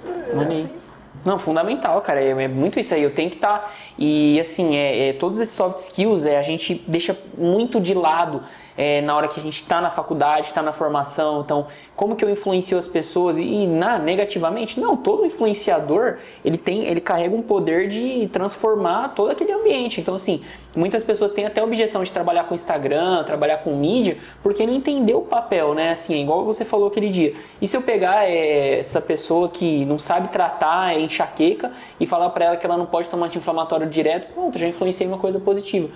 É, 0.07 0.45
assim, 0.49 0.71
não, 1.25 1.39
fundamental, 1.39 2.01
cara. 2.01 2.23
É, 2.23 2.31
é, 2.31 2.49
muito 2.49 2.79
isso 2.79 2.95
aí. 2.95 3.03
Eu 3.03 3.14
tenho 3.14 3.31
que 3.31 3.37
estar. 3.37 3.59
Tá, 3.59 3.71
e 3.99 4.39
assim, 4.41 4.77
é, 4.77 5.09
é, 5.09 5.12
todos 5.12 5.39
esses 5.39 5.55
soft 5.55 5.79
skills 5.79 6.25
é, 6.25 6.39
a 6.39 6.43
gente 6.43 6.83
deixa 6.87 7.16
muito 7.37 7.81
de 7.81 7.95
lado 7.95 8.43
é, 8.77 9.01
na 9.01 9.16
hora 9.16 9.29
que 9.29 9.39
a 9.39 9.43
gente 9.43 9.57
está 9.61 9.81
na 9.81 9.91
faculdade, 9.91 10.49
está 10.49 10.62
na 10.62 10.73
formação. 10.73 11.41
Então, 11.41 11.66
como 11.97 12.16
que 12.16 12.25
eu 12.25 12.31
influencio 12.31 12.79
as 12.79 12.87
pessoas? 12.87 13.37
E 13.37 13.66
na, 13.66 13.99
negativamente? 13.99 14.81
Não, 14.81 14.97
todo 14.97 15.27
influenciador 15.27 16.18
ele 16.45 16.57
tem, 16.57 16.85
ele 16.87 17.01
carrega 17.01 17.35
um 17.35 17.43
poder 17.43 17.89
de 17.89 18.29
transformar 18.33 19.09
todo 19.09 19.31
aquele 19.31 19.53
ambiente. 19.53 20.01
Então, 20.01 20.14
assim, 20.14 20.43
muitas 20.75 21.05
pessoas 21.05 21.31
têm 21.33 21.45
até 21.45 21.62
objeção 21.62 22.03
de 22.03 22.12
trabalhar 22.12 22.45
com 22.45 22.55
Instagram, 22.55 23.25
trabalhar 23.25 23.59
com 23.59 23.75
mídia, 23.77 24.16
porque 24.43 24.66
não 24.66 24.73
entendeu 24.73 25.18
o 25.18 25.27
papel, 25.27 25.75
né? 25.75 25.91
Assim, 25.91 26.14
é 26.14 26.23
igual 26.23 26.45
você 26.45 26.64
falou 26.64 26.89
aquele 26.89 27.11
dia. 27.11 27.35
E 27.61 27.68
se 27.68 27.77
eu 27.77 27.83
pegar 27.83 28.25
é, 28.25 28.79
essa 28.79 29.01
pessoa 29.01 29.49
que 29.49 29.85
não 29.85 29.99
sabe 29.99 30.29
tratar, 30.29 30.95
é 30.95 31.01
enxaqueca, 31.01 31.73
e 31.99 32.07
falar 32.07 32.31
para 32.31 32.47
ela 32.47 32.57
que 32.57 32.64
ela 32.64 32.77
não 32.77 32.87
pode 32.87 33.09
tomar 33.09 33.27
anti-inflamatório 33.27 33.87
direto, 33.87 34.33
pronto, 34.33 34.59
já 34.59 34.66
influenciei 34.66 35.07
uma 35.07 35.18
coisa 35.18 35.39
positiva. 35.39 35.89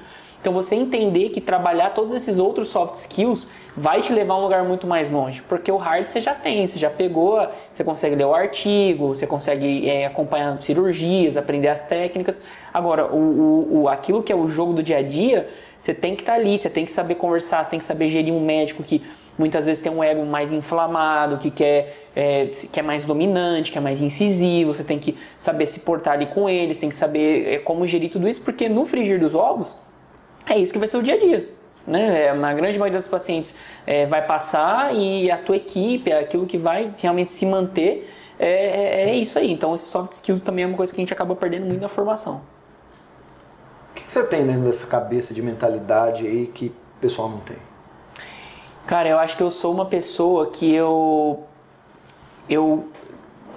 Então 0.45 0.53
você 0.53 0.75
entender 0.75 1.31
que 1.31 1.41
trabalhar 1.41 1.95
todos 1.95 2.13
esses 2.13 2.39
outros 2.39 2.69
soft 2.69 2.97
skills 2.97 3.49
vai 3.75 4.03
te 4.03 4.13
levar 4.13 4.35
a 4.35 4.39
um 4.39 4.43
lugar 4.43 4.63
muito 4.63 4.87
mais 4.87 5.11
longe, 5.11 5.41
porque 5.49 5.73
o 5.73 5.79
hard 5.79 6.11
você 6.11 6.21
já 6.21 6.35
tem, 6.35 6.67
você 6.67 6.79
já 6.79 6.91
pegou, 6.91 7.49
você 7.73 7.83
consegue 7.83 8.15
ler 8.15 8.27
o 8.27 8.35
artigo, 8.35 9.09
você 9.09 9.27
consegue 9.27 9.89
é, 9.89 10.05
acompanhar 10.05 10.63
cirurgias, 10.63 11.39
aprender 11.39 11.69
as 11.69 11.81
técnicas. 11.87 12.43
Agora, 12.75 13.07
o, 13.07 13.17
o, 13.17 13.81
o, 13.81 13.89
aquilo 13.89 14.23
que 14.23 14.31
é 14.31 14.37
o 14.37 14.47
jogo 14.47 14.75
do 14.75 14.83
dia 14.83 14.99
a 14.99 15.03
dia, 15.03 15.49
você 15.81 15.95
tem 15.95 16.15
que 16.15 16.21
estar 16.21 16.35
tá 16.35 16.39
ali, 16.39 16.59
você 16.59 16.69
tem 16.69 16.85
que 16.85 16.93
saber 16.93 17.15
conversar, 17.15 17.65
você 17.65 17.71
tem 17.71 17.79
que 17.79 17.87
saber 17.87 18.11
gerir 18.11 18.35
um 18.35 18.45
médico 18.45 18.83
que 18.83 19.01
muitas 19.39 19.65
vezes 19.65 19.83
tem 19.83 19.91
um 19.91 20.05
ego 20.05 20.27
mais 20.27 20.53
inflamado, 20.53 21.39
que 21.39 21.51
quer, 21.51 22.11
é, 22.15 22.51
que 22.71 22.79
é 22.79 22.83
mais 22.83 23.07
dominante, 23.07 23.73
que 23.73 23.79
é 23.79 23.81
mais 23.81 23.99
incisivo, 23.99 24.75
você 24.75 24.85
tem 24.85 24.99
que 24.99 25.17
saber 25.39 25.67
se 25.67 25.81
portar 25.81 26.13
ali 26.13 26.27
com 26.27 26.51
eles, 26.51 26.77
tem 26.77 26.91
que 26.91 26.95
saber 26.95 27.49
é, 27.49 27.59
como 27.61 27.87
gerir 27.87 28.11
tudo 28.11 28.29
isso, 28.29 28.43
porque 28.43 28.69
no 28.69 28.85
frigir 28.85 29.19
dos 29.19 29.35
ovos, 29.35 29.83
é 30.47 30.59
isso 30.59 30.73
que 30.73 30.79
vai 30.79 30.89
ser 30.89 30.97
o 30.97 31.03
dia 31.03 31.15
a 31.15 31.19
dia. 31.19 31.49
Né? 31.87 32.27
É, 32.27 32.55
grande 32.55 32.79
maioria 32.79 32.99
dos 32.99 33.09
pacientes 33.09 33.55
é, 33.87 34.07
vai 34.07 34.27
passar 34.27 34.95
e 34.95 35.31
a 35.31 35.37
tua 35.37 35.57
equipe, 35.57 36.11
aquilo 36.13 36.47
que 36.47 36.57
vai 36.57 36.95
realmente 36.99 37.33
se 37.33 37.45
manter, 37.45 38.11
é, 38.39 38.49
é, 38.49 39.11
é 39.11 39.15
isso 39.15 39.39
aí. 39.39 39.53
Então, 39.53 39.75
esses 39.75 39.89
soft 39.89 40.13
skills 40.13 40.41
também 40.41 40.65
é 40.65 40.67
uma 40.67 40.77
coisa 40.77 40.93
que 40.93 41.01
a 41.01 41.03
gente 41.03 41.13
acaba 41.13 41.37
perdendo 41.37 41.67
muito 41.67 41.81
na 41.81 41.89
formação. 41.89 42.41
O 43.91 43.95
que, 43.95 44.05
que 44.05 44.13
você 44.13 44.25
tem 44.25 44.47
dentro 44.47 44.63
dessa 44.63 44.87
cabeça 44.87 45.33
de 45.33 45.41
mentalidade 45.41 46.27
aí 46.27 46.47
que 46.47 46.67
o 46.67 47.01
pessoal 47.01 47.29
não 47.29 47.41
tem? 47.41 47.57
Cara, 48.87 49.09
eu 49.09 49.19
acho 49.19 49.37
que 49.37 49.43
eu 49.43 49.51
sou 49.51 49.73
uma 49.73 49.87
pessoa 49.87 50.51
que 50.51 50.73
eu 50.75 51.45
eu 52.49 52.89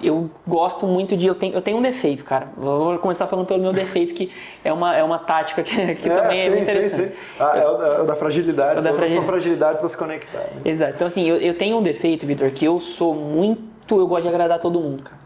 eu 0.02 0.30
gosto 0.46 0.86
muito 0.86 1.16
de. 1.16 1.26
Eu 1.26 1.34
tenho, 1.34 1.54
eu 1.54 1.62
tenho 1.62 1.78
um 1.78 1.82
defeito, 1.82 2.24
cara. 2.24 2.48
Vou 2.56 2.98
começar 2.98 3.26
falando 3.26 3.46
pelo 3.46 3.60
meu 3.60 3.72
defeito, 3.72 4.14
que 4.14 4.30
é 4.64 4.72
uma, 4.72 4.96
é 4.96 5.02
uma 5.02 5.18
tática 5.18 5.62
que, 5.62 5.94
que 5.96 6.08
é, 6.08 6.16
também 6.16 6.38
é 6.38 6.42
sim, 6.42 6.50
é 6.50 6.60
interessante. 6.60 6.88
Sim, 6.90 7.12
sim. 7.12 7.12
Ah, 7.38 7.52
é, 7.56 7.68
o 7.68 7.76
da, 7.76 7.86
é 7.86 8.00
o 8.02 8.06
da 8.06 8.16
fragilidade, 8.16 8.80
é 8.80 8.82
da 8.82 8.94
fragilidade. 8.94 9.26
fragilidade 9.26 9.78
para 9.78 9.88
se 9.88 9.96
conectar. 9.96 10.38
Né? 10.38 10.60
Exato. 10.64 10.92
Então, 10.94 11.06
assim, 11.06 11.28
eu, 11.28 11.36
eu 11.36 11.56
tenho 11.56 11.78
um 11.78 11.82
defeito, 11.82 12.26
Vitor, 12.26 12.50
que 12.50 12.64
eu 12.64 12.80
sou 12.80 13.14
muito. 13.14 13.68
Eu 13.90 14.06
gosto 14.06 14.22
de 14.22 14.28
agradar 14.28 14.58
todo 14.58 14.78
mundo, 14.80 15.02
cara. 15.02 15.18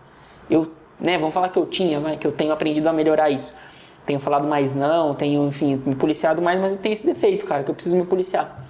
Eu, 0.51 0.71
né, 1.01 1.19
vamos 1.19 1.35
falar 1.35 1.49
que 1.49 1.59
eu 1.59 1.67
tinha, 1.67 1.99
mas 2.01 2.19
que 2.19 2.27
eu 2.27 2.33
tenho 2.33 2.53
aprendido 2.53 2.89
a 2.89 2.93
melhorar 2.93 3.31
isso. 3.31 3.55
Tenho 4.07 4.19
falado 4.19 4.47
mais 4.49 4.75
não, 4.75 5.15
tenho, 5.15 5.47
enfim, 5.47 5.81
me 5.85 5.95
policiado 5.95 6.43
mais, 6.43 6.61
mas 6.61 6.73
eu 6.73 6.79
tenho 6.79 6.93
esse 6.93 7.07
defeito, 7.07 7.47
cara, 7.47 7.63
que 7.63 7.71
eu 7.71 7.75
preciso 7.75 7.95
me 7.95 8.05
policiar. 8.05 8.65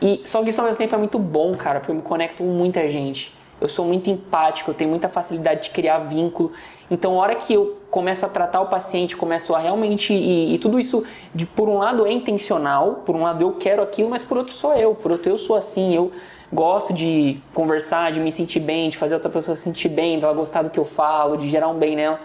E 0.00 0.20
só 0.24 0.42
que 0.42 0.50
isso 0.50 0.60
ao 0.60 0.66
mesmo 0.66 0.78
tempo 0.78 0.94
é 0.94 0.98
muito 0.98 1.18
bom, 1.18 1.56
cara, 1.56 1.80
porque 1.80 1.90
eu 1.90 1.96
me 1.96 2.02
conecto 2.02 2.38
com 2.38 2.44
muita 2.44 2.86
gente 2.90 3.34
eu 3.60 3.68
sou 3.68 3.84
muito 3.84 4.10
empático, 4.10 4.70
eu 4.70 4.74
tenho 4.74 4.90
muita 4.90 5.08
facilidade 5.08 5.64
de 5.64 5.70
criar 5.70 5.98
vínculo. 6.00 6.52
Então, 6.90 7.14
a 7.14 7.22
hora 7.22 7.34
que 7.34 7.54
eu 7.54 7.76
começo 7.90 8.24
a 8.26 8.28
tratar 8.28 8.60
o 8.60 8.66
paciente, 8.66 9.16
começo 9.16 9.54
a 9.54 9.58
realmente. 9.58 10.12
E, 10.12 10.54
e, 10.54 10.58
tudo 10.58 10.78
isso, 10.78 11.04
de, 11.34 11.46
por 11.46 11.68
um 11.68 11.78
lado, 11.78 12.06
é 12.06 12.12
intencional, 12.12 13.02
por 13.06 13.16
um 13.16 13.22
lado, 13.22 13.42
eu 13.42 13.52
quero 13.54 13.82
aquilo, 13.82 14.10
mas 14.10 14.22
por 14.22 14.36
outro, 14.36 14.54
sou 14.54 14.74
eu, 14.74 14.94
por 14.94 15.12
outro, 15.12 15.30
eu 15.30 15.38
sou 15.38 15.56
assim. 15.56 15.94
Eu, 15.94 16.12
gosto 16.52 16.92
de 16.92 17.38
conversar, 17.52 18.12
de 18.12 18.20
me 18.20 18.30
sentir 18.30 18.60
bem, 18.60 18.88
de 18.88 18.96
fazer 18.96 19.14
outra 19.14 19.30
pessoa 19.30 19.56
se 19.56 19.62
sentir 19.62 19.88
bem, 19.88 20.18
de 20.18 20.24
ela 20.24 20.32
gostar 20.32 20.62
do 20.62 20.70
que 20.70 20.78
eu 20.78 20.84
falo, 20.84 21.36
de 21.36 21.48
gerar 21.48 21.68
um 21.68 21.78
bem 21.78 21.96
nela. 21.96 22.20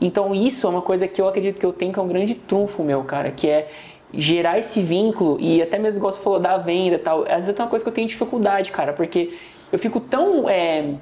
Então 0.00 0.34
isso 0.34 0.66
é 0.66 0.70
uma 0.70 0.82
coisa 0.82 1.08
que 1.08 1.20
eu 1.20 1.28
acredito 1.28 1.58
que 1.58 1.66
eu 1.66 1.72
tenho 1.72 1.92
que 1.92 1.98
é 1.98 2.02
um 2.02 2.08
grande 2.08 2.34
trunfo 2.34 2.82
meu, 2.82 3.02
cara, 3.04 3.30
que 3.30 3.48
é 3.48 3.68
gerar 4.12 4.58
esse 4.58 4.80
vínculo 4.80 5.36
e 5.40 5.60
até 5.60 5.78
mesmo 5.78 5.98
igual 5.98 6.12
você 6.12 6.18
falou 6.18 6.38
da 6.38 6.56
venda 6.58 6.96
e 6.96 6.98
tal. 6.98 7.22
Às 7.22 7.46
vezes 7.46 7.58
é 7.58 7.62
uma 7.62 7.68
coisa 7.68 7.84
que 7.84 7.88
eu 7.88 7.94
tenho 7.94 8.06
dificuldade, 8.06 8.70
cara, 8.70 8.92
porque 8.92 9.36
eu 9.72 9.78
fico 9.78 10.00
tão 10.00 10.48
é, 10.48 10.94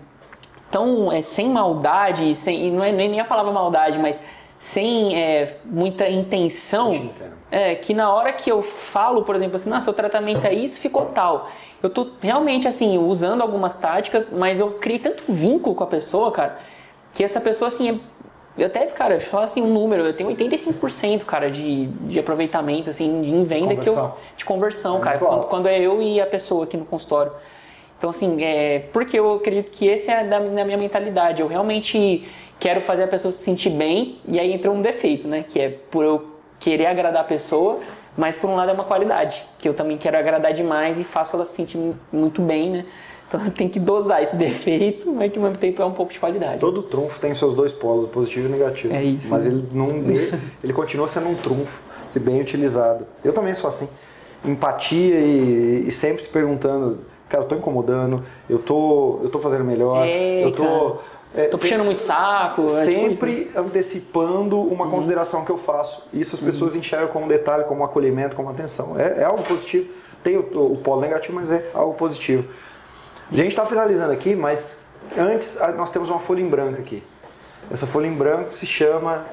tão 0.70 1.12
é, 1.12 1.22
sem 1.22 1.48
maldade, 1.48 2.34
sem, 2.34 2.66
e 2.66 2.70
não 2.70 2.82
é 2.82 2.90
nem 2.90 3.20
a 3.20 3.24
palavra 3.24 3.52
maldade, 3.52 3.98
mas 3.98 4.20
sem 4.58 5.14
é, 5.14 5.58
muita 5.64 6.08
intenção, 6.08 7.10
é, 7.50 7.74
que 7.74 7.92
na 7.92 8.12
hora 8.12 8.32
que 8.32 8.50
eu 8.50 8.62
falo, 8.62 9.22
por 9.22 9.36
exemplo, 9.36 9.56
assim, 9.56 9.68
nossa, 9.68 9.90
o 9.90 9.94
tratamento 9.94 10.46
é 10.46 10.54
isso, 10.54 10.80
ficou 10.80 11.04
tal. 11.06 11.48
Eu 11.82 11.90
tô 11.90 12.08
realmente, 12.20 12.66
assim, 12.66 12.96
usando 12.96 13.42
algumas 13.42 13.76
táticas, 13.76 14.30
mas 14.32 14.58
eu 14.58 14.70
criei 14.72 14.98
tanto 14.98 15.22
vínculo 15.28 15.74
com 15.74 15.84
a 15.84 15.86
pessoa, 15.86 16.32
cara, 16.32 16.58
que 17.12 17.22
essa 17.22 17.40
pessoa, 17.40 17.68
assim, 17.68 17.90
é, 17.90 18.00
eu 18.56 18.66
até, 18.66 18.86
cara, 18.86 19.20
falo 19.20 19.44
assim 19.44 19.60
um 19.60 19.72
número, 19.72 20.06
eu 20.06 20.16
tenho 20.16 20.30
85%, 20.30 21.24
cara, 21.24 21.50
de, 21.50 21.86
de 21.86 22.18
aproveitamento, 22.18 22.88
assim, 22.88 23.06
em 23.06 23.44
venda 23.44 23.76
que 23.76 23.88
eu, 23.88 24.14
de 24.36 24.44
conversão, 24.44 24.96
é 24.96 25.00
cara, 25.00 25.18
quando, 25.18 25.44
quando, 25.44 25.66
é 25.66 25.78
eu 25.78 26.00
e 26.00 26.20
a 26.20 26.26
pessoa 26.26 26.64
aqui 26.64 26.76
no 26.76 26.86
consultório. 26.86 27.32
Então, 28.04 28.10
assim, 28.10 28.44
é, 28.44 28.80
porque 28.92 29.18
eu 29.18 29.32
acredito 29.32 29.70
que 29.70 29.86
esse 29.86 30.10
é 30.10 30.24
da, 30.24 30.38
da 30.38 30.62
minha 30.62 30.76
mentalidade, 30.76 31.40
eu 31.40 31.46
realmente 31.46 32.28
quero 32.60 32.82
fazer 32.82 33.04
a 33.04 33.08
pessoa 33.08 33.32
se 33.32 33.42
sentir 33.42 33.70
bem, 33.70 34.18
e 34.28 34.38
aí 34.38 34.52
entra 34.52 34.70
um 34.70 34.82
defeito, 34.82 35.26
né? 35.26 35.42
Que 35.48 35.58
é 35.58 35.70
por 35.70 36.04
eu 36.04 36.26
querer 36.60 36.84
agradar 36.84 37.22
a 37.22 37.24
pessoa, 37.24 37.80
mas 38.14 38.36
por 38.36 38.50
um 38.50 38.56
lado 38.56 38.70
é 38.70 38.74
uma 38.74 38.84
qualidade, 38.84 39.42
que 39.58 39.66
eu 39.66 39.72
também 39.72 39.96
quero 39.96 40.18
agradar 40.18 40.52
demais 40.52 41.00
e 41.00 41.04
faço 41.04 41.34
ela 41.34 41.46
se 41.46 41.54
sentir 41.54 41.78
muito 42.12 42.42
bem, 42.42 42.72
né? 42.72 42.84
Então 43.26 43.40
eu 43.46 43.50
tenho 43.50 43.70
que 43.70 43.80
dosar 43.80 44.22
esse 44.22 44.36
defeito, 44.36 45.10
mas 45.10 45.32
que 45.32 45.38
ao 45.38 45.44
mesmo 45.44 45.56
tempo 45.56 45.80
é 45.80 45.86
um 45.86 45.92
pouco 45.92 46.12
de 46.12 46.20
qualidade. 46.20 46.58
Todo 46.58 46.82
trunfo 46.82 47.18
tem 47.18 47.34
seus 47.34 47.54
dois 47.54 47.72
polos, 47.72 48.10
positivo 48.10 48.48
e 48.48 48.50
negativo. 48.50 48.92
É 48.92 49.02
isso. 49.02 49.30
Mas 49.30 49.46
ele 49.46 49.64
não 49.72 49.88
ele 50.62 50.72
continua 50.74 51.08
sendo 51.08 51.30
um 51.30 51.36
trunfo, 51.36 51.80
se 52.06 52.20
bem 52.20 52.38
utilizado. 52.38 53.06
Eu 53.24 53.32
também 53.32 53.54
sou 53.54 53.66
assim. 53.66 53.88
Empatia 54.44 55.20
e, 55.20 55.88
e 55.88 55.90
sempre 55.90 56.22
se 56.22 56.28
perguntando, 56.28 56.98
cara, 57.34 57.44
eu 57.44 57.48
tô 57.48 57.56
incomodando, 57.56 58.24
eu 58.48 58.58
tô, 58.58 59.20
eu 59.22 59.28
tô 59.28 59.38
fazendo 59.40 59.64
melhor, 59.64 60.06
Ei, 60.06 60.44
eu 60.44 60.52
tô. 60.52 60.62
Cara 60.62 61.14
é, 61.36 61.48
Tô 61.48 61.58
puxando 61.58 61.84
muito 61.84 62.00
saco. 62.00 62.62
É 62.62 62.86
tipo 62.86 63.08
sempre 63.08 63.50
antecipando 63.56 64.60
uma 64.60 64.84
uhum. 64.84 64.90
consideração 64.92 65.44
que 65.44 65.50
eu 65.50 65.58
faço. 65.58 66.06
Isso 66.12 66.36
as 66.36 66.40
pessoas 66.40 66.74
uhum. 66.74 66.78
enxergam 66.78 67.08
como 67.08 67.26
detalhe, 67.26 67.64
como 67.64 67.82
acolhimento, 67.84 68.36
como 68.36 68.48
atenção. 68.48 68.94
É, 68.96 69.22
é 69.22 69.24
algo 69.24 69.42
positivo. 69.42 69.88
Tem 70.22 70.36
o, 70.36 70.72
o, 70.72 70.76
polo 70.78 71.00
negativo, 71.00 71.34
mas 71.34 71.50
é 71.50 71.68
algo 71.74 71.94
positivo. 71.94 72.48
A 73.32 73.34
gente 73.34 73.48
está 73.48 73.66
finalizando 73.66 74.12
aqui, 74.12 74.36
mas 74.36 74.78
antes 75.18 75.58
nós 75.76 75.90
temos 75.90 76.08
uma 76.08 76.20
folha 76.20 76.40
em 76.40 76.48
branco 76.48 76.80
aqui. 76.80 77.02
Essa 77.68 77.86
folha 77.86 78.06
em 78.06 78.14
branco 78.14 78.52
se 78.52 78.64
chama 78.64 79.26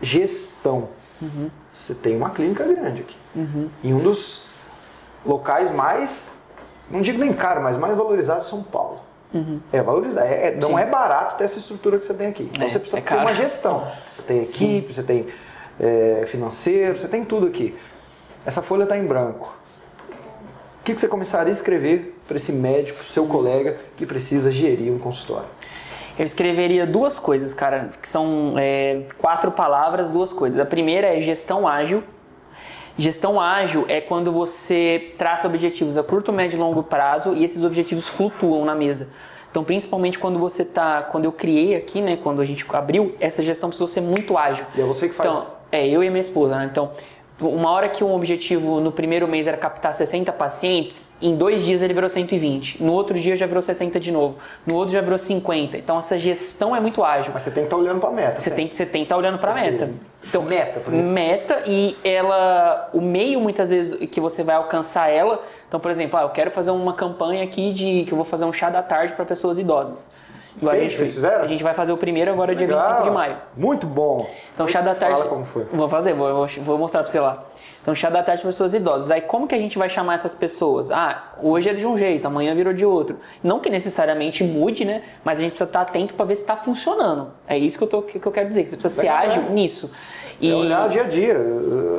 gestão. 0.00 0.88
Uhum. 1.20 1.50
Você 1.70 1.92
tem 1.92 2.16
uma 2.16 2.30
clínica 2.30 2.64
grande 2.64 3.02
aqui. 3.02 3.16
Uhum. 3.36 3.68
Em 3.84 3.92
um 3.92 3.98
dos 3.98 4.46
locais 5.26 5.70
mais, 5.70 6.37
não 6.90 7.00
digo 7.00 7.18
nem 7.18 7.32
caro, 7.32 7.62
mas 7.62 7.76
mais 7.76 7.96
valorizados 7.96 8.44
de 8.44 8.50
São 8.50 8.62
Paulo. 8.62 9.00
Uhum. 9.32 9.60
É 9.72 9.82
valorizar. 9.82 10.24
É, 10.24 10.48
é, 10.48 10.54
não 10.54 10.78
é 10.78 10.86
barato 10.86 11.36
ter 11.36 11.44
essa 11.44 11.58
estrutura 11.58 11.98
que 11.98 12.06
você 12.06 12.14
tem 12.14 12.28
aqui. 12.28 12.50
Então 12.52 12.64
é, 12.64 12.68
você 12.68 12.78
precisa 12.78 12.98
é 12.98 13.02
ter 13.02 13.14
uma 13.14 13.34
gestão. 13.34 13.86
Você 14.10 14.22
tem 14.22 14.38
equipe, 14.38 14.88
Sim. 14.88 14.92
você 14.92 15.02
tem 15.02 15.26
é, 15.78 16.24
financeiro, 16.26 16.96
você 16.96 17.08
tem 17.08 17.24
tudo 17.24 17.46
aqui. 17.46 17.76
Essa 18.46 18.62
folha 18.62 18.84
está 18.84 18.96
em 18.96 19.06
branco. 19.06 19.54
O 20.80 20.84
que, 20.84 20.94
que 20.94 21.00
você 21.00 21.08
começaria 21.08 21.50
a 21.50 21.52
escrever 21.52 22.18
para 22.26 22.36
esse 22.36 22.50
médico, 22.50 23.04
seu 23.04 23.26
colega, 23.26 23.76
que 23.96 24.06
precisa 24.06 24.50
gerir 24.50 24.90
um 24.90 24.98
consultório? 24.98 25.48
Eu 26.18 26.24
escreveria 26.24 26.86
duas 26.86 27.18
coisas, 27.18 27.52
cara, 27.52 27.90
que 28.00 28.08
são 28.08 28.54
é, 28.58 29.02
quatro 29.18 29.52
palavras, 29.52 30.10
duas 30.10 30.32
coisas. 30.32 30.58
A 30.58 30.64
primeira 30.64 31.06
é 31.16 31.20
gestão 31.20 31.68
ágil. 31.68 32.02
Gestão 32.98 33.40
ágil 33.40 33.84
é 33.88 34.00
quando 34.00 34.32
você 34.32 35.14
traça 35.16 35.46
objetivos 35.46 35.96
a 35.96 36.02
curto, 36.02 36.32
médio 36.32 36.56
e 36.56 36.58
longo 36.58 36.82
prazo 36.82 37.32
e 37.32 37.44
esses 37.44 37.62
objetivos 37.62 38.08
flutuam 38.08 38.64
na 38.64 38.74
mesa. 38.74 39.06
Então, 39.50 39.62
principalmente 39.62 40.18
quando 40.18 40.38
você 40.38 40.64
tá, 40.64 41.02
quando 41.02 41.24
eu 41.24 41.32
criei 41.32 41.76
aqui, 41.76 42.02
né, 42.02 42.18
quando 42.20 42.42
a 42.42 42.44
gente 42.44 42.66
abriu, 42.72 43.14
essa 43.20 43.40
gestão 43.40 43.68
precisou 43.68 43.86
ser 43.86 44.00
muito 44.00 44.36
ágil. 44.36 44.66
E 44.74 44.80
é 44.80 44.84
você 44.84 45.08
que 45.08 45.14
faz. 45.14 45.28
Então, 45.28 45.46
é 45.70 45.86
eu 45.86 46.02
e 46.02 46.10
minha 46.10 46.20
esposa, 46.20 46.56
né? 46.56 46.68
Então, 46.70 46.90
uma 47.40 47.70
hora 47.70 47.88
que 47.88 48.02
um 48.02 48.14
objetivo 48.14 48.80
no 48.80 48.90
primeiro 48.90 49.28
mês 49.28 49.46
era 49.46 49.56
captar 49.56 49.94
60 49.94 50.32
pacientes, 50.32 51.12
em 51.22 51.36
dois 51.36 51.64
dias 51.64 51.80
ele 51.80 51.94
virou 51.94 52.08
120. 52.08 52.82
No 52.82 52.92
outro 52.92 53.18
dia 53.18 53.36
já 53.36 53.46
virou 53.46 53.62
60 53.62 54.00
de 54.00 54.10
novo. 54.10 54.36
No 54.66 54.74
outro 54.74 54.92
já 54.92 55.00
virou 55.00 55.18
50. 55.18 55.76
Então 55.78 55.98
essa 55.98 56.18
gestão 56.18 56.74
é 56.74 56.80
muito 56.80 57.04
ágil. 57.04 57.30
Mas 57.32 57.42
você 57.42 57.50
tem 57.50 57.62
que 57.62 57.66
estar 57.66 57.76
tá 57.76 57.82
olhando 57.82 58.00
para 58.00 58.08
a 58.08 58.12
meta. 58.12 58.40
Você 58.40 58.50
tem, 58.50 58.68
você 58.68 58.84
tem 58.84 59.02
que 59.02 59.06
estar 59.06 59.14
tá 59.14 59.18
olhando 59.18 59.38
para 59.38 59.52
a 59.52 59.54
meta. 59.54 59.90
Então, 60.24 60.42
meta, 60.42 60.80
por 60.80 60.92
meta 60.92 61.62
e 61.66 61.96
ela, 62.04 62.90
o 62.92 63.00
meio 63.00 63.40
muitas 63.40 63.70
vezes 63.70 64.10
que 64.10 64.20
você 64.20 64.42
vai 64.42 64.56
alcançar 64.56 65.08
ela. 65.08 65.42
Então, 65.68 65.78
por 65.78 65.90
exemplo, 65.90 66.18
ah, 66.18 66.22
eu 66.22 66.30
quero 66.30 66.50
fazer 66.50 66.70
uma 66.70 66.92
campanha 66.92 67.44
aqui 67.44 67.72
de 67.72 68.04
que 68.04 68.12
eu 68.12 68.16
vou 68.16 68.24
fazer 68.24 68.44
um 68.44 68.52
chá 68.52 68.68
da 68.68 68.82
tarde 68.82 69.14
para 69.14 69.24
pessoas 69.24 69.58
idosas. 69.58 70.08
Igual 70.60 70.74
a 70.74 70.78
gente, 70.78 70.96
fizeram? 70.96 71.44
A 71.44 71.46
gente 71.46 71.62
vai 71.62 71.74
fazer 71.74 71.92
o 71.92 71.96
primeiro 71.96 72.30
agora 72.30 72.54
dia 72.54 72.66
Legal. 72.66 72.82
25 72.82 73.04
de 73.04 73.10
maio. 73.10 73.36
Muito 73.56 73.86
bom. 73.86 74.28
Então, 74.54 74.66
chá 74.66 74.80
da 74.80 74.94
tarde. 74.94 75.16
Fala 75.16 75.28
como 75.28 75.44
foi. 75.44 75.64
Vou 75.72 75.88
fazer, 75.88 76.14
vou, 76.14 76.46
vou 76.46 76.78
mostrar 76.78 77.02
para 77.02 77.10
você 77.10 77.20
lá. 77.20 77.44
Então, 77.80 77.94
chá 77.94 78.10
da 78.10 78.22
tarde 78.22 78.42
para 78.42 78.50
pessoas 78.50 78.74
idosas. 78.74 79.10
Aí, 79.10 79.20
como 79.22 79.46
que 79.46 79.54
a 79.54 79.58
gente 79.58 79.78
vai 79.78 79.88
chamar 79.88 80.14
essas 80.14 80.34
pessoas? 80.34 80.90
Ah, 80.90 81.34
hoje 81.40 81.70
é 81.70 81.74
de 81.74 81.86
um 81.86 81.96
jeito, 81.96 82.26
amanhã 82.26 82.54
virou 82.54 82.72
de 82.72 82.84
outro. 82.84 83.18
Não 83.42 83.60
que 83.60 83.70
necessariamente 83.70 84.44
mude, 84.44 84.84
né? 84.84 85.02
Mas 85.24 85.38
a 85.38 85.42
gente 85.42 85.52
precisa 85.52 85.68
estar 85.68 85.80
atento 85.82 86.14
para 86.14 86.26
ver 86.26 86.36
se 86.36 86.42
está 86.42 86.56
funcionando. 86.56 87.32
É 87.46 87.56
isso 87.56 87.78
que 87.78 87.84
eu, 87.84 87.88
tô, 87.88 88.02
que 88.02 88.24
eu 88.24 88.32
quero 88.32 88.48
dizer. 88.48 88.66
Você 88.66 88.76
precisa 88.76 89.02
Legal, 89.02 89.20
ser 89.20 89.28
ágil 89.28 89.42
né? 89.44 89.50
nisso. 89.50 89.90
E... 90.40 90.50
É 90.50 90.54
olhar 90.54 90.88
dia 90.88 91.02
a 91.02 91.06
dia. 91.06 91.36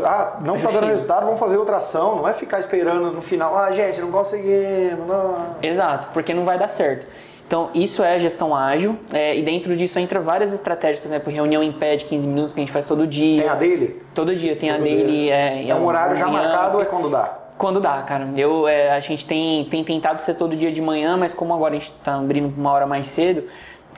Ah, 0.05 0.38
não 0.43 0.55
está 0.55 0.72
dando 0.72 0.88
resultado, 0.88 1.26
vamos 1.26 1.39
fazer 1.39 1.57
outra 1.57 1.78
ação. 1.78 2.18
Não 2.18 2.28
é 2.28 2.34
ficar 2.34 2.60
esperando 2.60 3.12
no 3.12 3.22
final. 3.22 3.57
Ah, 3.57 3.72
gente, 3.72 3.99
não 3.99 4.12
conseguimos. 4.12 5.07
Não. 5.07 5.55
Exato, 5.62 6.07
porque 6.14 6.34
não 6.34 6.45
vai 6.45 6.57
dar 6.57 6.70
certo. 6.70 7.07
Então, 7.50 7.72
isso 7.74 8.04
é 8.04 8.20
gestão 8.20 8.56
ágil, 8.56 8.95
é, 9.12 9.36
e 9.36 9.41
dentro 9.41 9.76
disso 9.76 9.97
entra 9.97 10.20
várias 10.20 10.54
estratégias, 10.54 11.00
por 11.00 11.08
exemplo, 11.08 11.34
reunião 11.34 11.64
em 11.64 11.72
pé 11.72 11.95
de 11.95 12.06
15 12.06 12.28
minutos 12.28 12.54
que 12.54 12.60
a 12.60 12.64
gente 12.64 12.72
faz 12.72 12.86
todo 12.86 13.08
dia. 13.08 13.41
Tem 13.41 13.50
a 13.50 13.56
dele? 13.56 14.04
Todo 14.14 14.36
dia, 14.36 14.56
tem 14.56 14.70
todo 14.70 14.82
a 14.82 14.84
dele. 14.84 15.32
É, 15.32 15.68
é, 15.68 15.74
um 15.74 15.84
horário 15.84 16.16
já 16.16 16.28
marcado 16.28 16.78
ou 16.78 16.84
é 16.84 16.86
quando 16.86 17.10
dá? 17.10 17.39
Quando 17.58 17.82
dá, 17.82 18.04
cara. 18.04 18.30
Eu, 18.38 18.68
é, 18.68 18.91
a 18.91 19.00
gente 19.00 19.26
tem, 19.26 19.66
tem 19.66 19.84
tentado 19.84 20.22
ser 20.22 20.36
todo 20.36 20.56
dia 20.56 20.72
de 20.72 20.80
manhã, 20.80 21.18
mas 21.18 21.34
como 21.34 21.52
agora 21.52 21.74
a 21.74 21.80
gente 21.80 21.91
está 21.91 22.18
abrindo 22.18 22.54
uma 22.56 22.72
hora 22.72 22.86
mais 22.86 23.08
cedo, 23.08 23.45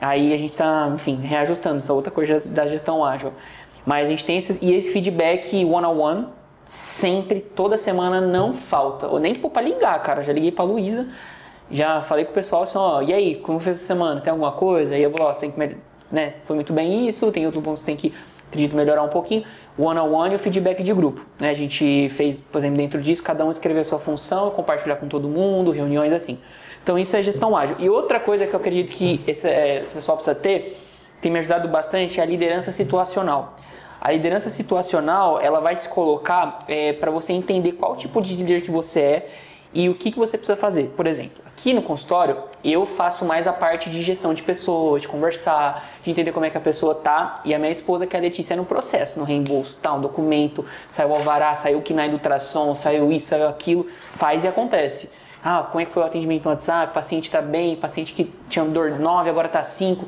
aí 0.00 0.32
a 0.32 0.38
gente 0.38 0.52
está, 0.52 0.90
enfim, 0.94 1.16
reajustando. 1.16 1.76
Isso 1.76 1.92
é 1.92 1.94
outra 1.94 2.10
coisa 2.10 2.40
da 2.48 2.66
gestão 2.66 3.04
ágil. 3.04 3.34
Mas 3.84 4.06
a 4.06 4.08
gente 4.08 4.24
tem 4.24 4.38
esses, 4.38 4.58
e 4.62 4.72
esse 4.72 4.90
feedback 4.94 5.62
one-on-one, 5.62 5.92
-on 5.92 6.22
-one, 6.22 6.28
sempre, 6.64 7.40
toda 7.40 7.76
semana, 7.76 8.18
não 8.18 8.54
falta. 8.54 9.08
Ou 9.08 9.18
nem 9.18 9.34
for 9.34 9.50
para 9.50 9.60
ligar, 9.60 10.02
cara. 10.02 10.22
Já 10.22 10.32
liguei 10.32 10.50
para 10.50 10.64
Luísa 10.64 11.06
já 11.72 12.02
falei 12.02 12.24
com 12.24 12.32
o 12.32 12.34
pessoal 12.34 12.62
assim, 12.62 12.76
ó, 12.76 13.00
e 13.00 13.12
aí, 13.12 13.36
como 13.36 13.58
fez 13.58 13.76
essa 13.76 13.86
semana? 13.86 14.20
Tem 14.20 14.30
alguma 14.30 14.52
coisa? 14.52 14.94
Aí 14.94 15.02
eu 15.02 15.10
vou, 15.10 15.22
ó, 15.26 15.32
você 15.32 15.40
tem 15.40 15.50
que, 15.50 15.76
né, 16.10 16.34
foi 16.44 16.54
muito 16.54 16.72
bem 16.72 17.08
isso, 17.08 17.32
tem 17.32 17.46
outro 17.46 17.62
ponto 17.62 17.74
que 17.74 17.80
você 17.80 17.86
tem 17.86 17.96
que, 17.96 18.12
acredito, 18.46 18.76
melhorar 18.76 19.02
um 19.02 19.08
pouquinho. 19.08 19.44
One 19.78 19.98
on 19.98 20.12
one 20.12 20.32
e 20.34 20.36
o 20.36 20.38
feedback 20.38 20.82
de 20.82 20.92
grupo. 20.92 21.24
Né? 21.40 21.48
A 21.48 21.54
gente 21.54 22.10
fez, 22.10 22.42
por 22.42 22.58
exemplo, 22.58 22.76
dentro 22.76 23.00
disso, 23.00 23.22
cada 23.22 23.42
um 23.44 23.50
escrever 23.50 23.80
a 23.80 23.84
sua 23.84 23.98
função, 23.98 24.50
compartilhar 24.50 24.96
com 24.96 25.08
todo 25.08 25.26
mundo, 25.28 25.70
reuniões 25.70 26.12
assim. 26.12 26.38
Então 26.82 26.98
isso 26.98 27.16
é 27.16 27.22
gestão 27.22 27.56
ágil. 27.56 27.76
E 27.78 27.88
outra 27.88 28.20
coisa 28.20 28.46
que 28.46 28.54
eu 28.54 28.60
acredito 28.60 28.92
que 28.92 29.22
esse, 29.26 29.48
é, 29.48 29.80
esse 29.80 29.92
pessoal 29.92 30.18
precisa 30.18 30.34
ter, 30.34 30.78
tem 31.22 31.32
me 31.32 31.38
ajudado 31.38 31.68
bastante, 31.68 32.20
é 32.20 32.22
a 32.22 32.26
liderança 32.26 32.70
situacional. 32.70 33.56
A 33.98 34.12
liderança 34.12 34.50
situacional, 34.50 35.40
ela 35.40 35.60
vai 35.60 35.76
se 35.76 35.88
colocar 35.88 36.64
é, 36.68 36.92
para 36.92 37.10
você 37.10 37.32
entender 37.32 37.72
qual 37.72 37.96
tipo 37.96 38.20
de 38.20 38.34
líder 38.34 38.60
que 38.60 38.70
você 38.70 39.00
é 39.00 39.30
e 39.72 39.88
o 39.88 39.94
que, 39.94 40.10
que 40.10 40.18
você 40.18 40.36
precisa 40.36 40.56
fazer. 40.56 40.92
Por 40.96 41.06
exemplo, 41.06 41.42
Aqui 41.62 41.72
no 41.72 41.82
consultório, 41.82 42.38
eu 42.64 42.84
faço 42.84 43.24
mais 43.24 43.46
a 43.46 43.52
parte 43.52 43.88
de 43.88 44.02
gestão 44.02 44.34
de 44.34 44.42
pessoas, 44.42 45.02
de 45.02 45.06
conversar, 45.06 45.90
de 46.02 46.10
entender 46.10 46.32
como 46.32 46.44
é 46.44 46.50
que 46.50 46.58
a 46.58 46.60
pessoa 46.60 46.92
tá. 46.92 47.40
E 47.44 47.54
a 47.54 47.58
minha 47.58 47.70
esposa, 47.70 48.04
que 48.04 48.16
é 48.16 48.18
a 48.18 48.22
Letícia, 48.22 48.54
é 48.54 48.56
no 48.56 48.64
processo, 48.64 49.20
no 49.20 49.24
reembolso, 49.24 49.78
tá, 49.80 49.92
um 49.92 50.00
documento, 50.00 50.66
saiu 50.88 51.10
o 51.10 51.14
alvará, 51.14 51.54
saiu 51.54 51.78
o 51.78 51.82
KNAI 51.82 52.08
do 52.08 52.14
ultrassom, 52.14 52.74
saiu 52.74 53.12
isso, 53.12 53.26
saiu 53.26 53.46
aquilo, 53.46 53.86
faz 54.14 54.42
e 54.42 54.48
acontece. 54.48 55.08
Ah, 55.44 55.68
como 55.70 55.80
é 55.80 55.84
que 55.84 55.92
foi 55.92 56.02
o 56.02 56.06
atendimento 56.06 56.46
no 56.46 56.50
WhatsApp? 56.50 56.90
O 56.90 56.94
paciente 56.94 57.26
está 57.26 57.40
bem, 57.40 57.76
paciente 57.76 58.12
que 58.12 58.32
tinha 58.48 58.64
dor 58.64 58.98
9, 58.98 59.30
agora 59.30 59.46
está 59.46 59.62
5. 59.62 60.04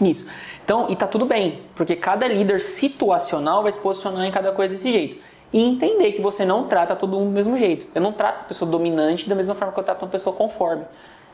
Nisso. 0.00 0.24
Então, 0.64 0.88
e 0.88 0.94
tá 0.94 1.08
tudo 1.08 1.26
bem, 1.26 1.62
porque 1.74 1.96
cada 1.96 2.28
líder 2.28 2.60
situacional 2.60 3.64
vai 3.64 3.72
se 3.72 3.78
posicionar 3.78 4.24
em 4.24 4.30
cada 4.30 4.52
coisa 4.52 4.74
desse 4.74 4.92
jeito 4.92 5.25
e 5.56 5.62
entender 5.62 6.12
que 6.12 6.20
você 6.20 6.44
não 6.44 6.64
trata 6.64 6.94
todo 6.94 7.16
mundo 7.16 7.28
do 7.28 7.30
mesmo 7.30 7.56
jeito. 7.56 7.86
Eu 7.94 8.02
não 8.02 8.12
trato 8.12 8.40
a 8.40 8.44
pessoa 8.44 8.70
dominante 8.70 9.26
da 9.26 9.34
mesma 9.34 9.54
forma 9.54 9.72
que 9.72 9.80
eu 9.80 9.84
trato 9.84 10.02
uma 10.02 10.10
pessoa 10.10 10.36
conforme. 10.36 10.84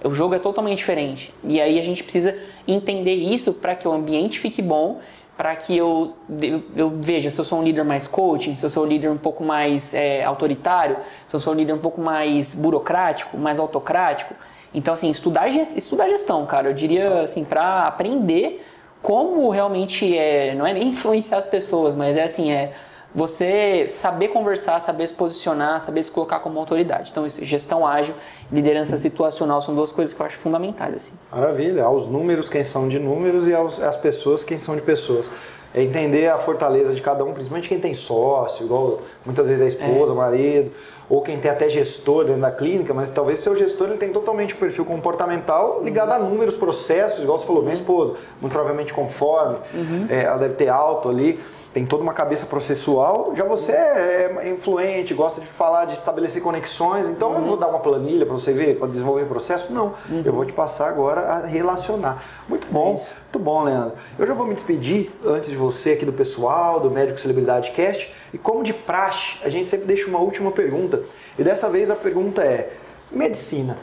O 0.04 0.14
jogo 0.14 0.32
é 0.32 0.38
totalmente 0.38 0.78
diferente. 0.78 1.34
E 1.42 1.60
aí 1.60 1.76
a 1.76 1.82
gente 1.82 2.04
precisa 2.04 2.32
entender 2.66 3.14
isso 3.14 3.52
para 3.52 3.74
que 3.74 3.86
o 3.88 3.90
ambiente 3.90 4.38
fique 4.38 4.62
bom, 4.62 5.00
para 5.36 5.56
que 5.56 5.76
eu, 5.76 6.14
eu, 6.40 6.62
eu, 6.76 6.90
veja 6.90 7.32
se 7.32 7.38
eu 7.40 7.44
sou 7.44 7.58
um 7.58 7.64
líder 7.64 7.82
mais 7.82 8.06
coaching, 8.06 8.54
se 8.54 8.62
eu 8.62 8.70
sou 8.70 8.84
um 8.84 8.86
líder 8.86 9.10
um 9.10 9.18
pouco 9.18 9.42
mais 9.42 9.92
é, 9.92 10.22
autoritário, 10.22 10.98
se 11.26 11.34
eu 11.34 11.40
sou 11.40 11.52
um 11.52 11.56
líder 11.56 11.72
um 11.72 11.80
pouco 11.80 12.00
mais 12.00 12.54
burocrático, 12.54 13.36
mais 13.36 13.58
autocrático. 13.58 14.36
Então, 14.72 14.94
assim, 14.94 15.10
estudar, 15.10 15.48
estudar 15.48 16.08
gestão, 16.08 16.46
cara, 16.46 16.68
eu 16.68 16.74
diria 16.74 17.22
assim, 17.22 17.42
para 17.42 17.88
aprender 17.88 18.64
como 19.02 19.50
realmente 19.50 20.16
é, 20.16 20.54
não 20.54 20.64
é 20.64 20.72
nem 20.72 20.90
influenciar 20.94 21.38
as 21.38 21.46
pessoas, 21.46 21.96
mas 21.96 22.16
é 22.16 22.22
assim, 22.22 22.52
é 22.52 22.72
você 23.14 23.86
saber 23.90 24.28
conversar, 24.28 24.80
saber 24.80 25.06
se 25.06 25.14
posicionar, 25.14 25.80
saber 25.82 26.02
se 26.02 26.10
colocar 26.10 26.40
como 26.40 26.59
autoridade. 26.59 27.10
Então, 27.10 27.26
isso, 27.26 27.44
gestão 27.44 27.86
ágil, 27.86 28.14
liderança 28.51 28.97
situacional 28.97 29.60
são 29.60 29.74
duas 29.74 29.93
coisas 29.93 30.14
que 30.14 30.20
eu 30.20 30.26
acho 30.26 30.39
fundamentais. 30.39 30.94
Assim. 30.94 31.12
Maravilha. 31.30 31.84
Aos 31.84 32.06
números, 32.06 32.48
quem 32.48 32.64
são 32.64 32.89
de 32.89 32.98
números, 32.98 33.47
e 33.47 33.55
aos, 33.55 33.80
às 33.80 33.97
pessoas, 33.97 34.43
quem 34.44 34.59
são 34.59 34.74
de 34.74 34.82
pessoas. 34.82 35.28
É 35.74 35.82
entender 35.82 36.28
a 36.28 36.36
fortaleza 36.36 36.94
de 36.94 37.01
cada 37.01 37.24
um, 37.24 37.32
principalmente 37.32 37.66
quem 37.66 37.80
tem 37.80 37.94
sócio, 37.94 38.66
igual 38.66 39.01
muitas 39.24 39.47
vezes 39.47 39.62
a 39.62 39.66
esposa, 39.66 40.12
é. 40.12 40.14
o 40.14 40.16
marido, 40.16 40.70
ou 41.09 41.22
quem 41.22 41.39
tem 41.39 41.51
até 41.51 41.66
gestor 41.68 42.24
dentro 42.24 42.43
da 42.43 42.51
clínica, 42.51 42.93
mas 42.93 43.09
talvez 43.09 43.40
seu 43.40 43.56
gestor 43.56 43.89
ele 43.89 43.97
tem 43.97 44.12
totalmente 44.12 44.52
o 44.52 44.59
perfil 44.59 44.84
comportamental 44.84 45.82
ligado 45.82 46.12
a 46.12 46.18
números, 46.18 46.55
processos, 46.55 47.22
igual 47.22 47.39
você 47.39 47.47
falou, 47.47 47.62
minha 47.62 47.72
esposa, 47.72 48.14
muito 48.39 48.52
provavelmente 48.52 48.93
conforme, 48.93 49.56
uhum. 49.72 50.06
é, 50.10 50.24
ela 50.24 50.36
deve 50.36 50.55
ter 50.55 50.68
alto 50.68 51.09
ali 51.09 51.40
tem 51.72 51.86
toda 51.86 52.02
uma 52.02 52.12
cabeça 52.12 52.44
processual, 52.44 53.32
já 53.34 53.44
você 53.44 53.72
é 53.72 54.50
influente, 54.52 55.14
gosta 55.14 55.40
de 55.40 55.46
falar, 55.46 55.86
de 55.86 55.94
estabelecer 55.94 56.42
conexões, 56.42 57.08
então 57.08 57.30
uhum. 57.30 57.36
eu 57.36 57.42
vou 57.42 57.56
dar 57.56 57.68
uma 57.68 57.78
planilha 57.78 58.26
para 58.26 58.34
você 58.34 58.52
ver, 58.52 58.78
para 58.78 58.88
desenvolver 58.88 59.22
o 59.22 59.26
processo? 59.26 59.72
Não, 59.72 59.94
uhum. 60.10 60.22
eu 60.24 60.32
vou 60.32 60.44
te 60.44 60.52
passar 60.52 60.88
agora 60.88 61.20
a 61.20 61.46
relacionar. 61.46 62.22
Muito 62.46 62.66
bom, 62.70 62.96
é 62.96 63.22
muito 63.22 63.38
bom, 63.38 63.64
Leandro. 63.64 63.96
Eu 64.18 64.26
já 64.26 64.34
vou 64.34 64.46
me 64.46 64.54
despedir 64.54 65.10
antes 65.24 65.48
de 65.48 65.56
você 65.56 65.92
aqui 65.92 66.04
do 66.04 66.12
pessoal, 66.12 66.78
do 66.78 66.90
Médico 66.90 67.18
Celebridade 67.18 67.70
Cast, 67.70 68.12
e 68.34 68.38
como 68.38 68.62
de 68.62 68.74
praxe, 68.74 69.38
a 69.42 69.48
gente 69.48 69.66
sempre 69.66 69.86
deixa 69.86 70.06
uma 70.06 70.18
última 70.18 70.50
pergunta, 70.50 71.02
e 71.38 71.42
dessa 71.42 71.70
vez 71.70 71.90
a 71.90 71.96
pergunta 71.96 72.42
é, 72.42 72.70
medicina, 73.10 73.78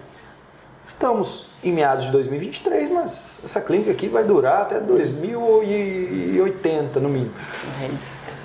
estamos 0.85 1.49
em 1.63 1.73
meados 1.73 2.05
de 2.05 2.11
2023, 2.11 2.91
mas 2.91 3.28
essa 3.43 3.61
clínica 3.61 3.91
aqui 3.91 4.07
vai 4.07 4.23
durar 4.23 4.63
até 4.63 4.79
2080 4.79 6.99
no 6.99 7.09
mínimo. 7.09 7.33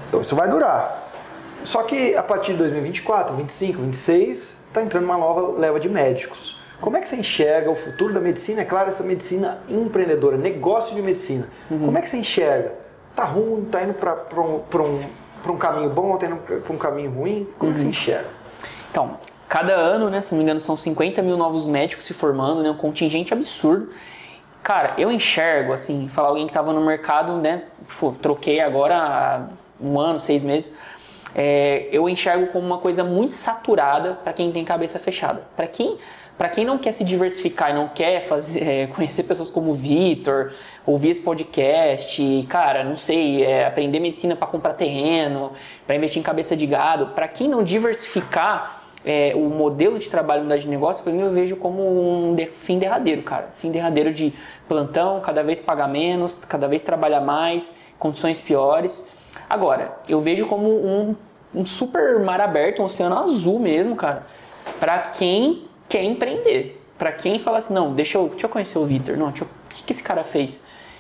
Então 0.08 0.20
isso 0.20 0.36
vai 0.36 0.48
durar. 0.48 1.04
Só 1.64 1.82
que 1.82 2.14
a 2.14 2.22
partir 2.22 2.52
de 2.52 2.58
2024, 2.58 3.34
25, 3.34 3.82
26, 3.82 4.48
está 4.68 4.82
entrando 4.82 5.04
uma 5.04 5.16
nova 5.16 5.58
leva 5.58 5.80
de 5.80 5.88
médicos. 5.88 6.60
Como 6.80 6.96
é 6.96 7.00
que 7.00 7.08
você 7.08 7.16
enxerga 7.16 7.70
o 7.70 7.74
futuro 7.74 8.12
da 8.12 8.20
medicina? 8.20 8.60
É 8.60 8.64
claro, 8.64 8.88
essa 8.88 9.02
medicina 9.02 9.58
empreendedora, 9.68 10.36
negócio 10.36 10.94
de 10.94 11.00
medicina. 11.00 11.48
Uhum. 11.70 11.86
Como 11.86 11.98
é 11.98 12.02
que 12.02 12.08
você 12.08 12.18
enxerga? 12.18 12.74
Tá 13.16 13.24
ruim, 13.24 13.64
tá 13.70 13.82
indo 13.82 13.94
para 13.94 14.42
um, 14.42 14.60
um, 14.74 15.52
um 15.52 15.56
caminho 15.56 15.88
bom, 15.88 16.10
ou 16.10 16.18
tá 16.18 16.26
indo 16.26 16.36
para 16.36 16.72
um 16.72 16.76
caminho 16.76 17.10
ruim? 17.10 17.48
Como 17.58 17.70
uhum. 17.70 17.70
é 17.70 17.72
que 17.72 17.78
você 17.78 17.84
uhum. 17.84 17.90
enxerga? 17.90 18.28
Então, 18.90 19.18
cada 19.48 19.72
ano, 19.72 20.10
né, 20.10 20.20
se 20.20 20.32
não 20.32 20.38
me 20.38 20.44
engano, 20.44 20.60
são 20.60 20.76
50 20.76 21.22
mil 21.22 21.38
novos 21.38 21.66
médicos 21.66 22.04
se 22.04 22.12
formando, 22.12 22.62
né, 22.62 22.70
um 22.70 22.76
contingente 22.76 23.32
absurdo. 23.32 23.88
Cara, 24.64 24.94
eu 24.96 25.12
enxergo, 25.12 25.74
assim, 25.74 26.08
falar 26.08 26.28
alguém 26.28 26.46
que 26.46 26.50
estava 26.50 26.72
no 26.72 26.80
mercado, 26.80 27.36
né? 27.36 27.64
Tipo, 27.86 28.12
troquei 28.12 28.60
agora 28.60 28.96
há 28.96 29.48
um 29.78 30.00
ano, 30.00 30.18
seis 30.18 30.42
meses. 30.42 30.72
É, 31.34 31.86
eu 31.92 32.08
enxergo 32.08 32.46
como 32.46 32.66
uma 32.66 32.78
coisa 32.78 33.04
muito 33.04 33.34
saturada 33.34 34.14
para 34.24 34.32
quem 34.32 34.50
tem 34.52 34.64
cabeça 34.64 34.98
fechada. 34.98 35.42
Para 35.54 35.66
quem, 35.66 35.98
para 36.38 36.48
quem 36.48 36.64
não 36.64 36.78
quer 36.78 36.92
se 36.92 37.04
diversificar 37.04 37.72
e 37.72 37.74
não 37.74 37.88
quer 37.88 38.26
fazer, 38.26 38.66
é, 38.66 38.86
conhecer 38.96 39.24
pessoas 39.24 39.50
como 39.50 39.72
o 39.72 39.74
Vitor, 39.74 40.54
ouvir 40.86 41.10
esse 41.10 41.20
podcast, 41.20 42.46
cara, 42.48 42.82
não 42.82 42.96
sei, 42.96 43.44
é, 43.44 43.66
aprender 43.66 44.00
medicina 44.00 44.34
para 44.34 44.46
comprar 44.46 44.72
terreno, 44.72 45.52
para 45.86 45.94
investir 45.94 46.20
em 46.20 46.22
cabeça 46.22 46.56
de 46.56 46.66
gado. 46.66 47.08
Para 47.08 47.28
quem 47.28 47.48
não 47.48 47.62
diversificar 47.62 48.83
é, 49.04 49.32
o 49.34 49.50
modelo 49.50 49.98
de 49.98 50.08
trabalho 50.08 50.46
da 50.46 50.56
de 50.56 50.66
negócio, 50.66 51.02
para 51.02 51.12
mim 51.12 51.20
eu 51.20 51.32
vejo 51.32 51.56
como 51.56 51.82
um 51.82 52.34
de, 52.34 52.46
fim 52.46 52.78
derradeiro, 52.78 53.22
cara. 53.22 53.50
Fim 53.56 53.70
derradeiro 53.70 54.12
de 54.12 54.32
plantão, 54.66 55.20
cada 55.20 55.42
vez 55.42 55.60
pagar 55.60 55.88
menos, 55.88 56.36
cada 56.36 56.66
vez 56.66 56.80
trabalhar 56.80 57.20
mais, 57.20 57.72
condições 57.98 58.40
piores. 58.40 59.06
Agora, 59.48 59.96
eu 60.08 60.20
vejo 60.20 60.46
como 60.46 60.68
um, 60.68 61.14
um 61.54 61.66
super 61.66 62.20
mar 62.20 62.40
aberto, 62.40 62.80
um 62.80 62.86
oceano 62.86 63.18
azul 63.18 63.58
mesmo, 63.58 63.94
cara, 63.94 64.24
para 64.80 64.98
quem 64.98 65.64
quer 65.88 66.02
empreender. 66.02 66.80
Para 66.96 67.12
quem 67.12 67.38
fala 67.38 67.58
assim, 67.58 67.74
não, 67.74 67.92
deixa 67.92 68.16
eu, 68.16 68.28
deixa 68.28 68.46
eu 68.46 68.50
conhecer 68.50 68.78
o 68.78 68.86
Vitor, 68.86 69.16
não, 69.16 69.28
o 69.28 69.32
que, 69.32 69.82
que 69.84 69.92
esse 69.92 70.02
cara 70.02 70.24
fez? 70.24 70.58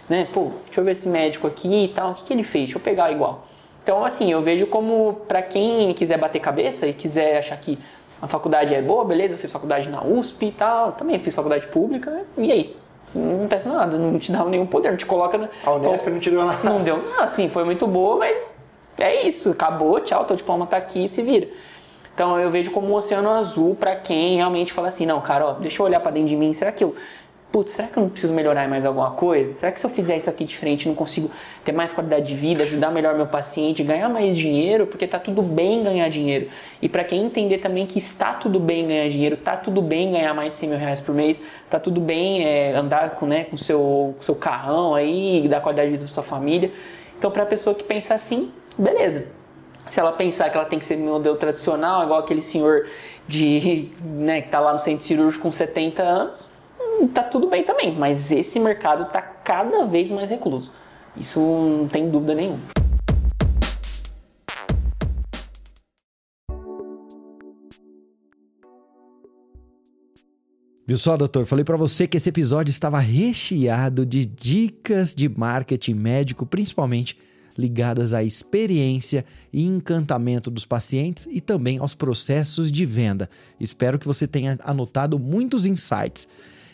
Né? 0.08 0.28
Pô, 0.32 0.50
deixa 0.66 0.80
eu 0.80 0.84
ver 0.84 0.92
esse 0.92 1.08
médico 1.08 1.46
aqui 1.46 1.84
e 1.84 1.88
tal, 1.88 2.10
o 2.10 2.14
que, 2.14 2.24
que 2.24 2.32
ele 2.32 2.42
fez? 2.42 2.64
Deixa 2.64 2.78
eu 2.78 2.82
pegar 2.82 3.10
igual. 3.10 3.46
Então, 3.84 4.02
assim, 4.02 4.32
eu 4.32 4.40
vejo 4.40 4.66
como 4.66 5.20
para 5.28 5.42
quem 5.42 5.92
quiser 5.92 6.18
bater 6.18 6.40
cabeça 6.40 6.86
e 6.86 6.94
quiser 6.94 7.38
achar 7.38 7.56
que 7.58 7.78
a 8.20 8.26
faculdade 8.26 8.74
é 8.74 8.80
boa, 8.80 9.04
beleza, 9.04 9.34
eu 9.34 9.38
fiz 9.38 9.52
faculdade 9.52 9.90
na 9.90 10.02
USP 10.02 10.46
e 10.46 10.52
tal, 10.52 10.92
também 10.92 11.18
fiz 11.18 11.34
faculdade 11.34 11.66
pública, 11.66 12.24
e 12.38 12.50
aí? 12.50 12.76
Não 13.14 13.36
acontece 13.36 13.68
nada, 13.68 13.98
não 13.98 14.18
te 14.18 14.32
dá 14.32 14.42
nenhum 14.46 14.64
poder, 14.64 14.88
não 14.88 14.96
te 14.96 15.04
coloca... 15.04 15.36
Na... 15.36 15.48
A 15.66 15.72
Unesp 15.72 16.06
não 16.08 16.18
te 16.18 16.30
deu 16.30 16.42
nada. 16.42 16.58
Não 16.64 16.82
deu 16.82 16.96
nada, 16.96 17.24
assim, 17.24 17.50
foi 17.50 17.62
muito 17.62 17.86
boa, 17.86 18.16
mas 18.16 18.54
é 18.96 19.26
isso, 19.28 19.50
acabou, 19.50 20.00
tchau, 20.00 20.24
teu 20.24 20.34
diploma 20.34 20.66
tá 20.66 20.78
aqui 20.78 21.04
e 21.04 21.08
se 21.08 21.20
vira. 21.20 21.46
Então 22.14 22.40
eu 22.40 22.50
vejo 22.50 22.70
como 22.70 22.88
um 22.88 22.94
oceano 22.94 23.28
azul 23.28 23.74
para 23.74 23.94
quem 23.96 24.36
realmente 24.36 24.72
fala 24.72 24.88
assim, 24.88 25.04
não, 25.04 25.20
cara, 25.20 25.46
ó, 25.46 25.52
deixa 25.52 25.82
eu 25.82 25.86
olhar 25.86 26.00
para 26.00 26.12
dentro 26.12 26.28
de 26.28 26.36
mim, 26.36 26.54
será 26.54 26.72
que 26.72 26.82
eu 26.82 26.96
putz, 27.54 27.70
será 27.70 27.86
que 27.86 27.96
eu 27.96 28.02
não 28.02 28.10
preciso 28.10 28.34
melhorar 28.34 28.68
mais 28.68 28.84
alguma 28.84 29.12
coisa? 29.12 29.54
Será 29.54 29.70
que 29.70 29.78
se 29.78 29.86
eu 29.86 29.90
fizer 29.90 30.16
isso 30.16 30.28
aqui 30.28 30.44
diferente, 30.44 30.88
não 30.88 30.94
consigo 30.96 31.30
ter 31.64 31.70
mais 31.70 31.92
qualidade 31.92 32.26
de 32.26 32.34
vida, 32.34 32.64
ajudar 32.64 32.90
melhor 32.90 33.14
meu 33.14 33.28
paciente, 33.28 33.80
ganhar 33.84 34.08
mais 34.08 34.36
dinheiro? 34.36 34.88
Porque 34.88 35.06
tá 35.06 35.20
tudo 35.20 35.40
bem 35.40 35.84
ganhar 35.84 36.08
dinheiro. 36.08 36.48
E 36.82 36.88
para 36.88 37.04
quem 37.04 37.24
entender 37.24 37.58
também 37.58 37.86
que 37.86 37.96
está 37.96 38.32
tudo 38.32 38.58
bem 38.58 38.88
ganhar 38.88 39.08
dinheiro, 39.08 39.36
tá 39.36 39.56
tudo 39.56 39.80
bem 39.80 40.10
ganhar 40.10 40.34
mais 40.34 40.50
de 40.50 40.56
100 40.56 40.68
mil 40.68 40.78
reais 40.78 40.98
por 40.98 41.14
mês, 41.14 41.40
tá 41.70 41.78
tudo 41.78 42.00
bem 42.00 42.44
é, 42.44 42.74
andar 42.74 43.10
com, 43.10 43.24
né, 43.24 43.44
com 43.44 43.56
seu, 43.56 44.16
seu 44.20 44.34
carrão 44.34 44.92
aí, 44.92 45.46
dar 45.46 45.60
qualidade 45.60 45.90
de 45.90 45.92
vida 45.92 46.06
pra 46.06 46.12
sua 46.12 46.24
família. 46.24 46.72
Então, 47.16 47.30
para 47.30 47.44
a 47.44 47.46
pessoa 47.46 47.72
que 47.72 47.84
pensa 47.84 48.14
assim, 48.14 48.50
beleza. 48.76 49.28
Se 49.90 50.00
ela 50.00 50.10
pensar 50.10 50.50
que 50.50 50.56
ela 50.56 50.66
tem 50.66 50.80
que 50.80 50.86
ser 50.86 50.96
modelo 50.96 51.36
tradicional, 51.36 52.02
igual 52.02 52.18
aquele 52.18 52.42
senhor 52.42 52.88
de, 53.28 53.90
né, 54.02 54.40
que 54.40 54.48
está 54.48 54.58
lá 54.58 54.72
no 54.72 54.80
centro 54.80 55.04
cirúrgico 55.04 55.44
com 55.44 55.52
70 55.52 56.02
anos, 56.02 56.53
tá 57.14 57.22
tudo 57.22 57.48
bem 57.48 57.64
também, 57.64 57.94
mas 57.94 58.30
esse 58.30 58.58
mercado 58.58 59.04
está 59.04 59.20
cada 59.20 59.84
vez 59.86 60.10
mais 60.10 60.30
recluso. 60.30 60.70
Isso 61.16 61.40
não 61.40 61.88
tem 61.88 62.10
dúvida 62.10 62.34
nenhuma. 62.34 62.60
Viu 70.86 70.98
só, 70.98 71.16
doutor? 71.16 71.46
Falei 71.46 71.64
para 71.64 71.78
você 71.78 72.06
que 72.06 72.18
esse 72.18 72.28
episódio 72.28 72.70
estava 72.70 72.98
recheado 72.98 74.04
de 74.04 74.26
dicas 74.26 75.14
de 75.14 75.30
marketing 75.30 75.94
médico, 75.94 76.44
principalmente 76.44 77.16
ligadas 77.56 78.12
à 78.12 78.22
experiência 78.22 79.24
e 79.50 79.64
encantamento 79.64 80.50
dos 80.50 80.66
pacientes 80.66 81.26
e 81.30 81.40
também 81.40 81.78
aos 81.78 81.94
processos 81.94 82.70
de 82.70 82.84
venda. 82.84 83.30
Espero 83.58 83.98
que 83.98 84.06
você 84.06 84.26
tenha 84.26 84.58
anotado 84.62 85.18
muitos 85.18 85.64
insights. 85.64 86.28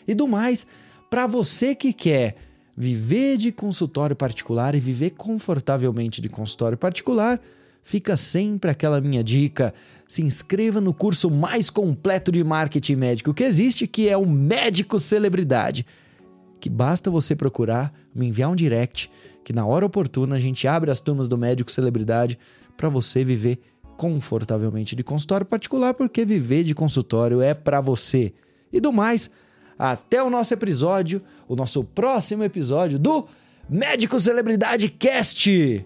E 0.07 0.13
do 0.13 0.27
mais, 0.27 0.65
para 1.09 1.27
você 1.27 1.75
que 1.75 1.93
quer 1.93 2.35
viver 2.75 3.37
de 3.37 3.51
consultório 3.51 4.15
particular 4.15 4.75
e 4.75 4.79
viver 4.79 5.11
confortavelmente 5.11 6.21
de 6.21 6.29
consultório 6.29 6.77
particular, 6.77 7.39
fica 7.83 8.15
sempre 8.15 8.71
aquela 8.71 9.01
minha 9.01 9.23
dica: 9.23 9.73
se 10.07 10.21
inscreva 10.21 10.79
no 10.79 10.93
curso 10.93 11.29
mais 11.29 11.69
completo 11.69 12.31
de 12.31 12.43
marketing 12.43 12.95
médico 12.95 13.33
que 13.33 13.43
existe, 13.43 13.87
que 13.87 14.07
é 14.07 14.17
o 14.17 14.25
Médico 14.25 14.99
Celebridade. 14.99 15.85
Que 16.59 16.69
basta 16.69 17.09
você 17.09 17.35
procurar, 17.35 17.91
me 18.13 18.27
enviar 18.27 18.51
um 18.51 18.55
direct, 18.55 19.09
que 19.43 19.51
na 19.51 19.65
hora 19.65 19.85
oportuna 19.85 20.35
a 20.35 20.39
gente 20.39 20.67
abre 20.67 20.91
as 20.91 20.99
turmas 20.99 21.27
do 21.27 21.37
Médico 21.37 21.71
Celebridade 21.71 22.37
para 22.77 22.87
você 22.87 23.23
viver 23.23 23.59
confortavelmente 23.97 24.95
de 24.95 25.03
consultório 25.03 25.45
particular, 25.45 25.93
porque 25.93 26.23
viver 26.23 26.63
de 26.63 26.73
consultório 26.73 27.41
é 27.41 27.53
para 27.53 27.81
você. 27.81 28.33
E 28.71 28.79
do 28.79 28.91
mais, 28.91 29.29
até 29.81 30.21
o 30.21 30.29
nosso 30.29 30.53
episódio, 30.53 31.23
o 31.47 31.55
nosso 31.55 31.83
próximo 31.83 32.43
episódio 32.43 32.99
do 32.99 33.27
Médico 33.67 34.19
Celebridade 34.19 34.87
Cast. 34.89 35.83